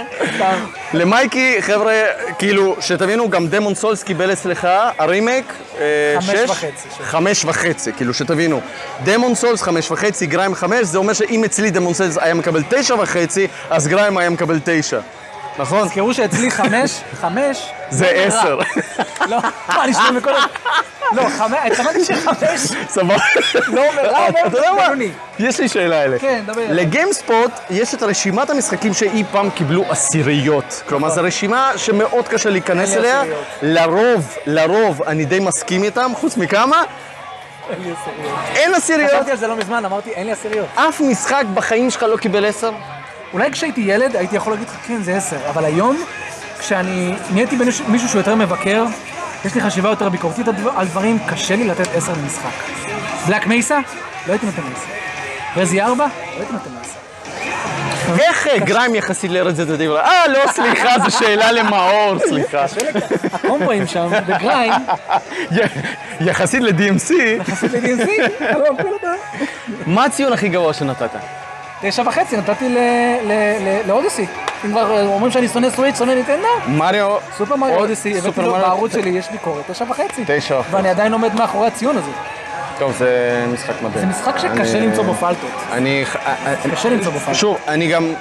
למייקי, 0.94 1.62
חבר'ה, 1.62 1.94
כאילו, 2.38 2.76
שתבינו, 2.80 3.30
גם 3.30 3.48
דמון 3.48 3.76
סולס 3.76 4.04
קיבל 4.04 4.34
אצלך, 4.34 4.68
הרימייק, 4.98 5.54
אה, 5.80 6.16
חמש 6.22 6.36
שש? 6.36 6.50
וחצי, 6.50 6.88
שש. 6.96 7.02
חמש 7.02 7.46
וחצי, 7.46 7.94
כאילו, 7.94 8.14
שתבינו. 8.14 8.62
דמון 9.04 9.36
סולס 9.36 9.62
חמש 9.62 9.92
וחצי, 9.92 10.26
גריים 10.26 10.56
חמש, 10.56 10.86
זה 10.86 10.98
אומר 10.98 11.14
שאם 11.14 11.44
אצלי 11.44 11.72
דמון 11.72 11.94
סולס 11.94 12.18
היה 12.18 12.34
מקבל 12.34 12.64
תשע 12.70 12.96
וחצי, 12.96 13.48
אז 13.70 13.88
גריים 13.88 14.18
היה 14.18 14.30
מקבל 14.30 14.60
תשע. 14.66 15.00
נכון? 15.60 15.88
תזכרו 15.88 16.14
שאצלי 16.14 16.52
חמש, 16.52 17.02
חמש, 17.22 17.70
זה 17.90 18.06
לא. 18.14 18.20
עשר. 18.20 18.60
לא, 19.28 19.38
מה, 19.68 19.84
אני 19.84 19.94
שומע 19.94 20.12
מכל. 20.12 20.32
לא, 21.12 21.30
חמש, 21.30 21.60
התכוונתי 21.66 22.06
שחמש, 22.06 22.62
סבבה. 22.90 23.16
לא 23.68 23.90
אומר 23.90 24.12
רע, 24.12 24.28
אומר 24.28 24.48
אתה 24.48 24.58
יודע 24.58 24.72
מה? 24.74 25.04
יש 25.40 25.60
לי 25.60 25.68
שאלה 25.68 26.04
אליך. 26.04 26.22
כן, 26.22 26.44
דבר. 26.46 26.62
לגיימספוט 26.70 27.52
יש 27.70 27.94
את 27.94 28.04
רשימת 28.04 28.50
המשחקים 28.50 28.94
שאי 28.94 29.24
פעם 29.32 29.50
קיבלו 29.50 29.86
עשיריות. 29.90 30.84
כלומר, 30.90 31.10
זו 31.10 31.22
רשימה 31.24 31.72
שמאוד 31.76 32.28
קשה 32.28 32.50
להיכנס 32.50 32.94
אליה. 32.94 33.24
לרוב, 33.62 34.38
לרוב, 34.46 35.04
אני 35.04 35.26
די 35.26 35.40
מסכים 35.40 35.84
איתם, 35.84 36.12
חוץ 36.16 36.38
מכמה, 36.38 36.84
אין 37.70 37.82
לי 37.82 37.92
עשיריות. 37.92 38.38
אין 38.56 38.76
עשיריות. 38.76 39.12
חשבתי 39.12 39.32
על 39.32 39.38
זה 39.38 39.48
לא 39.48 39.56
מזמן, 39.56 39.86
אמרתי, 39.86 40.10
אין 40.10 40.26
לי 40.26 40.32
עשיריות. 40.32 40.68
אף 40.76 41.02
משחק 41.02 41.44
בחיים 41.54 41.90
שלך 41.90 42.04
לא 42.04 42.18
קיבל 42.18 42.46
עשר? 42.46 42.72
אולי 43.34 43.52
כשהייתי 43.52 43.82
ילד 43.82 44.16
הייתי 44.16 44.36
יכול 44.36 44.54
להגיד 44.54 44.68
לך, 44.68 44.76
כן, 44.88 45.04
זה 45.04 45.16
עשר, 45.18 45.38
אבל 45.50 45.66
היום, 45.66 45.98
כשאני 46.60 47.14
נהייתי 47.34 47.58
מישהו 47.88 48.10
שהוא 48.10 48.20
יותר 48.20 48.36
מבקר, 48.36 48.86
יש 49.46 49.56
לי 49.56 49.62
חשיבה 49.62 49.90
יותר 49.90 50.10
ביקורתית 50.10 50.48
על 50.48 50.54
דבר- 50.56 50.72
על 50.78 50.88
דברים, 50.88 51.20
קשה 51.28 51.56
לי 51.56 51.64
לתת 51.68 51.96
עשר 51.96 52.14
למשחק. 52.24 52.52
בלק 53.28 53.48
מייסה? 53.48 53.80
לא 54.28 54.32
הייתי 54.32 54.46
נותן 54.46 54.62
עשר. 54.76 54.92
רזי 55.62 55.82
ארבע? 55.82 56.06
לא 56.06 56.12
הייתי 56.40 56.54
נותן 56.54 56.70
עשר. 56.82 56.98
איך 58.20 58.48
אה, 58.48 58.60
גריים 58.60 58.96
יחסית 58.96 59.32
לארץ 59.32 59.60
את 59.60 59.70
הדבר? 59.70 60.00
אה, 60.00 60.28
לא, 60.28 60.40
סליחה, 60.52 60.90
זו 61.00 61.18
שאלה 61.18 61.52
למאור, 61.52 62.20
סליחה. 62.28 62.66
הקומבואים 63.34 63.88
שם, 63.88 64.10
בגריים, 64.28 64.74
יחסית 66.22 66.62
ל-DMC, 66.62 67.14
יחסית 67.48 67.72
ל-DNC, 67.74 68.10
לא, 68.42 68.66
כל 68.82 68.90
הבא. 69.02 69.14
מה 69.86 70.06
הציון 70.06 70.34
הכי 70.34 70.50
גבוה 70.50 70.74
שנתת? 70.74 71.10
תשע 71.82 72.04
וחצי 72.06 72.38
נתתי 72.38 72.76
לאודיסי. 73.86 74.26
אם 74.66 74.72
כבר 74.72 74.98
אה, 74.98 75.06
אומרים 75.06 75.32
שאני 75.32 75.48
שונא 75.48 75.70
סוויץ', 75.70 75.98
שונא 75.98 76.12
ניטנדו, 76.12 76.48
מריו... 76.68 77.16
סופר 77.38 77.56
מריו 77.56 77.76
אודיסי, 77.76 78.18
הבאתי 78.18 78.42
לו 78.42 78.54
בערוץ 78.54 78.94
שלי, 78.94 79.10
יש 79.10 79.32
ביקורת, 79.32 79.72
תשע 79.72 79.86
וחצי. 79.90 80.24
תשע. 80.28 80.62
ואני 80.72 80.90
עדיין 80.90 81.14
עומד 81.14 81.36
מאחורי 81.36 81.68
הציון 81.68 81.98
הזה. 81.98 82.12
טוב, 82.80 82.94
זה 82.98 83.46
משחק 83.54 83.82
מדהים. 83.82 84.00
זה 84.00 84.06
משחק 84.06 84.38
שקשה 84.38 84.80
למצוא 84.80 85.04
בו 85.04 85.14
פלטות. 85.14 85.50
אני... 85.72 86.06
קשה 86.72 86.90
למצוא 86.90 87.12
בו 87.12 87.20
פלטות. 87.20 87.36
שוב, 87.36 87.58
אני 87.68 87.88
גם... 87.88 88.14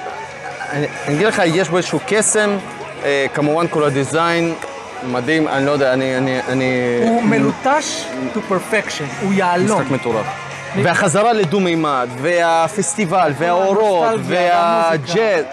אני 0.71 0.87
אני 1.07 1.15
אגיד 1.15 1.27
לך, 1.27 1.41
יש 1.45 1.69
בו 1.69 1.77
איזשהו 1.77 1.99
קסם, 2.07 2.57
אה, 3.03 3.25
כמובן 3.33 3.67
כל 3.69 3.83
הדיזיין 3.83 4.53
מדהים, 5.03 5.47
אני 5.47 5.65
לא 5.65 5.71
יודע, 5.71 5.93
אני... 5.93 6.17
אני... 6.17 6.39
אני... 6.49 6.99
הוא 7.01 7.23
מלוטש 7.23 8.05
to 8.33 8.37
perfection, 8.51 9.23
הוא 9.23 9.33
יהלום. 9.33 9.81
משחק 9.81 9.91
מטורף. 9.91 10.46
והחזרה 10.83 11.33
לדו-מימד, 11.33 12.07
והפסטיבל, 12.21 13.31
והאורות, 13.37 14.09
והג'ט, 14.23 15.45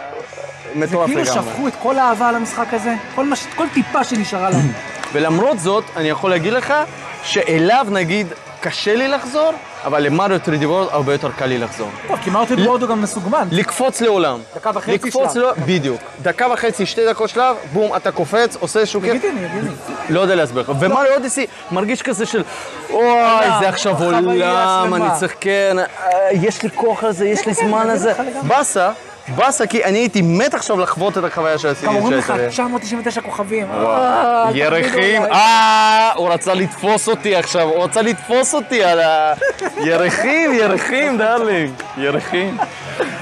מטורף 0.74 1.06
כאילו 1.06 1.22
לגמרי. 1.22 1.42
שפכו 1.42 1.68
את 1.68 1.72
כל 1.82 1.98
האהבה 1.98 2.28
על 2.28 2.34
המשחק 2.34 2.74
הזה, 2.74 2.94
כל 3.14 3.24
מה 3.24 3.36
ש- 3.36 3.46
כל 3.56 3.66
טיפה 3.74 4.04
שנשארה 4.04 4.50
להם. 4.50 4.72
ולמרות 5.12 5.58
זאת, 5.58 5.84
אני 5.96 6.08
יכול 6.08 6.30
להגיד 6.30 6.52
לך 6.52 6.74
שאליו 7.22 7.86
נגיד 7.90 8.26
קשה 8.60 8.94
לי 8.96 9.08
לחזור, 9.08 9.52
אבל 9.84 10.02
למריו 10.02 10.40
3D 10.44 10.62
World 10.62 10.92
הרבה 10.92 11.12
יותר 11.12 11.30
קל 11.38 11.46
לי 11.46 11.58
לחזור. 11.58 11.90
טוב, 12.08 12.18
כי 12.22 12.30
מרטין 12.30 12.58
וורד 12.66 12.82
הוא 12.82 12.90
גם 12.90 13.02
מסוגמן. 13.02 13.48
לקפוץ 13.50 14.00
לעולם. 14.00 14.40
דקה 14.56 14.70
וחצי 14.74 14.90
לקפוץ 14.92 15.32
שלב. 15.34 15.42
לא, 15.42 15.52
בדיוק. 15.66 16.00
דקה 16.22 16.46
וחצי, 16.52 16.86
שתי 16.86 17.06
דקות 17.08 17.28
שלב, 17.30 17.56
בום, 17.72 17.96
אתה 17.96 18.10
קופץ, 18.12 18.56
עושה 18.60 18.80
איזשהו 18.80 19.00
כיף. 19.00 19.10
לגיטימי, 19.10 19.40
לגיטימי. 19.42 19.74
לא 20.08 20.20
יודע 20.20 20.34
להסביר 20.34 20.62
לך. 20.62 20.72
ומריו 20.80 21.14
אודיסי 21.14 21.46
מרגיש 21.70 22.02
כזה 22.02 22.26
של, 22.26 22.42
אוי, 22.90 23.04
זה 23.60 23.68
עכשיו 23.68 23.94
חוויה 23.96 24.18
עולם. 24.18 24.94
אני 24.94 25.04
צריך, 25.18 25.34
כן, 25.40 25.76
אה, 25.78 25.84
יש 26.32 26.62
לי 26.62 26.70
כוח 26.74 27.04
על 27.04 27.12
זה, 27.12 27.28
יש 27.28 27.46
לי 27.46 27.54
כן, 27.54 27.66
זמן 27.66 27.80
אני 27.80 27.90
על 27.90 27.96
זה. 27.98 28.12
מבין 28.12 28.26
אותך 28.26 28.36
לגמרי. 28.36 28.56
באסה, 28.56 28.90
באסה, 29.28 29.66
כי 29.66 29.84
אני 29.84 29.98
הייתי 29.98 30.22
מת 30.22 30.54
עכשיו 30.54 30.80
לחוות 30.80 31.18
את 31.18 31.24
החוויה 31.24 31.58
שעשיתי. 31.58 31.86
גם 31.86 31.96
אומרים 31.96 32.18
לך, 32.18 32.26
שהייתה 32.26 32.42
לי. 32.42 32.50
999 32.50 33.20
כוכבים. 33.20 33.66
אה, 33.70 34.50
ירחים. 34.54 35.22
אה, 35.22 36.12
הוא 36.14 36.28
רצה 36.28 36.54
לתפוס 36.54 37.08
אותי 37.08 37.36
עכשיו, 37.36 37.62
הוא 37.62 37.84
רצה 37.84 38.02
לתפוס 38.02 38.54
אותי 38.54 38.84
על 38.84 39.00
ה... 39.00 39.34
ירחים, 39.76 40.54
ירחים, 40.54 41.18
darling, 41.18 41.72
ירחים. 41.96 42.58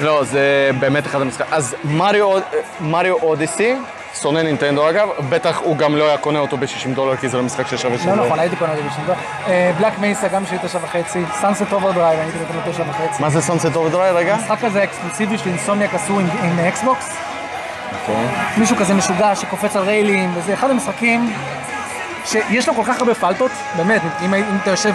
לא, 0.00 0.24
זה 0.24 0.70
באמת 0.80 1.07
אחד 1.07 1.20
המשחקים. 1.20 1.55
אז 1.55 1.74
Mario 2.80 3.14
Odyssey, 3.22 3.74
שונא 4.20 4.38
נינטנדו 4.42 4.88
אגב, 4.90 5.08
בטח 5.28 5.58
הוא 5.64 5.76
גם 5.76 5.96
לא 5.96 6.08
היה 6.08 6.18
קונה 6.18 6.38
אותו 6.38 6.56
ב-60 6.56 6.94
דולר 6.94 7.16
כי 7.16 7.28
זה 7.28 7.36
לא 7.36 7.42
משחק 7.42 7.66
ששווה 7.66 8.16
לא 8.16 8.24
נכון, 8.26 8.38
הייתי 8.38 8.56
קונה 8.56 8.72
את 8.72 8.78
זה 8.78 8.82
בשנתו. 8.82 9.12
Black 9.78 9.99
Mesa 9.99 10.28
גם 10.28 10.46
שלי 10.46 10.58
תשע 10.62 10.78
וחצי. 10.82 11.22
Sunset 11.40 11.72
Overdrive, 11.72 12.18
אני 12.18 12.28
הייתי 12.30 12.38
נותן 12.38 12.54
לו 12.54 12.72
תשע 12.72 12.82
וחצי. 12.90 13.22
מה 13.22 13.30
זה 13.30 13.40
Sunset 13.43 13.76
Overdrive 13.76 14.12
רגע? 14.12 14.34
המשחק 14.34 14.64
הזה 14.64 14.84
אקסקלוסיבי 14.84 15.38
של 15.38 15.48
Insomniac 15.49 15.95
עשו 15.94 16.20
עם- 16.20 16.58
Xbox. 16.68 17.11
מישהו 18.56 18.76
כזה 18.76 18.94
משוגע 18.94 19.36
שקופץ 19.36 19.76
על 19.76 19.82
ריילים, 19.82 20.32
וזה 20.36 20.54
אחד 20.54 20.70
המשחקים 20.70 21.32
שיש 22.24 22.68
לו 22.68 22.74
כל 22.74 22.82
כך 22.86 22.98
הרבה 23.00 23.14
פלטות, 23.14 23.50
באמת, 23.76 24.02
אם, 24.24 24.34
אם 24.34 24.56
אתה 24.62 24.70
יושב. 24.70 24.94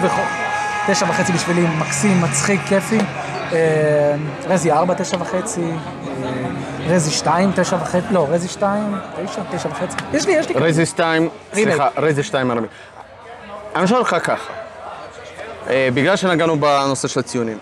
תשע 0.86 1.06
וחצי 1.08 1.32
בשבילי, 1.32 1.66
מקסים, 1.78 2.20
מצחיק, 2.22 2.60
כיפי. 2.68 2.98
אה, 3.52 3.56
Resi 4.46 4.72
ארבע, 4.72 4.94
תשע 4.94 5.16
וחצי, 5.20 5.60
Resi 6.88 7.10
שתיים, 7.10 7.50
תשע 7.56 7.76
וחצי, 7.76 8.06
לא, 8.10 8.26
Resi 8.30 8.48
שתיים, 8.48 8.94
תשע, 9.24 9.42
תשע 9.50 9.68
וחצי. 9.68 9.96
יש 10.12 10.26
לי, 10.26 10.32
יש 10.32 10.48
לי. 10.48 10.54
Resi 10.54 10.86
2, 10.86 11.28
רימייק. 11.54 11.76
סליחה, 11.76 11.88
Resi 11.96 12.22
2 12.22 12.50
ערבי. 12.50 12.66
אני 13.76 13.86
שואל 13.86 13.98
אותך 14.00 14.16
ככה, 14.22 14.52
אה, 15.70 15.88
בגלל 15.94 16.16
שנגענו 16.16 16.60
בנושא 16.60 17.08
של 17.08 17.20
הציונים. 17.20 17.58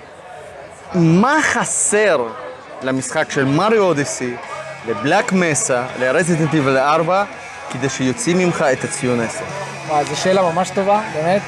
מה 0.95 1.37
חסר 1.43 2.27
למשחק 2.83 3.31
של 3.31 3.45
Mario 3.45 3.83
Odyssey, 3.83 4.37
ל 4.89 4.96
Black 4.96 5.33
Mesa, 5.33 5.85
ל 5.99 6.05
Resident 6.05 6.55
Evil 6.55 6.79
4, 6.79 7.25
כדי 7.71 7.89
שיוציא 7.89 8.35
ממך 8.35 8.65
את 8.73 8.85
הציון 8.85 9.21
10? 9.21 9.45
וואי, 9.89 10.05
זו 10.05 10.17
שאלה 10.17 10.43
ממש 10.43 10.71
טובה, 10.71 11.01
באמת. 11.15 11.43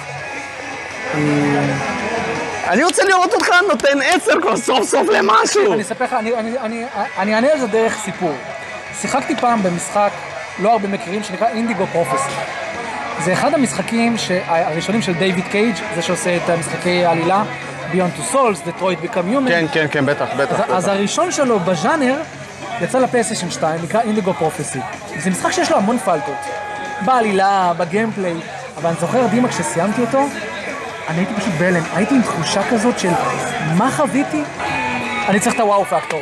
אני 2.68 2.84
רוצה 2.84 3.04
לראות 3.04 3.34
אותך 3.34 3.48
נותן 3.68 3.98
10 4.14 4.32
כבר 4.42 4.56
סוף 4.56 4.88
סוף 4.88 5.08
למשהו! 5.08 5.72
אני 5.72 5.82
אספר 5.82 6.04
לך, 6.04 6.12
אני- 6.12 6.84
אענה 7.18 7.52
על 7.52 7.60
זה 7.60 7.66
דרך 7.66 7.98
סיפור. 8.04 8.32
שיחקתי 9.00 9.36
פעם 9.36 9.62
במשחק, 9.62 10.10
לא 10.58 10.72
הרבה 10.72 10.88
מכירים, 10.88 11.22
שנקרא 11.22 11.48
אינדיגו 11.48 11.86
פרופסי. 11.92 12.30
זה 13.24 13.32
אחד 13.32 13.54
המשחקים 13.54 14.16
הראשונים 14.48 15.02
של 15.02 15.14
דיוויד 15.14 15.44
קייג', 15.50 15.74
זה 15.94 16.02
שעושה 16.02 16.36
את 16.36 16.50
המשחקי 16.50 17.04
העלילה, 17.04 17.42
Beyond 17.92 18.20
two 18.20 18.34
Souls, 18.34 18.68
Detroit 18.68 19.04
Become 19.06 19.16
Human. 19.34 19.48
כן, 19.48 19.66
כן, 19.72 19.86
כן, 19.90 20.06
בטח, 20.06 20.26
בטח. 20.36 20.52
אז, 20.60 20.60
בטח. 20.60 20.70
אז 20.74 20.88
הראשון 20.88 21.32
שלו 21.32 21.60
בז'אנר 21.60 22.20
יצא 22.80 22.98
לפלייסטיישן 22.98 23.50
2, 23.50 23.80
נקרא 23.82 24.00
אינדיגו 24.00 24.34
פרופסי. 24.34 24.78
זה 25.18 25.30
משחק 25.30 25.50
שיש 25.52 25.70
לו 25.70 25.76
המון 25.76 25.98
פלטות. 25.98 26.34
בעלילה, 27.04 27.72
בגיימפליי, 27.76 28.34
אבל 28.76 28.86
אני 28.90 28.96
זוכר, 29.00 29.26
דימה, 29.26 29.48
כשסיימתי 29.48 30.00
אותו, 30.00 30.24
אני 31.08 31.18
הייתי 31.18 31.34
פשוט 31.34 31.54
בהלם. 31.58 31.82
הייתי 31.94 32.14
עם 32.14 32.22
תחושה 32.22 32.70
כזאת 32.70 32.98
של 32.98 33.10
מה 33.76 33.90
חוויתי? 33.90 34.42
אני 35.28 35.40
צריך 35.40 35.54
את 35.54 35.60
ה 35.60 35.84
wow 35.84 35.95
factor. 35.95 36.20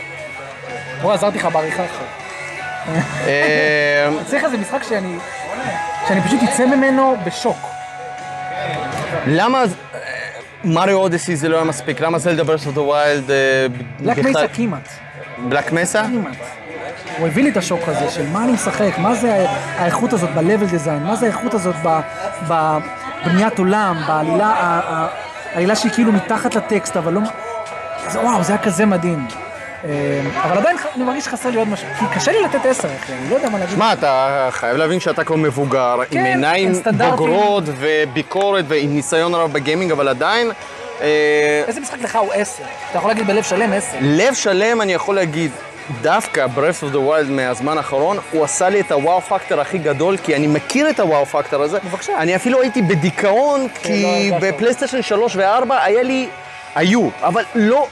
בוא, 1.03 1.13
עזרתי 1.13 1.39
לך 1.39 1.49
בעריכה 1.53 1.85
עכשיו. 1.85 2.05
אה, 3.27 4.09
צריך 4.27 4.45
איזה 4.45 4.59
משחק 4.59 4.83
שאני, 4.83 5.17
שאני 6.09 6.23
פשוט 6.23 6.41
אצא 6.43 6.67
ממנו 6.67 7.17
בשוק. 7.25 7.57
למה 9.27 9.63
אה, 9.63 9.99
Mario 10.65 10.97
Odyssey 10.97 11.37
זה 11.37 11.49
לא 11.49 11.57
היה 11.57 11.65
מספיק? 11.65 12.01
למה 12.01 12.19
Zelda 12.19 12.45
Breath 12.45 12.67
of 12.67 12.75
the 12.75 12.81
Wild 12.81 13.31
Black 14.01 14.19
Mesa 14.19 14.49
כמעט. 14.49 14.89
Black 15.49 15.73
Mesa? 15.73 16.03
כמעט. 16.03 16.37
הוא 17.19 17.27
הביא 17.27 17.43
לי 17.43 17.51
את 17.51 17.57
השוק 17.57 17.81
הזה 17.87 18.11
של 18.11 18.27
מה 18.29 18.45
אני 18.45 18.53
משחק, 18.53 18.99
מה 18.99 19.15
זה 19.15 19.47
האיכות 19.77 20.13
הזאת 20.13 20.31
ב-level 20.31 20.73
design, 20.73 21.05
מה 21.07 21.17
זה 21.17 21.27
האיכות 21.27 21.55
הזאת 21.55 21.75
ב- 22.49 22.79
בבניית 23.27 23.59
עולם, 23.59 23.97
בעלילה, 24.07 24.81
העלילה 25.53 25.77
שהיא 25.77 25.93
כאילו 25.93 26.13
מתחת 26.13 26.55
לטקסט, 26.55 26.97
אבל 26.97 27.13
לא... 27.13 27.21
זה 28.09 28.21
וואו, 28.21 28.43
זה 28.43 28.53
היה 28.53 28.63
כזה 28.63 28.87
מדהים. 28.87 29.27
אה, 29.85 30.21
אבל 30.43 30.59
עדיין 30.59 30.77
אני 30.97 31.05
מרגיש 31.05 31.25
שחסר 31.25 31.51
לי 31.51 31.57
עוד 31.57 31.69
משהו, 31.69 31.89
כי 31.99 32.05
קשה 32.15 32.33
לי 32.33 32.43
לתת 32.43 32.67
עשר, 32.67 32.89
אחי, 33.03 33.13
אני 33.13 33.31
לא 33.31 33.35
יודע 33.35 33.49
מה 33.49 33.59
להגיד. 33.59 33.75
שמע, 33.75 33.93
אתה 33.93 34.49
חייב 34.51 34.77
להבין 34.77 35.01
שאתה 35.01 35.25
כבר 35.25 35.37
מבוגר, 35.37 35.99
כן, 36.11 36.19
עם 36.19 36.25
עיניים 36.25 36.69
עם 36.69 36.75
סטנדרטים. 36.75 37.17
בוגרות 37.17 37.65
וביקורת 37.67 38.65
ועם 38.69 38.95
ניסיון 38.95 39.35
רב 39.35 39.53
בגיימינג, 39.53 39.93
אבל 39.93 40.09
עדיין... 40.09 40.51
אה, 41.01 41.63
איזה 41.67 41.81
משחק 41.81 42.03
לך 42.03 42.17
הוא 42.17 42.33
עשר? 42.33 42.65
אתה 42.91 42.99
יכול 42.99 43.11
להגיד 43.11 43.27
בלב 43.27 43.43
שלם 43.43 43.73
עשר. 43.73 43.97
לב 44.01 44.35
שלם 44.35 44.83
אני 44.83 44.93
יכול 44.93 45.15
להגיד, 45.15 45.51
דווקא 46.03 46.47
Breath 46.57 46.83
of 46.83 46.95
the 46.95 46.99
Wild 46.99 47.31
מהזמן 47.31 47.79
האחרון, 47.79 48.19
הוא 48.31 48.45
עשה 48.45 48.69
לי 48.69 48.81
את 48.81 48.93
הוואו 48.93 49.21
פקטור 49.21 49.61
הכי 49.61 49.79
גדול, 49.79 50.17
כי 50.17 50.37
אני 50.37 50.47
מכיר 50.47 50.91
את 50.91 51.01
הוואו 51.01 51.27
פקטור 51.27 51.63
הזה. 51.63 51.79
בבקשה. 51.85 52.13
אני 52.19 52.37
אפילו 52.37 52.63
הייתי 52.63 52.83
בדיכאון, 52.83 53.67
כי 53.83 54.31
לא. 54.31 54.39
בפלייסטיישן 54.41 55.03
3 55.03 55.37
ו-4 55.37 55.75
היה 55.83 56.03
לי... 56.03 56.29
היו, 56.75 57.09
אבל 57.23 57.43
לא... 57.55 57.87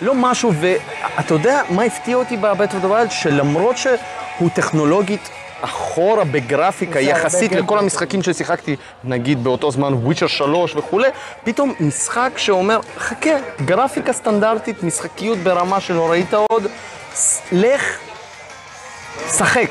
לא 0.00 0.14
משהו, 0.14 0.52
ואתה 0.54 1.34
יודע 1.34 1.62
מה 1.70 1.82
הפתיע 1.82 2.16
אותי 2.16 2.36
ב-Breath 2.36 2.72
of 2.72 2.84
the 2.84 2.88
Wild? 2.88 3.10
שלמרות 3.10 3.76
שהוא 3.76 4.50
טכנולוגית 4.54 5.28
אחורה 5.60 6.24
בגרפיקה 6.24 7.00
יחסית. 7.00 7.52
לכל 7.52 7.78
המשחקים 7.78 8.22
ששיחקתי, 8.22 8.76
נגיד 9.04 9.44
באותו 9.44 9.70
זמן 9.70 9.94
וויצ'ר 9.94 10.26
3 10.26 10.76
וכולי, 10.76 11.08
פתאום 11.44 11.74
משחק 11.80 12.30
שאומר, 12.36 12.80
חכה, 12.98 13.30
גרפיקה 13.64 14.12
סטנדרטית, 14.12 14.82
משחקיות 14.82 15.38
ברמה 15.38 15.80
שלא 15.80 16.10
ראית 16.10 16.34
עוד, 16.34 16.66
לך, 17.52 17.98
שחק. 19.38 19.70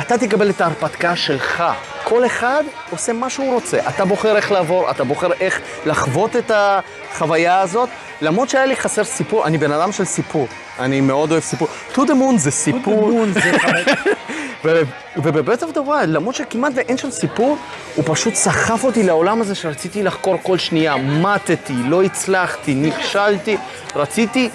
אתה 0.00 0.18
תקבל 0.18 0.50
את 0.50 0.60
ההרפתקה 0.60 1.16
שלך. 1.16 1.64
כל 2.04 2.26
אחד 2.26 2.62
עושה 2.90 3.12
מה 3.12 3.30
שהוא 3.30 3.54
רוצה. 3.54 3.78
אתה 3.88 4.04
בוחר 4.04 4.36
איך 4.36 4.52
לעבור, 4.52 4.90
אתה 4.90 5.04
בוחר 5.04 5.32
איך 5.40 5.60
לחוות 5.86 6.36
את 6.36 6.50
החוויה 6.54 7.60
הזאת. 7.60 7.88
למרות 8.22 8.48
שהיה 8.48 8.66
לי 8.66 8.76
חסר 8.76 9.04
סיפור, 9.04 9.46
אני 9.46 9.58
בן 9.58 9.72
אדם 9.72 9.92
של 9.92 10.04
סיפור. 10.04 10.48
אני 10.78 11.00
מאוד 11.00 11.30
אוהב 11.32 11.42
סיפור. 11.42 11.68
To 11.94 11.98
the 11.98 12.10
moon 12.10 12.36
זה 12.36 12.50
סיפור. 12.50 13.12
ו- 14.64 14.82
וב 15.16 15.28
Breath 15.28 15.62
of 15.62 15.70
the 15.76 15.88
Wild, 15.88 16.08
למרות 16.08 16.34
שכמעט 16.34 16.72
ואין 16.74 16.96
שם 16.98 17.10
סיפור, 17.10 17.56
הוא 17.94 18.04
פשוט 18.08 18.34
סחף 18.34 18.84
אותי 18.84 19.02
לעולם 19.02 19.40
הזה 19.40 19.54
שרציתי 19.54 20.02
לחקור 20.02 20.36
כל 20.42 20.58
שנייה. 20.58 20.96
מתתי, 20.96 21.74
לא 21.84 22.02
הצלחתי, 22.02 22.74
נכשלתי, 22.74 23.56
רציתי, 23.96 24.50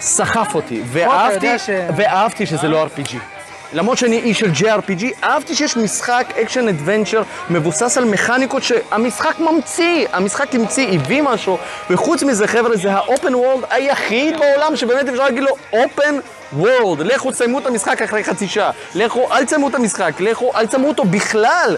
סחף 0.00 0.54
אותי. 0.54 0.82
ואהבתי, 0.86 1.58
ש- 1.58 1.70
ואהבתי 1.96 2.46
שזה 2.46 2.68
לא 2.68 2.86
RPG. 2.86 3.33
למרות 3.74 3.98
שאני 3.98 4.18
איש 4.18 4.38
של 4.38 4.50
JRPG, 4.50 5.04
אהבתי 5.24 5.54
שיש 5.54 5.76
משחק 5.76 6.26
action 6.42 6.68
adventure 6.68 7.22
מבוסס 7.50 7.98
על 7.98 8.04
מכניקות 8.04 8.62
שהמשחק 8.62 9.34
ממציא, 9.40 10.06
המשחק 10.12 10.54
המציא, 10.54 10.88
הביא 10.94 11.22
משהו, 11.22 11.58
וחוץ 11.90 12.22
מזה 12.22 12.46
חבר'ה 12.46 12.76
זה 12.76 12.92
ה 12.92 13.00
open 13.00 13.34
world 13.34 13.64
היחיד 13.70 14.36
בעולם 14.38 14.76
שבאמת 14.76 15.08
אפשר 15.08 15.22
להגיד 15.24 15.42
לו 15.42 15.56
open 15.72 16.14
world, 16.52 17.06
לכו 17.06 17.30
תסיימו 17.30 17.58
את 17.58 17.66
המשחק 17.66 18.02
אחרי 18.02 18.24
חצי 18.24 18.48
שעה, 18.48 18.70
לכו 18.94 19.32
אל 19.32 19.44
תסיימו 19.44 19.68
את 19.68 19.74
המשחק, 19.74 20.12
לכו 20.20 20.52
אל 20.54 20.66
תסיימו 20.66 20.88
אותו 20.88 21.04
בכלל, 21.04 21.76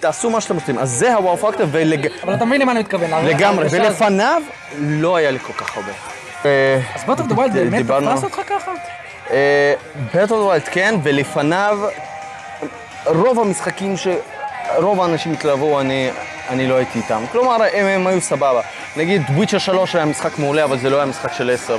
תעשו 0.00 0.30
מה 0.30 0.40
שאתם 0.40 0.54
רוצים, 0.54 0.78
אז 0.78 0.90
זה 0.90 1.14
ה 1.14 1.36
wow 1.36 1.46
factor 1.46 1.66
ולג... 1.72 2.08
אבל 2.24 2.34
אתה 2.34 2.44
מבין 2.44 2.60
למה 2.60 2.72
אני 2.72 2.80
מתכוון. 2.80 3.24
לגמרי. 3.24 3.66
ולפניו 3.70 4.42
לא 4.78 5.16
היה 5.16 5.30
לי 5.30 5.38
כל 5.38 5.52
כך 5.52 5.76
הרבה. 5.76 5.92
אז 6.94 7.04
בוט 7.06 7.20
אוף 7.20 7.26
דה 7.26 7.34
ווילד 7.34 7.52
באמת 7.52 7.86
תפס 7.86 8.24
אותך 8.24 8.40
ככה? 8.46 8.72
בטל 10.14 10.34
ווילד 10.34 10.62
כן, 10.62 10.94
ולפניו 11.02 11.78
רוב 13.06 13.40
המשחקים 13.40 13.96
ש... 13.96 14.08
רוב 14.76 15.00
האנשים 15.00 15.32
התלהבו, 15.32 15.80
אני, 15.80 16.10
אני 16.48 16.68
לא 16.68 16.74
הייתי 16.74 16.98
איתם. 16.98 17.24
כלומר, 17.32 17.56
הם, 17.72 17.86
הם 17.86 18.06
היו 18.06 18.20
סבבה. 18.20 18.60
נגיד, 18.96 19.22
וויצ'ר 19.34 19.58
3 19.58 19.94
היה 19.94 20.04
משחק 20.04 20.38
מעולה, 20.38 20.64
אבל 20.64 20.78
זה 20.78 20.90
לא 20.90 20.96
היה 20.96 21.06
משחק 21.06 21.32
של 21.32 21.50
10. 21.50 21.78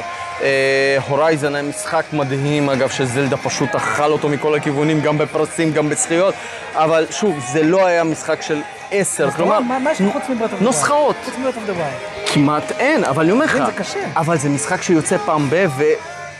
הורייזן 1.07 1.55
היה 1.55 1.63
משחק 1.63 2.03
מדהים, 2.13 2.69
אגב, 2.69 2.89
שזלדה 2.89 3.37
פשוט 3.37 3.75
אכל 3.75 4.11
אותו 4.11 4.29
מכל 4.29 4.55
הכיוונים, 4.55 5.01
גם 5.01 5.17
בפרסים, 5.17 5.71
גם 5.71 5.89
בזכיות, 5.89 6.35
אבל 6.75 7.05
שוב, 7.09 7.39
זה 7.51 7.63
לא 7.63 7.85
היה 7.85 8.03
משחק 8.03 8.41
של 8.41 8.61
10. 8.91 9.31
כלומר, 9.31 9.59
מה 9.59 9.79
מה 9.79 9.91
יש 9.91 9.97
חוץ 10.13 10.23
אוף 10.29 10.51
דה 10.51 10.57
נוסחאות. 10.61 11.15
חוץ 11.25 11.55
דה 11.65 11.73
ווילד. 11.73 11.93
כמעט 12.25 12.71
אין, 12.79 13.03
אבל 13.03 13.23
אני 13.23 13.31
אומר 13.31 13.45
לך, 13.45 13.57
זה 13.65 13.71
קשה. 13.77 13.99
אבל 14.15 14.37
זה 14.37 14.49
משחק 14.49 14.81
שיוצא 14.81 15.17
פעם 15.17 15.49
ב... 15.49 15.65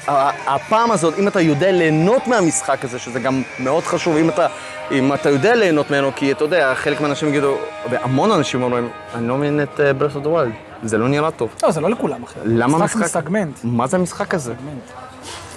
והפעם 0.07 0.91
הזאת, 0.91 1.19
אם 1.19 1.27
אתה 1.27 1.41
יודע 1.41 1.71
ליהנות 1.71 2.27
מהמשחק 2.27 2.85
הזה, 2.85 2.99
שזה 2.99 3.19
גם 3.19 3.41
מאוד 3.59 3.83
חשוב, 3.83 4.17
אם 4.17 4.29
אתה, 4.29 4.47
אם 4.91 5.13
אתה 5.13 5.29
יודע 5.29 5.55
ליהנות 5.55 5.91
ממנו, 5.91 6.11
כי 6.15 6.31
אתה 6.31 6.43
יודע, 6.43 6.75
חלק 6.75 7.01
מהאנשים 7.01 7.27
יגידו, 7.27 7.55
והמון 7.89 8.31
אנשים 8.31 8.63
אומרים, 8.63 8.89
אני 9.15 9.27
לא 9.27 9.37
מבין 9.37 9.61
את 9.63 9.79
of 9.99 10.17
the 10.17 10.27
Wild, 10.27 10.83
זה 10.83 10.97
לא 10.97 11.07
נראה 11.07 11.31
טוב. 11.31 11.55
לא, 11.63 11.71
זה 11.71 11.81
לא 11.81 11.89
לכולם 11.89 12.23
אחי. 12.23 12.39
למה 12.45 12.77
משחק 12.77 12.95
משחק? 12.95 13.21
מסגמנט. 13.21 13.59
מה 13.63 13.87
זה 13.87 13.97
המשחק 13.97 14.33
הזה? 14.33 14.53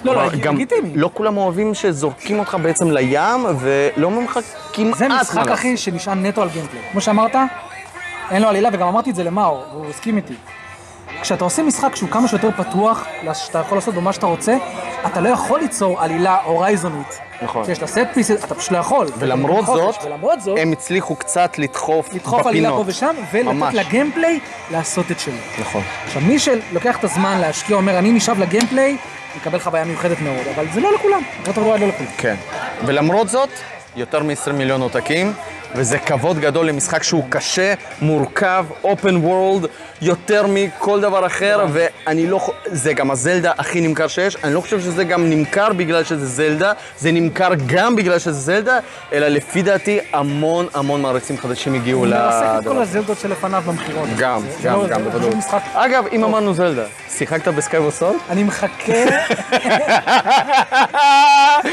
לא, 0.03 0.15
לא, 0.15 0.29
גם 0.41 0.55
לגיטימי. 0.55 0.91
לא 0.95 1.09
כולם 1.13 1.37
אוהבים 1.37 1.73
שזורקים 1.73 2.39
אותך 2.39 2.57
בעצם 2.61 2.91
לים, 2.91 3.45
ולא 3.59 4.07
אומרים 4.07 4.25
לך 4.25 4.39
כמעט 4.73 4.97
זה 4.97 5.07
מה 5.07 5.21
משחק, 5.21 5.35
לעשות. 5.35 5.53
אחי, 5.53 5.77
שנשען 5.77 6.25
נטו 6.25 6.41
על 6.41 6.49
gameplay. 6.49 6.83
כמו 6.91 7.01
שאמרת, 7.01 7.35
אין 8.31 8.41
לו 8.41 8.47
עלילה, 8.47 8.69
וגם 8.73 8.87
אמרתי 8.87 9.09
את 9.09 9.15
זה 9.15 9.23
למאור, 9.23 9.65
והוא 9.71 9.89
הסכים 9.89 10.17
איתי. 10.17 10.33
כשאתה 11.21 11.43
עושה 11.43 11.63
משחק 11.63 11.95
שהוא 11.95 12.09
כמה 12.09 12.27
שיותר 12.27 12.49
פתוח, 12.51 13.05
שאתה 13.33 13.59
יכול 13.59 13.77
לעשות 13.77 13.93
בו 13.93 14.01
מה 14.01 14.13
שאתה 14.13 14.25
רוצה, 14.25 14.57
אתה 15.05 15.21
לא 15.21 15.29
יכול 15.29 15.59
ליצור 15.59 16.01
עלילה 16.01 16.37
הורייזונית. 16.43 17.19
נכון. 17.41 17.65
שיש 17.65 17.81
לה 17.81 17.87
set 17.87 18.07
pieces, 18.13 18.43
אתה 18.43 18.55
פשוט 18.55 18.71
לא 18.71 18.77
יכול. 18.77 19.07
ולמרות. 19.17 19.65
זאת, 19.65 19.95
ולמרות 20.05 20.41
זאת, 20.41 20.57
הם 20.61 20.71
הצליחו 20.71 21.15
קצת 21.15 21.59
לדחוף 21.59 22.13
לדחוף 22.13 22.45
עלילה 22.47 22.69
פה 22.69 22.83
בפינות. 22.83 22.87
ושם, 22.87 23.15
ולתת. 23.31 23.73
ל 23.73 23.80
gameplay 23.80 24.39
לעשות 24.71 25.11
את 25.11 25.19
שלו. 25.19 25.33
נכון. 25.59 25.81
עכשיו, 26.05 26.21
מי 26.21 26.39
שלוקח 26.39 26.97
את 26.97 27.03
הזמן 27.03 27.37
להשקיע, 27.41 27.75
אומר, 27.75 27.99
אני 27.99 28.11
נשאב 28.11 28.39
ל 28.39 28.45
gameplay, 28.45 28.97
יקבל 29.37 29.59
חוויה 29.59 29.85
מיוחדת 29.85 30.21
מאוד, 30.21 30.47
אבל 30.55 30.65
זה 30.73 30.81
לא 30.81 30.93
לכולם. 30.93 31.21
זאת 31.45 31.57
אומרת, 31.57 31.79
לא 31.79 31.87
לכולם. 31.87 32.09
כן. 32.17 32.35
ולמרות 32.85 33.29
זאת, 33.29 33.49
יותר 33.95 34.23
מ-20 34.23 34.51
מיליון 34.51 34.81
עותקים, 34.81 35.33
וזה 35.75 35.99
כבוד 35.99 36.39
גדול 36.39 36.67
למשחק 36.67 37.03
שהוא 37.03 37.23
קשה, 37.29 37.73
מורכב, 38.01 38.65
open 38.83 39.25
world, 39.25 39.67
יותר 40.01 40.45
מכל 40.49 41.01
דבר 41.01 41.25
אחר, 41.25 41.65
ואני 41.73 42.27
לא... 42.27 42.39
זה 42.65 42.93
גם 42.93 43.11
הזלדה 43.11 43.51
הכי 43.57 43.81
נמכר 43.81 44.07
שיש. 44.07 44.37
אני 44.43 44.53
לא 44.53 44.61
חושב 44.61 44.79
שזה 44.79 45.03
גם 45.03 45.29
נמכר 45.29 45.73
בגלל 45.73 46.03
שזה 46.03 46.25
זלדה, 46.25 46.71
זה 46.99 47.11
נמכר 47.11 47.49
גם 47.65 47.95
בגלל 47.95 48.19
שזה 48.19 48.31
זלדה, 48.31 48.79
אלא 49.13 49.27
לפי 49.27 49.61
דעתי 49.61 49.99
המון 50.13 50.67
המון 50.73 51.01
מעריצים 51.01 51.37
חדשים 51.37 51.73
הגיעו 51.73 51.99
הוא 51.99 52.07
מרסק 52.07 52.45
את 52.45 52.57
לדבר. 52.59 52.73
כל 52.75 52.81
הזלדות 52.81 53.17
שלפניו 53.19 53.63
במכירות. 53.65 54.09
גם, 54.17 54.41
גם, 54.63 54.79
לא- 54.79 54.87
גם, 54.87 55.03
בוודאות. 55.03 55.33
אגב, 55.73 56.03
אם 56.11 56.23
אמרנו 56.23 56.53
זלדה, 56.53 56.83
שיחקת 57.09 57.47
בסקאי 57.47 57.79
וסול? 57.79 58.15
אני 58.29 58.43
מחכה... 58.43 58.93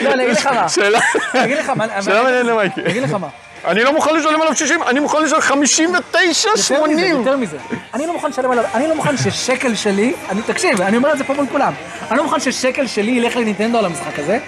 לא. 0.04 0.10
אני 0.12 0.24
אגיד 0.24 0.28
לך 0.36 0.46
מה. 0.46 1.88
שאלה 2.02 2.22
מעניינת 2.22 2.46
למייקי. 2.46 2.80
אני 2.80 2.90
אגיד 2.90 3.02
לך 3.02 3.12
מה. 3.12 3.28
אני 3.66 3.84
לא 3.84 3.92
מוכן 3.92 4.14
לשלם 4.14 4.42
עליו 4.42 4.56
60, 4.56 4.82
אני 4.82 5.00
מוכן 5.00 5.22
לשלם 5.22 5.40
59, 5.40 6.48
יותר 6.48 6.54
מזה, 6.54 6.62
80. 6.62 7.16
יותר 7.16 7.36
מזה. 7.36 7.56
אני 7.94 8.06
לא 8.06 8.12
מוכן 8.12 8.28
לשלם 8.28 8.50
עליו, 8.50 8.64
אני 8.74 8.88
לא 8.88 8.94
מוכן 8.94 9.16
ששקל 9.16 9.74
שלי, 9.74 10.14
אני, 10.30 10.42
תקשיב, 10.42 10.80
אני 10.80 10.96
אומר 10.96 11.12
את 11.12 11.18
זה 11.18 11.24
פה 11.24 11.34
מול 11.34 11.46
כולם, 11.52 11.72
אני 12.10 12.18
לא 12.18 12.24
מוכן 12.24 12.40
ששקל 12.40 12.86
שלי 12.86 13.12
ילך 13.12 13.36
לנינטנדו 13.36 13.78
על 13.78 13.84
המשחק 13.84 14.18
הזה, 14.18 14.38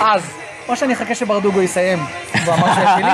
אז, 0.00 0.22
או 0.68 0.76
שאני 0.76 0.92
אחכה 0.94 1.14
שברדוגו 1.14 1.62
יסיים, 1.62 1.98
והוא 2.44 2.54
אמר 2.54 2.74
שהוא 2.74 2.84
יביא 2.84 3.04
לי, 3.04 3.12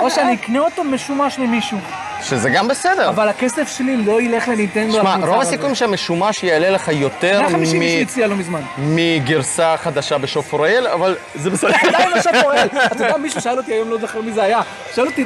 או 0.00 0.10
שאני 0.10 0.34
אקנה 0.34 0.58
אותו 0.58 0.84
משומש 0.84 1.38
ממישהו. 1.38 1.78
שזה 2.24 2.50
גם 2.50 2.68
בסדר. 2.68 3.08
אבל 3.08 3.28
הכסף 3.28 3.76
שלי 3.76 3.96
לא 3.96 4.22
ילך 4.22 4.48
לנינטנדו 4.48 4.96
על 4.96 5.02
שמע, 5.02 5.26
רוב. 5.26 5.40
הסיכויים 5.40 5.74
שהמשומש 5.74 6.42
יעלה 6.42 6.70
לך 6.70 6.88
יותר 6.88 7.40
150 7.40 7.76
מ- 7.76 7.78
מישהו 7.78 8.00
הציע 8.02 8.26
לא 8.26 8.36
מזמן. 8.36 8.60
מגרסה 8.78 9.74
חדשה 9.76 10.18
בשוף 10.18 10.48
פורל, 10.48 10.86
אבל 10.94 11.16
זה 11.34 11.50
בסדר. 11.50 11.70
עדיין 11.88 12.10
שפועל. 12.22 12.68
אתה 12.86 13.04
יודע, 13.04 13.16
מישהו 13.16 13.40
שאל 13.40 13.58
אותי 13.58 13.72
היום, 13.72 13.90
לא 13.90 13.98
זוכר 13.98 14.20
מי 14.20 14.32
זה 14.32 14.42
היה, 14.42 14.60
שאל 14.94 15.06
אותי, 15.06 15.24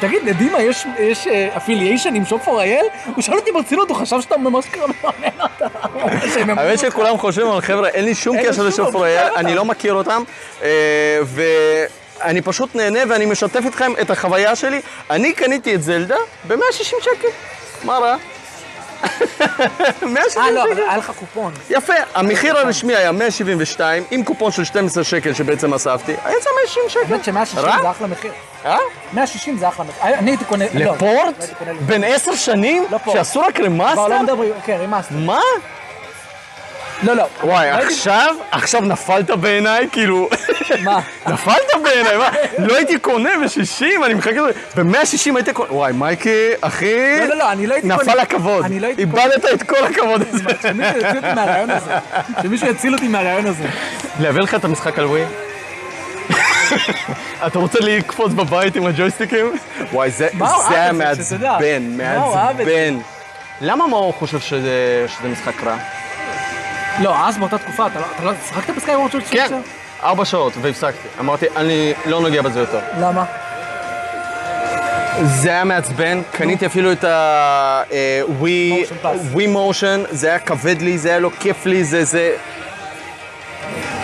תגיד, 0.00 0.22
לדימה 0.24 0.62
יש- 0.62 0.86
יש 0.98 1.26
אפיליישן 1.56 2.14
עם 2.14 2.24
שופ 2.24 2.44
פור 2.44 2.60
אייל? 2.60 2.84
הוא 3.14 3.22
שאל 3.22 3.36
אותי 3.36 3.52
ברצינות, 3.52 3.88
הוא 3.88 3.96
חשב 3.96 4.20
שאתה 4.20 4.36
ממש 4.36 4.64
קרא 4.66 4.86
מממן 4.86 5.28
אותה. 5.40 5.66
יממנו 6.40 6.60
האמת. 6.60 6.78
שכולם 6.78 7.18
חושבים, 7.18 7.46
אבל 7.46 7.60
חבר'ה, 7.60 7.88
אין 7.88 8.04
לי 8.04 8.14
שום 8.14 8.36
קשר 8.42 8.52
שום, 8.52 8.66
לשוף 8.66 8.86
לא 8.86 8.90
פורל, 8.92 9.16
מכיר 9.24 9.36
אני. 9.36 9.54
לא 9.54 9.64
מכיר 9.64 9.94
אותם, 9.94 10.22
אה, 10.62 10.68
ואני 12.20 12.42
פשוט 12.42 12.74
נהנה 12.74 12.98
ואני 13.08 13.26
משתף 13.26 13.60
איתכם 13.64 13.92
את 14.00 14.10
החוויה 14.10 14.56
שלי. 14.56 14.80
אני 15.10 15.32
קניתי 15.32 15.74
את 15.74 15.82
זלדה 15.82 16.16
ב-160 16.48 16.82
שקל. 16.82 17.28
מה 17.84 17.98
רע? 17.98 18.16
160 20.02 20.42
אה, 20.42 20.50
לא, 20.50 20.62
אבל 20.62 20.72
שקל. 20.72 20.82
היה 20.88 20.96
לך 20.96 21.12
קופון. 21.18 21.52
יפה, 21.70 21.92
המחיר 22.14 22.58
הרשמי 22.58 22.96
היה 22.96 23.12
172, 23.12 24.04
עם 24.10 24.24
קופון 24.24 24.52
של 24.52 24.64
12 24.64 25.04
שקל 25.04 25.34
שבעצם 25.34 25.74
אספתי, 25.74 26.12
זה 26.14 26.50
160 26.64 26.82
שקל. 26.88 27.00
האמת 27.12 27.24
ש-160 27.24 27.60
רע? 27.60 27.82
זה 27.82 27.90
אחלה 27.90 28.06
מחיר. 28.06 28.32
אה? 28.64 28.76
160 29.12 29.58
זה 29.58 29.68
אחלה 29.68 29.84
מחיר. 29.84 30.14
אני 30.14 30.30
הייתי 30.30 30.44
קונה... 30.44 30.64
לא, 30.74 30.94
ל 30.94 31.02
port? 31.02 31.44
בן 31.80 32.04
עשר 32.04 32.34
שנים? 32.34 32.84
לא 32.90 32.98
port. 32.98 33.16
שעשו 33.16 33.40
רק 33.40 33.56
כבר 33.56 33.64
remaster? 33.64 34.08
לא 34.08 34.22
מדברים, 34.22 34.52
כן, 34.64 34.76
remaster. 34.80 35.14
מה? 35.14 35.40
לא, 37.02 37.16
לא. 37.16 37.24
וואי, 37.42 37.70
עכשיו, 37.70 38.34
עכשיו 38.50 38.80
נפלת 38.80 39.30
בעיניי, 39.30 39.88
כאילו... 39.92 40.28
מה? 40.82 41.00
נפלת 41.32 41.70
בעיניי, 41.84 42.16
מה? 42.16 42.30
לא 42.58 42.76
הייתי 42.76 42.98
קונה 42.98 43.30
ב-60, 43.30 44.04
אני 44.04 44.14
מחכה 44.14 44.30
לזה. 44.30 44.52
ב-160 44.76 45.36
הייתי 45.36 45.52
קונה... 45.52 45.72
וואי, 45.72 45.92
מייקי, 45.92 46.50
אחי... 46.60 47.18
לא, 47.20 47.26
לא, 47.26 47.36
לא, 47.36 47.52
אני 47.52 47.66
לא 47.66 47.74
הייתי 47.74 47.88
קונה. 47.88 48.02
נפל 48.02 48.20
הכבוד. 48.20 48.64
אני 48.64 48.80
לא 48.80 48.86
הייתי 48.86 49.06
קונה. 49.06 49.24
איבדת 49.24 49.44
את 49.54 49.62
כל 49.62 49.84
הכבוד 49.84 50.22
הזה. 50.28 50.44
שמישהו 50.62 50.98
יציל 50.98 51.16
אותי 51.16 51.34
מהרעיון 51.34 51.70
הזה. 51.70 51.90
שמישהו 52.42 52.68
יציל 52.68 52.94
אותי 52.94 53.08
מהרעיון 53.08 53.46
הזה. 53.46 53.64
להביא 54.20 54.40
לך 54.40 54.54
את 54.54 54.64
המשחק 54.64 54.98
על 54.98 55.04
ווי? 55.04 55.24
אתה 57.46 57.58
רוצה 57.58 57.78
לקפוץ 57.80 58.32
בבית 58.32 58.76
עם 58.76 58.86
הג'ויסטיקים? 58.86 59.52
וואי, 59.92 60.10
זה 60.10 60.28
היה. 60.68 60.92
מעצבן? 60.92 61.82
מעצבן. 61.82 62.98
למה 63.60 63.86
מאור 63.86 64.12
חושב 64.12 64.40
שזה 64.40 65.28
משחק 65.32 65.64
רע? 65.64 65.76
לא, 67.00 67.28
אז 67.28 67.38
באותה 67.38 67.58
תקופה, 67.58 67.86
אתה 67.86 68.00
לא- 68.00 68.04
אתה 68.16 68.24
לא... 68.24 68.32
שיחקת 68.48 68.74
ב 68.76 68.80
Skyward 68.80 69.10
של 69.10 69.20
כן, 69.30 69.60
ארבע 70.02 70.24
שעות 70.24 70.52
והפסקתי. 70.62 71.08
אמרתי, 71.20 71.46
אני 71.56 71.92
לא 72.06 72.20
נוגע 72.20 72.42
בזה 72.42 72.60
יותר. 72.60 72.80
למה? 73.00 73.24
זה 75.24 75.50
היה 75.50 75.64
מעצבן, 75.64 76.22
קניתי 76.32 76.66
אפילו 76.66 76.92
את 76.92 77.04
ה 79.02 79.46
Wii 79.46 79.63
Motion, 79.63 80.02
זה 80.10 80.28
היה 80.28 80.38
כבד 80.38 80.82
לי, 80.82 80.98
זה 80.98 81.08
היה 81.08 81.18
לא 81.18 81.30
כיף 81.40 81.66
לי, 81.66 81.84
זה 81.84 82.04
זה... 82.04 82.36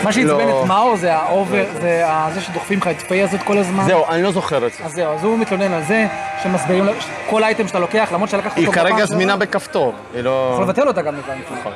מה 0.03 0.13
שעצבן 0.13 0.49
לא. 0.49 0.63
את 0.63 0.69
מאור 0.69 0.97
זה 0.97 1.15
ה 1.15 1.23
over, 1.23 1.65
זה 1.81 2.05
זה 2.35 2.41
שדוחפים 2.41 2.79
לך 2.79 2.89
את 2.89 3.01
Fi 3.01 3.23
הזאת 3.23 3.43
כל 3.43 3.59
הזמן. 3.59 3.85
זהו, 3.85 4.05
אני 4.09 4.23
לא 4.23 4.33
זוכר 4.33 4.67
את 4.67 4.73
זה. 4.73 4.85
אז 4.85 4.93
זהו, 4.93 5.15
אז 5.15 5.25
הוא 5.25 5.39
מתלונן 5.39 5.73
על 5.73 5.83
זה, 5.83 6.07
שמסבירים 6.43 6.87
כל 7.31 7.45
אייטם 7.45 7.69
שאתה 7.69 7.79
לוקח, 7.79 8.09
למרות 8.13 8.31
שלקחת 8.31 8.59
אותו... 8.59 8.61
היא 8.61 8.73
כרגע 8.73 9.05
זמינה 9.07 9.37
בכפתור, 9.37 9.95
היא 10.15 10.23
לא... 10.23 10.51
יכול 10.53 10.65
לבטל 10.65 10.89
אותה 10.89 11.03
גם 11.03 11.15
הבנתי. 11.15 11.71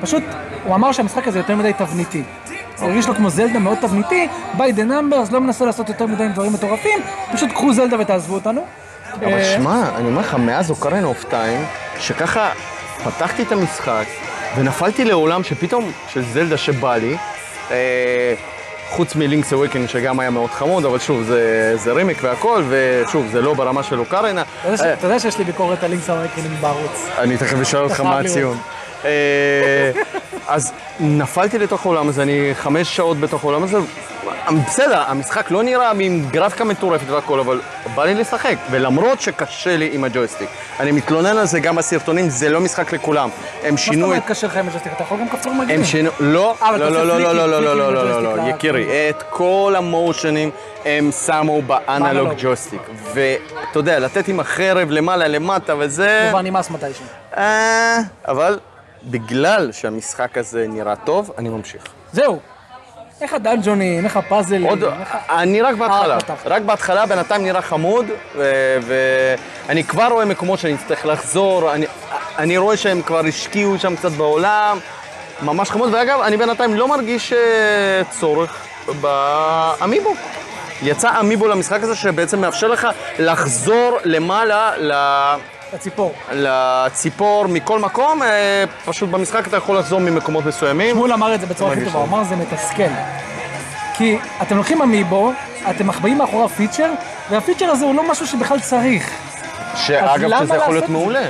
פשוט, 0.00 0.22
הוא 0.64 0.74
אמר 0.74 0.92
שהמשחק 0.92 1.28
הזה 1.28 1.38
יותר 1.38 1.56
מדי 1.56 1.72
תבניתי. 1.72 2.22
זה 2.76 2.84
הרגיש 2.84 3.08
לו 3.08 3.14
כמו 3.14 3.30
זלדה 3.30 3.58
מאוד 3.58 3.78
תבניתי, 3.80 4.28
by 4.56 4.76
the 4.76 4.90
numbers, 4.90 5.32
לא 5.32 5.40
מנסה 5.40 5.64
לעשות 5.64 5.88
יותר 5.88 6.06
מדי 6.06 6.28
דברים 6.28 6.52
מטורפים, 6.52 6.98
פשוט 7.32 7.50
קחו 7.52 7.72
זלדה 7.72 7.96
ותעזבו 8.00 8.34
אותנו. 8.34 8.64
אבל 9.14 9.24
אה, 9.32 9.44
שמע, 9.44 9.82
אני 9.96 10.08
אומר 10.08 10.20
לך, 10.20 10.34
מאז 10.34 10.70
Ocarina 10.70 11.04
of 11.04 11.24
Time, 11.24 11.64
שככה 11.98 12.50
פתחתי 13.04 13.42
את 13.42 13.52
המשחק 13.52 14.04
ונפלתי 14.56 15.04
לעולם 15.04 15.44
שפתאום, 15.44 15.92
של 16.08 16.24
זלדה 16.24 16.56
שבא 16.56 16.96
לי, 16.96 17.16
אה, 17.70 18.34
חוץ 18.90 19.16
מ 19.16 19.21
Link's 19.21 19.52
Awakening 19.52 19.88
שגם 19.88 20.20
היה 20.20 20.30
מאוד 20.30 20.50
חמוד, 20.50 20.84
אבל 20.84 20.98
שוב, 20.98 21.22
זה, 21.22 21.72
זה 21.76 21.92
רימיק 21.92 22.18
והכל, 22.22 22.62
ושוב, 22.68 23.26
זה 23.32 23.40
לא 23.42 23.54
ברמה 23.54 23.82
של 23.82 23.98
Ocarina. 23.98 24.42
אתה 24.42 24.68
יודע 24.68 24.76
ש- 24.76 24.80
אה, 24.80 24.92
אתה 24.92 25.06
יודע 25.06 25.18
שיש 25.18 25.38
לי 25.38 25.44
ביקורת 25.44 25.82
על 25.84 25.90
לינקס 25.90 26.10
המקרינים 26.10 26.52
בערוץ. 26.60 27.08
אני 27.18 27.36
תכף 27.36 27.60
אשאל 27.60 27.80
אותך 27.84 28.00
מה. 28.00 28.18
הציון. 28.18 28.58
אה, 29.04 29.90
אז 30.48 30.72
נפלתי 31.00 31.58
לתוך 31.58 31.86
העולם 31.86 32.08
הזה, 32.08 32.22
אני 32.22 32.50
חמש 32.54 32.96
שעות 32.96 33.20
בתוך 33.20 33.44
העולם 33.44 33.62
הזה. 33.62 33.78
בסדר, 34.66 35.02
המשחק 35.06 35.50
לא 35.50 35.62
נראה 35.62 35.90
עם 35.90 36.24
גרפיקה 36.30 36.64
מטורפת 36.64 37.10
והכל, 37.10 37.40
אבל 37.40 37.60
בא 37.94 38.04
לי 38.04 38.14
לשחק. 38.14 38.54
ולמרות 38.70 39.20
שקשה 39.20 39.76
לי 39.76 39.90
עם 39.92 40.04
הג'ויסטיק, 40.04 40.48
אני 40.80 40.92
מתלונן 40.92 41.38
על 41.38 41.46
זה 41.46 41.60
גם 41.60 41.76
בסרטונים, 41.76 42.28
זה 42.30 42.48
לא 42.48 42.60
משחק 42.60 42.92
לכולם. 42.92 43.28
הם 43.62 43.70
מה 43.70 43.76
זאת 43.76 43.78
שינו 43.78 44.06
את... 44.06 44.10
אומרת 44.10 44.22
קשה 44.26 44.46
לך 44.46 44.56
עם 44.56 44.68
הג'סטיק? 44.68 44.92
אתה 44.92 45.02
יכול 45.02 45.18
גם 45.20 45.28
כפתור 45.28 45.54
מגניב. 45.54 45.78
הם 45.78 45.84
שינו, 45.84 46.10
לא, 46.20 46.54
אה, 46.62 46.76
לא, 46.76 46.90
לא, 46.90 47.06
לא, 47.06 47.20
לא, 47.20 47.32
לא, 47.34 47.50
לא, 47.50 47.60
לא, 47.60 47.72
פליקים 47.76 47.94
לא, 47.94 47.94
לא, 47.94 48.02
בג'ויסטיק 48.02 48.36
לא, 48.36 48.44
ל- 48.44 48.48
יקירי, 48.48 49.10
את 49.10 49.22
כל 49.30 49.74
המושנים 49.76 50.50
הם 50.84 51.10
שמו 51.26 51.62
באנלוג. 51.62 52.28
ג'ויסטיק. 52.38 52.80
ואתה 53.14 53.78
יודע, 53.78 53.98
לתת 53.98 54.28
עם 54.28 54.40
החרב 54.40 54.90
למעלה, 54.90 55.28
למטה 55.28 55.74
וזה... 55.78 55.88
זה 55.88 56.26
כבר 56.30 56.42
נמאס 56.42 56.70
מתישהו. 56.70 57.04
אה, 57.36 57.98
אבל 58.28 58.58
בגלל 59.04 59.72
שהמשחק 59.72 60.38
הזה 60.38 60.66
נראה 60.68 60.96
טוב, 60.96 61.30
אני 61.38 61.48
ממשיך. 61.48 61.82
זהו. 62.12 62.38
איך 63.20 63.34
הדאנג'ונים, 63.34 64.04
איך 64.04 64.16
הפאזלים, 64.16 64.62
עוד, 64.62 64.84
איך 64.84 65.16
אני 65.30 65.62
רק 65.62 65.74
בהתחלה, 65.74 66.14
אה. 66.14 66.34
רק 66.44 66.62
בהתחלה, 66.62 67.06
בינתיים 67.06 67.44
נראה 67.44 67.62
חמוד, 67.62 68.06
ו- 68.36 68.78
ואני 69.66 69.84
כבר 69.84 70.08
רואה 70.10 70.24
מקומות 70.24 70.58
שאני 70.58 70.74
אצטרך 70.74 71.06
לחזור, 71.06 71.74
אני, 71.74 71.86
אני 72.38 72.58
רואה 72.58 72.76
שהם 72.76 73.02
כבר 73.02 73.20
השקיעו 73.26 73.78
שם 73.78 73.96
קצת 73.96 74.12
בעולם, 74.12 74.78
ממש 75.42 75.70
חמוד, 75.70 75.94
ואגב, 75.94 76.20
אני 76.20 76.36
בינתיים 76.36 76.74
לא 76.74 76.88
מרגיש 76.88 77.32
אה, 77.32 77.38
צורך 78.10 78.66
באמיבו. 79.00 80.14
יצא 80.82 81.20
אמיבו 81.20 81.48
למשחק 81.48 81.82
הזה 81.82 81.96
שבעצם 81.96 82.40
מאפשר 82.40 82.68
לך 82.68 82.88
לחזור 83.18 83.98
למעלה 84.04 84.72
ל... 84.76 84.92
הציפור. 85.72 86.14
לציפור 86.32 87.46
מכל 87.46 87.78
מקום, 87.78 88.22
אה, 88.22 88.64
פשוט 88.84 89.08
במשחק 89.08 89.48
אתה 89.48 89.56
יכול 89.56 89.78
לחזור 89.78 90.00
ממקומות 90.00 90.46
מסוימים. 90.46 90.94
שמואל 90.94 91.12
אמר 91.12 91.34
את 91.34 91.40
זה 91.40 91.46
בצורה 91.46 91.72
הכי 91.72 91.84
טובה, 91.84 91.98
הוא. 91.98 92.08
אמר 92.08 92.24
זה 92.24 92.36
מתסכל. 92.36 92.92
כי 93.94 94.18
אתם 94.42 94.56
לוקחים 94.56 94.82
אמיבו, 94.82 95.32
אתם 95.70 95.86
מחבאים 95.86 96.18
מאחוריו 96.18 96.48
פיצ'ר, 96.48 96.92
והפיצ'ר 97.30 97.70
הזה 97.70 97.84
הוא 97.84 97.94
לא 97.94 98.10
משהו 98.10 98.26
שבכלל 98.26 98.60
צריך. 98.60 99.10
שאגב, 99.76 100.44
שזה 100.44 100.56
יכול 100.56 100.74
להיות? 100.74 100.88
מעולה. 100.88 101.26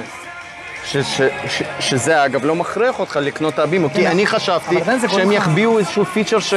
ש, 0.84 0.96
ש, 0.96 1.20
ש, 1.48 1.62
שזה 1.80 2.24
אגב 2.24 2.44
לא 2.44 2.54
מכריח 2.54 2.98
אותך 2.98 3.16
לקנות 3.22 3.54
את 3.54 3.58
הבימו, 3.58 3.90
כי 3.90 4.08
אני 4.08 4.26
חשבתי 4.26 4.76
שהם 5.08 5.32
יחביאו 5.32 5.78
איזשהו 5.78 6.04
feature 6.04 6.40
ש... 6.40 6.54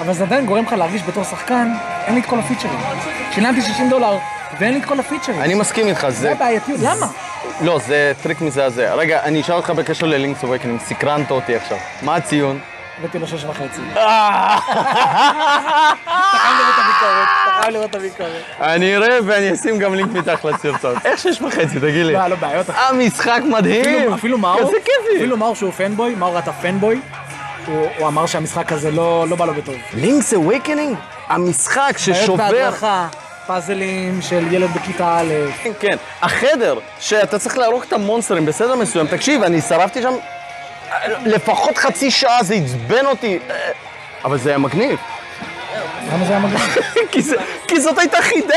אבל 0.00 0.12
זה 0.12 0.24
עדיין 0.24 0.46
גורם 0.46 0.64
לך 0.64 0.72
להרגיש 0.72 1.02
בתור 1.02 1.24
שחקן, 1.24 1.72
אין 2.06 2.14
לי 2.14 2.20
את 2.20 2.26
כל 2.26 2.38
הפיצ'רים. 2.38 2.78
שילמתי 3.32 3.62
60 3.62 3.90
דולר, 3.90 4.18
ואין 4.60 4.74
לי 4.74 4.80
את 4.80 4.84
כל 4.84 5.00
הפיצ'רים. 5.00 5.40
אני 5.40 5.54
מסכים 5.54 5.86
איתך, 5.88 6.00
זה 6.08 6.20
זה... 6.20 6.32
הבעייתיות, 6.32 6.80
למה? 6.82 7.06
לא, 7.60 7.78
זה 7.86 8.12
טריק 8.22 8.40
מזעזע. 8.40 8.94
רגע, 8.94 9.20
אני 9.22 9.40
אשאל 9.40 9.54
אותך 9.54 9.70
בקשר 9.70 10.06
ל 10.06 10.11
Link's 10.11 10.44
Awakening, 10.44 10.80
סקרנת 10.80 11.30
אותי 11.30 11.56
עכשיו. 11.56 11.76
מה 12.02 12.14
הציון? 12.16 12.58
הבאתי 12.98 13.18
לו 13.18 13.26
שש 13.26 13.44
וחצי. 13.44 13.80
אתה 13.92 14.00
חייב 16.38 16.56
לראות 16.58 16.74
את 16.74 16.84
הביקורת, 16.84 17.28
אתה 17.44 17.62
חייב 17.62 17.72
לראות 17.74 17.90
את 17.90 17.94
הביקורת. 17.94 18.30
אני 18.60 18.96
אראה 18.96 19.18
ואני 19.26 19.54
אשים 19.54 19.78
גם 19.78 19.94
לינק 19.94 20.12
מתחת 20.12 20.44
לסרטון. 20.44 20.94
איך 21.04 21.18
שש 21.20 21.42
וחצי, 21.42 21.80
תגיד 21.80 22.06
לי. 22.06 22.12
לא, 22.12 22.26
לא 22.26 22.36
בעיות. 22.36 22.66
המשחק 22.74 23.40
מדהים! 23.44 23.80
אפילו- 23.84 24.14
אפילו 24.14 24.38
מאור, 24.38 24.60
כזה 24.60 24.76
כיפי! 24.84 25.16
אפילו 25.16 25.36
מאור 25.36 25.54
שהוא 25.54 25.72
fanboy, 25.72 26.14
מאור 26.14 26.38
אתה 26.38 26.52
fanboy, 26.52 27.00
הוא 27.66 27.86
הוא 27.98 28.08
אמר 28.08 28.26
שהמשחק 28.26 28.72
הזה 28.72 28.90
לא 28.90 29.26
לא 29.28 29.36
בא 29.36 29.44
לו 29.44 29.54
בטוב. 29.54 29.74
Link's 29.94 30.34
Awakening? 30.34 30.96
המשחק 31.28 31.94
ששובר... 31.98 32.36
בעיות 32.36 32.50
בהדרכה, 32.64 33.06
פאזלים 33.46 34.22
של 34.22 34.52
ילד 34.52 34.70
בכיתה 34.70 35.18
א'. 35.18 35.32
כן, 35.62 35.70
כן. 35.80 35.96
החדר, 36.22 36.78
שאתה 37.00 37.38
צריך 37.38 37.58
להרוג 37.58 37.82
את 37.88 37.92
המונסטרים 37.92 38.46
בסדר 38.46 38.76
מסוים, 38.76 39.06
תקשיב, 39.06 39.42
אני 39.42 39.60
שרפתי 39.60 40.02
שם 40.02 40.14
לפחות 41.24 41.78
חצי 41.78 42.10
שעה, 42.10 42.42
זה 42.42 42.54
עצבן 42.54 43.06
אותי. 43.06 43.38
אבל 44.24 44.38
זה 44.38 44.48
היה 44.48 44.58
מגניב. 44.58 44.98
למה 46.12 46.24
זה 46.24 46.30
היה 46.30 46.38
מגניב? 46.38 46.76
כי, 47.68 47.80
זאת 47.80 47.98
הייתה 47.98 48.22
חידה. 48.22 48.54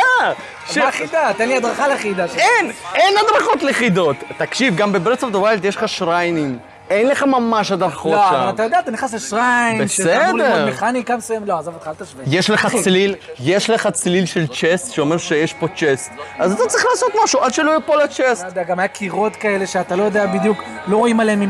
מה 0.78 0.88
החידה? 0.88 1.32
תן 1.38 1.48
לי 1.48 1.58
הדרכה 1.58 1.88
לחידה. 1.88 2.26
אין, 2.38 2.72
אין 2.96 3.14
הדרכות 3.18 3.64
לחידות. 3.64 4.16
תקשיב, 4.38 4.76
גם 4.76 4.92
ב 4.92 4.96
Breath 4.96 5.24
of 5.24 5.32
the 5.32 5.40
Wild 5.40 5.66
יש 5.66 5.76
לך 5.76 5.90
שריינים. 5.90 6.60
אין 6.90 7.08
לך 7.08 7.24
ממש 7.24 7.72
הדרכות 7.72 8.12
לא, 8.12 8.26
שם. 8.30 8.36
אבל 8.36 8.50
אתה 8.50 8.64
יודע, 8.64 8.80
אתה 8.80 8.92
נכנס 8.92 9.14
ל 9.14 9.23
shrine, 9.23 9.88
שאתה 9.88 10.30
אמור 10.30 10.38
בסדר. 10.38 10.56
ללמוד 10.56 10.70
מכניקה 10.70 11.18
מסוים, 11.18 11.46
לא, 11.46 11.60
עזוב 11.60 11.74
אותך, 11.74 11.88
אל 11.88 11.94
תשווה. 11.94 12.24
יש 12.28 12.50
לך 12.50 12.68
צליל, 12.84 13.16
יש 13.40 13.70
לך 13.70 13.88
צליל 13.88 14.26
של 14.26 14.48
chest 14.48 14.94
שאומר 14.94 15.18
שיש 15.18 15.54
פה 15.54 15.68
chest. 15.76 16.12
אז 16.40 16.54
אתה 16.54 16.68
צריך 16.68 16.86
לעשות 16.92 17.12
משהו 17.24 17.40
עד 17.40 17.54
שלא 17.54 17.72
ייפול 17.72 18.02
ה 18.02 18.08
chest. 18.08 18.44
לא 18.44 18.48
יודע, 18.48 18.64
גם 18.64 18.80
היה 18.80 18.88
קירות 18.88 19.36
כאלה 19.36 19.68
שאתה 19.68 19.96
לא 19.96 20.04
יודע 20.04 20.26
בדיוק, 20.26 20.64
לא 20.88 20.98
רואים 20.98 21.20
עליהם 21.20 21.44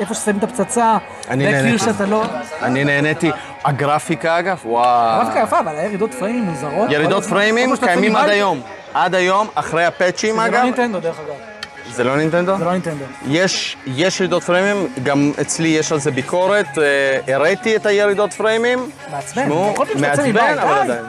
איפה 0.00 0.14
ששמים 0.14 0.38
את 0.38 0.44
הפצצה. 0.44 0.96
אני 1.28 1.52
נהניתי. 1.52 1.84
לא... 2.08 2.24
אני 2.62 2.84
נהניתי. 2.84 3.30
הגרפיקה 3.64 4.38
אגב, 4.38 4.60
וואו. 4.64 5.24
דווקא 5.24 5.38
יפה, 5.38 5.60
אבל 5.60 5.76
היה 5.76 5.84
ירידות 5.84 6.14
פריימים 6.14 6.44
מוזרות. 6.44 6.90
ירידות. 6.90 7.24
פריימים 7.24 7.76
קיימים 7.76 8.16
עד 8.16 8.28
היום. 8.28 8.60
עד 8.94 9.14
היום, 9.14 9.48
אחרי 9.54 9.84
הפאצ'ים 9.84 10.34
זה 10.34 10.40
לא 10.40 10.46
אגב. 10.46 10.62
נינטנדו, 10.62 11.00
דרך 11.00 11.16
אגב. 11.20 11.55
זה 11.96 12.04
לא 12.04 12.16
נינטנדו? 12.16 12.58
זה 12.58 12.64
לא 12.64 12.72
נינטנדו. 12.72 13.04
יש, 13.28 13.76
יש 13.86 14.20
ירידות 14.20 14.42
פריימים, 14.42 14.88
גם 15.02 15.32
אצלי 15.40 15.68
יש 15.68 15.92
על 15.92 15.98
זה 15.98 16.10
ביקורת, 16.10 16.78
אה, 16.78 17.34
הראיתי 17.34 17.76
את 17.76 17.86
הירידות 17.86 18.32
פריימים. 18.32 18.90
מעצבן, 19.10 19.48
שאתה 19.48 19.82
יוצא 19.92 20.00
מעצבן, 20.00 20.58
אבל 20.58 20.74
די. 20.74 20.92
עדיין. 20.92 21.04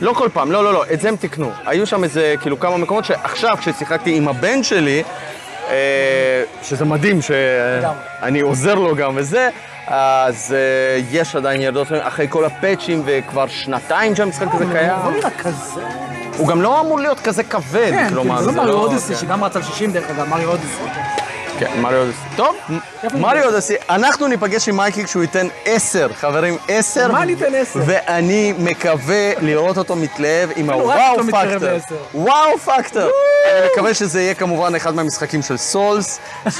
לא 0.00 0.12
כל 0.12 0.28
פעם, 0.32 0.52
לא, 0.52 0.64
לא, 0.64 0.72
לא, 0.72 0.84
את 0.92 1.00
זה 1.00 1.08
הם 1.08 1.16
תיקנו. 1.16 1.50
היו 1.66 1.86
שם 1.86 2.04
איזה, 2.04 2.34
כאילו, 2.40 2.60
כמה 2.60 2.76
מקומות 2.76 3.04
שעכשיו, 3.04 3.56
כששיחקתי 3.60 4.16
עם 4.16 4.28
הבן 4.28 4.62
שלי, 4.62 5.02
אה, 5.70 6.42
שזה 6.62 6.84
מדהים 6.84 7.18
שאני 7.22 8.40
עוזר 8.40 8.74
לו 8.74 8.96
גם 8.96 9.12
וזה, 9.16 9.48
אז 9.86 10.54
אה, 10.54 11.00
יש 11.10 11.36
עדיין 11.36 11.60
ירידות 11.60 11.86
פריימים, 11.86 12.08
אחרי 12.08 12.26
כל 12.28 12.44
הפאצ'ים, 12.44 13.02
וכבר 13.04 13.46
שנתיים 13.46 14.16
שהמשחק 14.16 14.46
הזה 14.52 14.64
קיים. 14.72 14.90
הוא 14.90 15.12
לא 15.12 15.18
נראה 15.18 15.30
כזה. 15.30 15.80
הוא 16.36 16.48
גם 16.48 16.62
לא 16.62 16.80
אמור 16.80 17.00
להיות 17.00 17.20
כזה 17.20 17.42
כבד, 17.42 17.90
כן, 17.90 18.08
כלומר, 18.08 18.36
כאילו, 18.36 18.50
זה 18.52 18.56
לא 18.56 18.62
מריו 18.64 18.78
אודיסי, 18.78 19.14
כן. 19.14 19.20
שגם 19.20 19.44
רץ 19.44 19.56
על 19.56 19.62
60 19.62 19.92
דרך 19.92 20.10
אגב, 20.10 20.28
מריו 20.28 20.48
אודיסי. 20.50 20.82
כן, 21.60 21.80
מריו 21.80 22.00
אודיסי. 22.00 22.18
טוב, 22.36 22.56
מריו 23.14 23.46
אודיסי, 23.48 23.74
אנחנו 23.90 24.26
ניפגש 24.26 24.68
עם 24.68 24.76
מייקי 24.76 25.04
כשהוא 25.04 25.22
ייתן 25.22 25.46
עשר, 25.64 26.08
חברים, 26.14 26.56
עשר. 26.68 27.12
מה 27.12 27.22
אני 27.22 27.34
אתן 27.34 27.54
עשר? 27.54 27.80
ואני 27.86 28.52
מקווה 28.58 29.32
לראות 29.40 29.78
אותו 29.78 29.96
מתלהב 29.96 30.50
עם 30.56 30.70
הוואו 30.70 31.16
פקטור. 31.30 31.68
וואו 32.14 32.58
פקטור. 32.58 33.02
אני 33.50 33.66
מקווה 33.72 33.94
שזה 33.94 34.20
יהיה 34.22 34.34
כמובן 34.34 34.74
אחד 34.74 34.94
מהמשחקים 34.94 35.42
של 35.42 35.56
סולס. 35.56 36.20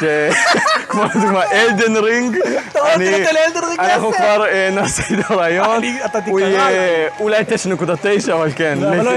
כמו 0.89 1.05
לדוגמה 1.05 1.43
Elden 1.53 1.97
Ring. 1.97 2.37
אתה 2.73 2.81
רואה, 2.81 2.95
אני- 2.95 3.05
תראה 3.11 3.23
את 3.49 3.57
Elden 3.57 3.67
Ring 3.69 3.81
אנחנו 3.81 4.09
עשר. 4.09 4.19
כבר 4.19 4.47
אה, 4.47 4.69
נעשה 4.73 5.03
איתו 5.11 5.37
רעיון. 5.37 5.83
אתה 6.05 6.21
תקרא 6.21 6.69
אולי 7.21 7.43
9.9, 8.29 8.33
אבל 8.33 8.51
כן, 8.57 8.79
לא, 8.81 8.97
לא 8.97 9.13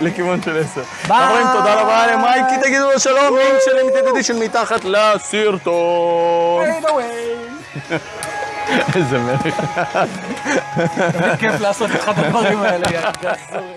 לכיוון 0.00 0.42
של 0.42 0.62
10. 0.72 0.80
ביי. 1.08 1.26
חברים, 1.28 1.46
תודה 1.58 1.74
רבה 1.74 2.06
למייקי, 2.12 2.54
תגידו 2.62 2.90
לו 2.92 3.00
שלום, 3.00 3.36
לינק 3.38 3.60
של 3.64 3.76
Limited 3.76 4.06
Edition 4.08 4.38
מתחת 4.38 4.84
לסרטון. 4.84 5.27
איזה 8.96 9.18
מלך. 9.18 9.60
כיף 11.38 11.60
לעשות 11.60 11.90
את 11.90 11.96
אחד 11.96 12.18
הדברים 12.18 12.62
האלה, 12.62 12.86
יא 12.90 13.00
גסור. 13.22 13.76